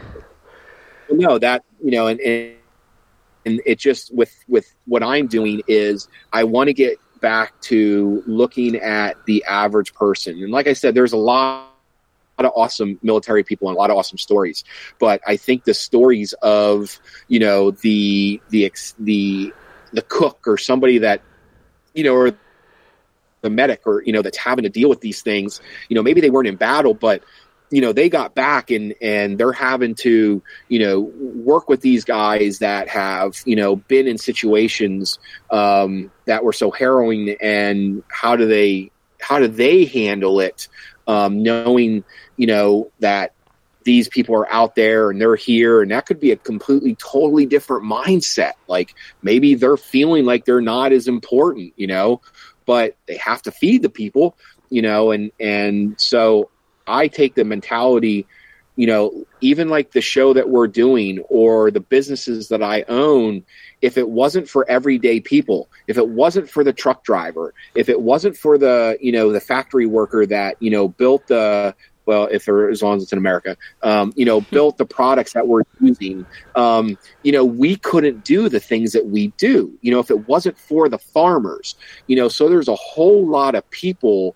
No, 1.12 1.38
that 1.38 1.64
you 1.84 1.92
know, 1.92 2.08
and, 2.08 2.20
and 2.22 2.56
and 3.46 3.62
it 3.66 3.80
just 3.80 4.14
with 4.14 4.36
with 4.48 4.74
what 4.86 5.04
I'm 5.04 5.28
doing 5.28 5.62
is 5.68 6.08
I 6.34 6.44
want 6.44 6.68
to 6.68 6.74
get 6.74 7.00
back 7.22 7.60
to 7.62 8.24
looking 8.26 8.76
at 8.76 9.24
the 9.26 9.44
average 9.46 9.94
person. 9.94 10.42
And 10.44 10.52
like 10.52 10.68
I 10.68 10.74
said, 10.74 10.96
there's 10.96 11.14
a 11.14 11.18
lot 11.18 11.70
of 12.38 12.52
awesome 12.56 13.00
military 13.02 13.44
people 13.44 13.70
and 13.70 13.76
a 13.76 13.80
lot 13.80 13.90
of 13.90 13.98
awesome 13.98 14.18
stories. 14.18 14.64
But 15.00 15.22
I 15.26 15.38
think 15.38 15.64
the 15.64 15.74
stories 15.74 16.34
of 16.42 17.00
you 17.28 17.40
know 17.40 17.72
the 17.72 18.42
the 18.50 18.72
the 19.00 19.54
the 19.94 20.02
cook 20.02 20.48
or 20.48 20.58
somebody 20.58 21.00
that 21.00 21.22
you 21.94 22.04
know 22.04 22.16
or 22.16 22.32
the 23.42 23.50
medic 23.50 23.82
or 23.86 24.04
you 24.04 24.12
know 24.12 24.22
that's 24.22 24.38
having 24.38 24.64
to 24.64 24.70
deal 24.70 24.90
with 24.90 25.02
these 25.02 25.22
things. 25.22 25.62
You 25.88 25.96
know, 25.96 26.04
maybe 26.04 26.20
they 26.20 26.30
weren't 26.30 26.48
in 26.48 26.56
battle, 26.56 26.94
but 26.94 27.24
you 27.72 27.82
know 27.82 27.94
they 27.94 28.10
got 28.10 28.36
back 28.36 28.72
and 28.72 28.94
and 29.02 29.38
they're 29.38 29.52
having 29.52 29.96
to 29.96 30.42
you 30.70 30.80
know 30.80 31.00
work 31.00 31.68
with 31.68 31.82
these 31.82 32.06
guys 32.06 32.60
that 32.60 32.88
have 32.88 33.42
you 33.46 33.56
know 33.56 33.76
been 33.76 34.08
in 34.08 34.18
situations 34.18 35.20
um, 35.52 36.12
that 36.26 36.44
were 36.44 36.54
so 36.54 36.72
harrowing 36.72 37.36
and 37.42 38.04
how 38.10 38.36
do 38.36 38.48
they 38.48 38.92
how 39.20 39.40
do 39.40 39.48
they 39.48 39.86
handle 39.86 40.40
it 40.40 40.68
um, 41.08 41.42
knowing 41.44 42.04
you 42.38 42.48
know 42.48 42.92
that 43.00 43.34
these 43.84 44.08
people 44.10 44.36
are 44.36 44.52
out 44.52 44.76
there 44.76 45.12
and 45.12 45.22
they're 45.22 45.36
here 45.36 45.82
and 45.82 45.92
that 45.92 46.08
could 46.08 46.20
be 46.20 46.32
a 46.32 46.36
completely 46.36 46.96
totally 46.96 47.46
different 47.46 47.84
mindset. 47.84 48.54
Like 48.68 48.96
maybe 49.22 49.54
they're 49.54 49.78
feeling 49.78 50.26
like 50.26 50.46
they're 50.46 50.60
not 50.60 50.92
as 50.92 51.08
important 51.08 51.74
you 51.76 51.88
know 51.88 52.22
but 52.66 52.96
they 53.08 53.18
have 53.18 53.42
to 53.44 53.52
feed 53.52 53.82
the 53.84 53.90
people 53.90 54.36
you 54.70 54.82
know 54.82 55.12
and 55.12 55.32
and 55.40 56.00
so 56.00 56.50
I 56.88 57.08
take 57.08 57.36
the 57.36 57.44
mentality, 57.44 58.28
you 58.76 58.88
know, 58.88 59.26
even 59.42 59.70
like 59.70 59.92
the 59.92 60.02
show 60.02 60.34
that 60.34 60.50
we're 60.50 60.68
doing 60.68 61.20
or 61.30 61.72
the 61.72 61.80
businesses 61.80 62.50
that 62.50 62.62
I 62.62 62.84
own, 62.88 63.44
if 63.82 63.98
it 63.98 64.10
wasn't 64.10 64.50
for 64.50 64.70
everyday 64.70 65.20
people, 65.20 65.70
if 65.88 65.98
it 65.98 66.10
wasn't 66.10 66.50
for 66.50 66.64
the 66.64 66.74
truck 66.74 67.04
driver, 67.04 67.54
if 67.76 67.90
it 67.90 68.02
wasn't 68.02 68.36
for 68.36 68.58
the, 68.58 68.98
you 69.00 69.12
know, 69.12 69.32
the 69.32 69.40
factory 69.40 69.86
worker 69.86 70.26
that, 70.26 70.58
you 70.60 70.72
know, 70.72 70.88
built 70.88 71.28
the, 71.28 71.76
well, 72.06 72.28
if 72.32 72.46
there, 72.46 72.70
as 72.70 72.84
long 72.84 72.98
as 72.98 73.04
it's 73.04 73.14
in 73.14 73.18
America, 73.18 73.58
um, 73.82 74.14
you 74.16 74.26
know, 74.26 74.42
built 74.42 74.78
the 74.78 74.86
products 74.86 75.34
that 75.34 75.48
we're 75.48 75.64
using, 75.80 76.26
um, 76.56 76.98
you 77.24 77.32
know, 77.32 77.44
we 77.44 77.76
couldn't 77.78 78.24
do 78.24 78.50
the 78.50 78.60
things 78.60 78.92
that 78.94 79.08
we 79.08 79.28
do, 79.38 79.74
you 79.82 79.92
know, 79.92 80.00
if 80.00 80.12
it 80.12 80.28
wasn't 80.28 80.58
for 80.58 80.88
the 80.88 81.00
farmers, 81.00 81.76
you 82.08 82.16
know, 82.16 82.28
so 82.28 82.48
there's 82.48 82.68
a 82.68 82.76
whole 82.76 83.26
lot 83.28 83.56
of 83.56 83.68
people 83.72 84.36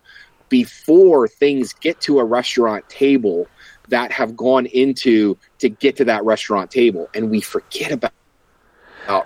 before 0.50 1.28
things 1.28 1.74
get 1.74 2.00
to 2.02 2.20
a 2.20 2.26
restaurant 2.26 2.88
table 2.90 3.48
that 3.88 4.12
have 4.12 4.36
gone 4.36 4.66
into 4.68 5.38
to 5.60 5.70
get 5.70 5.96
to 5.98 6.06
that 6.06 6.24
restaurant 6.24 6.70
table 6.72 7.10
and 7.14 7.30
we 7.30 7.42
forget 7.42 7.92
about 7.92 8.12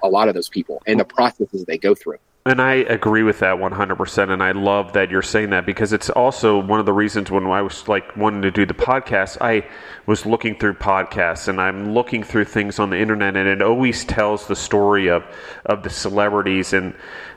a 0.01 0.07
lot 0.07 0.29
of 0.29 0.33
those 0.33 0.47
people 0.47 0.81
and 0.87 0.99
the 0.99 1.05
processes 1.05 1.65
they 1.65 1.77
go 1.77 1.93
through 1.93 2.17
and 2.45 2.61
I 2.61 2.73
agree 2.73 3.23
with 3.23 3.39
that 3.39 3.55
100%. 3.55 4.29
And 4.29 4.43
I 4.43 4.51
love 4.51 4.91
that 4.93 5.09
you're 5.09 5.21
saying 5.21 5.51
that 5.51 5.65
because 5.65 5.93
it's 5.93 6.09
also 6.09 6.59
one 6.59 6.81
of 6.81 6.85
the 6.85 6.91
reasons 6.91 7.31
when 7.31 7.45
I 7.47 7.61
was 7.61 7.87
like 7.87 8.17
wanting 8.17 8.41
to 8.41 8.51
do 8.51 8.65
the 8.65 8.73
podcast, 8.73 9.37
I 9.39 9.65
was 10.07 10.25
looking 10.25 10.59
through 10.59 10.73
podcasts 10.73 11.47
and 11.47 11.61
I'm 11.61 11.93
looking 11.93 12.21
through 12.21 12.45
things 12.45 12.79
on 12.79 12.89
the 12.89 12.99
internet 12.99 13.37
and 13.37 13.47
it 13.47 13.61
always 13.61 14.03
tells 14.03 14.47
the 14.47 14.57
story 14.57 15.07
of, 15.07 15.23
of 15.65 15.83
the 15.83 15.89
celebrities 15.89 16.73
and 16.73 16.93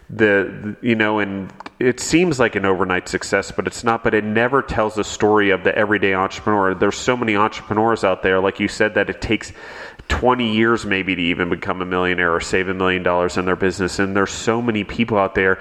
the 0.09 0.77
you 0.83 0.95
know 0.95 1.19
and 1.19 1.53
it 1.81 1.99
seems 1.99 2.39
like 2.39 2.55
an 2.55 2.65
overnight 2.65 3.09
success 3.09 3.51
but 3.51 3.67
it's 3.67 3.83
not 3.83 4.05
but 4.05 4.15
it 4.15 4.23
never 4.23 4.63
tells 4.63 4.95
the 4.95 5.03
story 5.05 5.51
of 5.51 5.65
the 5.65 5.77
everyday 5.77 6.15
entrepreneur. 6.15 6.75
There's 6.75 6.97
so 6.97 7.17
many 7.17 7.37
entrepreneurs 7.37 8.05
out 8.05 8.23
there 8.23 8.41
like 8.41 8.61
you 8.61 8.69
said 8.69 8.95
that 8.95 9.11
it 9.11 9.21
takes 9.21 9.53
20 10.09 10.55
years 10.55 10.87
maybe 10.87 11.17
to 11.17 11.23
even 11.23 11.51
become 11.51 11.83
a 11.83 11.87
millionaire 11.87 12.33
or 12.33 12.41
save 12.41 12.69
a 12.69 12.75
million 12.75 13.03
dollars 13.03 13.37
in 13.37 13.45
their 13.45 13.57
business 13.57 13.99
and 13.99 14.15
there's 14.15 14.31
so 14.31 14.63
many 14.63 14.85
people 14.85 15.19
out 15.19 15.35
there 15.35 15.59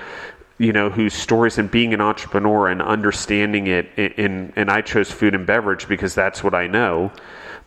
you 0.58 0.72
know 0.72 0.90
whose 0.90 1.14
stories 1.14 1.58
and 1.58 1.70
being 1.70 1.94
an 1.94 2.02
entrepreneur 2.02 2.68
and 2.70 2.82
understanding 2.82 3.68
it 3.68 3.88
in, 3.98 4.54
and 4.56 4.70
I 4.70 4.82
chose 4.82 5.12
food 5.12 5.36
and 5.36 5.46
beverage 5.46 5.88
because 5.88 6.16
that's 6.16 6.44
what 6.44 6.54
I 6.54 6.68
know. 6.68 7.12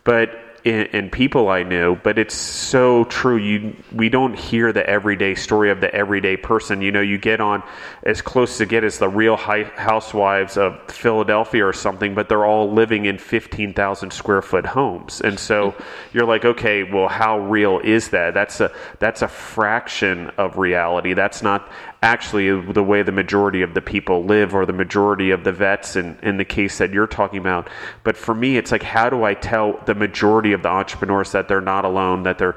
But 0.03 0.48
and, 0.65 1.11
people 1.11 1.49
I 1.49 1.63
knew, 1.63 1.95
but 1.95 2.19
it's 2.19 2.35
so 2.35 3.03
true. 3.05 3.37
You 3.37 3.75
we 3.91 4.09
don't 4.09 4.33
hear 4.33 4.71
the 4.71 4.87
everyday 4.87 5.35
story 5.35 5.71
of 5.71 5.81
the 5.81 5.93
everyday 5.93 6.37
person. 6.37 6.81
You 6.81 6.91
know, 6.91 7.01
you 7.01 7.17
get 7.17 7.41
on 7.41 7.63
as 8.03 8.21
close 8.21 8.57
to 8.59 8.65
get 8.65 8.83
as 8.83 8.99
the 8.99 9.09
Real 9.09 9.35
Housewives 9.37 10.57
of 10.57 10.79
Philadelphia 10.91 11.65
or 11.65 11.73
something, 11.73 12.15
but 12.15 12.29
they're 12.29 12.45
all 12.45 12.71
living 12.71 13.05
in 13.05 13.17
fifteen 13.17 13.73
thousand 13.73 14.11
square 14.11 14.41
foot 14.41 14.65
homes, 14.65 15.21
and 15.21 15.39
so 15.39 15.75
you're 16.13 16.25
like, 16.25 16.45
okay, 16.45 16.83
well, 16.83 17.07
how 17.07 17.39
real 17.39 17.79
is 17.79 18.09
that? 18.09 18.33
That's 18.33 18.59
a 18.59 18.71
that's 18.99 19.21
a 19.21 19.27
fraction 19.27 20.31
of 20.37 20.57
reality. 20.57 21.13
That's 21.13 21.41
not 21.41 21.69
actually 22.01 22.49
the 22.71 22.83
way 22.83 23.03
the 23.03 23.11
majority 23.11 23.61
of 23.61 23.73
the 23.73 23.81
people 23.81 24.23
live 24.23 24.55
or 24.55 24.65
the 24.65 24.73
majority 24.73 25.31
of 25.31 25.43
the 25.43 25.51
vets 25.51 25.95
in, 25.97 26.17
in 26.23 26.37
the 26.37 26.45
case 26.45 26.77
that 26.77 26.91
you're 26.91 27.07
talking 27.07 27.39
about. 27.39 27.69
But 28.03 28.15
for 28.15 28.33
me, 28.33 28.57
it's 28.57 28.71
like, 28.71 28.83
how 28.83 29.09
do 29.09 29.23
I 29.23 29.33
tell 29.33 29.81
the 29.85 29.95
majority 29.95 30.53
of 30.53 30.63
the 30.63 30.69
entrepreneurs 30.69 31.33
that 31.33 31.49
they're 31.49 31.59
not 31.59 31.83
alone, 31.83 32.23
that 32.23 32.37
they're 32.37 32.55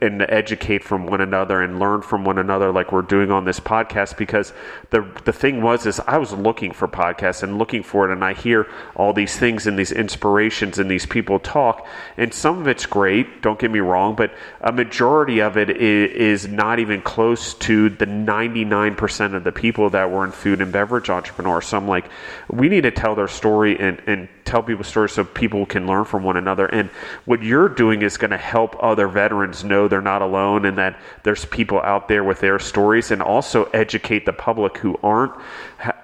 and 0.00 0.22
educate 0.22 0.84
from 0.84 1.06
one 1.06 1.20
another 1.20 1.62
and 1.62 1.78
learn 1.78 2.02
from 2.02 2.24
one 2.24 2.38
another 2.38 2.72
like 2.72 2.92
we're 2.92 3.02
doing 3.02 3.30
on 3.30 3.44
this 3.44 3.60
podcast 3.60 4.16
because 4.16 4.52
the 4.90 5.06
the 5.24 5.32
thing 5.32 5.62
was 5.62 5.86
is 5.86 6.00
I 6.06 6.18
was 6.18 6.32
looking 6.32 6.72
for 6.72 6.88
podcasts 6.88 7.42
and 7.42 7.58
looking 7.58 7.82
for 7.82 8.08
it 8.08 8.12
and 8.12 8.24
I 8.24 8.34
hear 8.34 8.66
all 8.94 9.12
these 9.12 9.36
things 9.36 9.66
and 9.66 9.78
these 9.78 9.92
inspirations 9.92 10.78
and 10.78 10.90
these 10.90 11.06
people 11.06 11.38
talk 11.38 11.86
and 12.16 12.32
some 12.32 12.58
of 12.58 12.68
it's 12.68 12.86
great 12.86 13.42
don't 13.42 13.58
get 13.58 13.70
me 13.70 13.80
wrong 13.80 14.14
but 14.14 14.32
a 14.60 14.72
majority 14.72 15.40
of 15.40 15.56
it 15.56 15.70
is, 15.70 16.44
is 16.44 16.48
not 16.48 16.78
even 16.78 17.00
close 17.02 17.54
to 17.54 17.88
the 17.90 18.06
99% 18.06 19.34
of 19.34 19.44
the 19.44 19.52
people 19.52 19.90
that 19.90 20.10
were 20.10 20.24
in 20.24 20.32
food 20.32 20.60
and 20.60 20.72
beverage 20.72 21.10
entrepreneurs. 21.10 21.66
So 21.66 21.76
I'm 21.76 21.88
like 21.88 22.06
we 22.48 22.68
need 22.68 22.82
to 22.82 22.90
tell 22.90 23.14
their 23.14 23.28
story 23.28 23.78
and, 23.78 24.00
and 24.06 24.28
tell 24.50 24.62
people 24.62 24.84
stories 24.84 25.12
so 25.12 25.24
people 25.24 25.64
can 25.64 25.86
learn 25.86 26.04
from 26.04 26.22
one 26.22 26.36
another. 26.36 26.66
And 26.66 26.90
what 27.24 27.42
you're 27.42 27.68
doing 27.68 28.02
is 28.02 28.16
going 28.16 28.32
to 28.32 28.36
help 28.36 28.76
other 28.82 29.08
veterans 29.08 29.64
know 29.64 29.88
they're 29.88 30.00
not 30.00 30.22
alone 30.22 30.66
and 30.66 30.76
that 30.78 31.00
there's 31.22 31.44
people 31.46 31.80
out 31.80 32.08
there 32.08 32.24
with 32.24 32.40
their 32.40 32.58
stories 32.58 33.10
and 33.10 33.22
also 33.22 33.64
educate 33.66 34.26
the 34.26 34.32
public 34.32 34.78
who 34.78 34.98
aren't 35.02 35.32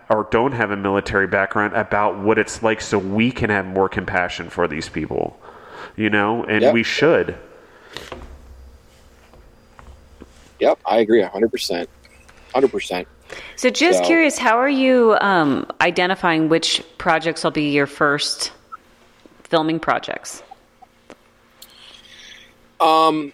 or 0.08 0.28
don't 0.30 0.52
have 0.52 0.70
a 0.70 0.76
military 0.76 1.26
background 1.26 1.74
about 1.74 2.18
what 2.18 2.38
it's 2.38 2.62
like 2.62 2.80
so 2.80 2.98
we 2.98 3.32
can 3.32 3.50
have 3.50 3.66
more 3.66 3.88
compassion 3.88 4.48
for 4.48 4.68
these 4.68 4.88
people 4.88 5.38
you 5.96 6.10
know? 6.10 6.44
And 6.44 6.62
yep. 6.62 6.74
we 6.74 6.82
should. 6.82 7.36
Yep 10.60 10.78
i 10.86 10.98
agree 10.98 11.22
100% 11.22 11.86
100% 12.54 13.06
so 13.56 13.70
just 13.70 13.98
so, 13.98 14.04
curious 14.04 14.38
how 14.38 14.58
are 14.58 14.68
you 14.68 15.16
um, 15.20 15.66
identifying 15.80 16.48
which 16.48 16.82
projects 16.98 17.44
will 17.44 17.50
be 17.50 17.70
your 17.70 17.86
first 17.86 18.52
filming 19.44 19.78
projects 19.78 20.42
um 22.80 23.32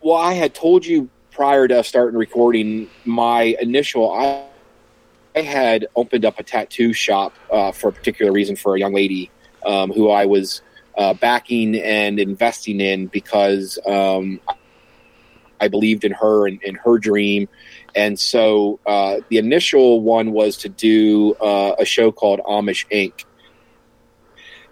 well, 0.00 0.16
I 0.16 0.34
had 0.34 0.54
told 0.54 0.86
you 0.86 1.08
prior 1.30 1.66
to 1.68 1.82
starting 1.82 2.18
recording, 2.18 2.88
my 3.04 3.56
initial 3.60 4.12
I, 4.12 4.44
I 5.34 5.40
had 5.42 5.86
opened 5.96 6.24
up 6.24 6.38
a 6.38 6.42
tattoo 6.42 6.92
shop 6.92 7.34
uh, 7.50 7.72
for 7.72 7.88
a 7.88 7.92
particular 7.92 8.32
reason 8.32 8.56
for 8.56 8.74
a 8.74 8.78
young 8.78 8.94
lady 8.94 9.30
um, 9.66 9.92
who 9.92 10.10
I 10.10 10.26
was 10.26 10.62
uh, 10.96 11.14
backing 11.14 11.76
and 11.76 12.18
investing 12.18 12.80
in 12.80 13.06
because 13.06 13.78
um, 13.86 14.40
I 15.60 15.68
believed 15.68 16.04
in 16.04 16.12
her 16.12 16.46
and, 16.48 16.62
in 16.62 16.74
her 16.76 16.98
dream. 16.98 17.48
And 17.94 18.18
so 18.18 18.80
uh, 18.86 19.20
the 19.28 19.38
initial 19.38 20.00
one 20.00 20.32
was 20.32 20.56
to 20.58 20.68
do 20.68 21.34
uh, 21.34 21.74
a 21.78 21.84
show 21.84 22.12
called 22.12 22.40
Amish 22.40 22.86
Inc. 22.90 23.24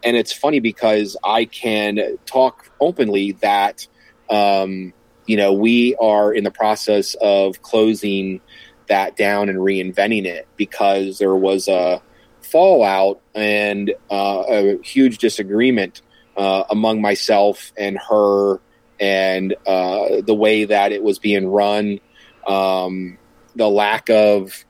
And 0.05 0.17
it's 0.17 0.33
funny 0.33 0.61
because 0.61 1.17
I 1.25 1.47
can 1.47 2.19
talk 2.27 2.71
openly 2.81 3.33
that 3.33 3.87
um, 4.29 4.93
you 5.27 5.37
know, 5.37 5.53
we 5.53 5.95
are 5.97 6.33
in 6.33 6.45
the 6.45 6.51
process 6.51 7.15
of 7.21 7.61
closing 7.63 8.41
that 8.89 9.17
down 9.17 9.49
and 9.49 9.59
reinventing 9.59 10.25
it 10.25 10.47
because 10.57 11.19
there 11.19 11.35
was 11.35 11.67
a 11.69 12.01
fallout 12.43 13.21
and 13.35 13.93
uh, 14.11 14.45
a 14.49 14.83
huge 14.83 15.19
disagreement 15.19 16.03
uh, 16.37 16.65
among 16.71 17.01
myself 17.01 17.73
and 17.77 17.99
her 18.09 18.61
and 19.01 19.55
uh, 19.67 20.23
the 20.25 20.35
way 20.35 20.65
that 20.65 20.93
it 20.93 21.03
was 21.03 21.19
being 21.19 21.49
run, 21.49 21.99
um, 22.47 23.19
the 23.55 23.69
lack 23.69 24.09
of 24.11 24.65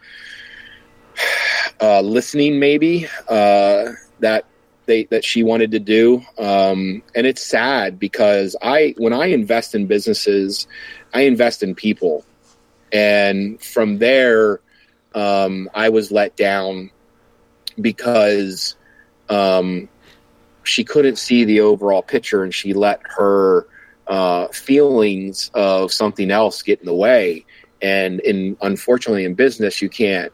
uh, 1.81 2.01
listening, 2.01 2.59
maybe 2.59 3.07
uh, 3.29 3.93
that 4.21 4.45
they 4.87 5.05
that 5.05 5.25
she 5.25 5.43
wanted 5.43 5.73
to 5.73 5.81
do. 5.81 6.23
Um, 6.39 7.03
and 7.15 7.27
it's 7.27 7.43
sad 7.43 7.99
because 7.99 8.57
I 8.63 8.95
when 8.99 9.13
I 9.13 9.27
invest 9.27 9.75
in 9.75 9.87
businesses, 9.87 10.67
I 11.15 11.23
invest 11.23 11.63
in 11.63 11.75
people, 11.75 12.25
and 12.93 13.61
from 13.63 13.99
there, 13.99 14.61
um, 15.15 15.69
I 15.75 15.89
was 15.89 16.11
let 16.13 16.37
down 16.37 16.91
because 17.81 18.77
um, 19.29 19.89
she 20.63 20.85
couldn't 20.85 21.17
see 21.17 21.45
the 21.45 21.61
overall 21.61 22.03
picture, 22.03 22.43
and 22.43 22.55
she 22.55 22.73
let 22.73 23.01
her 23.05 23.67
uh, 24.07 24.49
feelings 24.49 25.51
of 25.55 25.93
something 25.93 26.31
else 26.31 26.63
get 26.63 26.81
in 26.81 26.87
the 26.87 26.95
way. 26.95 27.45
And 27.83 28.21
in 28.21 28.57
unfortunately 28.63 29.25
in 29.25 29.35
business, 29.35 29.83
you 29.83 29.89
can't 29.89 30.33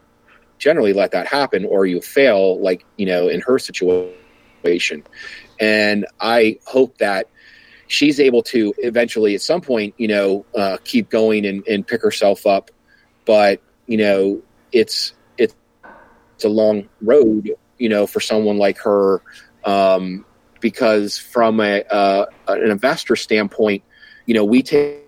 generally 0.59 0.93
let 0.93 1.11
that 1.13 1.27
happen, 1.27 1.65
or 1.65 1.87
you 1.87 2.01
fail. 2.01 2.61
Like 2.61 2.85
you 2.97 3.07
know, 3.07 3.29
in 3.29 3.41
her 3.43 3.59
situation, 3.59 5.05
and 5.61 6.07
I 6.21 6.59
hope 6.65 6.99
that 6.99 7.27
she's 7.89 8.19
able 8.19 8.43
to 8.43 8.73
eventually, 8.79 9.35
at 9.35 9.43
some 9.43 9.61
point, 9.61 9.95
you 9.99 10.09
know, 10.09 10.47
uh, 10.57 10.79
keep 10.85 11.11
going 11.11 11.45
and, 11.45 11.67
and 11.67 11.87
pick 11.87 12.03
herself 12.03 12.47
up. 12.47 12.71
But 13.25 13.61
you 13.87 13.99
know, 13.99 14.43
it's 14.73 15.15
it's 15.37 15.55
it's 16.35 16.45
a 16.45 16.49
long 16.49 16.89
road, 17.01 17.53
you 17.79 17.89
know, 17.89 18.07
for 18.07 18.21
someone 18.21 18.59
like 18.59 18.79
her. 18.79 19.23
Um, 19.65 20.25
because 20.63 21.19
from 21.19 21.61
a, 21.61 21.83
uh, 21.91 22.27
an 22.49 22.71
investor 22.71 23.17
standpoint, 23.17 23.83
you 24.27 24.35
know, 24.35 24.45
we 24.45 24.63
take 24.63 25.03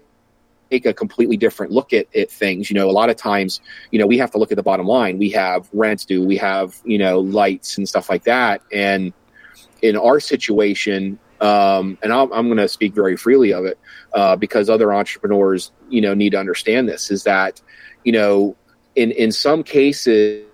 take 0.74 0.86
a 0.86 0.92
completely 0.92 1.36
different 1.36 1.72
look 1.72 1.92
at, 1.92 2.06
at 2.16 2.30
things. 2.30 2.70
You 2.70 2.74
know, 2.74 2.88
a 2.90 2.96
lot 3.00 3.10
of 3.10 3.16
times, 3.16 3.60
you 3.90 3.98
know, 3.98 4.06
we 4.06 4.18
have 4.18 4.30
to 4.32 4.38
look 4.38 4.50
at 4.50 4.56
the 4.56 4.62
bottom 4.62 4.86
line. 4.86 5.18
We 5.18 5.30
have 5.30 5.68
rents 5.72 6.04
due, 6.04 6.24
we 6.24 6.36
have, 6.38 6.76
you 6.84 6.98
know, 6.98 7.20
lights 7.20 7.78
and 7.78 7.88
stuff 7.88 8.10
like 8.10 8.24
that. 8.24 8.60
And 8.72 9.12
in 9.82 9.96
our 9.96 10.20
situation, 10.20 11.18
um, 11.40 11.98
and 12.02 12.12
I'm, 12.12 12.32
I'm 12.32 12.46
going 12.46 12.58
to 12.58 12.68
speak 12.68 12.94
very 12.94 13.16
freely 13.16 13.52
of 13.52 13.64
it 13.64 13.78
uh, 14.14 14.36
because 14.36 14.68
other 14.68 14.92
entrepreneurs, 14.92 15.72
you 15.88 16.00
know, 16.00 16.14
need 16.14 16.30
to 16.30 16.38
understand 16.38 16.88
this 16.88 17.10
is 17.10 17.24
that, 17.24 17.60
you 18.04 18.12
know, 18.12 18.56
in, 18.96 19.10
in 19.12 19.30
some 19.30 19.62
cases, 19.62 20.44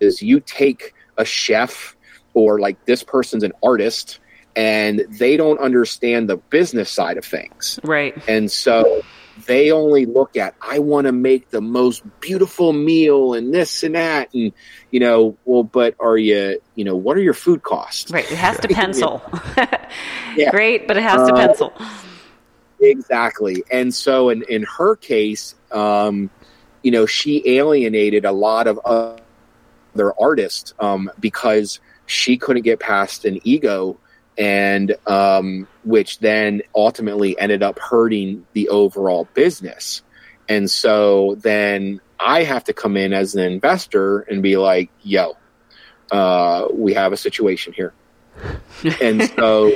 is 0.00 0.22
you 0.22 0.40
take 0.40 0.94
a 1.18 1.24
chef 1.24 1.96
or 2.32 2.58
like 2.58 2.82
this 2.86 3.02
person's 3.02 3.42
an 3.42 3.52
artist 3.62 4.20
and 4.56 5.04
they 5.18 5.36
don't 5.36 5.60
understand 5.60 6.28
the 6.28 6.36
business 6.36 6.90
side 6.90 7.18
of 7.18 7.24
things. 7.24 7.78
Right. 7.84 8.16
And 8.28 8.50
so 8.50 9.02
they 9.46 9.70
only 9.70 10.06
look 10.06 10.36
at 10.36 10.54
I 10.60 10.78
want 10.78 11.06
to 11.06 11.12
make 11.12 11.50
the 11.50 11.60
most 11.60 12.02
beautiful 12.20 12.72
meal 12.72 13.34
and 13.34 13.52
this 13.54 13.82
and 13.82 13.94
that 13.94 14.32
and 14.34 14.52
you 14.90 15.00
know 15.00 15.38
well 15.44 15.62
but 15.62 15.94
are 16.00 16.16
you 16.18 16.60
you 16.74 16.84
know 16.84 16.96
what 16.96 17.16
are 17.16 17.22
your 17.22 17.34
food 17.34 17.62
costs? 17.62 18.10
Right 18.10 18.30
it 18.30 18.36
has 18.36 18.58
to 18.60 18.68
pencil. 18.68 19.22
Yeah. 20.36 20.50
great 20.50 20.86
but 20.86 20.96
it 20.96 21.02
has 21.02 21.26
to 21.28 21.34
uh, 21.34 21.36
pencil. 21.36 21.72
exactly 22.80 23.62
and 23.70 23.92
so 23.92 24.28
in 24.30 24.42
in 24.48 24.64
her 24.78 24.96
case 24.96 25.54
um 25.72 26.30
you 26.82 26.90
know 26.90 27.04
she 27.04 27.42
alienated 27.56 28.24
a 28.24 28.32
lot 28.32 28.66
of 28.68 28.78
other 28.84 30.12
artists 30.20 30.72
um 30.78 31.10
because 31.18 31.80
she 32.06 32.36
couldn't 32.36 32.62
get 32.62 32.80
past 32.80 33.24
an 33.24 33.38
ego 33.44 33.98
and 34.38 34.96
um, 35.06 35.68
which 35.84 36.18
then 36.18 36.62
ultimately 36.74 37.38
ended 37.38 37.62
up 37.62 37.78
hurting 37.78 38.46
the 38.52 38.68
overall 38.68 39.28
business. 39.34 40.02
And 40.48 40.70
so 40.70 41.36
then 41.38 42.00
I 42.18 42.42
have 42.42 42.64
to 42.64 42.72
come 42.72 42.96
in 42.96 43.12
as 43.12 43.34
an 43.34 43.42
investor 43.42 44.20
and 44.20 44.42
be 44.42 44.56
like, 44.56 44.90
yo, 45.02 45.36
uh, 46.10 46.68
we 46.72 46.94
have 46.94 47.12
a 47.12 47.16
situation 47.16 47.72
here. 47.72 47.94
and 49.00 49.22
so 49.30 49.72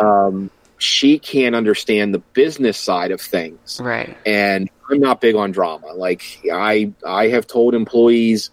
um, 0.00 0.50
she 0.78 1.18
can't 1.18 1.54
understand 1.54 2.12
the 2.12 2.18
business 2.18 2.78
side 2.78 3.10
of 3.10 3.20
things. 3.20 3.80
Right. 3.82 4.16
And 4.26 4.68
I'm 4.90 5.00
not 5.00 5.20
big 5.20 5.36
on 5.36 5.52
drama. 5.52 5.92
Like 5.94 6.22
I 6.52 6.92
I 7.06 7.28
have 7.28 7.46
told 7.46 7.74
employees, 7.74 8.50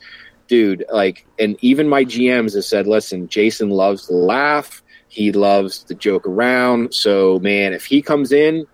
dude, 0.48 0.86
like 0.92 1.26
and 1.38 1.58
even 1.62 1.90
my 1.90 2.06
GMs 2.06 2.56
have 2.56 2.66
said, 2.66 2.88
listen, 2.88 3.28
Jason 3.28 3.70
loves 3.70 4.08
to 4.08 4.14
laugh 4.14 4.84
he 5.10 5.32
loves 5.32 5.80
to 5.84 5.96
joke 5.96 6.28
around. 6.28 6.94
So, 6.94 7.40
man, 7.40 7.74
if 7.74 7.86
he 7.86 8.02
comes 8.02 8.32
in, 8.32 8.66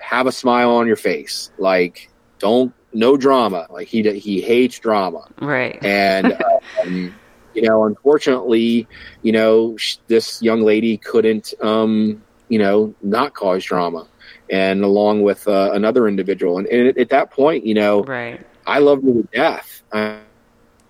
have 0.00 0.26
a 0.26 0.32
smile 0.32 0.70
on 0.70 0.86
your 0.86 0.96
face. 0.96 1.50
Like, 1.58 2.10
don't 2.38 2.72
no 2.92 3.16
drama. 3.16 3.66
Like 3.70 3.88
he 3.88 4.02
he 4.18 4.40
hates 4.40 4.78
drama. 4.78 5.26
Right. 5.40 5.82
And 5.84 6.38
um, 6.82 7.14
you 7.54 7.62
know, 7.62 7.84
unfortunately, 7.84 8.86
you 9.22 9.32
know, 9.32 9.76
sh- 9.76 9.96
this 10.06 10.40
young 10.42 10.62
lady 10.62 10.96
couldn't 10.96 11.54
um, 11.62 12.22
you 12.48 12.58
know, 12.58 12.94
not 13.02 13.34
cause 13.34 13.64
drama. 13.64 14.06
And 14.50 14.82
along 14.82 15.22
with 15.22 15.46
uh, 15.46 15.70
another 15.72 16.08
individual, 16.08 16.58
and, 16.58 16.66
and, 16.66 16.98
at 16.98 17.08
that 17.10 17.30
point, 17.30 17.64
you 17.64 17.74
know, 17.74 18.02
right. 18.02 18.44
I 18.66 18.80
love 18.80 19.02
her 19.02 19.12
to 19.12 19.28
death. 19.32 19.82
I, 19.92 20.18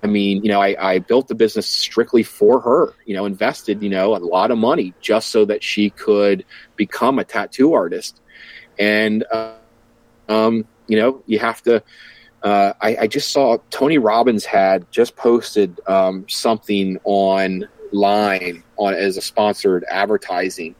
I 0.02 0.06
mean, 0.06 0.43
you 0.43 0.51
know, 0.51 0.60
I, 0.62 0.77
I 0.93 0.98
built 0.98 1.28
the 1.28 1.35
business 1.35 1.66
strictly 1.66 2.22
for 2.22 2.60
her, 2.60 2.94
you 3.05 3.14
know, 3.14 3.27
invested, 3.27 3.82
you 3.82 3.90
know, 3.90 4.16
a 4.16 4.18
lot 4.18 4.51
of 4.51 4.59
money 4.59 4.94
just 5.01 5.28
so 5.28 5.44
that 5.44 5.62
she 5.62 5.90
could 5.90 6.44
become 6.77 7.18
a 7.18 7.24
tattoo 7.24 7.74
artist. 7.74 8.20
And, 8.78 9.24
uh, 9.31 9.55
um, 10.28 10.64
you 10.86 10.97
know, 10.97 11.22
you 11.27 11.39
have 11.39 11.62
to, 11.62 11.82
uh, 12.43 12.72
I, 12.81 12.97
I, 13.02 13.06
just 13.06 13.32
saw 13.32 13.59
Tony 13.68 13.98
Robbins 13.98 14.47
had 14.47 14.90
just 14.90 15.14
posted 15.14 15.78
um, 15.86 16.24
something 16.28 16.98
online 17.05 17.68
on 18.77 18.94
as 18.94 19.18
a 19.18 19.20
sponsored 19.20 19.85
advertising, 19.90 20.74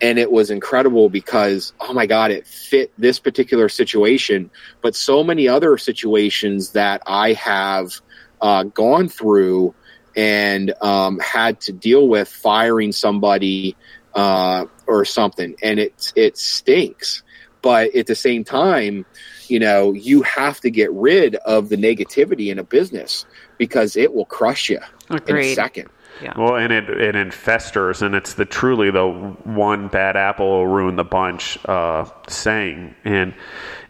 and 0.00 0.18
it 0.18 0.32
was 0.32 0.50
incredible 0.50 1.08
because 1.08 1.72
oh 1.78 1.92
my 1.92 2.06
god, 2.06 2.32
it 2.32 2.48
fit 2.48 2.92
this 2.98 3.20
particular 3.20 3.68
situation, 3.68 4.50
but 4.82 4.96
so 4.96 5.22
many 5.22 5.46
other 5.46 5.78
situations 5.78 6.72
that 6.72 7.00
I 7.06 7.34
have 7.34 8.00
uh, 8.44 8.62
gone 8.64 9.08
through 9.08 9.74
and 10.14 10.74
um, 10.82 11.18
had 11.18 11.60
to 11.62 11.72
deal 11.72 12.06
with 12.06 12.28
firing 12.28 12.92
somebody 12.92 13.74
uh, 14.14 14.66
or 14.86 15.04
something, 15.06 15.56
and 15.62 15.80
it 15.80 16.12
it 16.14 16.36
stinks. 16.36 17.22
But 17.62 17.96
at 17.96 18.06
the 18.06 18.14
same 18.14 18.44
time, 18.44 19.06
you 19.48 19.58
know, 19.58 19.92
you 19.92 20.20
have 20.22 20.60
to 20.60 20.70
get 20.70 20.92
rid 20.92 21.36
of 21.36 21.70
the 21.70 21.76
negativity 21.76 22.52
in 22.52 22.58
a 22.58 22.64
business 22.64 23.24
because 23.56 23.96
it 23.96 24.12
will 24.12 24.26
crush 24.26 24.68
you 24.68 24.80
Agreed. 25.08 25.46
in 25.46 25.52
a 25.52 25.54
second. 25.54 25.88
Yeah. 26.22 26.34
Well, 26.36 26.56
and 26.56 26.72
it 26.72 26.88
it 26.90 27.14
infesters, 27.14 28.02
and 28.02 28.14
it's 28.14 28.34
the 28.34 28.44
truly 28.44 28.90
the 28.90 29.08
one 29.08 29.88
bad 29.88 30.16
apple 30.16 30.48
will 30.48 30.66
ruin 30.66 30.96
the 30.96 31.04
bunch 31.04 31.58
uh, 31.64 32.04
saying, 32.28 32.94
and 33.04 33.34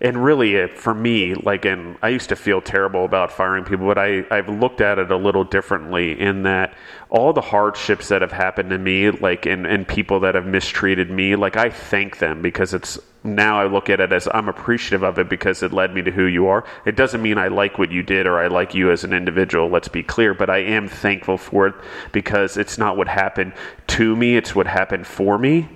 and 0.05 0.23
really 0.23 0.55
it, 0.57 0.77
for 0.77 0.93
me, 0.93 1.33
like, 1.33 1.65
and 1.65 1.97
I 2.03 2.11
used 2.11 2.29
to 2.29 2.37
feel 2.37 2.61
terrible 2.61 3.07
about 3.07 3.33
firing 3.33 3.65
people, 3.65 3.87
but 3.87 3.97
I 3.97 4.27
I've 4.31 4.51
looked 4.51 4.83
at 4.83 4.99
it 4.99 5.11
a 5.11 5.17
little 5.17 5.45
differently 5.45 6.21
in 6.21 6.43
that 6.43 6.75
all 7.09 7.33
the 7.33 7.41
hardships 7.41 8.09
that 8.09 8.21
have 8.21 8.31
happened 8.31 8.69
to 8.69 8.79
me, 8.79 9.11
like, 9.11 9.47
and 9.47 9.67
and 9.67 9.89
people 9.89 10.21
that 10.21 10.35
have 10.35 10.45
mistreated 10.45 11.11
me, 11.11 11.37
like, 11.37 11.57
I 11.57 11.71
thank 11.71 12.19
them 12.19 12.43
because 12.43 12.75
it's 12.75 12.99
now 13.25 13.59
I 13.59 13.67
look 13.67 13.89
at 13.89 14.01
it 14.01 14.13
as 14.13 14.29
I'm 14.35 14.51
appreciative 14.51 15.03
of 15.03 15.19
it 15.19 15.31
because 15.31 15.63
it 15.63 15.73
led 15.73 15.95
me 15.95 16.03
to 16.03 16.11
who 16.11 16.27
you 16.27 16.49
are. 16.49 16.65
It 16.85 16.95
doesn't 16.95 17.23
mean 17.23 17.39
I 17.39 17.49
like 17.49 17.79
what 17.79 17.91
you 17.91 18.03
did 18.03 18.27
or 18.27 18.39
I 18.39 18.49
like 18.49 18.75
you 18.75 18.91
as 18.91 19.03
an 19.05 19.15
individual, 19.15 19.71
let's 19.71 19.89
be 19.89 20.03
clear, 20.03 20.35
but 20.35 20.51
I 20.51 20.59
am 20.59 20.87
thankful 20.87 21.39
for 21.39 21.67
it 21.69 21.75
because 22.13 22.59
it's 22.59 22.77
not 22.77 22.99
what 22.99 23.09
happened 23.09 23.55
to 23.87 24.15
me, 24.15 24.37
it's 24.37 24.55
what 24.55 24.67
happened 24.67 25.07
for 25.07 25.39
me. 25.39 25.67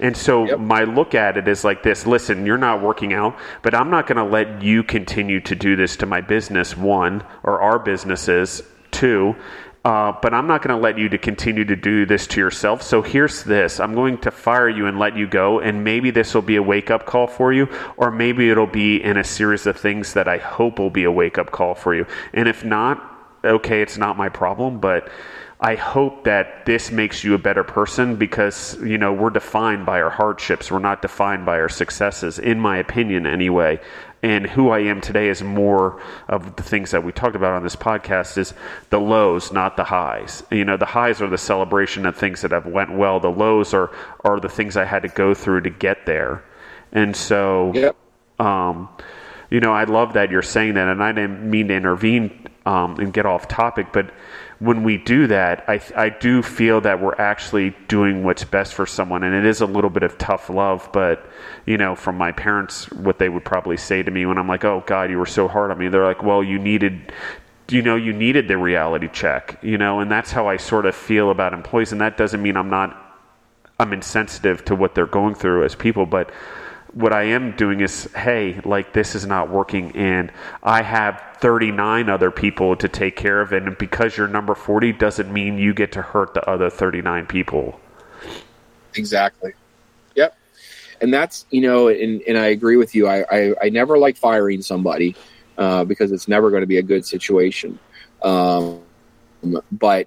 And 0.00 0.16
so 0.16 0.44
yep. 0.44 0.58
my 0.58 0.84
look 0.84 1.14
at 1.14 1.36
it 1.36 1.48
is 1.48 1.64
like 1.64 1.82
this 1.82 2.06
listen, 2.06 2.46
you're 2.46 2.58
not 2.58 2.82
working 2.82 3.12
out, 3.12 3.36
but 3.62 3.74
I'm 3.74 3.90
not 3.90 4.06
going 4.06 4.16
to 4.16 4.24
let 4.24 4.62
you 4.62 4.82
continue 4.82 5.40
to 5.40 5.54
do 5.54 5.76
this 5.76 5.96
to 5.98 6.06
my 6.06 6.20
business, 6.20 6.76
one, 6.76 7.24
or 7.42 7.60
our 7.60 7.78
businesses, 7.78 8.62
two. 8.90 9.36
Uh, 9.84 10.12
but 10.22 10.32
I'm 10.32 10.46
not 10.46 10.62
going 10.62 10.76
to 10.76 10.80
let 10.80 10.96
you 10.96 11.08
to 11.08 11.18
continue 11.18 11.64
to 11.64 11.74
do 11.74 12.06
this 12.06 12.28
to 12.28 12.40
yourself. 12.40 12.82
So 12.82 13.02
here's 13.02 13.42
this: 13.42 13.80
I'm 13.80 13.94
going 13.94 14.18
to 14.18 14.30
fire 14.30 14.68
you 14.68 14.86
and 14.86 14.98
let 14.98 15.16
you 15.16 15.26
go, 15.26 15.58
and 15.58 15.82
maybe 15.82 16.12
this 16.12 16.34
will 16.34 16.42
be 16.42 16.54
a 16.54 16.62
wake 16.62 16.90
up 16.90 17.04
call 17.04 17.26
for 17.26 17.52
you, 17.52 17.68
or 17.96 18.12
maybe 18.12 18.48
it'll 18.48 18.68
be 18.68 19.02
in 19.02 19.16
a 19.16 19.24
series 19.24 19.66
of 19.66 19.76
things 19.76 20.12
that 20.12 20.28
I 20.28 20.38
hope 20.38 20.78
will 20.78 20.90
be 20.90 21.02
a 21.02 21.10
wake 21.10 21.36
up 21.36 21.50
call 21.50 21.74
for 21.74 21.96
you. 21.96 22.06
And 22.32 22.46
if 22.46 22.64
not, 22.64 23.02
okay, 23.44 23.82
it's 23.82 23.98
not 23.98 24.16
my 24.16 24.28
problem, 24.28 24.78
but. 24.78 25.10
I 25.62 25.76
hope 25.76 26.24
that 26.24 26.66
this 26.66 26.90
makes 26.90 27.22
you 27.22 27.34
a 27.34 27.38
better 27.38 27.62
person 27.62 28.16
because, 28.16 28.76
you 28.82 28.98
know, 28.98 29.12
we're 29.12 29.30
defined 29.30 29.86
by 29.86 30.02
our 30.02 30.10
hardships. 30.10 30.70
We're 30.70 30.80
not 30.80 31.02
defined 31.02 31.46
by 31.46 31.60
our 31.60 31.68
successes, 31.68 32.38
in 32.38 32.58
my 32.58 32.78
opinion, 32.78 33.26
anyway 33.26 33.80
and 34.22 34.46
who 34.46 34.70
I 34.70 34.80
am 34.80 35.00
today 35.00 35.28
is 35.28 35.42
more 35.42 36.00
of 36.28 36.54
the 36.54 36.62
things 36.62 36.92
that 36.92 37.02
we 37.02 37.10
talked 37.10 37.34
about 37.34 37.54
on 37.54 37.64
this 37.64 37.74
podcast 37.74 38.38
is 38.38 38.54
the 38.90 39.00
lows, 39.00 39.52
not 39.52 39.76
the 39.76 39.84
highs. 39.84 40.44
You 40.50 40.64
know, 40.64 40.76
the 40.76 40.86
highs 40.86 41.20
are 41.20 41.28
the 41.28 41.38
celebration 41.38 42.06
of 42.06 42.16
things 42.16 42.42
that 42.42 42.52
have 42.52 42.66
went 42.66 42.96
well. 42.96 43.18
The 43.18 43.30
lows 43.30 43.74
are 43.74 43.90
are 44.24 44.38
the 44.38 44.48
things 44.48 44.76
I 44.76 44.84
had 44.84 45.02
to 45.02 45.08
go 45.08 45.34
through 45.34 45.62
to 45.62 45.70
get 45.70 46.06
there. 46.06 46.44
And 46.92 47.16
so, 47.16 47.72
yep. 47.74 47.96
um, 48.38 48.88
you 49.50 49.58
know, 49.58 49.72
I 49.72 49.84
love 49.84 50.12
that 50.12 50.30
you're 50.30 50.42
saying 50.42 50.74
that, 50.74 50.86
and 50.86 51.02
I 51.02 51.10
didn't 51.10 51.50
mean 51.50 51.68
to 51.68 51.74
intervene 51.74 52.46
um, 52.64 53.00
and 53.00 53.12
get 53.12 53.26
off 53.26 53.48
topic, 53.48 53.88
but 53.92 54.12
when 54.62 54.84
we 54.84 54.96
do 54.96 55.26
that, 55.26 55.64
I, 55.66 55.80
I 55.96 56.08
do 56.08 56.40
feel 56.40 56.80
that 56.82 57.00
we're 57.00 57.16
actually 57.16 57.74
doing 57.88 58.22
what's 58.22 58.44
best 58.44 58.74
for 58.74 58.86
someone. 58.86 59.24
And 59.24 59.34
it 59.34 59.44
is 59.44 59.60
a 59.60 59.66
little 59.66 59.90
bit 59.90 60.04
of 60.04 60.16
tough 60.18 60.48
love, 60.48 60.88
but, 60.92 61.26
you 61.66 61.76
know, 61.76 61.96
from 61.96 62.16
my 62.16 62.30
parents, 62.30 62.88
what 62.92 63.18
they 63.18 63.28
would 63.28 63.44
probably 63.44 63.76
say 63.76 64.04
to 64.04 64.10
me 64.12 64.24
when 64.24 64.38
I'm 64.38 64.46
like, 64.46 64.64
oh, 64.64 64.84
God, 64.86 65.10
you 65.10 65.18
were 65.18 65.26
so 65.26 65.48
hard 65.48 65.72
on 65.72 65.78
me, 65.78 65.88
they're 65.88 66.04
like, 66.04 66.22
well, 66.22 66.44
you 66.44 66.60
needed. 66.60 67.12
You 67.70 67.80
know, 67.80 67.96
you 67.96 68.12
needed 68.12 68.48
the 68.48 68.58
reality 68.58 69.08
check, 69.08 69.58
you 69.62 69.78
know, 69.78 70.00
and 70.00 70.10
that's 70.10 70.30
how 70.30 70.46
I 70.46 70.58
sort 70.58 70.84
of 70.84 70.94
feel 70.94 71.30
about 71.30 71.54
employees. 71.54 71.90
And 71.90 72.00
that 72.00 72.16
doesn't 72.18 72.42
mean 72.42 72.56
I'm 72.56 72.68
not, 72.68 73.18
I'm 73.80 73.92
insensitive 73.92 74.64
to 74.66 74.74
what 74.74 74.94
they're 74.94 75.06
going 75.06 75.34
through 75.34 75.64
as 75.64 75.74
people, 75.74 76.04
but 76.04 76.30
what 76.94 77.12
I 77.12 77.24
am 77.24 77.56
doing 77.56 77.80
is, 77.80 78.10
hey, 78.14 78.60
like 78.64 78.92
this 78.92 79.14
is 79.14 79.26
not 79.26 79.50
working, 79.50 79.96
and 79.96 80.30
I 80.62 80.82
have 80.82 81.22
39 81.42 82.08
other 82.08 82.30
people 82.30 82.76
to 82.76 82.88
take 82.88 83.16
care 83.16 83.40
of. 83.40 83.52
And 83.52 83.76
because 83.76 84.16
you're 84.16 84.28
number 84.28 84.54
40 84.54 84.92
doesn't 84.92 85.32
mean 85.32 85.58
you 85.58 85.74
get 85.74 85.92
to 85.92 86.02
hurt 86.02 86.34
the 86.34 86.48
other 86.48 86.70
39 86.70 87.26
people. 87.26 87.80
Exactly. 88.94 89.52
Yep. 90.14 90.36
And 91.00 91.12
that's, 91.12 91.46
you 91.50 91.62
know, 91.62 91.88
and, 91.88 92.22
and 92.28 92.38
I 92.38 92.46
agree 92.46 92.76
with 92.76 92.94
you. 92.94 93.08
I, 93.08 93.24
I, 93.30 93.54
I 93.62 93.68
never 93.70 93.98
like 93.98 94.16
firing 94.16 94.62
somebody 94.62 95.16
uh, 95.58 95.84
because 95.84 96.12
it's 96.12 96.28
never 96.28 96.50
going 96.50 96.60
to 96.60 96.66
be 96.66 96.78
a 96.78 96.82
good 96.82 97.04
situation. 97.04 97.78
Um, 98.22 98.80
but 99.72 100.06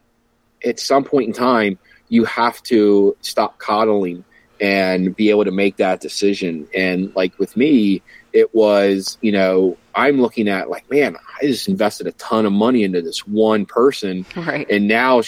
at 0.63 0.79
some 0.79 1.03
point 1.03 1.27
in 1.27 1.33
time, 1.33 1.77
you 2.07 2.23
have 2.25 2.63
to 2.63 3.17
stop 3.21 3.57
coddling 3.57 4.23
and 4.59 5.15
be 5.15 5.29
able 5.29 5.45
to 5.45 5.51
make 5.51 5.77
that 5.77 6.01
decision. 6.01 6.67
And 6.73 7.15
like 7.15 7.37
with 7.39 7.55
me, 7.57 8.01
it 8.33 8.53
was, 8.53 9.17
you 9.21 9.31
know, 9.31 9.77
I'm 9.95 10.21
looking 10.21 10.49
at 10.49 10.69
like, 10.69 10.89
man, 10.91 11.15
I 11.41 11.45
just 11.45 11.67
invested 11.67 12.07
a 12.07 12.11
ton 12.13 12.45
of 12.45 12.51
money 12.51 12.83
into 12.83 13.01
this 13.01 13.25
one 13.25 13.65
person. 13.65 14.25
Right. 14.35 14.69
And 14.69 14.87
now, 14.87 15.21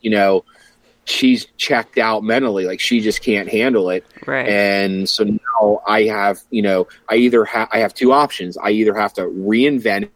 you 0.00 0.10
know, 0.10 0.44
she's 1.04 1.46
checked 1.56 1.98
out 1.98 2.24
mentally, 2.24 2.64
like 2.64 2.80
she 2.80 3.00
just 3.00 3.22
can't 3.22 3.48
handle 3.48 3.90
it. 3.90 4.04
Right. 4.26 4.48
And 4.48 5.08
so 5.08 5.24
now 5.24 5.82
I 5.86 6.04
have, 6.04 6.40
you 6.50 6.62
know, 6.62 6.88
I 7.08 7.16
either 7.16 7.44
have, 7.44 7.68
I 7.72 7.78
have 7.78 7.94
two 7.94 8.12
options. 8.12 8.56
I 8.56 8.70
either 8.70 8.94
have 8.94 9.12
to 9.14 9.22
reinvent 9.22 10.10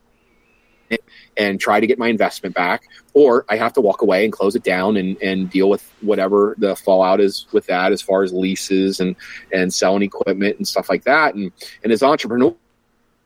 and 1.40 1.58
try 1.58 1.80
to 1.80 1.86
get 1.86 1.98
my 1.98 2.08
investment 2.08 2.54
back, 2.54 2.82
or 3.14 3.46
I 3.48 3.56
have 3.56 3.72
to 3.72 3.80
walk 3.80 4.02
away 4.02 4.24
and 4.24 4.32
close 4.32 4.54
it 4.54 4.62
down 4.62 4.98
and, 4.98 5.16
and 5.22 5.48
deal 5.48 5.70
with 5.70 5.90
whatever 6.02 6.54
the 6.58 6.76
fallout 6.76 7.18
is 7.18 7.46
with 7.50 7.64
that 7.66 7.92
as 7.92 8.02
far 8.02 8.22
as 8.22 8.30
leases 8.30 9.00
and, 9.00 9.16
and 9.50 9.72
selling 9.72 10.02
equipment 10.02 10.58
and 10.58 10.68
stuff 10.68 10.90
like 10.90 11.04
that. 11.04 11.34
And, 11.34 11.50
and 11.82 11.94
as 11.94 12.02
entrepreneurs, 12.02 12.56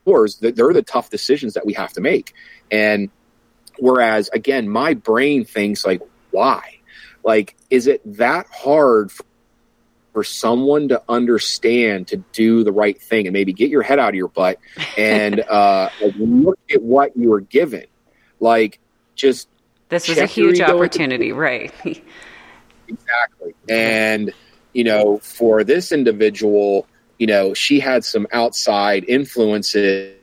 they're 0.07 0.73
the 0.73 0.85
tough 0.87 1.11
decisions 1.11 1.55
that 1.55 1.67
we 1.67 1.73
have 1.73 1.93
to 1.95 2.01
make. 2.01 2.35
And 2.71 3.11
whereas 3.81 4.31
again, 4.33 4.69
my 4.69 4.95
brain 4.95 5.45
thinks 5.45 5.85
like, 5.85 6.01
why? 6.31 6.79
Like, 7.25 7.57
is 7.69 7.89
it 7.89 8.01
that 8.17 8.47
hard 8.47 9.11
for 9.11 9.25
for 10.13 10.23
someone 10.23 10.87
to 10.87 11.03
understand 11.09 12.07
to 12.07 12.19
do 12.31 12.63
the 12.63 12.71
right 12.71 13.03
thing 13.03 13.27
and 13.27 13.33
maybe 13.33 13.53
get 13.53 13.69
your 13.69 13.83
head 13.83 13.99
out 13.99 14.11
of 14.11 14.15
your 14.15 14.29
butt 14.29 14.61
and 14.97 15.41
uh, 15.51 15.89
look 16.17 16.61
at 16.73 16.81
what 16.81 17.17
you 17.17 17.31
were 17.31 17.41
given? 17.41 17.85
Like, 18.45 18.79
just 19.15 19.49
this 19.89 20.07
was 20.07 20.19
a 20.19 20.27
huge 20.27 20.61
opportunity, 20.61 21.33
right? 21.33 21.73
exactly. 22.89 23.55
And, 23.71 24.33
you 24.75 24.85
know, 24.85 25.19
for 25.19 25.65
this 25.65 25.93
individual, 25.93 26.87
you 27.19 27.27
know, 27.27 27.55
she 27.55 27.81
had 27.81 28.05
some 28.05 28.27
outside 28.33 29.05
influences 29.09 30.19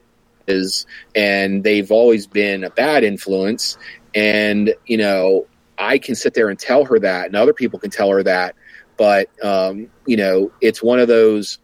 and 1.15 1.63
they've 1.63 1.91
always 1.91 2.27
been 2.27 2.63
a 2.63 2.69
bad 2.69 3.03
influence. 3.03 3.77
And, 4.13 4.75
you 4.85 4.97
know, 4.97 5.47
I 5.79 5.97
can 5.97 6.13
sit 6.13 6.35
there 6.35 6.49
and 6.49 6.59
tell 6.59 6.85
her 6.85 6.99
that, 6.99 7.25
and 7.25 7.35
other 7.35 7.53
people 7.53 7.79
can 7.79 7.89
tell 7.89 8.11
her 8.11 8.21
that. 8.21 8.55
But, 8.97 9.29
um, 9.43 9.87
you 10.05 10.17
know, 10.17 10.51
it's 10.61 10.83
one 10.83 10.99
of 10.99 11.07
those 11.07 11.57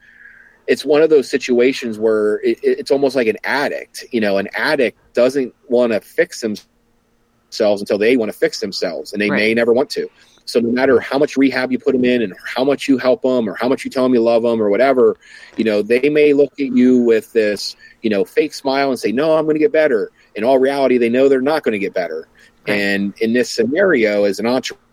it's 0.68 0.86
one 0.86 1.02
of 1.02 1.10
those 1.10 1.30
situations 1.30 1.98
where 1.98 2.36
it, 2.42 2.60
it's 2.62 2.92
almost 2.92 3.16
like 3.16 3.28
an 3.28 3.38
addict. 3.44 4.06
You 4.12 4.22
know, 4.22 4.38
an 4.38 4.50
addict 4.54 5.14
doesn't 5.14 5.56
want 5.70 5.94
to 5.94 6.02
fix 6.02 6.42
themselves 6.42 7.82
until 7.82 7.98
they 7.98 8.18
want 8.18 8.32
to 8.32 8.38
fix 8.38 8.60
themselves, 8.60 9.14
and 9.14 9.22
they 9.22 9.30
right. 9.30 9.38
may 9.38 9.54
never 9.54 9.74
want 9.74 9.90
to. 9.92 10.10
So 10.46 10.62
no 10.62 10.70
matter 10.70 11.00
how 11.00 11.18
much 11.18 11.36
rehab 11.36 11.72
you 11.74 11.80
put 11.80 11.94
them 11.94 12.06
in, 12.06 12.22
and 12.22 12.34
how 12.46 12.64
much 12.64 12.88
you 12.88 12.98
help 12.98 13.22
them, 13.22 13.50
or 13.50 13.56
how 13.56 13.68
much 13.68 13.84
you 13.84 13.92
tell 13.92 14.04
them 14.04 14.14
you 14.14 14.22
love 14.22 14.44
them, 14.44 14.62
or 14.62 14.70
whatever, 14.70 15.18
you 15.58 15.64
know, 15.64 15.82
they 15.82 16.10
may 16.10 16.34
look 16.34 16.54
at 16.54 16.68
you 16.76 17.00
with 17.00 17.32
this, 17.34 17.76
you 18.02 18.10
know, 18.10 18.24
fake 18.24 18.54
smile 18.54 18.90
and 18.90 19.00
say, 19.00 19.12
"No, 19.12 19.38
I'm 19.38 19.46
going 19.46 19.56
to 19.56 19.60
get 19.60 19.72
better." 19.72 20.12
In 20.36 20.44
all 20.44 20.60
reality, 20.60 20.98
they 20.98 21.10
know 21.10 21.28
they're 21.28 21.42
not 21.42 21.64
going 21.64 21.74
to 21.74 21.80
get 21.80 21.94
better. 21.94 22.28
Right. 22.68 22.76
And 22.76 23.14
in 23.20 23.34
this 23.34 23.50
scenario, 23.50 24.26
as 24.26 24.40
an 24.40 24.46
entrepreneur, 24.46 24.87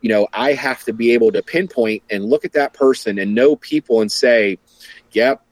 you 0.00 0.08
know, 0.08 0.28
I 0.32 0.52
have 0.54 0.84
to 0.84 0.92
be 0.92 1.12
able 1.12 1.32
to 1.32 1.42
pinpoint 1.42 2.02
and 2.10 2.24
look 2.24 2.44
at 2.44 2.52
that 2.52 2.72
person 2.72 3.18
and 3.18 3.34
know 3.34 3.56
people 3.56 4.00
and 4.00 4.10
say, 4.10 4.58
"Yep, 5.12 5.42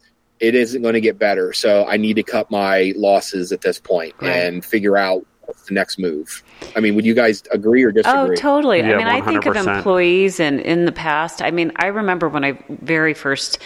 it 0.40 0.54
isn't 0.54 0.82
going 0.82 0.94
to 0.94 1.00
get 1.00 1.18
better. 1.18 1.52
So 1.52 1.86
I 1.86 1.96
need 1.96 2.14
to 2.14 2.22
cut 2.22 2.50
my 2.50 2.92
losses 2.96 3.52
at 3.52 3.60
this 3.60 3.78
point 3.78 4.14
right. 4.20 4.30
and 4.30 4.64
figure 4.64 4.96
out 4.96 5.24
the 5.68 5.74
next 5.74 5.98
move. 5.98 6.42
I 6.74 6.80
mean, 6.80 6.96
would 6.96 7.04
you 7.04 7.14
guys 7.14 7.42
agree 7.52 7.82
or 7.82 7.92
disagree? 7.92 8.32
Oh, 8.32 8.34
totally. 8.34 8.78
Yeah, 8.78 8.94
I 8.94 8.96
mean, 8.96 9.06
100%. 9.06 9.10
I 9.10 9.24
think 9.24 9.46
of 9.46 9.56
employees 9.56 10.40
and 10.40 10.60
in 10.60 10.84
the 10.86 10.92
past, 10.92 11.40
I 11.40 11.50
mean, 11.50 11.72
I 11.76 11.86
remember 11.86 12.28
when 12.28 12.44
I 12.44 12.58
very 12.68 13.14
first 13.14 13.58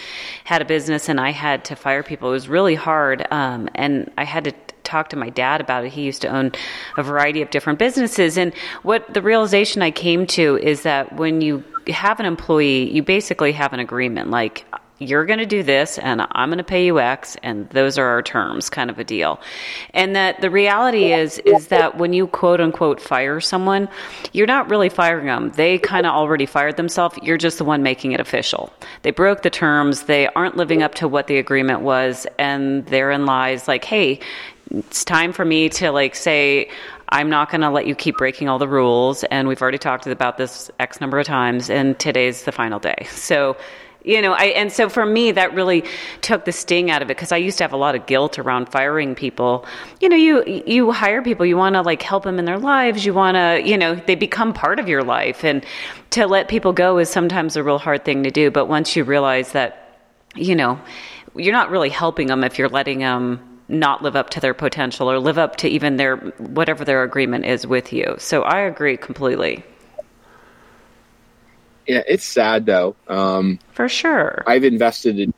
had 0.43 0.61
a 0.61 0.65
business 0.65 1.09
and 1.09 1.19
I 1.19 1.31
had 1.31 1.65
to 1.65 1.75
fire 1.75 2.03
people, 2.03 2.29
it 2.29 2.33
was 2.33 2.47
really 2.47 2.75
hard. 2.75 3.25
Um, 3.31 3.67
and 3.73 4.11
I 4.17 4.25
had 4.25 4.43
to 4.45 4.53
talk 4.91 5.09
to 5.09 5.15
my 5.15 5.29
dad 5.29 5.61
about 5.61 5.85
it. 5.85 5.93
He 5.93 6.03
used 6.03 6.21
to 6.21 6.27
own 6.27 6.51
a 6.97 7.03
variety 7.03 7.41
of 7.41 7.49
different 7.49 7.79
businesses. 7.79 8.37
And 8.37 8.53
what 8.83 9.13
the 9.13 9.21
realization 9.21 9.81
I 9.81 9.91
came 9.91 10.27
to 10.27 10.57
is 10.57 10.83
that 10.83 11.15
when 11.15 11.41
you 11.41 11.63
have 11.87 12.19
an 12.19 12.25
employee, 12.25 12.91
you 12.91 13.01
basically 13.01 13.53
have 13.53 13.73
an 13.73 13.79
agreement. 13.79 14.29
Like, 14.29 14.65
you're 15.01 15.25
going 15.25 15.39
to 15.39 15.47
do 15.47 15.63
this 15.63 15.97
and 15.97 16.21
I'm 16.31 16.49
going 16.49 16.59
to 16.59 16.63
pay 16.63 16.85
you 16.85 16.99
X 16.99 17.35
and 17.41 17.67
those 17.71 17.97
are 17.97 18.05
our 18.05 18.21
terms 18.21 18.69
kind 18.69 18.89
of 18.89 18.99
a 18.99 19.03
deal. 19.03 19.41
And 19.95 20.15
that 20.15 20.41
the 20.41 20.49
reality 20.51 21.11
is 21.11 21.39
is 21.39 21.69
that 21.69 21.97
when 21.97 22.13
you 22.13 22.27
quote 22.27 22.61
unquote 22.61 23.01
fire 23.01 23.39
someone, 23.41 23.89
you're 24.31 24.47
not 24.47 24.69
really 24.69 24.89
firing 24.89 25.25
them. 25.25 25.51
They 25.55 25.79
kind 25.79 26.05
of 26.05 26.13
already 26.13 26.45
fired 26.45 26.77
themselves. 26.77 27.17
You're 27.23 27.37
just 27.37 27.57
the 27.57 27.65
one 27.65 27.81
making 27.81 28.11
it 28.11 28.19
official. 28.19 28.71
They 29.01 29.09
broke 29.09 29.41
the 29.41 29.49
terms. 29.49 30.03
They 30.03 30.27
aren't 30.27 30.55
living 30.55 30.83
up 30.83 30.93
to 30.95 31.07
what 31.07 31.25
the 31.25 31.37
agreement 31.39 31.81
was 31.81 32.27
and 32.37 32.85
therein 32.85 33.25
lies 33.25 33.67
like, 33.67 33.83
"Hey, 33.83 34.19
it's 34.73 35.03
time 35.05 35.33
for 35.33 35.45
me 35.45 35.69
to 35.69 35.91
like 35.91 36.15
say 36.15 36.69
I'm 37.09 37.29
not 37.29 37.49
going 37.51 37.61
to 37.61 37.69
let 37.69 37.87
you 37.87 37.95
keep 37.95 38.17
breaking 38.17 38.47
all 38.47 38.59
the 38.59 38.67
rules 38.67 39.23
and 39.25 39.47
we've 39.47 39.61
already 39.61 39.77
talked 39.77 40.07
about 40.07 40.37
this 40.37 40.71
X 40.79 41.01
number 41.01 41.19
of 41.19 41.25
times 41.25 41.69
and 41.69 41.97
today's 41.99 42.43
the 42.43 42.51
final 42.51 42.79
day." 42.79 43.07
So 43.11 43.57
you 44.03 44.21
know 44.21 44.33
I, 44.33 44.45
and 44.45 44.71
so 44.71 44.89
for 44.89 45.05
me 45.05 45.31
that 45.31 45.53
really 45.53 45.83
took 46.21 46.45
the 46.45 46.51
sting 46.51 46.89
out 46.89 47.01
of 47.01 47.09
it 47.09 47.17
because 47.17 47.31
i 47.31 47.37
used 47.37 47.57
to 47.59 47.63
have 47.63 47.73
a 47.73 47.77
lot 47.77 47.95
of 47.95 48.05
guilt 48.05 48.39
around 48.39 48.69
firing 48.69 49.15
people 49.15 49.65
you 49.99 50.09
know 50.09 50.15
you 50.15 50.63
you 50.65 50.91
hire 50.91 51.21
people 51.21 51.45
you 51.45 51.57
want 51.57 51.75
to 51.75 51.81
like 51.81 52.01
help 52.01 52.23
them 52.23 52.39
in 52.39 52.45
their 52.45 52.57
lives 52.57 53.05
you 53.05 53.13
want 53.13 53.35
to 53.35 53.61
you 53.63 53.77
know 53.77 53.95
they 53.95 54.15
become 54.15 54.53
part 54.53 54.79
of 54.79 54.87
your 54.87 55.03
life 55.03 55.43
and 55.43 55.65
to 56.09 56.25
let 56.25 56.47
people 56.47 56.73
go 56.73 56.97
is 56.97 57.09
sometimes 57.09 57.55
a 57.55 57.63
real 57.63 57.77
hard 57.77 58.03
thing 58.03 58.23
to 58.23 58.31
do 58.31 58.49
but 58.49 58.67
once 58.67 58.95
you 58.95 59.03
realize 59.03 59.51
that 59.51 59.99
you 60.35 60.55
know 60.55 60.79
you're 61.35 61.53
not 61.53 61.69
really 61.69 61.89
helping 61.89 62.27
them 62.27 62.43
if 62.43 62.57
you're 62.57 62.69
letting 62.69 62.99
them 62.99 63.50
not 63.71 64.03
live 64.03 64.15
up 64.15 64.29
to 64.29 64.39
their 64.39 64.53
potential 64.53 65.09
or 65.09 65.17
live 65.19 65.37
up 65.37 65.55
to 65.55 65.67
even 65.67 65.97
their 65.97 66.17
whatever 66.37 66.83
their 66.85 67.03
agreement 67.03 67.45
is 67.45 67.65
with 67.65 67.91
you 67.93 68.15
so 68.17 68.43
i 68.43 68.59
agree 68.59 68.97
completely 68.97 69.63
yeah, 71.87 72.03
it's 72.07 72.23
sad 72.23 72.65
though. 72.65 72.95
Um, 73.07 73.59
For 73.73 73.89
sure. 73.89 74.43
I've 74.47 74.63
invested 74.63 75.19
in, 75.19 75.33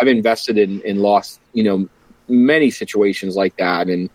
I've 0.00 0.08
invested 0.08 0.58
in, 0.58 0.80
in 0.82 0.98
lost, 0.98 1.40
you 1.52 1.62
know, 1.62 1.88
many 2.28 2.70
situations 2.70 3.36
like 3.36 3.56
that. 3.58 3.88
And, 3.88 4.10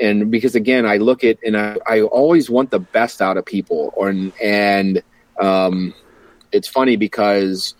and 0.00 0.30
because 0.30 0.54
again, 0.54 0.86
I 0.86 0.96
look 0.96 1.22
at, 1.22 1.38
and 1.44 1.56
I, 1.56 1.76
I 1.86 2.00
always 2.02 2.48
want 2.48 2.70
the 2.70 2.78
best 2.78 3.20
out 3.20 3.36
of 3.36 3.44
people 3.44 3.92
or, 3.94 4.08
and, 4.42 5.02
um, 5.38 5.92
it's 6.50 6.68
funny 6.68 6.96
because 6.96 7.74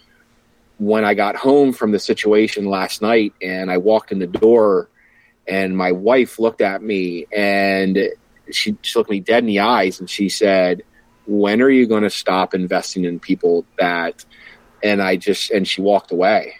when 0.78 1.04
I 1.04 1.14
got 1.14 1.36
home 1.36 1.72
from 1.72 1.92
the 1.92 1.98
situation 1.98 2.66
last 2.66 3.02
night 3.02 3.32
and 3.40 3.70
I 3.70 3.78
walked 3.78 4.12
in 4.12 4.18
the 4.18 4.26
door 4.26 4.88
and 5.46 5.76
my 5.76 5.92
wife 5.92 6.38
looked 6.38 6.60
at 6.60 6.82
me 6.82 7.26
and 7.32 7.98
she, 8.50 8.76
she 8.82 8.98
looked 8.98 9.10
me 9.10 9.20
dead 9.20 9.42
in 9.42 9.46
the 9.46 9.60
eyes 9.60 10.00
and 10.00 10.08
she 10.08 10.28
said, 10.28 10.82
when 11.26 11.62
are 11.62 11.70
you 11.70 11.86
going 11.86 12.02
to 12.02 12.10
stop 12.10 12.54
investing 12.54 13.04
in 13.04 13.20
people 13.20 13.64
that 13.78 14.24
and 14.82 15.00
i 15.00 15.16
just 15.16 15.50
and 15.50 15.66
she 15.66 15.80
walked 15.80 16.10
away. 16.10 16.54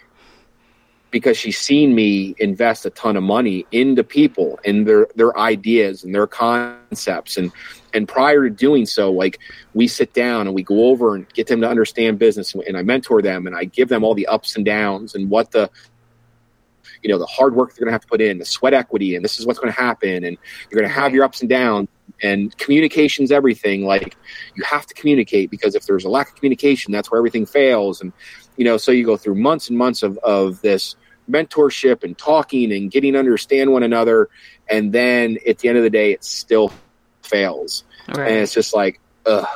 Because 1.10 1.36
she's 1.36 1.58
seen 1.58 1.94
me 1.94 2.34
invest 2.38 2.86
a 2.86 2.90
ton 2.90 3.18
of 3.18 3.22
money 3.22 3.66
into 3.70 4.02
people 4.02 4.58
and 4.64 4.86
their 4.86 5.08
their 5.14 5.36
ideas 5.38 6.04
and 6.04 6.14
their 6.14 6.26
concepts. 6.26 7.36
And 7.36 7.52
and 7.92 8.08
prior 8.08 8.44
to 8.44 8.50
doing 8.50 8.86
so 8.86 9.12
like 9.12 9.38
we 9.74 9.88
sit 9.88 10.14
down 10.14 10.46
and 10.46 10.54
we 10.54 10.62
go 10.62 10.86
over 10.86 11.14
and 11.14 11.30
get 11.34 11.48
them 11.48 11.60
to 11.60 11.68
understand 11.68 12.18
business. 12.18 12.54
And 12.54 12.78
i 12.78 12.82
mentor 12.82 13.20
them 13.20 13.46
and 13.46 13.54
i 13.54 13.64
give 13.64 13.88
them 13.88 14.04
all 14.04 14.14
the 14.14 14.26
ups 14.26 14.56
and 14.56 14.64
downs 14.64 15.14
and 15.14 15.28
what 15.28 15.50
the 15.50 15.70
you 17.02 17.10
know 17.10 17.18
the 17.18 17.26
hard 17.26 17.54
work 17.54 17.70
they're 17.74 17.84
going 17.84 17.88
to 17.88 17.92
have 17.92 18.02
to 18.02 18.08
put 18.08 18.20
in, 18.20 18.38
the 18.38 18.44
sweat 18.44 18.74
equity, 18.74 19.16
and 19.16 19.24
this 19.24 19.38
is 19.38 19.46
what's 19.46 19.58
going 19.58 19.72
to 19.72 19.80
happen, 19.80 20.24
and 20.24 20.36
you're 20.70 20.80
going 20.80 20.88
to 20.88 21.00
have 21.00 21.12
your 21.14 21.24
ups 21.24 21.40
and 21.40 21.50
downs. 21.50 21.88
And 22.22 22.56
communication's 22.58 23.32
everything. 23.32 23.84
Like 23.84 24.16
you 24.54 24.62
have 24.62 24.86
to 24.86 24.94
communicate 24.94 25.50
because 25.50 25.74
if 25.74 25.86
there's 25.86 26.04
a 26.04 26.08
lack 26.08 26.28
of 26.28 26.34
communication, 26.36 26.92
that's 26.92 27.10
where 27.10 27.18
everything 27.18 27.46
fails. 27.46 28.00
And 28.00 28.12
you 28.56 28.64
know, 28.64 28.76
so 28.76 28.92
you 28.92 29.04
go 29.04 29.16
through 29.16 29.34
months 29.36 29.68
and 29.68 29.76
months 29.76 30.02
of 30.02 30.18
of 30.18 30.60
this 30.60 30.94
mentorship 31.30 32.04
and 32.04 32.16
talking 32.16 32.72
and 32.72 32.90
getting 32.90 33.14
to 33.14 33.18
understand 33.18 33.72
one 33.72 33.82
another, 33.82 34.28
and 34.68 34.92
then 34.92 35.38
at 35.48 35.58
the 35.58 35.68
end 35.68 35.78
of 35.78 35.84
the 35.84 35.90
day, 35.90 36.12
it 36.12 36.22
still 36.24 36.72
fails, 37.22 37.84
Right. 38.08 38.28
and 38.30 38.36
it's 38.40 38.52
just 38.52 38.74
like, 38.74 39.00
ugh. 39.26 39.46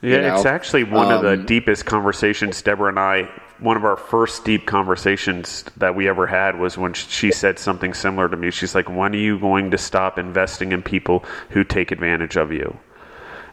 Yeah, 0.00 0.16
you 0.16 0.22
know? 0.22 0.34
it's 0.34 0.46
actually 0.46 0.84
one 0.84 1.12
of 1.12 1.22
the 1.22 1.34
Um, 1.34 1.46
deepest 1.46 1.86
conversations 1.86 2.60
Deborah 2.60 2.88
and 2.88 2.98
I. 2.98 3.28
One 3.62 3.76
of 3.76 3.84
our 3.84 3.96
first 3.96 4.44
deep 4.44 4.66
conversations 4.66 5.64
that 5.76 5.94
we 5.94 6.08
ever 6.08 6.26
had 6.26 6.58
was 6.58 6.76
when 6.76 6.92
she 6.94 7.30
said 7.30 7.58
something 7.58 7.94
similar 7.94 8.28
to 8.28 8.36
me. 8.36 8.50
She's 8.50 8.74
like, 8.74 8.88
"When 8.88 9.14
are 9.14 9.18
you 9.18 9.38
going 9.38 9.70
to 9.70 9.78
stop 9.78 10.18
investing 10.18 10.72
in 10.72 10.82
people 10.82 11.24
who 11.50 11.62
take 11.62 11.92
advantage 11.92 12.36
of 12.36 12.52
you?" 12.52 12.76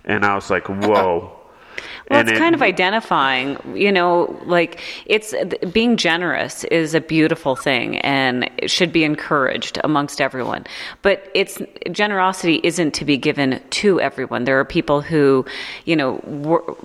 And 0.06 0.26
I 0.26 0.34
was 0.36 0.50
like, 0.50 0.68
"Whoa." 0.70 1.36
Well, 2.10 2.20
and 2.20 2.28
it's 2.28 2.36
it- 2.36 2.40
kind 2.40 2.56
of 2.56 2.62
identifying, 2.62 3.58
you 3.76 3.92
know, 3.92 4.42
like 4.46 4.82
it's 5.06 5.34
being 5.72 5.96
generous 5.96 6.64
is 6.66 6.96
a 6.96 7.02
beautiful 7.02 7.56
thing 7.56 7.98
and 8.00 8.50
it 8.58 8.72
should 8.72 8.92
be 8.92 9.04
encouraged 9.04 9.80
amongst 9.84 10.20
everyone. 10.20 10.66
But 11.04 11.30
it's 11.36 11.62
generosity 11.92 12.60
isn't 12.64 12.94
to 12.96 13.06
be 13.06 13.16
given 13.18 13.62
to 13.70 14.02
everyone. 14.02 14.46
There 14.46 14.60
are 14.60 14.66
people 14.66 15.02
who, 15.02 15.46
you 15.86 15.96
know, 15.96 16.20
wor- 16.26 16.76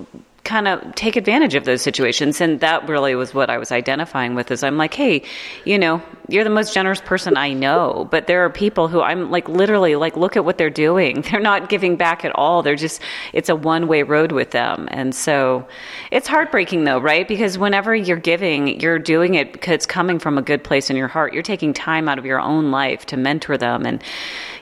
kind 0.45 0.69
of 0.69 0.95
take 0.95 1.16
advantage 1.16 1.55
of 1.55 1.65
those 1.65 1.83
situations 1.83 2.41
and 2.41 2.61
that 2.61 2.87
really 2.89 3.15
was 3.15 3.35
what 3.35 3.51
I 3.51 3.59
was 3.59 3.73
identifying 3.73 4.35
with 4.35 4.51
is 4.51 4.62
I'm 4.62 4.77
like, 4.77 4.95
"Hey, 4.95 5.23
you 5.65 5.79
know, 5.79 6.03
you're 6.29 6.45
the 6.45 6.51
most 6.51 6.73
generous 6.73 7.01
person 7.01 7.37
I 7.37 7.53
know, 7.53 8.09
but 8.11 8.27
there 8.27 8.45
are 8.45 8.51
people 8.51 8.89
who 8.89 9.03
I'm 9.03 9.31
like 9.31 9.49
literally 9.49 9.95
like 9.95 10.16
look 10.16 10.37
at 10.37 10.45
what 10.45 10.57
they're 10.57 10.71
doing. 10.71 11.23
They're 11.35 11.41
not 11.41 11.69
giving 11.69 11.97
back 11.97 12.25
at 12.25 12.33
all. 12.35 12.62
They're 12.62 12.77
just 12.77 13.01
it's 13.33 13.49
a 13.49 13.57
one-way 13.57 14.03
road 14.05 14.33
with 14.33 14.51
them. 14.51 14.89
And 14.91 15.15
so 15.15 15.66
it's 16.11 16.27
heartbreaking 16.27 16.85
though, 16.85 16.99
right? 16.99 17.27
Because 17.29 17.59
whenever 17.59 17.95
you're 17.95 18.16
giving, 18.16 18.81
you're 18.81 18.99
doing 18.99 19.35
it 19.35 19.53
because 19.53 19.75
it's 19.75 19.87
coming 19.87 20.19
from 20.19 20.39
a 20.39 20.43
good 20.43 20.65
place 20.65 20.89
in 20.89 20.97
your 20.97 21.09
heart. 21.09 21.35
You're 21.35 21.43
taking 21.43 21.75
time 21.75 22.09
out 22.09 22.19
of 22.19 22.25
your 22.25 22.41
own 22.41 22.71
life 22.71 23.05
to 23.07 23.16
mentor 23.16 23.59
them 23.59 23.85
and 23.85 24.03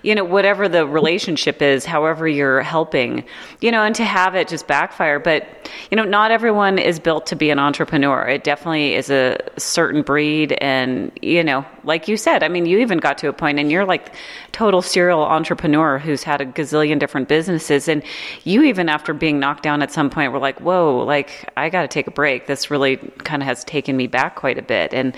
you 0.03 0.17
know 0.17 0.25
whatever 0.25 0.69
the 0.69 0.85
relationship 0.85 1.63
is, 1.63 1.85
however 1.85 2.27
you're 2.27 2.63
helping, 2.63 3.25
you 3.61 3.71
know, 3.71 3.83
and 3.83 3.95
to 3.95 4.05
have 4.05 4.35
it 4.35 4.49
just 4.49 4.67
backfire, 4.67 5.21
but 5.21 5.71
you 5.91 5.97
know, 5.97 6.05
not 6.05 6.31
everyone 6.31 6.79
is 6.79 6.99
built 6.99 7.27
to 7.27 7.37
be 7.37 7.51
an 7.51 7.59
entrepreneur. 7.59 8.27
It 8.27 8.45
definitely 8.45 8.95
is 8.95 9.11
a 9.11 9.39
certain 9.57 10.03
breed 10.03 10.53
and 10.61 11.11
you 11.21 11.43
know, 11.43 11.65
like 11.85 12.09
you 12.09 12.17
said, 12.17 12.43
I 12.43 12.49
mean, 12.49 12.67
you 12.67 12.79
even 12.79 12.99
got 12.99 13.19
to 13.19 13.29
a 13.29 13.33
point 13.33 13.59
and 13.59 13.71
you're 13.71 13.85
like 13.85 14.15
total 14.53 14.83
serial 14.83 15.23
entrepreneur 15.23 15.99
who's 15.99 16.23
had 16.23 16.41
a 16.41 16.47
gazillion 16.47 16.99
different 16.99 17.29
businesses 17.29 17.89
and 17.89 18.03
you 18.45 18.63
even 18.63 18.89
after 18.89 19.15
being 19.15 19.39
knocked 19.39 19.63
down 19.63 19.83
at 19.83 19.91
some 19.91 20.11
point 20.11 20.33
were 20.33 20.39
like, 20.39 20.61
"Whoa, 20.61 21.05
like 21.05 21.51
I 21.57 21.69
got 21.69 21.83
to 21.83 21.89
take 21.89 22.07
a 22.07 22.11
break. 22.11 22.47
This 22.47 22.71
really 22.71 22.97
kind 22.97 23.43
of 23.43 23.47
has 23.47 23.65
taken 23.65 23.97
me 23.97 24.07
back 24.07 24.37
quite 24.37 24.59
a 24.59 24.63
bit." 24.63 24.93
And 24.95 25.17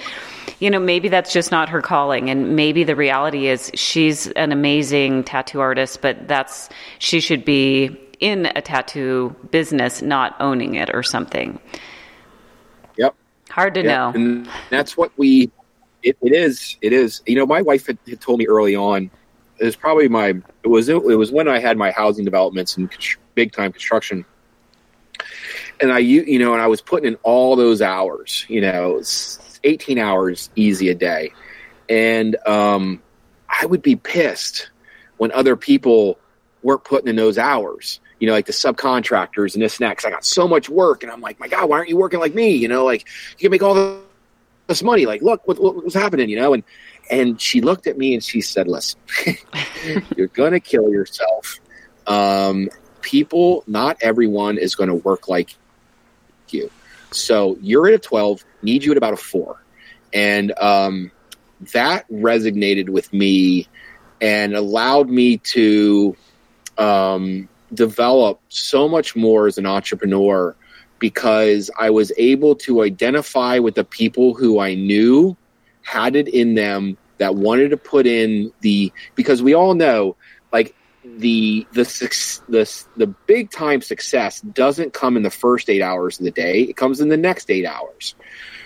you 0.60 0.70
know, 0.70 0.78
maybe 0.78 1.08
that's 1.08 1.32
just 1.32 1.50
not 1.50 1.68
her 1.68 1.82
calling 1.82 2.30
and 2.30 2.56
maybe 2.56 2.84
the 2.84 2.96
reality 2.96 3.48
is 3.48 3.70
she's 3.74 4.28
an 4.28 4.52
amazing 4.52 5.24
tattoo 5.24 5.60
artist, 5.60 6.00
but 6.00 6.28
that's 6.28 6.68
she 6.98 7.20
should 7.20 7.44
be 7.44 7.98
in 8.20 8.46
a 8.54 8.62
tattoo 8.62 9.34
business, 9.50 10.02
not 10.02 10.36
owning 10.40 10.74
it 10.74 10.90
or 10.94 11.02
something. 11.02 11.58
Yep. 12.96 13.14
Hard 13.50 13.74
to 13.74 13.82
Yeah, 13.82 13.88
know. 13.88 14.12
And 14.14 14.48
that's 14.70 14.96
what 14.96 15.12
we. 15.16 15.50
It, 16.02 16.16
it 16.20 16.32
is. 16.32 16.76
It 16.82 16.92
is. 16.92 17.22
You 17.26 17.36
know, 17.36 17.46
my 17.46 17.62
wife 17.62 17.86
had, 17.86 17.98
had 18.06 18.20
told 18.20 18.38
me 18.38 18.46
early 18.46 18.76
on. 18.76 19.10
It 19.58 19.64
was 19.64 19.76
probably 19.76 20.08
my. 20.08 20.34
It 20.62 20.68
was. 20.68 20.88
It 20.88 21.02
was 21.02 21.32
when 21.32 21.48
I 21.48 21.58
had 21.58 21.76
my 21.76 21.90
housing 21.90 22.24
developments 22.24 22.76
and 22.76 22.90
big 23.34 23.52
time 23.52 23.72
construction. 23.72 24.24
And 25.80 25.92
I, 25.92 25.98
you 25.98 26.38
know, 26.38 26.52
and 26.52 26.62
I 26.62 26.66
was 26.66 26.80
putting 26.80 27.06
in 27.06 27.16
all 27.22 27.56
those 27.56 27.80
hours. 27.80 28.44
You 28.48 28.60
know, 28.60 29.02
eighteen 29.64 29.98
hours 29.98 30.50
easy 30.56 30.88
a 30.88 30.94
day, 30.94 31.32
and 31.88 32.36
um, 32.46 33.02
I 33.48 33.66
would 33.66 33.82
be 33.82 33.96
pissed 33.96 34.70
when 35.16 35.32
other 35.32 35.56
people 35.56 36.18
weren't 36.62 36.84
putting 36.84 37.08
in 37.08 37.16
those 37.16 37.38
hours. 37.38 38.00
You 38.24 38.30
know, 38.30 38.32
like 38.32 38.46
the 38.46 38.52
subcontractors 38.52 39.52
and 39.52 39.62
this 39.62 39.78
and 39.78 39.86
that. 39.86 39.98
'cause 39.98 40.06
I 40.06 40.10
got 40.10 40.24
so 40.24 40.48
much 40.48 40.70
work, 40.70 41.02
and 41.02 41.12
I'm 41.12 41.20
like, 41.20 41.38
my 41.38 41.46
God, 41.46 41.68
why 41.68 41.76
aren't 41.76 41.90
you 41.90 41.98
working 41.98 42.20
like 42.20 42.34
me? 42.34 42.52
You 42.52 42.68
know, 42.68 42.86
like 42.86 43.06
you 43.32 43.42
can 43.42 43.50
make 43.50 43.62
all 43.62 44.00
this 44.66 44.82
money. 44.82 45.04
Like, 45.04 45.20
look 45.20 45.46
what, 45.46 45.60
what 45.60 45.84
was 45.84 45.92
happening, 45.92 46.30
you 46.30 46.36
know? 46.36 46.54
And 46.54 46.62
and 47.10 47.38
she 47.38 47.60
looked 47.60 47.86
at 47.86 47.98
me 47.98 48.14
and 48.14 48.24
she 48.24 48.40
said, 48.40 48.66
"Listen, 48.66 48.98
you're 50.16 50.28
gonna 50.28 50.58
kill 50.58 50.88
yourself. 50.88 51.60
Um, 52.06 52.70
people, 53.02 53.62
not 53.66 53.98
everyone 54.00 54.56
is 54.56 54.74
going 54.74 54.88
to 54.88 54.94
work 54.94 55.28
like 55.28 55.54
you. 56.48 56.70
So 57.10 57.58
you're 57.60 57.86
at 57.88 57.94
a 57.94 57.98
12, 57.98 58.42
need 58.62 58.82
you 58.82 58.92
at 58.92 58.96
about 58.96 59.12
a 59.12 59.18
four, 59.18 59.62
and 60.14 60.58
um, 60.58 61.10
that 61.74 62.08
resonated 62.10 62.88
with 62.88 63.12
me 63.12 63.68
and 64.22 64.54
allowed 64.54 65.10
me 65.10 65.36
to 65.38 66.16
um, 66.78 67.48
develop 67.74 68.40
so 68.48 68.88
much 68.88 69.14
more 69.16 69.46
as 69.46 69.58
an 69.58 69.66
entrepreneur 69.66 70.54
because 70.98 71.70
I 71.78 71.90
was 71.90 72.12
able 72.16 72.54
to 72.56 72.82
identify 72.82 73.58
with 73.58 73.74
the 73.74 73.84
people 73.84 74.34
who 74.34 74.60
I 74.60 74.74
knew 74.74 75.36
had 75.82 76.16
it 76.16 76.28
in 76.28 76.54
them 76.54 76.96
that 77.18 77.34
wanted 77.34 77.70
to 77.70 77.76
put 77.76 78.06
in 78.06 78.52
the 78.60 78.92
because 79.14 79.42
we 79.42 79.54
all 79.54 79.74
know 79.74 80.16
like 80.52 80.74
the 81.04 81.66
the 81.72 81.84
the 82.48 82.84
the 82.96 83.06
big 83.06 83.50
time 83.50 83.82
success 83.82 84.40
doesn't 84.40 84.92
come 84.92 85.16
in 85.16 85.22
the 85.22 85.30
first 85.30 85.68
8 85.68 85.82
hours 85.82 86.18
of 86.18 86.24
the 86.24 86.30
day. 86.30 86.60
It 86.62 86.76
comes 86.76 87.00
in 87.00 87.08
the 87.08 87.16
next 87.16 87.50
8 87.50 87.66
hours. 87.66 88.14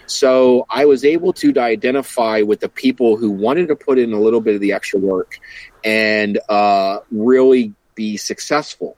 So 0.06 0.64
I 0.70 0.86
was 0.86 1.04
able 1.04 1.32
to 1.34 1.52
identify 1.58 2.42
with 2.42 2.60
the 2.60 2.68
people 2.68 3.16
who 3.16 3.30
wanted 3.30 3.68
to 3.68 3.76
put 3.76 3.98
in 3.98 4.12
a 4.12 4.20
little 4.20 4.40
bit 4.40 4.54
of 4.54 4.60
the 4.60 4.72
extra 4.72 4.98
work 4.98 5.38
and 5.84 6.38
uh, 6.48 7.00
really 7.10 7.74
be 7.94 8.16
successful 8.16 8.96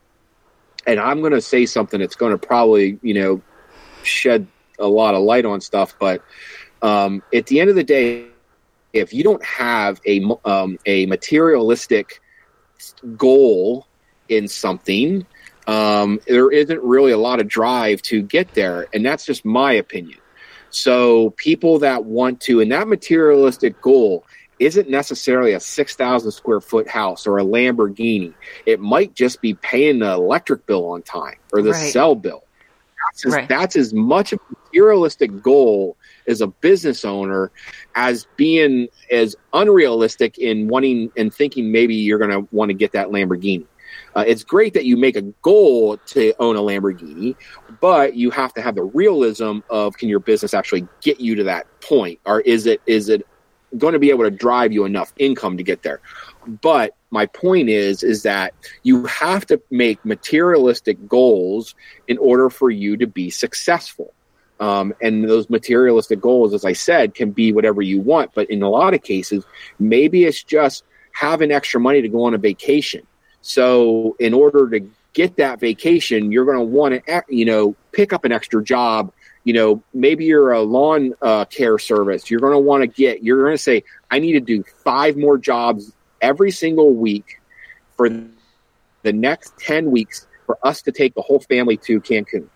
and 0.87 0.99
I'm 0.99 1.19
going 1.21 1.33
to 1.33 1.41
say 1.41 1.65
something 1.65 1.99
that's 1.99 2.15
going 2.15 2.31
to 2.31 2.37
probably, 2.37 2.99
you 3.01 3.13
know, 3.13 3.41
shed 4.03 4.47
a 4.79 4.87
lot 4.87 5.13
of 5.13 5.21
light 5.21 5.45
on 5.45 5.61
stuff. 5.61 5.95
But 5.99 6.23
um, 6.81 7.21
at 7.33 7.47
the 7.47 7.59
end 7.59 7.69
of 7.69 7.75
the 7.75 7.83
day, 7.83 8.25
if 8.93 9.13
you 9.13 9.23
don't 9.23 9.43
have 9.43 10.01
a 10.05 10.21
um, 10.45 10.77
a 10.85 11.05
materialistic 11.05 12.21
goal 13.15 13.87
in 14.29 14.47
something, 14.47 15.25
um, 15.67 16.19
there 16.27 16.51
isn't 16.51 16.81
really 16.83 17.11
a 17.11 17.17
lot 17.17 17.39
of 17.39 17.47
drive 17.47 18.01
to 18.03 18.21
get 18.21 18.53
there, 18.53 18.87
and 18.93 19.05
that's 19.05 19.25
just 19.25 19.45
my 19.45 19.73
opinion. 19.73 20.19
So 20.71 21.31
people 21.31 21.79
that 21.79 22.05
want 22.05 22.39
to, 22.41 22.61
and 22.61 22.71
that 22.71 22.87
materialistic 22.87 23.79
goal 23.81 24.25
isn't 24.61 24.89
necessarily 24.89 25.53
a 25.53 25.59
6,000 25.59 26.31
square 26.31 26.61
foot 26.61 26.87
house 26.87 27.25
or 27.25 27.39
a 27.39 27.43
Lamborghini. 27.43 28.31
It 28.67 28.79
might 28.79 29.15
just 29.15 29.41
be 29.41 29.55
paying 29.55 29.99
the 29.99 30.11
electric 30.11 30.67
bill 30.67 30.85
on 30.91 31.01
time 31.01 31.35
or 31.51 31.63
the 31.63 31.71
Right. 31.71 31.91
cell 31.91 32.13
bill. 32.13 32.43
That's 33.09 33.25
as, 33.25 33.33
Right. 33.33 33.49
that's 33.49 33.75
as 33.75 33.91
much 33.91 34.31
a 34.33 34.37
materialistic 34.67 35.41
goal 35.41 35.97
as 36.27 36.41
a 36.41 36.47
business 36.47 37.03
owner 37.03 37.51
as 37.95 38.27
being 38.37 38.87
as 39.09 39.35
unrealistic 39.53 40.37
in 40.37 40.67
wanting 40.67 41.11
and 41.17 41.33
thinking 41.33 41.71
maybe 41.71 41.95
you're 41.95 42.19
going 42.19 42.29
to 42.29 42.47
want 42.51 42.69
to 42.69 42.75
get 42.75 42.91
that 42.91 43.07
Lamborghini. 43.07 43.65
Uh, 44.15 44.23
it's 44.27 44.43
great 44.43 44.73
that 44.75 44.85
you 44.85 44.95
make 44.95 45.15
a 45.15 45.21
goal 45.41 45.97
to 46.05 46.33
own 46.39 46.55
a 46.55 46.59
Lamborghini, 46.61 47.35
but 47.81 48.15
you 48.15 48.29
have 48.29 48.53
to 48.53 48.61
have 48.61 48.75
the 48.75 48.83
realism 48.83 49.59
of 49.69 49.97
can 49.97 50.07
your 50.07 50.19
business 50.19 50.53
actually 50.53 50.87
get 51.01 51.19
you 51.19 51.33
to 51.35 51.43
that 51.43 51.65
point, 51.81 52.19
or 52.25 52.41
is 52.41 52.67
it 52.67 52.79
is 52.85 53.09
it 53.09 53.25
going 53.77 53.93
to 53.93 53.99
be 53.99 54.09
able 54.09 54.23
to 54.23 54.31
drive 54.31 54.71
you 54.71 54.85
enough 54.85 55.13
income 55.17 55.57
to 55.57 55.63
get 55.63 55.83
there? 55.83 56.01
But 56.45 56.95
my 57.11 57.25
point 57.25 57.69
is 57.69 58.03
is 58.03 58.23
that 58.23 58.53
you 58.83 59.05
have 59.05 59.45
to 59.47 59.61
make 59.69 60.03
materialistic 60.05 61.07
goals 61.07 61.75
in 62.07 62.17
order 62.17 62.49
for 62.49 62.69
you 62.69 62.97
to 62.97 63.07
be 63.07 63.29
successful. 63.29 64.13
Um, 64.59 64.93
and 65.01 65.27
those 65.27 65.49
materialistic 65.49 66.21
goals, 66.21 66.53
as 66.53 66.65
I 66.65 66.73
said, 66.73 67.15
can 67.15 67.31
be 67.31 67.51
whatever 67.51 67.81
you 67.81 67.99
want. 67.99 68.31
But 68.35 68.49
in 68.49 68.61
a 68.61 68.69
lot 68.69 68.93
of 68.93 69.01
cases, 69.01 69.43
maybe 69.79 70.25
it's 70.25 70.43
just 70.43 70.83
having 71.13 71.51
extra 71.51 71.79
money 71.79 72.01
to 72.01 72.07
go 72.07 72.23
on 72.25 72.35
a 72.35 72.37
vacation. 72.37 73.05
So, 73.41 74.15
in 74.19 74.35
order 74.35 74.69
to 74.69 74.87
get 75.13 75.37
that 75.37 75.59
vacation, 75.59 76.31
you're 76.31 76.45
going 76.45 76.59
to 76.59 76.63
want 76.63 77.05
to, 77.05 77.23
you 77.27 77.43
know, 77.43 77.75
pick 77.91 78.13
up 78.13 78.23
an 78.23 78.31
extra 78.31 78.63
job. 78.63 79.11
You 79.43 79.53
know, 79.53 79.83
maybe 79.93 80.25
you're 80.25 80.51
a 80.51 80.61
lawn 80.61 81.13
uh, 81.21 81.45
care 81.45 81.79
service. 81.79 82.29
You're 82.29 82.39
going 82.39 82.53
to 82.53 82.59
want 82.59 82.81
to 82.81 82.87
get, 82.87 83.23
you're 83.23 83.43
going 83.43 83.57
to 83.57 83.61
say, 83.61 83.83
I 84.11 84.19
need 84.19 84.33
to 84.33 84.39
do 84.39 84.63
five 84.83 85.17
more 85.17 85.37
jobs 85.37 85.91
every 86.21 86.51
single 86.51 86.93
week 86.93 87.41
for 87.97 88.09
the 89.01 89.13
next 89.13 89.57
10 89.57 89.89
weeks 89.89 90.27
for 90.45 90.57
us 90.63 90.81
to 90.83 90.91
take 90.91 91.15
the 91.15 91.21
whole 91.21 91.39
family 91.39 91.77
to 91.77 91.99
Cancun. 92.01 92.47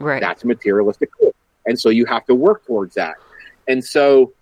Right. 0.00 0.20
That's 0.20 0.44
materialistic 0.44 1.10
goal. 1.18 1.34
And 1.66 1.78
so 1.78 1.90
you 1.90 2.06
have 2.06 2.24
to 2.26 2.34
work 2.34 2.64
towards 2.66 2.94
that. 2.94 3.16
And 3.68 3.84
so 3.84 4.32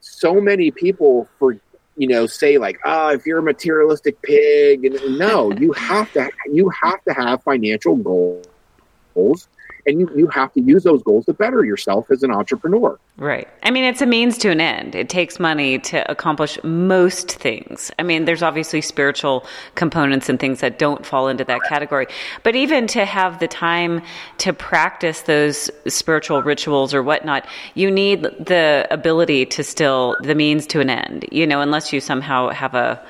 so 0.00 0.40
many 0.40 0.70
people 0.70 1.28
for 1.38 1.52
you 1.96 2.06
know 2.06 2.26
say 2.26 2.58
like 2.58 2.78
ah 2.84 3.08
oh, 3.08 3.08
if 3.10 3.26
you're 3.26 3.38
a 3.38 3.42
materialistic 3.42 4.20
pig 4.22 4.84
and 4.84 5.18
no 5.18 5.52
you 5.52 5.72
have 5.72 6.10
to 6.12 6.30
you 6.50 6.70
have 6.82 7.02
to 7.04 7.12
have 7.12 7.42
financial 7.42 7.96
goals 7.96 9.48
and 9.86 10.00
you, 10.00 10.10
you 10.16 10.26
have 10.28 10.52
to 10.54 10.60
use 10.60 10.84
those 10.84 11.02
goals 11.02 11.26
to 11.26 11.32
better 11.32 11.64
yourself 11.64 12.10
as 12.10 12.22
an 12.22 12.30
entrepreneur. 12.30 12.98
Right. 13.16 13.48
I 13.62 13.70
mean 13.70 13.84
it's 13.84 14.00
a 14.00 14.06
means 14.06 14.38
to 14.38 14.50
an 14.50 14.60
end. 14.60 14.94
It 14.94 15.08
takes 15.08 15.38
money 15.38 15.78
to 15.80 16.10
accomplish 16.10 16.58
most 16.64 17.32
things. 17.32 17.90
I 17.98 18.02
mean 18.02 18.24
there's 18.24 18.42
obviously 18.42 18.80
spiritual 18.80 19.44
components 19.74 20.28
and 20.28 20.38
things 20.38 20.60
that 20.60 20.78
don't 20.78 21.04
fall 21.04 21.28
into 21.28 21.44
that 21.44 21.60
category. 21.68 22.06
But 22.42 22.56
even 22.56 22.86
to 22.88 23.04
have 23.04 23.40
the 23.40 23.48
time 23.48 24.02
to 24.38 24.52
practice 24.52 25.22
those 25.22 25.70
spiritual 25.86 26.42
rituals 26.42 26.94
or 26.94 27.02
whatnot 27.02 27.46
you 27.74 27.90
need 27.90 28.22
the 28.22 28.86
ability 28.90 29.46
to 29.46 29.62
still 29.62 30.16
the 30.22 30.34
means 30.34 30.66
to 30.66 30.80
an 30.80 30.90
end 30.90 31.26
you 31.30 31.46
know 31.46 31.60
unless 31.60 31.92
you 31.92 32.00
somehow 32.00 32.48
have 32.50 32.74
a 32.74 33.00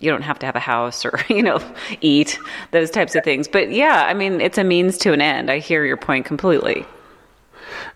you 0.00 0.10
don't 0.10 0.22
have 0.22 0.38
to 0.40 0.46
have 0.46 0.56
a 0.56 0.60
house 0.60 1.04
or 1.04 1.20
you 1.28 1.42
know 1.42 1.60
eat 2.00 2.38
those 2.72 2.90
types 2.90 3.14
of 3.14 3.24
things. 3.24 3.48
But 3.48 3.70
yeah 3.70 4.06
i 4.06 4.14
mean 4.14 4.40
it's 4.40 4.58
a 4.58 4.64
means 4.64 4.98
to 4.98 5.12
an 5.12 5.20
end. 5.20 5.50
I 5.50 5.58
hear 5.58 5.84
your 5.84 5.96
point 5.96 6.26
completely. 6.26 6.84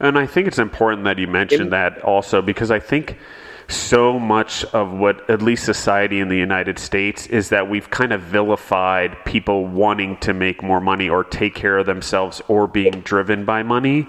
And 0.01 0.19
i 0.19 0.27
think 0.27 0.47
it's 0.47 0.59
important 0.59 1.05
that 1.05 1.19
you 1.19 1.27
mentioned 1.27 1.73
that 1.73 2.01
also 2.03 2.41
because 2.43 2.71
i 2.71 2.79
think 2.79 3.19
so 3.67 4.19
much 4.19 4.63
of 4.67 4.93
what 4.93 5.29
at 5.31 5.41
least 5.41 5.65
society 5.65 6.21
in 6.21 6.29
the 6.29 6.37
united 6.37 6.79
states 6.79 7.27
is 7.29 7.49
that 7.49 7.69
we've 7.69 7.89
kind 7.91 8.13
of 8.13 8.21
vilified 8.21 9.17
people 9.25 9.67
wanting 9.67 10.19
to 10.19 10.35
make 10.35 10.63
more 10.63 10.81
money 10.81 11.09
or 11.09 11.25
take 11.25 11.55
care 11.55 11.79
of 11.79 11.87
themselves 11.87 12.43
or 12.49 12.67
being 12.67 13.01
driven 13.01 13.47
by 13.47 13.63
money. 13.63 14.07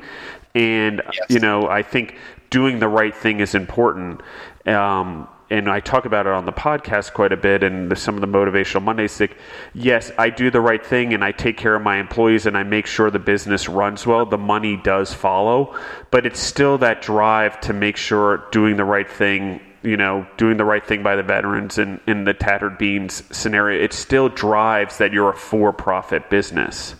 And 0.53 1.01
yes. 1.05 1.26
you 1.30 1.39
know 1.39 1.67
i 1.67 1.81
think 1.81 2.17
doing 2.49 2.80
the 2.80 2.88
right 2.88 3.13
thing 3.13 3.39
is 3.41 3.53
important. 3.53 4.22
Um, 4.65 5.27
and 5.49 5.69
I 5.69 5.80
talk 5.80 6.05
about 6.05 6.26
it 6.26 6.31
on 6.31 6.45
the 6.45 6.51
podcast 6.51 7.13
quite 7.13 7.31
a 7.31 7.38
bit 7.38 7.63
and 7.63 7.91
the, 7.91 7.95
some 7.95 8.15
of 8.15 8.22
the 8.22 8.27
motivational 8.27 8.81
Mondays. 8.81 9.19
Like, 9.19 9.38
yes, 9.73 10.11
I 10.17 10.30
do 10.30 10.49
the 10.49 10.61
right 10.61 10.84
thing 10.84 11.13
and 11.13 11.23
I 11.23 11.31
take 11.31 11.57
care 11.57 11.76
of 11.76 11.84
my 11.84 11.97
employees 11.97 12.45
and 12.45 12.57
I 12.57 12.63
make 12.63 12.88
sure 12.88 13.11
the 13.11 13.19
business 13.19 13.69
runs 13.69 14.07
well. 14.07 14.26
The 14.26 14.38
money 14.38 14.77
does 14.77 15.13
follow, 15.13 15.77
but 16.09 16.26
it's 16.26 16.39
still 16.39 16.80
that 16.80 17.01
drive 17.01 17.61
to 17.61 17.73
make 17.73 17.97
sure 17.97 18.45
doing 18.51 18.77
the 18.77 18.85
right 18.85 19.09
thing. 19.09 19.61
You 19.84 19.97
know, 19.97 20.26
doing 20.38 20.57
the 20.57 20.65
right 20.65 20.84
thing 20.84 21.03
by 21.03 21.15
the 21.15 21.22
veterans 21.22 21.77
in, 21.77 21.99
in 22.07 22.23
the 22.23 22.34
tattered 22.34 22.80
beans 22.80 23.22
scenario, 23.30 23.84
it 23.84 23.93
still 23.93 24.30
drives 24.30 24.97
that 24.97 25.13
you're 25.13 25.30
a 25.30 25.38
for 25.38 25.72
profit 25.72 26.27
business 26.31 26.95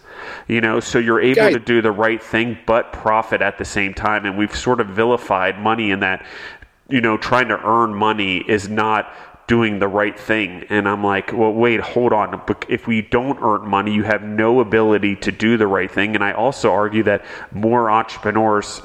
you 0.48 0.62
know 0.62 0.80
so 0.80 1.00
you're 1.00 1.22
able 1.22 1.52
to 1.52 1.60
do 1.60 1.82
the 1.82 1.92
right 1.92 2.22
thing 2.22 2.58
but 2.66 2.94
profit 2.94 3.42
at 3.42 3.58
the 3.58 3.66
same 3.66 3.94
time 3.94 4.26
and 4.26 4.38
we've 4.38 4.56
sort 4.56 4.80
of 4.80 4.88
vilified 4.88 5.60
money 5.60 5.92
in 5.92 6.00
that 6.00 6.26
you 6.90 7.02
know, 7.02 7.18
trying 7.18 7.48
to 7.50 7.60
earn 7.64 7.94
money 7.94 8.38
is 8.38 8.70
not 8.70 9.12
doing 9.48 9.80
the 9.80 9.88
right 9.88 10.20
thing. 10.20 10.66
And 10.70 10.88
I'm 10.88 11.04
like, 11.04 11.32
well, 11.32 11.54
wait, 11.54 11.80
hold 11.80 12.14
on. 12.14 12.42
If 12.68 12.88
we 12.88 13.02
don't 13.02 13.40
earn 13.42 13.68
money, 13.68 13.94
you 13.94 14.04
have 14.04 14.24
no 14.24 14.60
ability 14.60 15.18
to 15.18 15.32
do 15.32 15.58
the 15.58 15.68
right 15.68 15.92
thing. 15.92 16.16
And 16.16 16.24
I 16.24 16.34
also 16.34 16.72
argue 16.72 17.04
that 17.04 17.24
more 17.52 17.92
entrepreneurs 17.92 18.82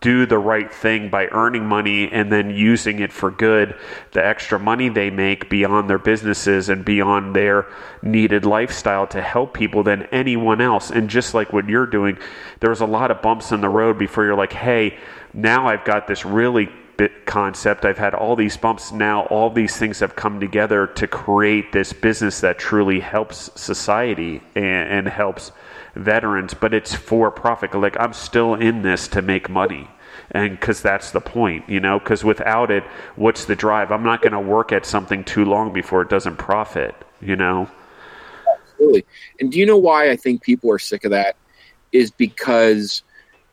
do 0.00 0.26
the 0.26 0.38
right 0.38 0.72
thing 0.72 1.08
by 1.08 1.26
earning 1.28 1.64
money 1.64 2.12
and 2.12 2.30
then 2.30 2.50
using 2.50 2.98
it 2.98 3.10
for 3.10 3.30
good, 3.30 3.74
the 4.12 4.24
extra 4.24 4.58
money 4.58 4.90
they 4.90 5.08
make 5.08 5.48
beyond 5.48 5.88
their 5.88 5.98
businesses 5.98 6.68
and 6.68 6.84
beyond 6.84 7.34
their 7.34 7.66
needed 8.02 8.44
lifestyle 8.44 9.06
to 9.06 9.22
help 9.22 9.54
people 9.54 9.82
than 9.82 10.02
anyone 10.12 10.60
else. 10.60 10.90
And 10.90 11.08
just 11.08 11.32
like 11.32 11.54
what 11.54 11.68
you're 11.70 11.86
doing, 11.86 12.18
there's 12.60 12.82
a 12.82 12.86
lot 12.86 13.10
of 13.10 13.22
bumps 13.22 13.50
in 13.50 13.62
the 13.62 13.68
road 13.68 13.98
before 13.98 14.24
you're 14.24 14.36
like, 14.36 14.52
hey, 14.52 14.98
now 15.32 15.66
I've 15.66 15.84
got 15.86 16.06
this 16.06 16.26
really 16.26 16.68
concept. 17.26 17.84
I've 17.84 17.98
had 17.98 18.14
all 18.14 18.36
these 18.36 18.56
bumps. 18.56 18.92
Now 18.92 19.26
all 19.26 19.50
these 19.50 19.76
things 19.76 20.00
have 20.00 20.16
come 20.16 20.40
together 20.40 20.86
to 20.86 21.06
create 21.06 21.72
this 21.72 21.92
business 21.92 22.40
that 22.40 22.58
truly 22.58 23.00
helps 23.00 23.50
society 23.60 24.42
and, 24.54 24.88
and 24.88 25.08
helps 25.08 25.52
veterans. 25.94 26.54
But 26.54 26.74
it's 26.74 26.94
for 26.94 27.30
profit. 27.30 27.74
Like 27.74 27.96
I'm 27.98 28.12
still 28.12 28.54
in 28.54 28.82
this 28.82 29.08
to 29.08 29.22
make 29.22 29.48
money 29.48 29.88
and 30.30 30.58
because 30.58 30.80
that's 30.82 31.10
the 31.10 31.20
point 31.20 31.68
you 31.68 31.80
know 31.80 31.98
because 31.98 32.24
without 32.24 32.70
it 32.70 32.84
what's 33.16 33.44
the 33.46 33.56
drive 33.56 33.90
i'm 33.90 34.02
not 34.02 34.22
going 34.22 34.32
to 34.32 34.40
work 34.40 34.72
at 34.72 34.86
something 34.86 35.24
too 35.24 35.44
long 35.44 35.72
before 35.72 36.02
it 36.02 36.08
doesn't 36.08 36.36
profit 36.36 36.94
you 37.20 37.36
know 37.36 37.68
absolutely 38.54 39.04
and 39.40 39.52
do 39.52 39.58
you 39.58 39.66
know 39.66 39.76
why 39.76 40.10
i 40.10 40.16
think 40.16 40.42
people 40.42 40.70
are 40.70 40.78
sick 40.78 41.04
of 41.04 41.10
that 41.10 41.36
is 41.92 42.10
because 42.10 43.02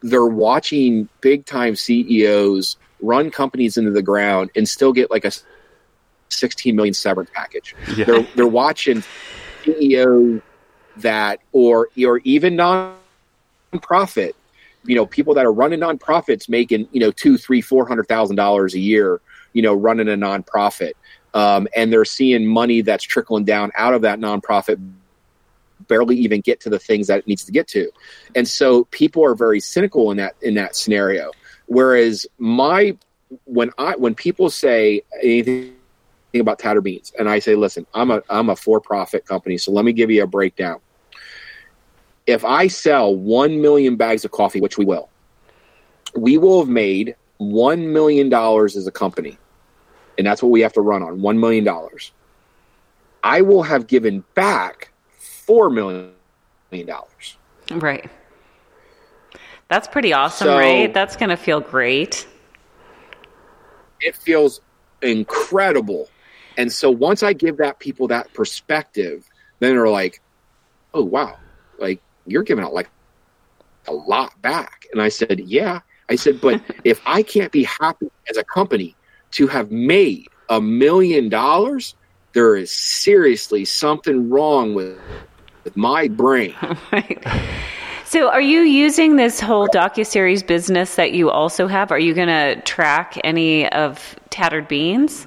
they're 0.02 0.26
watching 0.26 1.08
big 1.22 1.46
time 1.46 1.76
ceos 1.76 2.78
run 3.02 3.32
companies 3.32 3.78
into 3.78 3.92
the 3.92 4.02
ground 4.02 4.52
and 4.56 4.68
still 4.68 4.94
get 4.94 5.12
like 5.12 5.26
a 5.26 5.32
16 6.30 6.76
million 6.76 6.94
severance 6.94 7.30
package. 7.34 7.76
Yeah. 7.96 8.06
They're, 8.06 8.28
they're 8.36 8.48
watching 8.48 9.04
CEO 9.64 10.42
that, 10.98 11.40
or, 11.52 11.90
or 12.06 12.20
even 12.20 12.56
non-profit, 12.56 14.36
you 14.86 14.96
know, 14.96 15.06
people 15.06 15.34
that 15.36 15.46
are 15.46 15.54
running 15.54 15.80
nonprofits 15.80 16.50
making, 16.50 16.88
you 16.92 17.00
know, 17.00 17.12
two, 17.12 17.38
three, 17.38 17.62
four 17.62 17.88
hundred 17.88 18.08
thousand 18.08 18.36
dollars 18.36 18.74
a 18.74 18.80
year, 18.80 19.22
you 19.54 19.62
know, 19.62 19.74
running 19.74 20.08
a 20.08 20.14
nonprofit. 20.14 20.94
Um, 21.34 21.68
and 21.76 21.94
they're 21.94 22.06
seeing 22.06 22.46
money 22.46 22.82
that's 22.82 23.04
trickling 23.04 23.46
down 23.46 23.72
out 23.78 23.94
of 23.94 24.02
that 24.02 24.20
nonprofit 24.20 24.82
barely 25.88 26.16
even 26.18 26.42
get 26.42 26.60
to 26.62 26.70
the 26.70 26.80
things 26.80 27.08
that 27.08 27.20
it 27.20 27.28
needs 27.28 27.44
to 27.46 27.52
get 27.52 27.68
to. 27.68 27.92
And 28.36 28.48
so 28.48 28.86
people 28.86 29.24
are 29.26 29.36
very 29.36 29.60
cynical 29.60 30.12
in 30.12 30.18
that 30.18 30.36
in 30.42 30.56
that 30.56 30.76
scenario. 30.76 31.32
Whereas 31.72 32.28
my 32.38 32.98
when 33.46 33.72
I 33.78 33.96
when 33.96 34.14
people 34.14 34.50
say 34.50 35.04
anything 35.24 35.74
about 36.38 36.60
Tattered 36.60 36.82
Beans, 36.82 37.14
and 37.18 37.30
I 37.30 37.40
say, 37.40 37.56
listen, 37.56 37.88
I'm 37.94 38.12
a 38.12 38.22
I'm 38.30 38.50
a 38.50 38.58
for 38.58 38.82
profit 38.82 39.26
company, 39.26 39.58
so 39.58 39.72
let 39.72 39.86
me 39.86 39.94
give 39.94 40.12
you 40.12 40.22
a 40.22 40.28
breakdown. 40.28 40.82
If 42.28 42.44
I 42.44 42.68
sell 42.68 43.16
one 43.16 43.62
million 43.62 43.96
bags 43.96 44.26
of 44.26 44.32
coffee, 44.32 44.60
which 44.60 44.78
we 44.78 44.84
will, 44.84 45.08
we 46.14 46.38
will 46.38 46.60
have 46.60 46.68
made 46.68 47.16
one 47.38 47.94
million 47.94 48.28
dollars 48.28 48.76
as 48.76 48.86
a 48.86 48.92
company, 48.92 49.38
and 50.18 50.28
that's 50.28 50.44
what 50.44 50.50
we 50.52 50.60
have 50.60 50.74
to 50.74 50.82
run 50.82 51.02
on 51.02 51.22
one 51.22 51.40
million 51.40 51.64
dollars. 51.64 52.12
I 53.24 53.44
will 53.44 53.64
have 53.64 53.88
given 53.88 54.26
back 54.36 54.92
four 55.18 55.70
million 55.70 56.12
dollars. 56.86 57.38
Right. 57.72 58.10
That's 59.72 59.88
pretty 59.88 60.12
awesome, 60.12 60.48
so, 60.48 60.58
right? 60.58 60.94
That's 60.94 61.16
going 61.16 61.30
to 61.30 61.38
feel 61.38 61.62
great. 61.62 62.28
It 64.02 64.18
feels 64.18 64.60
incredible. 65.02 66.10
And 66.58 66.70
so 66.70 66.92
once 66.92 67.24
I 67.24 67.32
give 67.32 67.56
that 67.60 67.80
people 67.80 68.10
that 68.10 68.34
perspective, 68.34 69.26
then 69.60 69.76
they're 69.76 69.88
like, 69.88 70.22
"Oh 70.94 71.06
wow, 71.06 71.38
like 71.80 72.02
you're 72.28 72.44
giving 72.44 72.66
out 72.66 72.74
like 72.74 72.90
a 73.88 73.94
lot 73.94 74.40
back." 74.42 74.88
And 74.92 75.02
I 75.02 75.08
said, 75.08 75.40
"Yeah." 75.40 75.80
I 76.10 76.18
said, 76.18 76.42
"But 76.42 76.62
if 76.84 77.00
I 77.06 77.24
can't 77.24 77.54
be 77.54 77.64
happy 77.64 78.12
as 78.30 78.36
a 78.36 78.44
company 78.44 78.94
to 79.32 79.48
have 79.48 79.72
made 79.72 80.28
a 80.50 80.60
million 80.60 81.30
dollars, 81.30 81.96
there 82.34 82.58
is 82.58 82.74
seriously 82.74 83.64
something 83.64 84.30
wrong 84.30 84.74
with 84.74 85.00
with 85.64 85.78
my 85.78 86.10
brain." 86.10 86.56
right. 86.92 87.26
So, 88.12 88.28
are 88.28 88.42
you 88.42 88.60
using 88.64 89.16
this 89.16 89.40
whole 89.40 89.70
docu 89.70 90.06
series 90.06 90.44
business 90.44 90.96
that 90.96 91.14
you 91.14 91.30
also 91.30 91.66
have? 91.68 91.94
Are 91.94 91.98
you 91.98 92.14
going 92.14 92.28
to 92.28 92.60
track 92.64 93.18
any 93.24 93.70
of 93.70 94.18
Tattered 94.30 94.68
Beans 94.68 95.26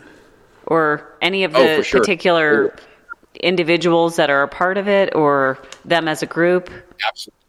or 0.66 1.16
any 1.22 1.44
of 1.44 1.56
oh, 1.56 1.62
the 1.62 1.76
oh, 1.76 1.80
sure. 1.82 2.00
particular 2.00 2.76
individuals 3.40 4.16
that 4.16 4.28
are 4.28 4.42
a 4.42 4.48
part 4.48 4.76
of 4.76 4.86
it, 4.86 5.14
or 5.14 5.58
them 5.86 6.08
as 6.08 6.22
a 6.22 6.26
group? 6.26 6.68
Absolutely. 7.08 7.40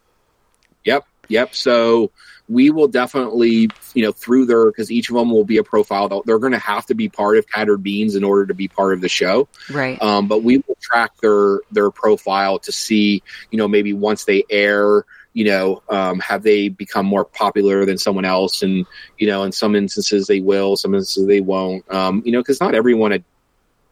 Yep. 0.84 1.04
Yep. 1.28 1.54
So 1.54 2.10
we 2.48 2.70
will 2.70 2.88
definitely, 2.88 3.68
you 3.92 4.04
know, 4.04 4.12
through 4.12 4.46
their 4.46 4.64
because 4.64 4.90
each 4.90 5.10
of 5.10 5.16
them 5.16 5.30
will 5.30 5.44
be 5.44 5.58
a 5.58 5.62
profile. 5.62 6.22
They're 6.24 6.38
going 6.38 6.52
to 6.52 6.58
have 6.58 6.86
to 6.86 6.94
be 6.94 7.10
part 7.10 7.36
of 7.36 7.46
Tattered 7.46 7.82
Beans 7.82 8.14
in 8.14 8.24
order 8.24 8.46
to 8.46 8.54
be 8.54 8.68
part 8.68 8.94
of 8.94 9.02
the 9.02 9.08
show. 9.10 9.48
Right. 9.70 10.00
Um, 10.00 10.28
but 10.28 10.44
we 10.44 10.64
will 10.66 10.78
track 10.80 11.10
their 11.20 11.60
their 11.72 11.90
profile 11.90 12.58
to 12.60 12.72
see, 12.72 13.22
you 13.50 13.58
know, 13.58 13.68
maybe 13.68 13.92
once 13.92 14.24
they 14.24 14.42
air, 14.48 15.04
you 15.36 15.44
know, 15.44 15.82
um, 15.90 16.18
have 16.20 16.42
they 16.42 16.70
become 16.70 17.04
more 17.04 17.26
popular 17.26 17.84
than 17.84 17.98
someone 17.98 18.24
else? 18.24 18.62
And, 18.62 18.86
you 19.18 19.26
know, 19.26 19.42
in 19.42 19.52
some 19.52 19.76
instances 19.76 20.26
they 20.28 20.40
will, 20.40 20.76
some 20.76 20.94
instances 20.94 21.28
they 21.28 21.42
won't, 21.42 21.84
um, 21.92 22.22
you 22.24 22.32
know, 22.32 22.40
because 22.40 22.58
not 22.58 22.74
everyone 22.74 23.22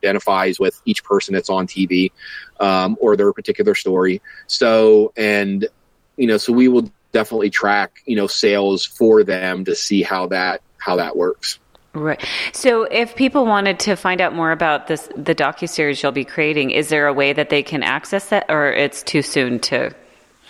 identifies 0.03 0.59
with 0.59 0.81
each 0.87 1.05
person 1.05 1.35
that's 1.35 1.51
on 1.51 1.66
TV 1.66 2.12
um, 2.61 2.97
or 2.99 3.15
their 3.15 3.31
particular 3.35 3.75
story. 3.75 4.23
So, 4.47 5.12
and, 5.19 5.69
you 6.16 6.27
know, 6.29 6.39
so 6.39 6.51
we 6.51 6.66
will 6.66 6.91
definitely 7.12 7.51
track, 7.51 7.99
you 8.07 8.16
know, 8.16 8.27
sales 8.27 8.87
for 8.87 9.23
them 9.23 9.66
to 9.66 9.75
see 9.75 10.03
how 10.03 10.29
that, 10.29 10.62
how 10.79 10.97
that 10.97 11.15
works. 11.15 11.59
Right. 11.93 12.25
So, 12.55 12.85
if 12.85 13.15
people 13.15 13.45
wanted 13.45 13.79
to 13.81 13.95
find 13.97 14.21
out 14.21 14.35
more 14.35 14.51
about 14.51 14.89
this, 14.89 15.09
the 15.15 15.33
docu 15.33 15.69
series 15.69 16.03
you'll 16.03 16.11
be 16.11 16.25
creating, 16.25 16.71
is 16.71 16.89
there 16.89 17.07
a 17.07 17.12
way 17.12 17.33
that 17.35 17.51
they 17.51 17.62
can 17.62 17.85
access 17.85 18.31
that, 18.31 18.47
or 18.49 18.73
it's 18.73 19.03
too 19.05 19.23
soon 19.23 19.61
to 19.61 19.95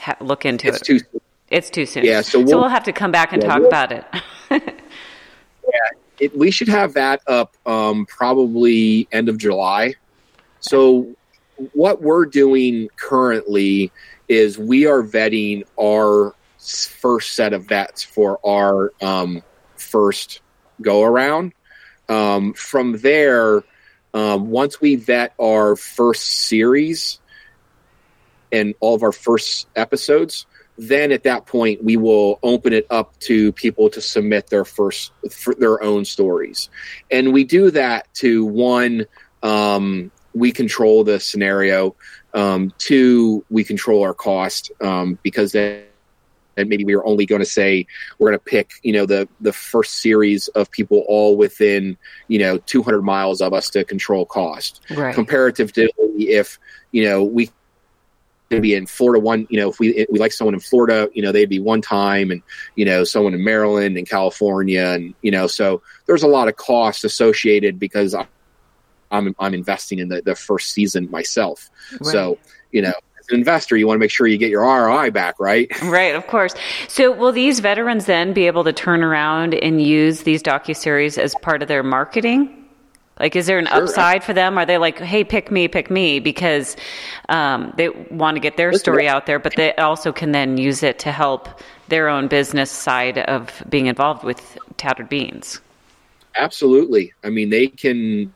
ha- 0.04 0.16
look 0.20 0.44
into 0.44 0.68
it's 0.68 0.78
it. 0.78 0.84
Too 0.84 0.98
soon. 0.98 1.20
It's 1.50 1.70
too 1.70 1.86
soon. 1.86 2.04
Yeah, 2.04 2.20
so 2.20 2.38
we'll, 2.38 2.48
so 2.48 2.60
we'll 2.60 2.68
have 2.68 2.84
to 2.84 2.92
come 2.92 3.10
back 3.10 3.32
and 3.32 3.42
yeah, 3.42 3.48
talk 3.48 3.58
we'll, 3.58 3.68
about 3.68 3.92
it. 3.92 4.04
it, 6.20 6.36
we 6.36 6.50
should 6.50 6.68
have 6.68 6.94
that 6.94 7.20
up 7.26 7.56
um, 7.66 8.06
probably 8.06 9.08
end 9.12 9.28
of 9.28 9.38
July. 9.38 9.94
So, 10.60 11.14
what 11.72 12.02
we're 12.02 12.26
doing 12.26 12.88
currently 12.96 13.92
is 14.28 14.58
we 14.58 14.86
are 14.86 15.02
vetting 15.02 15.64
our 15.80 16.34
first 16.58 17.34
set 17.34 17.52
of 17.52 17.66
vets 17.66 18.02
for 18.02 18.40
our 18.44 18.92
um, 19.02 19.42
first 19.76 20.40
go 20.80 21.02
around. 21.02 21.52
Um, 22.08 22.54
from 22.54 22.98
there, 22.98 23.62
um, 24.12 24.50
once 24.50 24.80
we 24.80 24.96
vet 24.96 25.34
our 25.40 25.76
first 25.76 26.24
series 26.24 27.20
and 28.54 28.74
all 28.78 28.94
of 28.94 29.02
our 29.02 29.12
first 29.12 29.66
episodes, 29.74 30.46
then 30.78 31.10
at 31.12 31.24
that 31.24 31.46
point 31.46 31.82
we 31.82 31.96
will 31.96 32.38
open 32.42 32.72
it 32.72 32.86
up 32.88 33.18
to 33.20 33.52
people 33.52 33.90
to 33.90 34.00
submit 34.00 34.46
their 34.48 34.64
first 34.64 35.12
their 35.58 35.82
own 35.82 36.04
stories. 36.04 36.70
And 37.10 37.32
we 37.32 37.44
do 37.44 37.70
that 37.72 38.12
to 38.14 38.44
one 38.44 39.06
um, 39.42 40.10
we 40.34 40.52
control 40.52 41.04
the 41.04 41.20
scenario. 41.20 41.94
Um, 42.32 42.72
two 42.78 43.44
we 43.50 43.62
control 43.62 44.02
our 44.02 44.14
cost 44.14 44.72
um, 44.80 45.18
because 45.22 45.52
then 45.52 45.84
and 46.56 46.68
maybe 46.68 46.84
we 46.84 46.94
are 46.94 47.04
only 47.04 47.26
going 47.26 47.40
to 47.40 47.46
say 47.46 47.86
we're 48.18 48.30
going 48.30 48.38
to 48.38 48.44
pick 48.44 48.72
you 48.82 48.92
know 48.92 49.06
the 49.06 49.28
the 49.40 49.52
first 49.52 50.00
series 50.00 50.48
of 50.48 50.70
people 50.70 51.04
all 51.08 51.36
within 51.36 51.96
you 52.28 52.38
know 52.38 52.58
200 52.58 53.02
miles 53.02 53.40
of 53.40 53.52
us 53.52 53.70
to 53.70 53.84
control 53.84 54.24
cost. 54.24 54.80
Right. 54.90 55.14
comparatively 55.14 55.90
if 56.16 56.58
you 56.92 57.04
know 57.04 57.24
we 57.24 57.50
to 58.56 58.62
be 58.62 58.74
in 58.74 58.86
Florida 58.86 59.20
one, 59.20 59.46
you 59.50 59.58
know, 59.58 59.70
if 59.70 59.78
we 59.78 60.06
we 60.10 60.18
like 60.18 60.32
someone 60.32 60.54
in 60.54 60.60
Florida, 60.60 61.08
you 61.14 61.22
know, 61.22 61.32
they'd 61.32 61.48
be 61.48 61.60
one 61.60 61.80
time 61.80 62.30
and 62.30 62.42
you 62.76 62.84
know, 62.84 63.04
someone 63.04 63.34
in 63.34 63.44
Maryland 63.44 63.96
and 63.96 64.08
California 64.08 64.86
and 64.86 65.14
you 65.22 65.30
know, 65.30 65.46
so 65.46 65.82
there's 66.06 66.22
a 66.22 66.28
lot 66.28 66.48
of 66.48 66.56
cost 66.56 67.04
associated 67.04 67.78
because 67.78 68.14
I'm 69.10 69.34
I'm 69.38 69.54
investing 69.54 69.98
in 69.98 70.08
the, 70.08 70.22
the 70.22 70.34
first 70.34 70.72
season 70.72 71.10
myself. 71.10 71.70
Right. 71.92 72.12
So, 72.12 72.38
you 72.72 72.82
know, 72.82 72.92
as 73.24 73.28
an 73.30 73.38
investor, 73.38 73.76
you 73.76 73.86
want 73.86 73.96
to 73.96 74.00
make 74.00 74.10
sure 74.10 74.26
you 74.26 74.38
get 74.38 74.50
your 74.50 74.62
ROI 74.62 75.10
back, 75.10 75.38
right? 75.38 75.70
Right, 75.84 76.14
of 76.14 76.26
course. 76.26 76.54
So, 76.88 77.12
will 77.12 77.32
these 77.32 77.60
veterans 77.60 78.06
then 78.06 78.32
be 78.32 78.46
able 78.46 78.64
to 78.64 78.72
turn 78.72 79.02
around 79.02 79.54
and 79.54 79.80
use 79.80 80.22
these 80.22 80.42
docu 80.42 80.76
series 80.76 81.18
as 81.18 81.34
part 81.42 81.62
of 81.62 81.68
their 81.68 81.82
marketing? 81.82 82.63
Like, 83.18 83.36
is 83.36 83.46
there 83.46 83.58
an 83.58 83.66
sure. 83.66 83.84
upside 83.84 84.24
for 84.24 84.32
them? 84.32 84.58
Are 84.58 84.66
they 84.66 84.78
like, 84.78 84.98
hey, 84.98 85.22
pick 85.22 85.50
me, 85.50 85.68
pick 85.68 85.90
me, 85.90 86.18
because 86.18 86.76
um, 87.28 87.72
they 87.76 87.88
want 87.88 88.34
to 88.34 88.40
get 88.40 88.56
their 88.56 88.72
story 88.72 89.08
out 89.08 89.26
there, 89.26 89.38
but 89.38 89.54
they 89.56 89.74
also 89.76 90.12
can 90.12 90.32
then 90.32 90.58
use 90.58 90.82
it 90.82 90.98
to 91.00 91.12
help 91.12 91.48
their 91.88 92.08
own 92.08 92.26
business 92.26 92.70
side 92.70 93.18
of 93.18 93.62
being 93.68 93.86
involved 93.86 94.24
with 94.24 94.58
Tattered 94.78 95.08
Beans? 95.08 95.60
Absolutely. 96.34 97.12
I 97.22 97.30
mean, 97.30 97.50
they 97.50 97.68
can, 97.68 98.32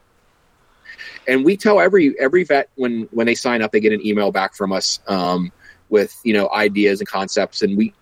and 1.26 1.44
we 1.44 1.56
tell 1.56 1.80
every 1.80 2.18
every 2.20 2.44
vet 2.44 2.68
when 2.76 3.08
when 3.10 3.26
they 3.26 3.34
sign 3.34 3.62
up, 3.62 3.72
they 3.72 3.80
get 3.80 3.92
an 3.92 4.06
email 4.06 4.30
back 4.30 4.54
from 4.54 4.72
us 4.72 5.00
um, 5.08 5.50
with 5.88 6.20
you 6.22 6.32
know 6.32 6.48
ideas 6.52 7.00
and 7.00 7.08
concepts, 7.08 7.62
and 7.62 7.76
we, 7.76 7.92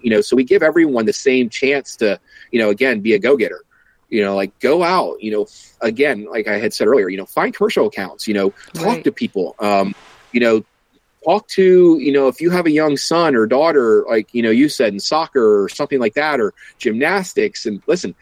you 0.00 0.10
know, 0.10 0.20
so 0.20 0.34
we 0.34 0.42
give 0.42 0.64
everyone 0.64 1.06
the 1.06 1.12
same 1.12 1.48
chance 1.48 1.94
to, 1.96 2.18
you 2.50 2.58
know, 2.58 2.70
again, 2.70 3.00
be 3.00 3.14
a 3.14 3.18
go 3.20 3.36
getter 3.36 3.62
you 4.14 4.22
know 4.22 4.34
like 4.34 4.56
go 4.60 4.82
out 4.82 5.22
you 5.22 5.30
know 5.30 5.46
again 5.80 6.26
like 6.30 6.46
i 6.46 6.58
had 6.58 6.72
said 6.72 6.86
earlier 6.86 7.08
you 7.08 7.16
know 7.16 7.26
find 7.26 7.54
commercial 7.54 7.86
accounts 7.86 8.26
you 8.28 8.34
know 8.34 8.50
talk 8.74 8.86
right. 8.86 9.04
to 9.04 9.12
people 9.12 9.54
um 9.58 9.94
you 10.32 10.40
know 10.40 10.64
talk 11.24 11.48
to 11.48 11.98
you 11.98 12.12
know 12.12 12.28
if 12.28 12.40
you 12.40 12.50
have 12.50 12.66
a 12.66 12.70
young 12.70 12.96
son 12.96 13.34
or 13.34 13.46
daughter 13.46 14.04
like 14.08 14.32
you 14.32 14.42
know 14.42 14.50
you 14.50 14.68
said 14.68 14.92
in 14.92 15.00
soccer 15.00 15.62
or 15.62 15.68
something 15.68 15.98
like 15.98 16.14
that 16.14 16.40
or 16.40 16.52
gymnastics 16.78 17.66
and 17.66 17.82
listen 17.86 18.14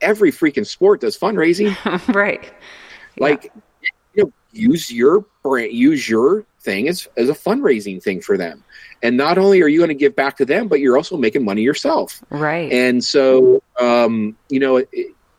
every 0.00 0.30
freaking 0.30 0.66
sport 0.66 1.00
does 1.00 1.18
fundraising. 1.18 1.76
Right. 2.14 2.50
Like 3.18 3.44
yeah. 3.44 3.88
you 4.14 4.24
know 4.24 4.32
use 4.52 4.90
your 4.90 5.24
brand 5.42 5.72
use 5.72 6.08
your 6.08 6.44
thing 6.60 6.88
as 6.88 7.08
as 7.16 7.28
a 7.28 7.34
fundraising 7.34 8.02
thing 8.02 8.20
for 8.20 8.36
them. 8.36 8.64
And 9.02 9.16
not 9.16 9.38
only 9.38 9.60
are 9.62 9.68
you 9.68 9.78
going 9.78 9.88
to 9.88 9.94
give 9.94 10.14
back 10.14 10.36
to 10.38 10.44
them 10.44 10.68
but 10.68 10.80
you're 10.80 10.96
also 10.96 11.16
making 11.16 11.44
money 11.44 11.62
yourself. 11.62 12.22
Right. 12.30 12.72
And 12.72 13.02
so 13.02 13.62
um 13.80 14.36
you 14.48 14.60
know 14.60 14.76
it, 14.76 14.88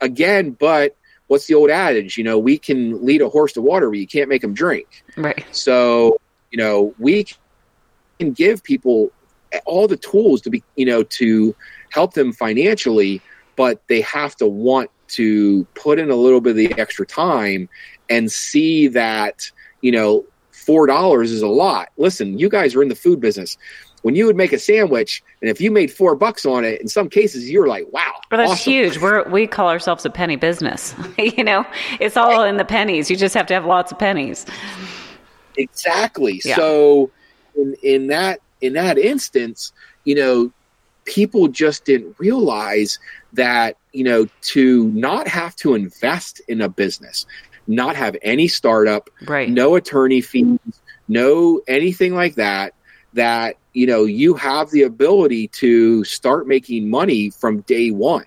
again, 0.02 0.52
but 0.52 0.96
what's 1.28 1.48
the 1.48 1.54
old 1.54 1.70
adage? 1.70 2.18
You 2.18 2.24
know, 2.24 2.38
we 2.38 2.58
can 2.58 3.06
lead 3.06 3.22
a 3.22 3.30
horse 3.30 3.54
to 3.54 3.62
water, 3.62 3.90
but 3.90 4.00
you 4.00 4.08
can't 4.08 4.30
make 4.30 4.42
them 4.42 4.54
drink. 4.54 5.04
Right. 5.16 5.46
So, 5.52 6.20
you 6.52 6.58
know, 6.58 6.94
we 6.98 7.28
can 8.20 8.34
give 8.34 8.64
people 8.64 9.12
all 9.66 9.88
the 9.88 9.98
tools 9.98 10.42
to 10.42 10.50
be, 10.50 10.64
you 10.76 10.86
know, 10.86 11.04
to 11.04 11.56
help 11.92 12.14
them 12.14 12.34
financially, 12.34 13.22
but 13.56 13.82
they 13.88 14.02
have 14.02 14.36
to 14.38 14.48
want 14.48 14.90
to 15.10 15.66
put 15.76 16.00
in 16.00 16.10
a 16.10 16.16
little 16.16 16.42
bit 16.42 16.52
of 16.52 16.56
the 16.56 16.80
extra 16.80 17.06
time 17.06 17.70
and 18.10 18.32
see 18.32 18.88
that, 18.88 19.52
you 19.82 19.92
know, 19.92 20.26
four 20.52 20.86
dollars 20.86 21.32
is 21.32 21.42
a 21.42 21.48
lot. 21.48 21.90
Listen, 21.98 22.38
you 22.38 22.50
guys 22.50 22.76
are 22.76 22.84
in 22.84 22.90
the 22.90 22.96
food 22.96 23.20
business 23.20 23.58
when 24.02 24.16
you 24.16 24.26
would 24.26 24.36
make 24.36 24.54
a 24.54 24.60
sandwich 24.60 25.24
and 25.42 25.50
if 25.50 25.60
you 25.60 25.72
made 25.72 25.92
four 25.92 26.16
bucks 26.16 26.46
on 26.46 26.64
it 26.64 26.82
in 26.82 26.88
some 26.88 27.10
cases 27.10 27.50
you 27.50 27.60
were 27.60 27.68
like 27.68 27.86
wow 27.92 28.12
well 28.32 28.38
that's 28.38 28.52
awesome. 28.52 28.72
huge. 28.72 28.98
We're 29.00 29.28
we 29.30 29.48
call 29.48 29.70
ourselves 29.70 30.06
a 30.06 30.10
penny 30.10 30.36
business 30.36 30.96
you 31.18 31.44
know? 31.44 31.66
It's 32.00 32.18
all 32.18 32.44
in 32.44 32.58
the 32.58 32.66
pennies. 32.66 33.10
You 33.10 33.16
just 33.16 33.36
have 33.36 33.48
to 33.48 33.54
have 33.54 33.66
lots 33.66 33.92
of 33.92 34.00
pennies. 34.00 34.46
Exactly. 35.58 36.42
Yeah. 36.46 36.56
so 36.56 37.12
in, 37.56 37.76
in 37.84 38.08
that 38.08 38.40
in 38.62 38.74
that 38.74 38.98
instance 38.98 39.74
you 40.06 40.16
know 40.16 40.52
people 41.06 41.48
just 41.48 41.86
didn't 41.86 42.16
realize 42.20 43.00
that 43.34 43.78
you 43.94 44.04
know 44.04 44.28
to 44.42 44.88
not 44.90 45.28
have 45.28 45.56
to 45.56 45.74
invest 45.74 46.42
in 46.48 46.62
a 46.62 46.70
business 46.70 47.26
not 47.68 47.96
have 47.96 48.16
any 48.22 48.48
startup 48.48 49.10
right. 49.28 49.50
no 49.50 49.76
attorney 49.76 50.22
fees 50.22 50.60
no 51.08 51.62
anything 51.68 52.14
like 52.14 52.36
that 52.36 52.74
that 53.14 53.58
you 53.74 53.88
know 53.88 54.04
you 54.04 54.34
have 54.36 54.70
the 54.72 54.84
ability 54.84 55.48
to 55.48 56.04
start 56.04 56.48
making 56.48 56.90
money 56.90 57.30
from 57.30 57.62
day 57.62 57.92
one 57.92 58.26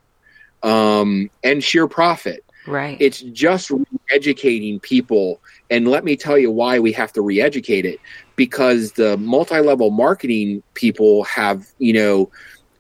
um, 0.63 1.31
and 1.43 1.63
sheer 1.63 1.87
profit. 1.87 2.45
Right. 2.67 2.97
It's 3.01 3.21
just 3.21 3.73
educating 4.11 4.79
people. 4.79 5.41
And 5.71 5.89
let 5.89 6.05
me 6.05 6.17
tell 6.17 6.39
you 6.39 6.51
why 6.51 6.79
we 6.79 6.93
have 6.93 7.13
to 7.15 7.23
re-educate 7.23 7.85
it. 7.85 7.99
Because 8.37 8.93
the 8.93 9.17
multi-level 9.17 9.91
marketing 9.91 10.63
people 10.75 11.25
have 11.25 11.67
you 11.79 11.93
know 11.93 12.31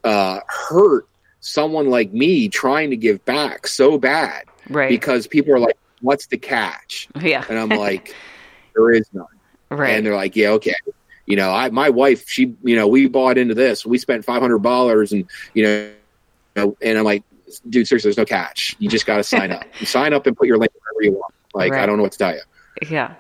uh, 0.05 0.41
hurt 0.49 1.07
someone 1.41 1.91
like 1.91 2.13
me 2.13 2.49
trying 2.49 2.91
to 2.91 2.97
give 2.97 3.25
back 3.25 3.67
so 3.67 3.99
bad. 3.99 4.45
Right. 4.69 4.89
Because 4.89 5.27
people 5.27 5.53
are 5.53 5.59
like 5.59 5.77
what's 6.01 6.27
the 6.27 6.39
catch? 6.39 7.09
Yeah. 7.21 7.45
And 7.49 7.59
i'm 7.59 7.69
like 7.79 8.15
there 8.75 8.91
is 8.93 9.09
none. 9.13 9.27
Right. 9.71 9.91
And 9.91 10.07
they're 10.07 10.17
like 10.17 10.37
yeah 10.37 10.51
okay 10.51 10.75
you 11.33 11.37
know, 11.37 11.51
I 11.51 11.71
my 11.71 11.89
wife, 11.89 12.29
she, 12.29 12.55
you 12.63 12.77
know, 12.77 12.87
we 12.87 13.09
bought 13.09 13.39
into 13.39 13.55
this. 13.55 13.87
We 13.87 13.97
spent 13.97 14.23
five 14.23 14.43
hundred 14.43 14.63
dollars, 14.63 15.13
and 15.13 15.25
you 15.55 15.95
know, 16.55 16.77
and 16.83 16.99
I'm 16.99 17.05
like, 17.05 17.23
dude, 17.71 17.89
seriously, 17.89 18.09
there's 18.09 18.19
no 18.19 18.27
catch. 18.27 18.77
You 18.79 18.91
just 18.91 19.07
got 19.07 19.17
to 19.17 19.25
sign 19.25 19.51
up. 19.51 19.65
You 19.81 19.87
sign 19.87 20.13
up 20.13 20.27
and 20.27 20.37
put 20.37 20.47
your 20.47 20.59
link 20.59 20.73
wherever 20.75 21.03
you 21.03 21.19
want. 21.19 21.33
Like, 21.55 21.73
right. 21.73 21.83
I 21.83 21.87
don't 21.87 21.97
know 21.97 22.03
what 22.03 22.13
to 22.13 22.19
tell 22.19 22.35
you. 22.35 22.43
Yeah. 22.87 23.15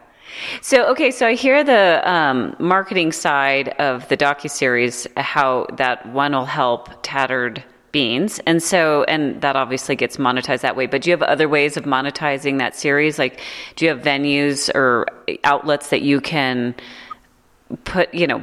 So 0.60 0.90
okay, 0.90 1.10
so 1.10 1.26
I 1.26 1.32
hear 1.32 1.64
the 1.64 2.02
um, 2.04 2.54
marketing 2.58 3.12
side 3.12 3.70
of 3.78 4.06
the 4.10 4.16
docu 4.18 4.50
series, 4.50 5.06
how 5.16 5.66
that 5.78 6.04
one 6.12 6.32
will 6.32 6.44
help 6.44 6.90
tattered 7.02 7.64
beans, 7.92 8.40
and 8.44 8.62
so 8.62 9.04
and 9.04 9.40
that 9.40 9.56
obviously 9.56 9.96
gets 9.96 10.18
monetized 10.18 10.60
that 10.60 10.76
way. 10.76 10.84
But 10.84 11.00
do 11.00 11.08
you 11.08 11.16
have 11.16 11.22
other 11.22 11.48
ways 11.48 11.78
of 11.78 11.84
monetizing 11.84 12.58
that 12.58 12.76
series? 12.76 13.18
Like, 13.18 13.40
do 13.76 13.86
you 13.86 13.90
have 13.90 14.02
venues 14.02 14.70
or 14.74 15.06
outlets 15.44 15.88
that 15.88 16.02
you 16.02 16.20
can 16.20 16.74
put 17.84 18.12
you 18.14 18.26
know 18.26 18.42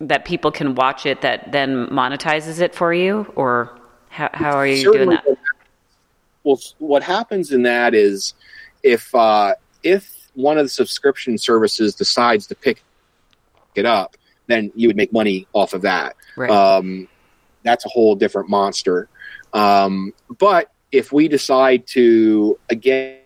that 0.00 0.24
people 0.24 0.50
can 0.50 0.74
watch 0.74 1.06
it 1.06 1.20
that 1.22 1.50
then 1.52 1.86
monetizes 1.88 2.60
it 2.60 2.74
for 2.74 2.92
you? 2.92 3.32
Or 3.36 3.78
how, 4.08 4.30
how 4.32 4.52
are 4.52 4.66
you 4.66 4.76
Certainly, 4.76 5.16
doing 5.16 5.36
that 5.36 5.38
well 6.44 6.60
what 6.78 7.02
happens 7.02 7.52
in 7.52 7.62
that 7.62 7.94
is 7.94 8.34
if 8.82 9.14
uh, 9.14 9.54
if 9.82 10.30
one 10.34 10.56
of 10.56 10.64
the 10.64 10.70
subscription 10.70 11.36
services 11.36 11.94
decides 11.94 12.46
to 12.46 12.54
pick 12.54 12.82
it 13.74 13.84
up 13.84 14.16
then 14.46 14.72
you 14.74 14.88
would 14.88 14.96
make 14.96 15.12
money 15.12 15.46
off 15.52 15.74
of 15.74 15.82
that. 15.82 16.16
Right. 16.36 16.50
um, 16.50 17.06
that's 17.64 17.84
a 17.84 17.88
whole 17.88 18.14
different 18.14 18.48
monster. 18.48 19.08
Um, 19.52 20.14
but 20.38 20.72
if 20.90 21.12
we 21.12 21.28
decide 21.28 21.86
to 21.88 22.58
again 22.70 23.18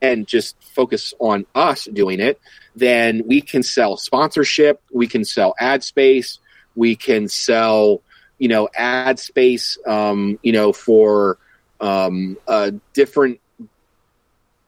and 0.00 0.26
just 0.26 0.56
focus 0.74 1.14
on 1.18 1.46
us 1.54 1.84
doing 1.92 2.20
it 2.20 2.38
then 2.76 3.22
we 3.26 3.40
can 3.40 3.62
sell 3.62 3.96
sponsorship, 3.96 4.82
we 4.92 5.06
can 5.06 5.24
sell 5.24 5.54
ad 5.58 5.84
space, 5.84 6.38
we 6.74 6.96
can 6.96 7.28
sell, 7.28 8.02
you 8.38 8.48
know, 8.48 8.68
ad 8.74 9.18
space, 9.18 9.78
um, 9.86 10.38
you 10.42 10.52
know, 10.52 10.72
for 10.72 11.38
um, 11.80 12.36
a 12.48 12.72
different, 12.92 13.40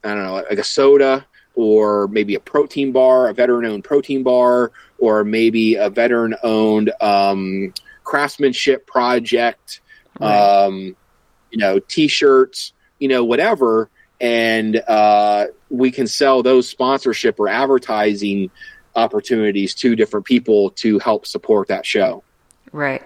I 0.05 0.15
don't 0.15 0.25
know, 0.25 0.35
like 0.35 0.59
a 0.59 0.65
soda 0.65 1.27
or 1.55 2.07
maybe 2.09 2.35
a 2.35 2.41
protein 2.41 2.93
bar, 2.93 3.29
a 3.29 3.35
veteran-owned 3.35 3.83
protein 3.83 4.23
bar, 4.23 4.71
or 4.99 5.25
maybe 5.25 5.75
a 5.75 5.89
veteran-owned 5.89 6.93
um, 7.01 7.73
craftsmanship 8.05 8.87
project. 8.87 9.81
Right. 10.21 10.65
Um, 10.65 10.97
you 11.51 11.59
know, 11.59 11.79
t-shirts, 11.79 12.73
you 12.99 13.09
know, 13.09 13.25
whatever, 13.25 13.89
and 14.21 14.77
uh, 14.89 15.47
we 15.71 15.91
can 15.91 16.07
sell 16.07 16.43
those 16.43 16.69
sponsorship 16.69 17.39
or 17.39 17.49
advertising 17.49 18.51
opportunities 18.95 19.75
to 19.75 19.95
different 19.95 20.27
people 20.27 20.71
to 20.71 20.99
help 20.99 21.27
support 21.27 21.69
that 21.69 21.85
show. 21.85 22.23
Right. 22.77 23.03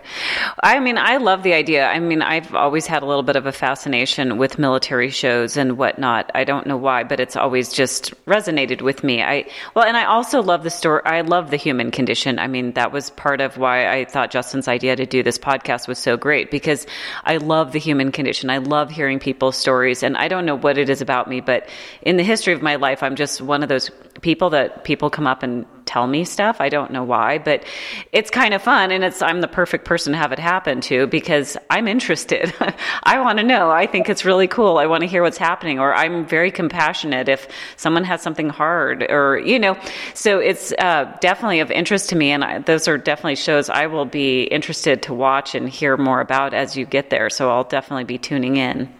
I 0.65 0.81
mean, 0.81 0.99
I 0.99 1.19
love 1.19 1.45
the 1.45 1.53
idea. 1.53 1.87
I 1.87 2.01
mean, 2.01 2.23
I've 2.23 2.57
always 2.57 2.89
had 2.89 3.05
a 3.05 3.07
little 3.07 3.23
bit 3.23 3.37
of 3.37 3.47
a 3.47 3.53
fascination 3.53 4.37
with 4.37 4.59
military 4.59 5.11
shows 5.11 5.57
and 5.57 5.79
whatnot. 5.79 6.29
I 6.35 6.43
don't 6.43 6.67
know 6.67 6.77
why, 6.77 7.05
but 7.05 7.21
it's 7.21 7.37
always 7.37 7.73
just 7.73 8.13
resonated 8.27 8.83
with 8.83 9.05
me. 9.05 9.23
I 9.23 9.49
well, 9.77 9.85
and 9.85 9.97
I 9.97 10.07
also 10.07 10.43
love 10.43 10.65
the 10.65 10.71
story. 10.71 11.03
I 11.05 11.21
love 11.21 11.53
the 11.53 11.57
human 11.57 11.93
condition. 11.93 12.41
I 12.41 12.49
mean, 12.49 12.73
that 12.73 12.91
was 12.91 13.11
part 13.11 13.41
of 13.41 13.59
why 13.59 13.87
I 13.87 14.07
thought 14.07 14.33
Justin's 14.33 14.67
idea 14.67 14.97
to 14.97 15.07
do 15.07 15.23
this 15.23 15.39
podcast 15.39 15.87
was 15.87 16.01
so 16.01 16.17
great 16.17 16.51
because 16.51 16.85
I 17.23 17.37
love 17.37 17.71
the 17.71 17.79
human 17.79 18.11
condition. 18.11 18.51
I 18.51 18.59
love 18.59 18.91
hearing 18.91 19.21
people's 19.21 19.57
stories, 19.57 20.03
and 20.03 20.17
I 20.17 20.27
don't 20.27 20.47
know 20.47 20.57
what 20.57 20.79
it 20.79 20.91
is 20.91 21.01
about 21.01 21.29
me, 21.29 21.41
but 21.41 21.69
in 22.03 22.17
the 22.17 22.25
history 22.25 22.55
of 22.55 22.61
my 22.61 22.75
life, 22.75 23.05
I'm 23.05 23.15
just 23.15 23.41
one 23.41 23.63
of 23.63 23.69
those 23.69 23.89
people 24.21 24.51
that 24.51 24.85
people 24.85 25.11
come 25.11 25.27
up 25.27 25.43
and 25.43 25.67
tell 25.87 26.07
me 26.07 26.25
stuff. 26.25 26.61
I 26.61 26.69
don't 26.69 26.93
know 26.93 27.03
why, 27.03 27.39
but 27.39 27.65
it's 28.13 28.31
kind 28.31 28.55
of 28.55 28.63
fun 28.63 28.93
and 28.93 29.03
it's 29.03 29.23
I'm 29.23 29.41
the 29.41 29.49
perfect 29.49 29.85
person 29.85 30.13
to 30.13 30.19
have 30.19 30.31
it 30.31 30.39
happen 30.39 30.81
to 30.83 31.09
because 31.09 31.57
I'm 31.69 31.89
interested. 31.89 32.55
I 33.03 33.21
want 33.21 33.39
to 33.39 33.45
know. 33.45 33.71
I 33.71 33.87
think 33.87 34.09
it's 34.09 34.25
really 34.25 34.47
cool. 34.47 34.79
I 34.79 34.87
want 34.87 35.01
to 35.01 35.09
hear 35.09 35.23
what's 35.23 35.39
happening 35.39 35.81
or 35.81 35.93
I'm 35.93 36.25
very 36.27 36.53
compassionate 36.53 37.29
if 37.29 37.49
someone 37.77 38.05
has 38.05 38.23
something 38.23 38.49
hard 38.49 39.03
or 39.11 39.39
you 39.39 39.59
know. 39.59 39.77
So 40.15 40.39
it's 40.39 40.73
uh, 40.79 41.17
definitely 41.21 41.61
of 41.61 41.71
interest 41.71 42.09
to 42.11 42.17
me 42.17 42.31
and 42.31 42.45
I, 42.45 42.59
those 42.61 42.87
are 42.87 42.97
definitely 42.97 43.37
shows 43.37 43.69
I 43.69 43.87
will 43.87 44.05
be 44.05 44.45
interested 44.45 45.03
to 45.05 45.15
watch 45.15 45.55
and 45.57 45.69
hear 45.69 45.97
more 45.97 46.21
about 46.21 46.55
as 46.55 46.77
you 46.77 46.85
get 46.85 47.11
there. 47.11 47.31
So 47.31 47.51
I'll 47.51 47.65
definitely 47.65 48.05
be 48.05 48.19
tuning 48.19 48.57
in. 48.57 48.93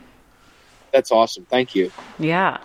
That's 0.93 1.13
awesome. 1.13 1.45
Thank 1.45 1.77
you. 1.77 1.93
Yeah. 2.19 2.59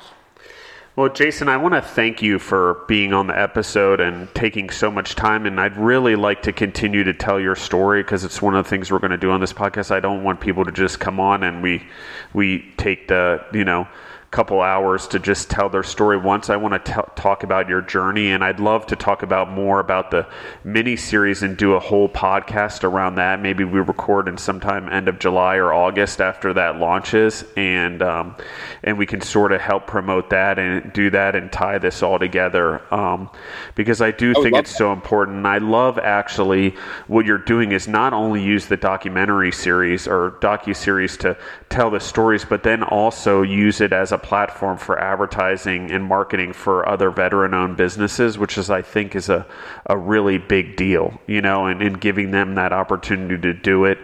Well, 0.97 1.09
Jason, 1.09 1.49
I 1.49 1.57
want 1.57 1.73
to 1.73 1.81
thank 1.81 2.21
you 2.21 2.39
for 2.39 2.85
being 2.87 3.11
on 3.11 3.27
the 3.27 3.37
episode 3.37 3.99
and 3.99 4.33
taking 4.33 4.69
so 4.69 4.89
much 4.89 5.15
time. 5.15 5.45
And 5.45 5.59
I'd 5.59 5.75
really 5.75 6.15
like 6.15 6.43
to 6.43 6.53
continue 6.53 7.03
to 7.03 7.13
tell 7.13 7.37
your 7.37 7.57
story 7.57 8.01
because 8.01 8.23
it's 8.23 8.41
one 8.41 8.55
of 8.55 8.63
the 8.63 8.69
things 8.69 8.89
we're 8.89 8.99
going 8.99 9.11
to 9.11 9.17
do 9.17 9.29
on 9.31 9.41
this 9.41 9.51
podcast. 9.51 9.91
I 9.91 9.99
don't 9.99 10.23
want 10.23 10.39
people 10.39 10.63
to 10.63 10.71
just 10.71 11.01
come 11.01 11.19
on 11.19 11.43
and 11.43 11.61
we 11.61 11.85
we 12.33 12.71
take 12.77 13.09
the 13.09 13.43
you 13.51 13.65
know 13.65 13.89
couple 14.35 14.61
hours 14.61 15.07
to 15.07 15.17
just 15.17 15.49
tell 15.49 15.69
their 15.69 15.81
story 15.81 16.17
once. 16.17 16.49
I 16.49 16.57
want 16.57 16.83
to 16.83 16.93
t- 16.93 17.01
talk 17.15 17.43
about 17.43 17.69
your 17.69 17.79
journey, 17.79 18.31
and 18.31 18.43
I'd 18.43 18.59
love 18.59 18.85
to 18.87 18.97
talk 18.97 19.23
about 19.23 19.49
more 19.49 19.79
about 19.79 20.11
the 20.11 20.27
mini 20.65 20.97
series 20.97 21.41
and 21.41 21.55
do 21.55 21.71
a 21.71 21.79
whole 21.79 22.09
podcast 22.09 22.83
around 22.83 23.15
that. 23.15 23.41
Maybe 23.41 23.63
we 23.63 23.79
record 23.79 24.27
in 24.27 24.37
sometime 24.37 24.89
end 24.89 25.07
of 25.07 25.19
July 25.19 25.55
or 25.55 25.71
August 25.73 26.19
after 26.19 26.53
that 26.53 26.75
launches, 26.79 27.45
and 27.55 28.01
um, 28.01 28.35
and 28.83 28.97
we 28.97 29.05
can 29.05 29.21
sort 29.21 29.53
of 29.53 29.61
help 29.61 29.87
promote 29.87 30.29
that 30.31 30.59
and 30.59 30.91
do 30.91 31.09
that 31.11 31.37
and 31.37 31.49
tie 31.49 31.77
this 31.77 32.03
all 32.03 32.19
together 32.19 32.81
um, 32.93 33.29
because 33.73 34.01
I 34.01 34.11
do 34.11 34.31
I 34.31 34.43
think 34.43 34.57
it's 34.57 34.71
that. 34.73 34.77
so 34.77 34.91
important. 34.91 35.37
And 35.37 35.47
I 35.47 35.59
love 35.59 35.97
actually 35.97 36.75
what 37.07 37.25
you're 37.25 37.37
doing 37.37 37.71
is 37.71 37.87
not 37.87 38.11
only 38.11 38.43
use 38.43 38.65
the 38.65 38.75
documentary 38.75 39.53
series 39.53 40.09
or 40.09 40.31
docu 40.41 40.75
series 40.75 41.15
to 41.17 41.37
tell 41.69 41.89
the 41.89 42.01
stories, 42.01 42.43
but 42.43 42.63
then 42.63 42.83
also 42.83 43.41
use 43.41 43.79
it 43.79 43.93
as 43.93 44.11
a 44.11 44.24
platform 44.25 44.75
for 44.75 44.99
advertising 44.99 45.91
and 45.91 46.03
marketing 46.03 46.51
for 46.51 46.87
other 46.89 47.11
veteran 47.11 47.53
owned 47.53 47.77
businesses, 47.77 48.39
which 48.39 48.57
is, 48.57 48.71
I 48.71 48.81
think, 48.81 49.15
is 49.15 49.29
a, 49.29 49.45
a 49.85 49.95
really 49.95 50.39
big 50.39 50.75
deal, 50.75 51.21
you 51.27 51.41
know, 51.41 51.67
and, 51.67 51.79
and 51.79 52.01
giving 52.01 52.31
them 52.31 52.55
that 52.55 52.73
opportunity 52.73 53.39
to 53.39 53.53
do 53.53 53.85
it. 53.85 53.99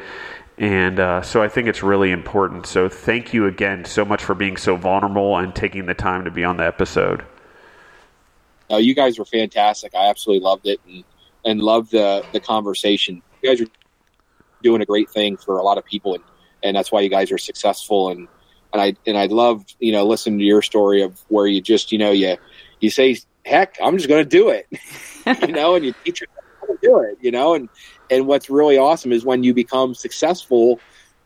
And 0.59 0.99
uh, 0.99 1.23
so 1.23 1.41
I 1.41 1.47
think 1.47 1.67
it's 1.67 1.81
really 1.81 2.11
important. 2.11 2.67
So 2.67 2.87
thank 2.87 3.33
you 3.33 3.47
again 3.47 3.83
so 3.85 4.05
much 4.05 4.23
for 4.23 4.35
being 4.35 4.57
so 4.57 4.75
vulnerable 4.75 5.35
and 5.37 5.55
taking 5.55 5.87
the 5.87 5.95
time 5.95 6.25
to 6.25 6.31
be 6.31 6.43
on 6.43 6.57
the 6.57 6.67
episode. 6.67 7.25
No, 8.69 8.77
you 8.77 8.93
guys 8.93 9.17
were 9.17 9.25
fantastic. 9.25 9.95
I 9.95 10.07
absolutely 10.07 10.43
loved 10.45 10.67
it 10.67 10.79
and, 10.87 11.03
and 11.43 11.61
loved 11.61 11.91
the, 11.91 12.23
the 12.31 12.39
conversation. 12.39 13.23
You 13.41 13.49
guys 13.49 13.59
are 13.59 13.71
doing 14.61 14.83
a 14.83 14.85
great 14.85 15.09
thing 15.09 15.35
for 15.35 15.57
a 15.57 15.63
lot 15.63 15.79
of 15.79 15.85
people, 15.85 16.13
and, 16.13 16.23
and 16.61 16.77
that's 16.77 16.91
why 16.91 17.01
you 17.01 17.09
guys 17.09 17.31
are 17.31 17.39
successful. 17.39 18.09
And 18.09 18.27
and 18.73 18.81
I 18.81 18.95
and 19.05 19.17
I 19.17 19.25
loved 19.27 19.75
you 19.79 19.91
know 19.91 20.05
listening 20.05 20.39
to 20.39 20.45
your 20.45 20.61
story 20.61 21.01
of 21.01 21.19
where 21.29 21.47
you 21.47 21.61
just 21.61 21.91
you 21.91 21.97
know 21.97 22.11
you 22.11 22.37
you 22.79 22.89
say 22.89 23.17
heck 23.45 23.77
I'm 23.81 23.97
just 23.97 24.09
going 24.09 24.23
to 24.23 24.29
do 24.29 24.49
it 24.49 24.67
you 25.47 25.53
know 25.53 25.75
and 25.75 25.85
you 25.85 25.93
teach 26.03 26.21
yourself 26.21 26.45
how 26.59 26.67
to 26.67 26.77
do 26.81 26.99
it 26.99 27.17
you 27.21 27.31
know 27.31 27.53
and 27.53 27.69
and 28.09 28.27
what's 28.27 28.49
really 28.49 28.77
awesome 28.77 29.11
is 29.11 29.25
when 29.25 29.43
you 29.43 29.53
become 29.53 29.95
successful 29.95 30.79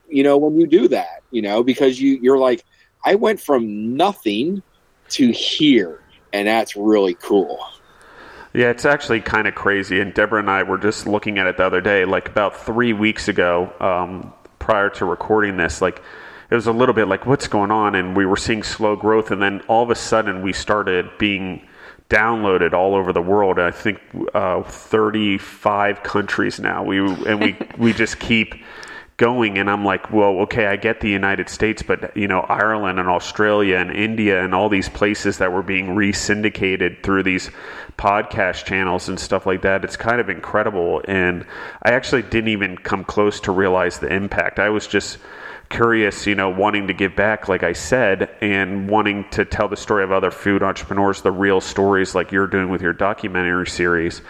you 0.10 0.24
know 0.24 0.38
when 0.38 0.60
you 0.60 0.68
do 0.68 0.88
that 0.90 1.24
you 1.32 1.42
know 1.42 1.64
because 1.64 2.00
you 2.00 2.20
you're 2.22 2.38
like 2.38 2.64
I 3.06 3.16
went 3.16 3.40
from 3.40 3.96
nothing 3.96 4.64
to 5.10 5.32
here 5.32 6.02
and 6.36 6.48
that's 6.48 6.76
really 6.76 7.14
cool. 7.14 7.60
Yeah, 8.54 8.70
it's 8.70 8.86
actually 8.86 9.22
kind 9.22 9.48
of 9.48 9.56
crazy. 9.56 10.02
And 10.02 10.14
Deborah 10.14 10.40
and 10.40 10.50
I 10.50 10.64
were 10.64 10.78
just 10.78 11.08
looking 11.08 11.38
at 11.38 11.48
it 11.48 11.58
the 11.58 11.64
other 11.64 11.82
day, 11.82 12.04
like 12.04 12.28
about 12.28 12.58
three 12.58 12.92
weeks 12.92 13.30
ago, 13.30 13.72
um, 13.80 14.34
prior 14.60 14.90
to 14.92 15.06
recording 15.06 15.56
this. 15.58 15.82
Like, 15.82 16.02
it 16.50 16.56
was 16.56 16.68
a 16.68 16.72
little 16.72 16.94
bit 16.94 17.08
like 17.08 17.26
what's 17.26 17.48
going 17.48 17.72
on? 17.72 17.96
And 17.96 18.16
we 18.16 18.26
were 18.26 18.38
seeing 18.38 18.64
slow 18.64 18.96
growth. 18.96 19.32
And 19.32 19.42
then 19.42 19.62
all 19.68 19.84
of 19.84 19.90
a 19.90 19.96
sudden 19.96 20.42
we 20.42 20.54
started 20.54 21.10
being 21.18 21.68
downloaded 22.10 22.74
all 22.74 22.96
over 22.96 23.12
the 23.12 23.22
world. 23.22 23.60
I 23.60 23.72
think 23.72 24.00
uh, 24.34 24.62
35 24.64 26.04
countries 26.04 26.60
now. 26.60 26.84
We 26.84 27.00
and 27.00 27.42
we 27.42 27.56
we 27.78 27.94
just 27.94 28.20
keep 28.20 28.56
going. 29.18 29.58
And 29.58 29.70
i'm 29.70 29.86
like 29.86 30.12
well 30.12 30.40
okay 30.40 30.66
i 30.66 30.76
get 30.76 31.00
the 31.00 31.10
united 31.10 31.48
states 31.48 31.82
but 31.82 32.18
you 32.18 32.28
know 32.28 32.42
ireland 32.42 33.00
and 33.00 33.08
australia 33.08 33.78
and 33.78 33.90
india 33.90 34.44
and 34.44 34.54
all 34.54 34.68
these 34.68 34.90
places 34.90 35.38
that 35.38 35.54
were 35.54 35.64
being 35.64 35.96
re-syndicated 35.96 37.02
through 37.02 37.24
these 37.24 37.50
podcast 37.98 38.66
channels 38.66 39.08
and 39.08 39.20
stuff 39.20 39.46
like 39.46 39.62
that. 39.62 39.84
It's 39.84 39.96
kind 39.98 40.20
of 40.20 40.30
incredible. 40.30 41.02
And 41.08 41.46
i 41.82 41.92
actually 41.92 42.24
didn't 42.24 42.50
even 42.50 42.78
come 42.78 43.04
close 43.04 43.40
to 43.42 43.52
realize 43.52 44.00
the 44.00 44.14
impact. 44.14 44.60
I 44.60 44.70
was 44.70 44.88
just 44.88 45.18
curious, 45.70 46.26
you 46.28 46.36
know, 46.36 46.50
wanting 46.50 46.88
to 46.88 46.94
give 46.94 47.16
back, 47.16 47.48
like 47.48 47.64
I 47.64 47.74
said, 47.74 48.30
and 48.42 48.90
wanting 48.90 49.30
to 49.32 49.46
tell 49.46 49.68
the 49.68 49.78
story 49.78 50.04
of 50.04 50.12
other 50.12 50.32
food 50.32 50.64
entrepreneurs, 50.64 51.22
the 51.22 51.32
real 51.32 51.62
stories 51.62 52.16
like 52.16 52.32
you're 52.32 52.48
doing 52.48 52.70
with 52.70 52.82
your 52.82 52.94
documentary 52.94 53.68
series. 53.68 54.22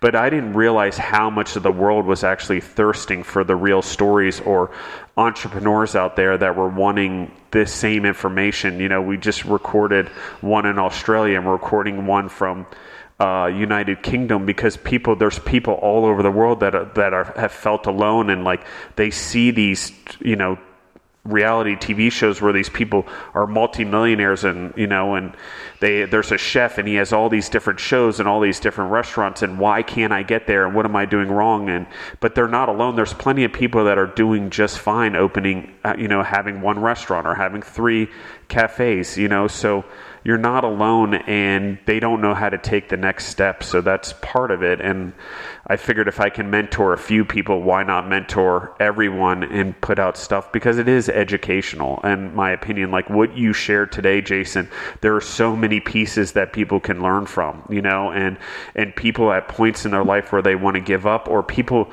But 0.00 0.14
I 0.14 0.30
didn't 0.30 0.54
realize 0.54 0.96
how 0.96 1.30
much 1.30 1.56
of 1.56 1.62
the 1.62 1.72
world 1.72 2.06
was 2.06 2.24
actually 2.24 2.60
thirsting 2.60 3.22
for 3.22 3.44
the 3.44 3.56
real 3.56 3.82
stories 3.82 4.40
or 4.40 4.70
entrepreneurs 5.16 5.94
out 5.94 6.16
there 6.16 6.36
that 6.38 6.56
were 6.56 6.68
wanting 6.68 7.30
this 7.50 7.72
same 7.72 8.04
information. 8.04 8.80
You 8.80 8.88
know, 8.88 9.02
we 9.02 9.16
just 9.16 9.44
recorded 9.44 10.08
one 10.40 10.66
in 10.66 10.78
Australia 10.78 11.36
and 11.36 11.46
we're 11.46 11.52
recording 11.52 12.06
one 12.06 12.28
from 12.28 12.66
uh, 13.20 13.46
United 13.46 14.02
Kingdom 14.02 14.44
because 14.44 14.76
people 14.76 15.14
there's 15.14 15.38
people 15.38 15.74
all 15.74 16.04
over 16.04 16.22
the 16.22 16.30
world 16.30 16.60
that 16.60 16.74
are, 16.74 16.84
that 16.96 17.14
are 17.14 17.24
have 17.36 17.52
felt 17.52 17.86
alone 17.86 18.28
and 18.28 18.42
like 18.42 18.66
they 18.96 19.10
see 19.10 19.52
these 19.52 19.92
you 20.20 20.34
know 20.34 20.58
reality 21.24 21.74
TV 21.74 22.12
shows 22.12 22.42
where 22.42 22.52
these 22.52 22.68
people 22.68 23.06
are 23.32 23.46
multimillionaires 23.46 24.44
and 24.44 24.74
you 24.76 24.86
know 24.86 25.14
and 25.14 25.34
they 25.80 26.04
there's 26.04 26.30
a 26.32 26.36
chef 26.36 26.76
and 26.76 26.86
he 26.86 26.96
has 26.96 27.14
all 27.14 27.30
these 27.30 27.48
different 27.48 27.80
shows 27.80 28.20
and 28.20 28.28
all 28.28 28.40
these 28.40 28.60
different 28.60 28.90
restaurants 28.90 29.40
and 29.40 29.58
why 29.58 29.82
can't 29.82 30.12
I 30.12 30.22
get 30.22 30.46
there 30.46 30.66
and 30.66 30.74
what 30.74 30.84
am 30.84 30.94
I 30.94 31.06
doing 31.06 31.28
wrong? 31.28 31.70
And 31.70 31.86
but 32.20 32.34
they're 32.34 32.46
not 32.46 32.68
alone. 32.68 32.94
There's 32.94 33.14
plenty 33.14 33.44
of 33.44 33.54
people 33.54 33.84
that 33.84 33.96
are 33.96 34.06
doing 34.06 34.50
just 34.50 34.78
fine 34.78 35.16
opening 35.16 35.72
uh, 35.82 35.94
you 35.98 36.08
know 36.08 36.22
having 36.22 36.60
one 36.60 36.78
restaurant 36.78 37.26
or 37.26 37.34
having 37.34 37.62
three 37.62 38.08
cafes 38.48 39.16
you 39.16 39.28
know? 39.28 39.48
So 39.48 39.84
you're 40.24 40.38
not 40.38 40.64
alone 40.64 41.14
and 41.14 41.78
they 41.84 42.00
don't 42.00 42.22
know 42.22 42.34
how 42.34 42.48
to 42.48 42.56
take 42.56 42.88
the 42.88 42.96
next 42.96 43.26
step. 43.26 43.62
So 43.62 43.82
that's 43.82 44.14
part 44.22 44.50
of 44.50 44.62
it. 44.62 44.80
And 44.80 45.12
I 45.66 45.76
figured 45.76 46.08
if 46.08 46.18
I 46.18 46.30
can 46.30 46.50
mentor 46.50 46.94
a 46.94 46.98
few 46.98 47.26
people, 47.26 47.62
why 47.62 47.82
not 47.82 48.08
mentor 48.08 48.74
everyone 48.80 49.44
and 49.44 49.78
put 49.82 49.98
out 49.98 50.16
stuff 50.16 50.50
because 50.50 50.78
it 50.78 50.88
is 50.88 51.10
educational. 51.10 52.00
And 52.02 52.34
my 52.34 52.52
opinion, 52.52 52.90
like 52.90 53.10
what 53.10 53.36
you 53.36 53.52
shared 53.52 53.92
today, 53.92 54.22
Jason, 54.22 54.70
there 55.02 55.14
are 55.14 55.20
so 55.20 55.54
many 55.54 55.80
pieces 55.80 56.32
that 56.32 56.54
people 56.54 56.80
can 56.80 57.02
learn 57.02 57.26
from, 57.26 57.62
you 57.68 57.82
know, 57.82 58.10
and, 58.10 58.38
and 58.74 58.96
people 58.96 59.30
at 59.30 59.48
points 59.48 59.84
in 59.84 59.90
their 59.90 60.04
life 60.04 60.32
where 60.32 60.42
they 60.42 60.54
want 60.54 60.76
to 60.76 60.80
give 60.80 61.06
up 61.06 61.28
or 61.28 61.42
people 61.42 61.92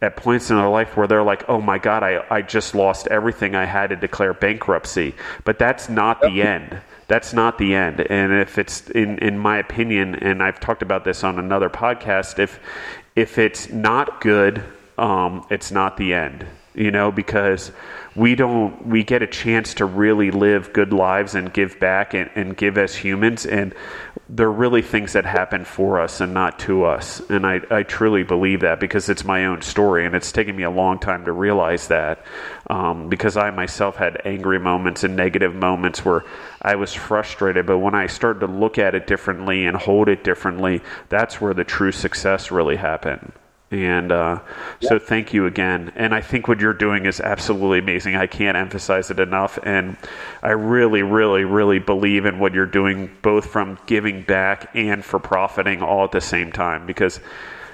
at 0.00 0.16
points 0.16 0.50
in 0.50 0.56
their 0.56 0.68
life 0.68 0.96
where 0.96 1.08
they're 1.08 1.22
like, 1.24 1.48
oh 1.48 1.60
my 1.60 1.78
God, 1.78 2.04
I, 2.04 2.24
I 2.30 2.42
just 2.42 2.76
lost 2.76 3.08
everything. 3.08 3.56
I 3.56 3.64
had 3.64 3.88
to 3.90 3.96
declare 3.96 4.34
bankruptcy. 4.34 5.14
But 5.44 5.58
that's 5.58 5.88
not 5.88 6.20
the 6.20 6.42
end 6.42 6.80
that's 7.12 7.32
not 7.34 7.58
the 7.58 7.74
end. 7.74 8.00
And 8.10 8.32
if 8.32 8.56
it's 8.58 8.76
in 8.90 9.18
in 9.18 9.38
my 9.38 9.58
opinion, 9.58 10.14
and 10.16 10.42
I've 10.42 10.60
talked 10.60 10.82
about 10.88 11.04
this 11.04 11.22
on 11.24 11.38
another 11.38 11.68
podcast, 11.68 12.38
if 12.38 12.58
if 13.14 13.38
it's 13.38 13.68
not 13.70 14.06
good, 14.22 14.64
um, 14.96 15.46
it's 15.50 15.70
not 15.70 15.96
the 15.98 16.14
end. 16.14 16.46
you 16.74 16.90
know, 16.90 17.12
because 17.12 17.72
we 18.14 18.34
don't 18.34 18.86
we 18.86 19.04
get 19.04 19.22
a 19.22 19.26
chance 19.26 19.74
to 19.74 19.84
really 19.84 20.30
live 20.30 20.72
good 20.72 20.92
lives 20.92 21.34
and 21.34 21.52
give 21.52 21.80
back 21.80 22.14
and, 22.14 22.30
and 22.34 22.56
give 22.56 22.76
as 22.76 22.94
humans. 22.94 23.46
And 23.46 23.74
they're 24.28 24.50
really 24.50 24.82
things 24.82 25.14
that 25.14 25.24
happen 25.24 25.64
for 25.64 26.00
us 26.00 26.20
and 26.20 26.34
not 26.34 26.58
to 26.60 26.84
us. 26.84 27.20
And 27.30 27.46
I, 27.46 27.60
I 27.70 27.82
truly 27.82 28.22
believe 28.22 28.60
that 28.60 28.80
because 28.80 29.08
it's 29.08 29.24
my 29.24 29.46
own 29.46 29.62
story 29.62 30.06
and 30.06 30.14
it's 30.14 30.32
taken 30.32 30.56
me 30.56 30.62
a 30.62 30.70
long 30.70 30.98
time 30.98 31.24
to 31.24 31.32
realize 31.32 31.88
that 31.88 32.24
um, 32.68 33.08
because 33.08 33.36
i 33.36 33.50
myself 33.50 33.96
had 33.96 34.20
angry 34.24 34.58
moments 34.58 35.04
and 35.04 35.16
negative 35.16 35.54
moments 35.54 36.04
where 36.04 36.24
i 36.60 36.74
was 36.74 36.92
frustrated. 36.92 37.66
But 37.66 37.78
when 37.78 37.94
i 37.94 38.06
started 38.06 38.40
to 38.40 38.46
look 38.46 38.78
at 38.78 38.94
it 38.94 39.06
differently 39.06 39.66
and 39.66 39.76
hold 39.76 40.08
it 40.08 40.24
differently 40.24 40.80
that's 41.08 41.40
where 41.40 41.54
the 41.54 41.64
true 41.64 41.92
success 41.92 42.50
really 42.50 42.76
happened 42.76 43.32
and 43.72 44.12
uh, 44.12 44.40
so, 44.82 44.98
thank 44.98 45.32
you 45.32 45.46
again. 45.46 45.92
And 45.96 46.14
I 46.14 46.20
think 46.20 46.46
what 46.46 46.60
you're 46.60 46.74
doing 46.74 47.06
is 47.06 47.20
absolutely 47.20 47.78
amazing. 47.78 48.16
I 48.16 48.26
can't 48.26 48.54
emphasize 48.54 49.10
it 49.10 49.18
enough. 49.18 49.58
And 49.62 49.96
I 50.42 50.50
really, 50.50 51.02
really, 51.02 51.44
really 51.44 51.78
believe 51.78 52.26
in 52.26 52.38
what 52.38 52.52
you're 52.52 52.66
doing, 52.66 53.10
both 53.22 53.46
from 53.46 53.78
giving 53.86 54.22
back 54.22 54.70
and 54.74 55.02
for 55.02 55.18
profiting 55.18 55.82
all 55.82 56.04
at 56.04 56.12
the 56.12 56.20
same 56.20 56.52
time. 56.52 56.84
Because, 56.86 57.18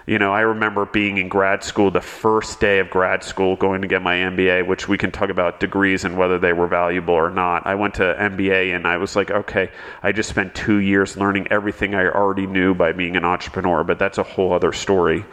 you 0.07 0.21
know, 0.21 0.33
I 0.33 0.43
remember 0.43 0.87
being 0.87 1.19
in 1.19 1.29
grad 1.29 1.65
school, 1.65 1.91
the 1.91 2.01
first 2.01 2.61
day 2.61 2.79
of 2.79 2.91
grad 2.91 3.25
school, 3.25 3.57
going 3.57 3.83
to 3.83 3.89
get 3.89 4.01
my 4.01 4.15
MBA, 4.19 4.69
which 4.69 4.87
we 4.87 4.99
can 4.99 5.11
talk 5.11 5.31
about 5.31 5.59
degrees 5.59 6.05
and 6.05 6.17
whether 6.17 6.39
they 6.39 6.53
were 6.53 6.69
valuable 6.69 7.15
or 7.15 7.29
not. 7.29 7.67
I 7.67 7.75
went 7.75 7.95
to 7.95 8.15
MBA 8.17 8.73
and 8.73 8.87
I 8.87 8.99
was 8.99 9.17
like, 9.17 9.33
okay, 9.33 9.73
I 10.01 10.13
just 10.13 10.29
spent 10.29 10.55
two 10.55 10.79
years 10.79 11.17
learning 11.17 11.49
everything 11.51 11.97
I 11.97 12.07
already 12.07 12.47
knew 12.47 12.73
by 12.73 12.93
being 12.93 13.17
an 13.17 13.25
entrepreneur, 13.25 13.83
but 13.83 13.99
that's 13.99 14.19
a 14.19 14.23
whole 14.23 14.53
other 14.53 14.73
story 14.73 15.25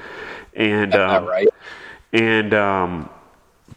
and 0.55 0.95
um, 0.95 1.25
right. 1.25 1.47
And 2.13 2.53
um, 2.53 3.09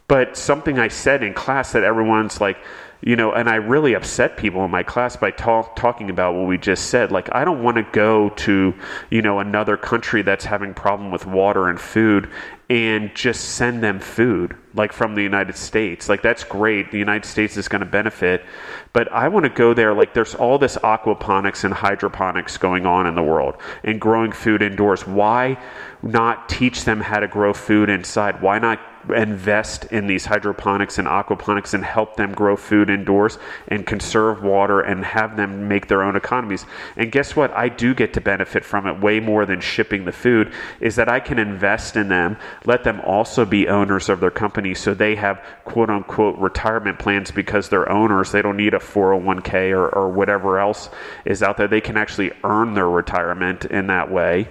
but 0.06 0.36
something 0.36 0.78
I 0.78 0.88
said 0.88 1.22
in 1.22 1.34
class 1.34 1.72
that 1.72 1.84
everyone's 1.84 2.40
like, 2.40 2.58
you 3.00 3.14
know, 3.14 3.32
and 3.32 3.48
I 3.48 3.56
really 3.56 3.94
upset 3.94 4.36
people 4.36 4.64
in 4.64 4.70
my 4.70 4.82
class 4.82 5.16
by 5.16 5.30
talk, 5.30 5.76
talking 5.76 6.10
about 6.10 6.34
what 6.34 6.48
we 6.48 6.58
just 6.58 6.86
said. 6.86 7.12
Like, 7.12 7.32
I 7.32 7.44
don't 7.44 7.62
want 7.62 7.76
to 7.76 7.84
go 7.92 8.30
to, 8.30 8.74
you 9.10 9.22
know, 9.22 9.38
another 9.38 9.76
country 9.76 10.22
that's 10.22 10.44
having 10.44 10.74
problem 10.74 11.12
with 11.12 11.24
water 11.24 11.68
and 11.68 11.80
food 11.80 12.28
and 12.70 13.14
just 13.14 13.50
send 13.50 13.82
them 13.82 14.00
food, 14.00 14.56
like 14.74 14.92
from 14.92 15.14
the 15.14 15.22
United 15.22 15.56
States. 15.56 16.08
Like, 16.08 16.22
that's 16.22 16.42
great. 16.42 16.90
The 16.90 16.98
United 16.98 17.24
States 17.24 17.56
is 17.56 17.68
going 17.68 17.80
to 17.80 17.86
benefit. 17.86 18.44
But 18.92 19.10
I 19.12 19.28
want 19.28 19.44
to 19.44 19.50
go 19.50 19.74
there. 19.74 19.94
Like, 19.94 20.12
there's 20.12 20.34
all 20.34 20.58
this 20.58 20.76
aquaponics 20.78 21.64
and 21.64 21.72
hydroponics 21.72 22.58
going 22.58 22.84
on 22.84 23.06
in 23.06 23.14
the 23.14 23.22
world 23.22 23.58
and 23.84 24.00
growing 24.00 24.32
food 24.32 24.60
indoors. 24.60 25.06
Why 25.06 25.56
not 26.02 26.48
teach 26.48 26.84
them 26.84 27.00
how 27.00 27.20
to 27.20 27.28
grow 27.28 27.52
food 27.52 27.88
inside? 27.90 28.40
Why 28.42 28.58
not 28.58 28.80
invest 29.12 29.84
in 29.86 30.06
these 30.06 30.26
hydroponics 30.26 30.98
and 30.98 31.08
aquaponics 31.08 31.74
and 31.74 31.84
help 31.84 32.16
them 32.16 32.32
grow 32.32 32.56
food 32.56 32.90
indoors 32.90 33.38
and 33.68 33.86
conserve 33.86 34.42
water 34.42 34.80
and 34.80 35.04
have 35.04 35.36
them 35.36 35.68
make 35.68 35.88
their 35.88 36.02
own 36.02 36.16
economies. 36.16 36.66
And 36.96 37.10
guess 37.10 37.36
what? 37.36 37.50
I 37.52 37.68
do 37.68 37.94
get 37.94 38.12
to 38.14 38.20
benefit 38.20 38.64
from 38.64 38.86
it 38.86 39.00
way 39.00 39.20
more 39.20 39.46
than 39.46 39.60
shipping 39.60 40.04
the 40.04 40.12
food 40.12 40.52
is 40.80 40.96
that 40.96 41.08
I 41.08 41.20
can 41.20 41.38
invest 41.38 41.96
in 41.96 42.08
them, 42.08 42.36
let 42.64 42.84
them 42.84 43.00
also 43.00 43.44
be 43.44 43.68
owners 43.68 44.08
of 44.08 44.20
their 44.20 44.30
company 44.30 44.74
so 44.74 44.94
they 44.94 45.14
have 45.16 45.42
quote 45.64 45.90
unquote 45.90 46.38
retirement 46.38 46.98
plans 46.98 47.30
because 47.30 47.68
they're 47.68 47.90
owners. 47.90 48.32
They 48.32 48.42
don't 48.42 48.56
need 48.56 48.74
a 48.74 48.78
401k 48.78 49.70
or, 49.70 49.88
or 49.88 50.08
whatever 50.08 50.58
else 50.58 50.90
is 51.24 51.42
out 51.42 51.56
there. 51.56 51.68
They 51.68 51.80
can 51.80 51.96
actually 51.96 52.32
earn 52.44 52.74
their 52.74 52.88
retirement 52.88 53.64
in 53.64 53.86
that 53.88 54.10
way 54.10 54.48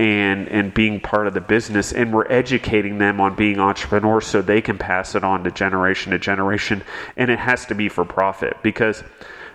and 0.00 0.48
and 0.48 0.72
being 0.72 0.98
part 0.98 1.26
of 1.26 1.34
the 1.34 1.42
business 1.42 1.92
and 1.92 2.10
we're 2.10 2.26
educating 2.32 2.96
them 2.96 3.20
on 3.20 3.34
being 3.34 3.60
entrepreneurs 3.60 4.26
so 4.26 4.40
they 4.40 4.62
can 4.62 4.78
pass 4.78 5.14
it 5.14 5.22
on 5.22 5.44
to 5.44 5.50
generation 5.50 6.12
to 6.12 6.18
generation. 6.18 6.82
And 7.18 7.30
it 7.30 7.38
has 7.38 7.66
to 7.66 7.74
be 7.74 7.90
for 7.90 8.06
profit 8.06 8.56
because 8.62 9.04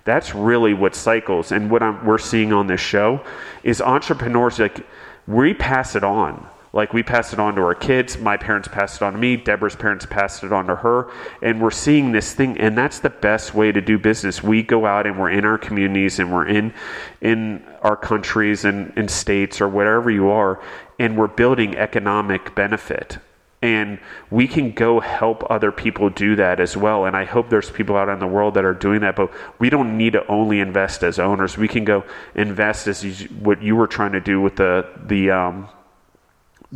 that's 0.03 0.35
really 0.35 0.75
what 0.75 0.93
cycles. 0.93 1.51
And 1.51 1.71
what 1.71 1.81
I'm, 1.81 2.05
we're 2.05 2.19
seeing 2.19 2.53
on 2.53 2.67
this 2.67 2.79
show 2.79 3.25
is 3.63 3.81
entrepreneurs 3.81 4.59
like 4.59 4.85
we 5.25 5.55
pass 5.55 5.95
it 5.95 6.03
on 6.03 6.47
like 6.75 6.91
we 6.93 7.01
pass 7.01 7.31
it 7.31 7.39
on 7.39 7.55
to 7.55 7.61
our 7.61 7.73
kids. 7.73 8.17
My 8.17 8.35
parents 8.35 8.67
passed 8.67 8.97
it 8.97 9.01
on 9.01 9.13
to 9.13 9.17
me. 9.17 9.37
Deborah's 9.37 9.77
parents 9.77 10.05
passed 10.05 10.43
it 10.43 10.51
on 10.51 10.67
to 10.67 10.75
her. 10.75 11.09
And 11.41 11.61
we're 11.61 11.71
seeing 11.71 12.11
this 12.11 12.33
thing, 12.33 12.59
and 12.59 12.77
that's 12.77 12.99
the 12.99 13.09
best 13.09 13.55
way 13.55 13.71
to 13.71 13.79
do 13.79 13.97
business. 13.97 14.43
We 14.43 14.61
go 14.61 14.85
out 14.85 15.07
and 15.07 15.17
we're 15.17 15.31
in 15.31 15.45
our 15.45 15.57
communities 15.57 16.19
and 16.19 16.33
we're 16.33 16.47
in 16.47 16.73
in 17.21 17.63
our 17.81 17.95
countries 17.95 18.65
and 18.65 18.95
in 18.97 19.07
states 19.07 19.61
or 19.61 19.69
wherever 19.69 20.11
you 20.11 20.29
are, 20.29 20.61
and 20.99 21.17
we're 21.17 21.27
building 21.27 21.77
economic 21.77 22.53
benefit. 22.55 23.19
And 23.61 23.99
we 24.29 24.45
can 24.45 24.73
go 24.73 24.99
help 24.99 25.49
other 25.49 25.71
people 25.71 26.09
do 26.09 26.35
that 26.35 26.59
as 26.59 26.75
well. 26.75 27.05
And 27.05 27.15
I 27.15 27.23
hope 27.23 27.49
there's 27.49 27.71
people 27.71 27.95
out 27.95 28.09
in 28.09 28.19
the 28.19 28.27
world 28.27 28.55
that 28.55 28.65
are 28.65 28.73
doing 28.73 28.99
that. 28.99 29.15
But 29.15 29.31
we 29.59 29.69
don't 29.69 29.97
need 29.97 30.13
to 30.13 30.27
only 30.27 30.59
invest 30.59 31.03
as 31.03 31.19
owners. 31.19 31.57
We 31.57 31.69
can 31.69 31.85
go 31.85 32.03
invest 32.35 32.87
as 32.87 33.03
you, 33.03 33.29
what 33.29 33.63
you 33.63 33.77
were 33.77 33.87
trying 33.87 34.11
to 34.11 34.19
do 34.19 34.41
with 34.41 34.57
the 34.57 34.85
the 35.07 35.31
um, 35.31 35.69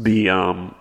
the 0.03 0.29
um, 0.29 0.75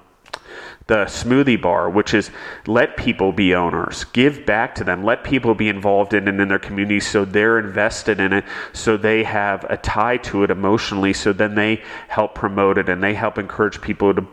the 0.89 1.05
smoothie 1.05 1.61
bar, 1.61 1.91
which 1.91 2.15
is 2.15 2.31
let 2.67 2.97
people 2.97 3.31
be 3.31 3.55
owners, 3.55 4.05
give 4.05 4.47
back 4.47 4.75
to 4.77 4.85
them, 4.85 5.05
let 5.05 5.23
people 5.23 5.55
be 5.55 5.69
involved 5.69 6.15
in 6.15 6.27
it 6.27 6.41
in 6.41 6.49
their 6.49 6.59
community 6.59 6.99
so 6.99 7.27
they're 7.27 7.59
invested 7.59 8.19
in 8.21 8.33
it, 8.33 8.45
so 8.73 8.97
they 8.97 9.23
have 9.23 9.65
a 9.69 9.77
tie 9.77 10.17
to 10.17 10.45
it 10.45 10.51
emotionally, 10.51 11.13
so 11.13 11.33
then 11.33 11.55
they 11.55 11.83
help 12.09 12.35
promote 12.35 12.79
it 12.79 12.89
and 12.89 13.03
they 13.03 13.13
help 13.13 13.37
encourage 13.37 13.81
people 13.83 14.15
to 14.15 14.27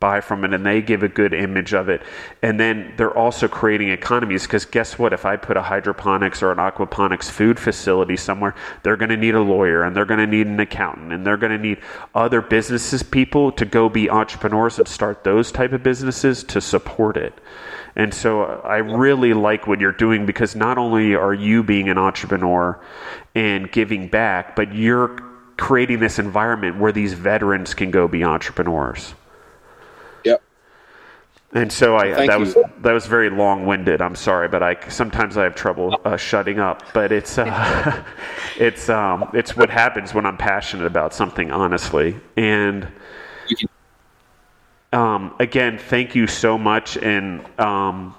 buy 0.00 0.20
from 0.20 0.44
it 0.44 0.52
and 0.52 0.64
they 0.64 0.82
give 0.82 1.02
a 1.02 1.08
good 1.08 1.32
image 1.32 1.72
of 1.72 1.88
it. 1.88 2.02
And 2.42 2.60
then 2.60 2.92
they're 2.96 3.16
also 3.16 3.48
creating 3.48 3.88
economies 3.88 4.42
because 4.42 4.64
guess 4.64 4.98
what? 4.98 5.12
If 5.12 5.24
I 5.24 5.36
put 5.36 5.56
a 5.56 5.62
hydroponics 5.62 6.42
or 6.42 6.52
an 6.52 6.58
aquaponics 6.58 7.30
food 7.30 7.58
facility 7.58 8.16
somewhere, 8.16 8.54
they're 8.82 8.96
going 8.96 9.08
to 9.08 9.16
need 9.16 9.34
a 9.34 9.40
lawyer 9.40 9.82
and 9.82 9.96
they're 9.96 10.04
going 10.04 10.20
to 10.20 10.26
need 10.26 10.46
an 10.46 10.60
accountant 10.60 11.12
and 11.12 11.26
they're 11.26 11.38
going 11.38 11.52
to 11.52 11.58
need 11.58 11.78
other 12.14 12.42
businesses 12.42 13.02
people 13.02 13.50
to 13.52 13.64
go 13.64 13.88
be 13.88 14.10
entrepreneurs 14.10 14.78
and 14.78 14.86
start 14.86 15.24
those 15.24 15.50
type 15.50 15.72
of 15.72 15.82
businesses 15.82 16.44
to 16.44 16.60
support 16.60 17.16
it. 17.16 17.32
And 17.96 18.14
so 18.14 18.42
uh, 18.42 18.60
I 18.64 18.76
really 18.76 19.34
like 19.34 19.66
what 19.66 19.80
you're 19.80 19.92
doing 19.92 20.26
because 20.26 20.54
not 20.54 20.78
only 20.78 21.14
are 21.14 21.34
you 21.34 21.62
being 21.62 21.88
an 21.88 21.98
entrepreneur 21.98 22.78
and 23.34 23.70
giving 23.72 24.08
back, 24.08 24.54
but 24.54 24.74
you're 24.74 25.18
creating 25.56 25.98
this 25.98 26.18
environment 26.18 26.78
where 26.78 26.92
these 26.92 27.14
veterans 27.14 27.74
can 27.74 27.90
go 27.90 28.06
be 28.06 28.22
entrepreneurs. 28.22 29.14
And 31.52 31.72
so 31.72 31.96
I 31.96 32.12
Thank 32.14 32.30
that 32.30 32.38
you. 32.38 32.44
was 32.44 32.54
that 32.54 32.92
was 32.92 33.06
very 33.06 33.30
long 33.30 33.64
winded. 33.64 34.02
I'm 34.02 34.16
sorry, 34.16 34.48
but 34.48 34.62
I 34.62 34.76
sometimes 34.88 35.38
I 35.38 35.44
have 35.44 35.54
trouble 35.54 35.98
uh, 36.04 36.16
shutting 36.18 36.58
up. 36.58 36.82
But 36.92 37.10
it's 37.10 37.38
uh, 37.38 38.04
it's 38.58 38.90
um, 38.90 39.30
it's 39.32 39.56
what 39.56 39.70
happens 39.70 40.12
when 40.12 40.26
I'm 40.26 40.36
passionate 40.36 40.86
about 40.86 41.14
something, 41.14 41.50
honestly. 41.50 42.20
And 42.36 42.86
um, 44.92 45.34
again, 45.38 45.78
thank 45.78 46.14
you 46.14 46.26
so 46.26 46.58
much. 46.58 46.98
And 46.98 47.42
um, 47.58 48.14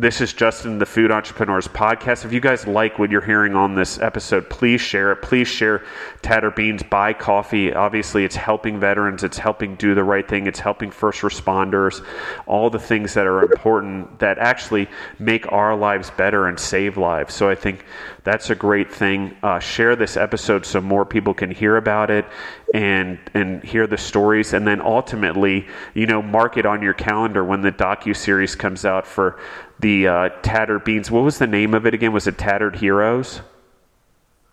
this 0.00 0.20
is 0.20 0.32
Justin, 0.32 0.78
the 0.78 0.86
Food 0.86 1.10
Entrepreneurs 1.10 1.66
Podcast. 1.66 2.24
If 2.24 2.32
you 2.32 2.40
guys 2.40 2.68
like 2.68 3.00
what 3.00 3.10
you're 3.10 3.20
hearing 3.20 3.56
on 3.56 3.74
this 3.74 3.98
episode, 3.98 4.48
please 4.48 4.80
share 4.80 5.10
it. 5.10 5.22
Please 5.22 5.48
share 5.48 5.84
Tattered 6.22 6.54
Beans, 6.54 6.84
buy 6.84 7.12
coffee. 7.12 7.72
Obviously, 7.72 8.24
it's 8.24 8.36
helping 8.36 8.78
veterans, 8.78 9.24
it's 9.24 9.38
helping 9.38 9.74
do 9.74 9.96
the 9.96 10.04
right 10.04 10.26
thing, 10.26 10.46
it's 10.46 10.60
helping 10.60 10.92
first 10.92 11.22
responders, 11.22 12.04
all 12.46 12.70
the 12.70 12.78
things 12.78 13.14
that 13.14 13.26
are 13.26 13.42
important 13.42 14.20
that 14.20 14.38
actually 14.38 14.88
make 15.18 15.50
our 15.50 15.74
lives 15.74 16.10
better 16.10 16.46
and 16.46 16.60
save 16.60 16.96
lives. 16.96 17.34
So 17.34 17.48
I 17.48 17.56
think 17.56 17.84
that's 18.22 18.50
a 18.50 18.54
great 18.54 18.92
thing. 18.92 19.36
Uh, 19.42 19.58
share 19.58 19.96
this 19.96 20.16
episode 20.16 20.64
so 20.64 20.80
more 20.80 21.06
people 21.06 21.34
can 21.34 21.50
hear 21.50 21.76
about 21.76 22.10
it 22.10 22.24
and 22.72 23.18
and 23.34 23.64
hear 23.64 23.86
the 23.86 23.96
stories, 23.96 24.52
and 24.52 24.66
then 24.66 24.80
ultimately, 24.80 25.66
you 25.94 26.06
know, 26.06 26.20
mark 26.22 26.56
it 26.56 26.66
on 26.66 26.82
your 26.82 26.94
calendar 26.94 27.42
when 27.42 27.62
the 27.62 27.72
docu 27.72 28.14
series 28.14 28.54
comes 28.54 28.84
out 28.84 29.06
for 29.06 29.40
the 29.80 30.08
uh, 30.08 30.28
Tattered 30.42 30.84
Beans. 30.84 31.10
What 31.10 31.24
was 31.24 31.38
the 31.38 31.46
name 31.46 31.74
of 31.74 31.86
it 31.86 31.94
again? 31.94 32.12
Was 32.12 32.26
it 32.26 32.38
Tattered 32.38 32.76
Heroes? 32.76 33.40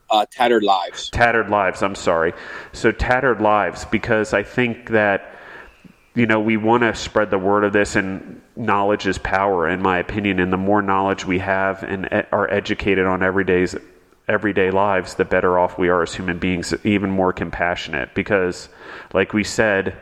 uh, 0.10 0.26
tattered 0.30 0.64
lives. 0.64 1.10
Tattered 1.10 1.50
Lives, 1.50 1.82
I'm 1.82 1.96
sorry. 1.96 2.34
So, 2.74 2.92
Tattered 2.92 3.42
Lives, 3.42 3.86
because 3.86 4.34
I 4.34 4.44
think 4.44 4.90
that, 4.90 5.36
you 6.14 6.26
know, 6.26 6.40
we 6.40 6.58
want 6.58 6.84
to 6.84 6.96
spread 6.96 7.30
the 7.30 7.40
word 7.40 7.64
of 7.64 7.74
this, 7.74 7.96
and 7.96 8.42
knowledge 8.56 9.08
is 9.08 9.18
power, 9.18 9.68
in 9.68 9.82
my 9.82 10.00
opinion. 10.00 10.40
And 10.40 10.54
the 10.54 10.58
more 10.58 10.82
knowledge 10.82 11.26
we 11.26 11.40
have 11.40 11.84
and 11.84 12.08
are 12.32 12.50
educated 12.52 13.06
on 13.06 13.24
everyday's, 13.24 13.76
everyday 14.28 14.72
lives, 14.72 15.16
the 15.16 15.26
better 15.26 15.60
off 15.60 15.78
we 15.78 15.90
are 15.90 16.04
as 16.04 16.14
human 16.14 16.40
beings, 16.40 16.74
even 16.84 17.10
more 17.10 17.34
compassionate. 17.34 18.14
Because, 18.14 18.70
like 19.14 19.34
we 19.34 19.44
said, 19.44 19.96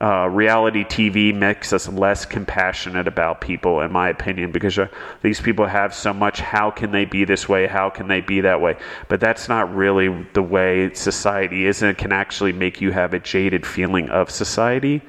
uh, 0.00 0.28
reality 0.28 0.84
TV 0.84 1.34
makes 1.34 1.72
us 1.72 1.88
less 1.88 2.24
compassionate 2.24 3.08
about 3.08 3.40
people, 3.40 3.80
in 3.80 3.92
my 3.92 4.08
opinion, 4.08 4.52
because 4.52 4.78
uh, 4.78 4.88
these 5.22 5.40
people 5.40 5.66
have 5.66 5.94
so 5.94 6.12
much. 6.12 6.40
How 6.40 6.70
can 6.70 6.90
they 6.90 7.04
be 7.04 7.24
this 7.24 7.48
way? 7.48 7.66
How 7.66 7.90
can 7.90 8.08
they 8.08 8.20
be 8.20 8.40
that 8.42 8.60
way? 8.60 8.76
But 9.08 9.20
that's 9.20 9.48
not 9.48 9.74
really 9.74 10.26
the 10.32 10.42
way 10.42 10.92
society 10.94 11.66
is, 11.66 11.82
and 11.82 11.90
it 11.90 11.98
can 11.98 12.12
actually 12.12 12.52
make 12.52 12.80
you 12.80 12.92
have 12.92 13.14
a 13.14 13.18
jaded 13.18 13.66
feeling 13.66 14.08
of 14.10 14.30
society. 14.30 15.02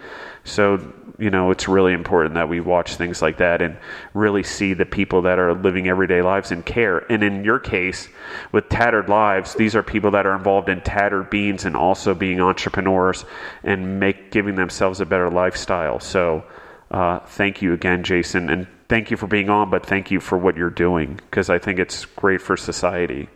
So 0.43 0.93
you 1.19 1.29
know, 1.29 1.51
it's 1.51 1.67
really 1.67 1.91
important 1.91 2.35
that 2.35 2.47
we 2.47 2.61
watch 2.61 2.95
things 2.95 3.21
like 3.21 3.37
that 3.37 3.61
and 3.61 3.77
really 4.13 4.41
see 4.41 4.73
the 4.73 4.85
people 4.85 5.21
that 5.23 5.37
are 5.37 5.53
living 5.53 5.89
everyday 5.89 6.21
lives 6.21 6.51
and 6.51 6.65
care. 6.65 6.99
And 7.11 7.21
in 7.23 7.43
your 7.43 7.59
case, 7.59 8.07
with 8.53 8.69
Tattered 8.69 9.09
Lives, 9.09 9.53
these 9.55 9.75
are 9.75 9.83
people 9.83 10.11
that 10.11 10.25
are 10.25 10.33
involved 10.33 10.69
in 10.69 10.79
tattered 10.81 11.29
beans 11.29 11.65
and 11.65 11.75
also 11.75 12.13
being 12.13 12.39
entrepreneurs 12.39 13.25
and 13.63 13.99
make 13.99 14.31
giving 14.31 14.55
themselves 14.55 15.01
a 15.01 15.05
better 15.05 15.29
lifestyle. 15.29 15.99
So, 15.99 16.45
uh, 16.89 17.19
thank 17.19 17.61
you 17.61 17.73
again, 17.73 18.03
Jason, 18.03 18.49
and 18.49 18.65
thank 18.87 19.11
you 19.11 19.17
for 19.17 19.27
being 19.27 19.49
on. 19.49 19.69
But 19.69 19.85
thank 19.85 20.09
you 20.09 20.21
for 20.21 20.37
what 20.37 20.55
you're 20.55 20.69
doing 20.69 21.15
because 21.15 21.49
I 21.49 21.59
think 21.59 21.79
it's 21.79 22.05
great 22.05 22.41
for 22.41 22.55
society. 22.55 23.27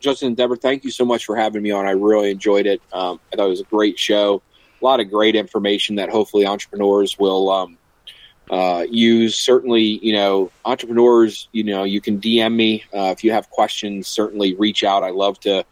Justin 0.00 0.28
and 0.28 0.36
Deborah, 0.36 0.56
thank 0.56 0.84
you 0.84 0.90
so 0.90 1.04
much 1.04 1.24
for 1.24 1.34
having 1.34 1.62
me 1.62 1.70
on. 1.70 1.86
I 1.86 1.90
really 1.90 2.30
enjoyed 2.30 2.66
it. 2.66 2.80
Um, 2.92 3.18
I 3.32 3.36
thought 3.36 3.46
it 3.46 3.50
was 3.50 3.60
a 3.60 3.64
great 3.64 3.98
show. 3.98 4.42
A 4.80 4.84
lot 4.84 5.00
of 5.00 5.10
great 5.10 5.34
information 5.34 5.96
that 5.96 6.08
hopefully 6.08 6.46
entrepreneurs 6.46 7.18
will 7.18 7.50
um, 7.50 7.78
uh, 8.50 8.86
use. 8.88 9.36
Certainly, 9.36 9.82
you 10.02 10.12
know, 10.12 10.50
entrepreneurs, 10.64 11.48
you 11.52 11.64
know, 11.64 11.84
you 11.84 12.00
can 12.00 12.20
DM 12.20 12.54
me 12.54 12.84
uh, 12.94 13.12
if 13.16 13.24
you 13.24 13.32
have 13.32 13.50
questions. 13.50 14.06
Certainly, 14.06 14.54
reach 14.54 14.84
out. 14.84 15.02
I 15.02 15.10
love 15.10 15.40
to 15.40 15.64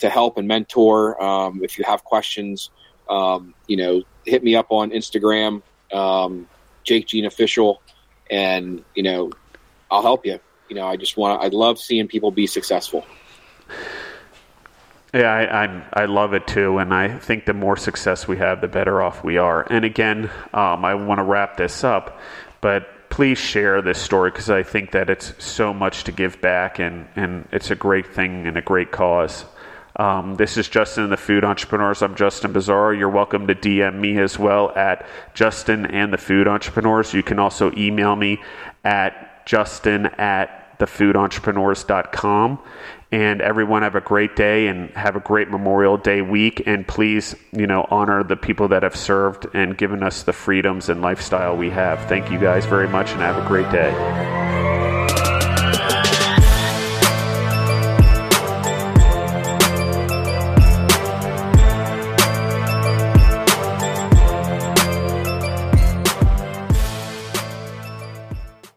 to 0.00 0.08
help 0.10 0.38
and 0.38 0.48
mentor. 0.48 1.22
Um, 1.22 1.62
if 1.62 1.78
you 1.78 1.84
have 1.84 2.04
questions, 2.04 2.70
um, 3.08 3.54
you 3.66 3.76
know, 3.76 4.02
hit 4.24 4.42
me 4.42 4.56
up 4.56 4.66
on 4.70 4.90
Instagram, 4.90 5.62
um, 5.92 6.48
Jake 6.82 7.06
Gene 7.06 7.26
Official, 7.26 7.82
and 8.30 8.84
you 8.94 9.02
know, 9.02 9.30
I'll 9.90 10.02
help 10.02 10.26
you. 10.26 10.40
You 10.68 10.76
know, 10.76 10.86
I 10.86 10.96
just 10.96 11.16
want. 11.16 11.42
I 11.42 11.48
love 11.48 11.78
seeing 11.78 12.08
people 12.08 12.30
be 12.30 12.46
successful. 12.46 13.04
Yeah, 15.14 15.32
I, 15.32 15.64
I, 15.64 16.02
I 16.02 16.04
love 16.06 16.34
it 16.34 16.44
too, 16.48 16.78
and 16.78 16.92
I 16.92 17.06
think 17.18 17.44
the 17.44 17.54
more 17.54 17.76
success 17.76 18.26
we 18.26 18.36
have, 18.38 18.60
the 18.60 18.66
better 18.66 19.00
off 19.00 19.22
we 19.22 19.38
are. 19.38 19.64
And 19.70 19.84
again, 19.84 20.28
um, 20.52 20.84
I 20.84 20.96
want 20.96 21.18
to 21.18 21.22
wrap 21.22 21.56
this 21.56 21.84
up, 21.84 22.18
but 22.60 22.88
please 23.10 23.38
share 23.38 23.80
this 23.80 24.02
story 24.02 24.32
because 24.32 24.50
I 24.50 24.64
think 24.64 24.90
that 24.90 25.08
it's 25.08 25.32
so 25.38 25.72
much 25.72 26.02
to 26.04 26.12
give 26.12 26.40
back, 26.40 26.80
and 26.80 27.06
and 27.14 27.48
it's 27.52 27.70
a 27.70 27.76
great 27.76 28.08
thing 28.08 28.48
and 28.48 28.56
a 28.56 28.60
great 28.60 28.90
cause. 28.90 29.44
Um, 29.94 30.34
this 30.34 30.56
is 30.56 30.68
Justin 30.68 31.04
and 31.04 31.12
the 31.12 31.16
Food 31.16 31.44
Entrepreneurs. 31.44 32.02
I'm 32.02 32.16
Justin 32.16 32.52
Bizzarro. 32.52 32.98
You're 32.98 33.08
welcome 33.08 33.46
to 33.46 33.54
DM 33.54 34.00
me 34.00 34.18
as 34.18 34.36
well 34.36 34.72
at 34.74 35.06
Justin 35.32 35.86
and 35.86 36.12
the 36.12 36.18
Food 36.18 36.48
Entrepreneurs. 36.48 37.14
You 37.14 37.22
can 37.22 37.38
also 37.38 37.70
email 37.76 38.16
me 38.16 38.42
at 38.82 39.46
Justin 39.46 40.06
at 40.06 40.76
thefoodentrepreneurs.com. 40.80 42.58
And 43.14 43.40
everyone 43.40 43.82
have 43.82 43.94
a 43.94 44.00
great 44.00 44.34
day 44.34 44.66
and 44.66 44.90
have 44.90 45.14
a 45.14 45.20
great 45.20 45.48
Memorial 45.48 45.96
Day 45.96 46.20
week. 46.20 46.64
And 46.66 46.84
please, 46.84 47.36
you 47.52 47.64
know, 47.64 47.86
honor 47.88 48.24
the 48.24 48.34
people 48.34 48.66
that 48.68 48.82
have 48.82 48.96
served 48.96 49.46
and 49.54 49.78
given 49.78 50.02
us 50.02 50.24
the 50.24 50.32
freedoms 50.32 50.88
and 50.88 51.00
lifestyle 51.00 51.56
we 51.56 51.70
have. 51.70 52.00
Thank 52.08 52.32
you 52.32 52.40
guys 52.40 52.66
very 52.66 52.88
much 52.88 53.12
and 53.12 53.20
have 53.20 53.38
a 53.40 53.46
great 53.46 53.70
day. 53.70 54.73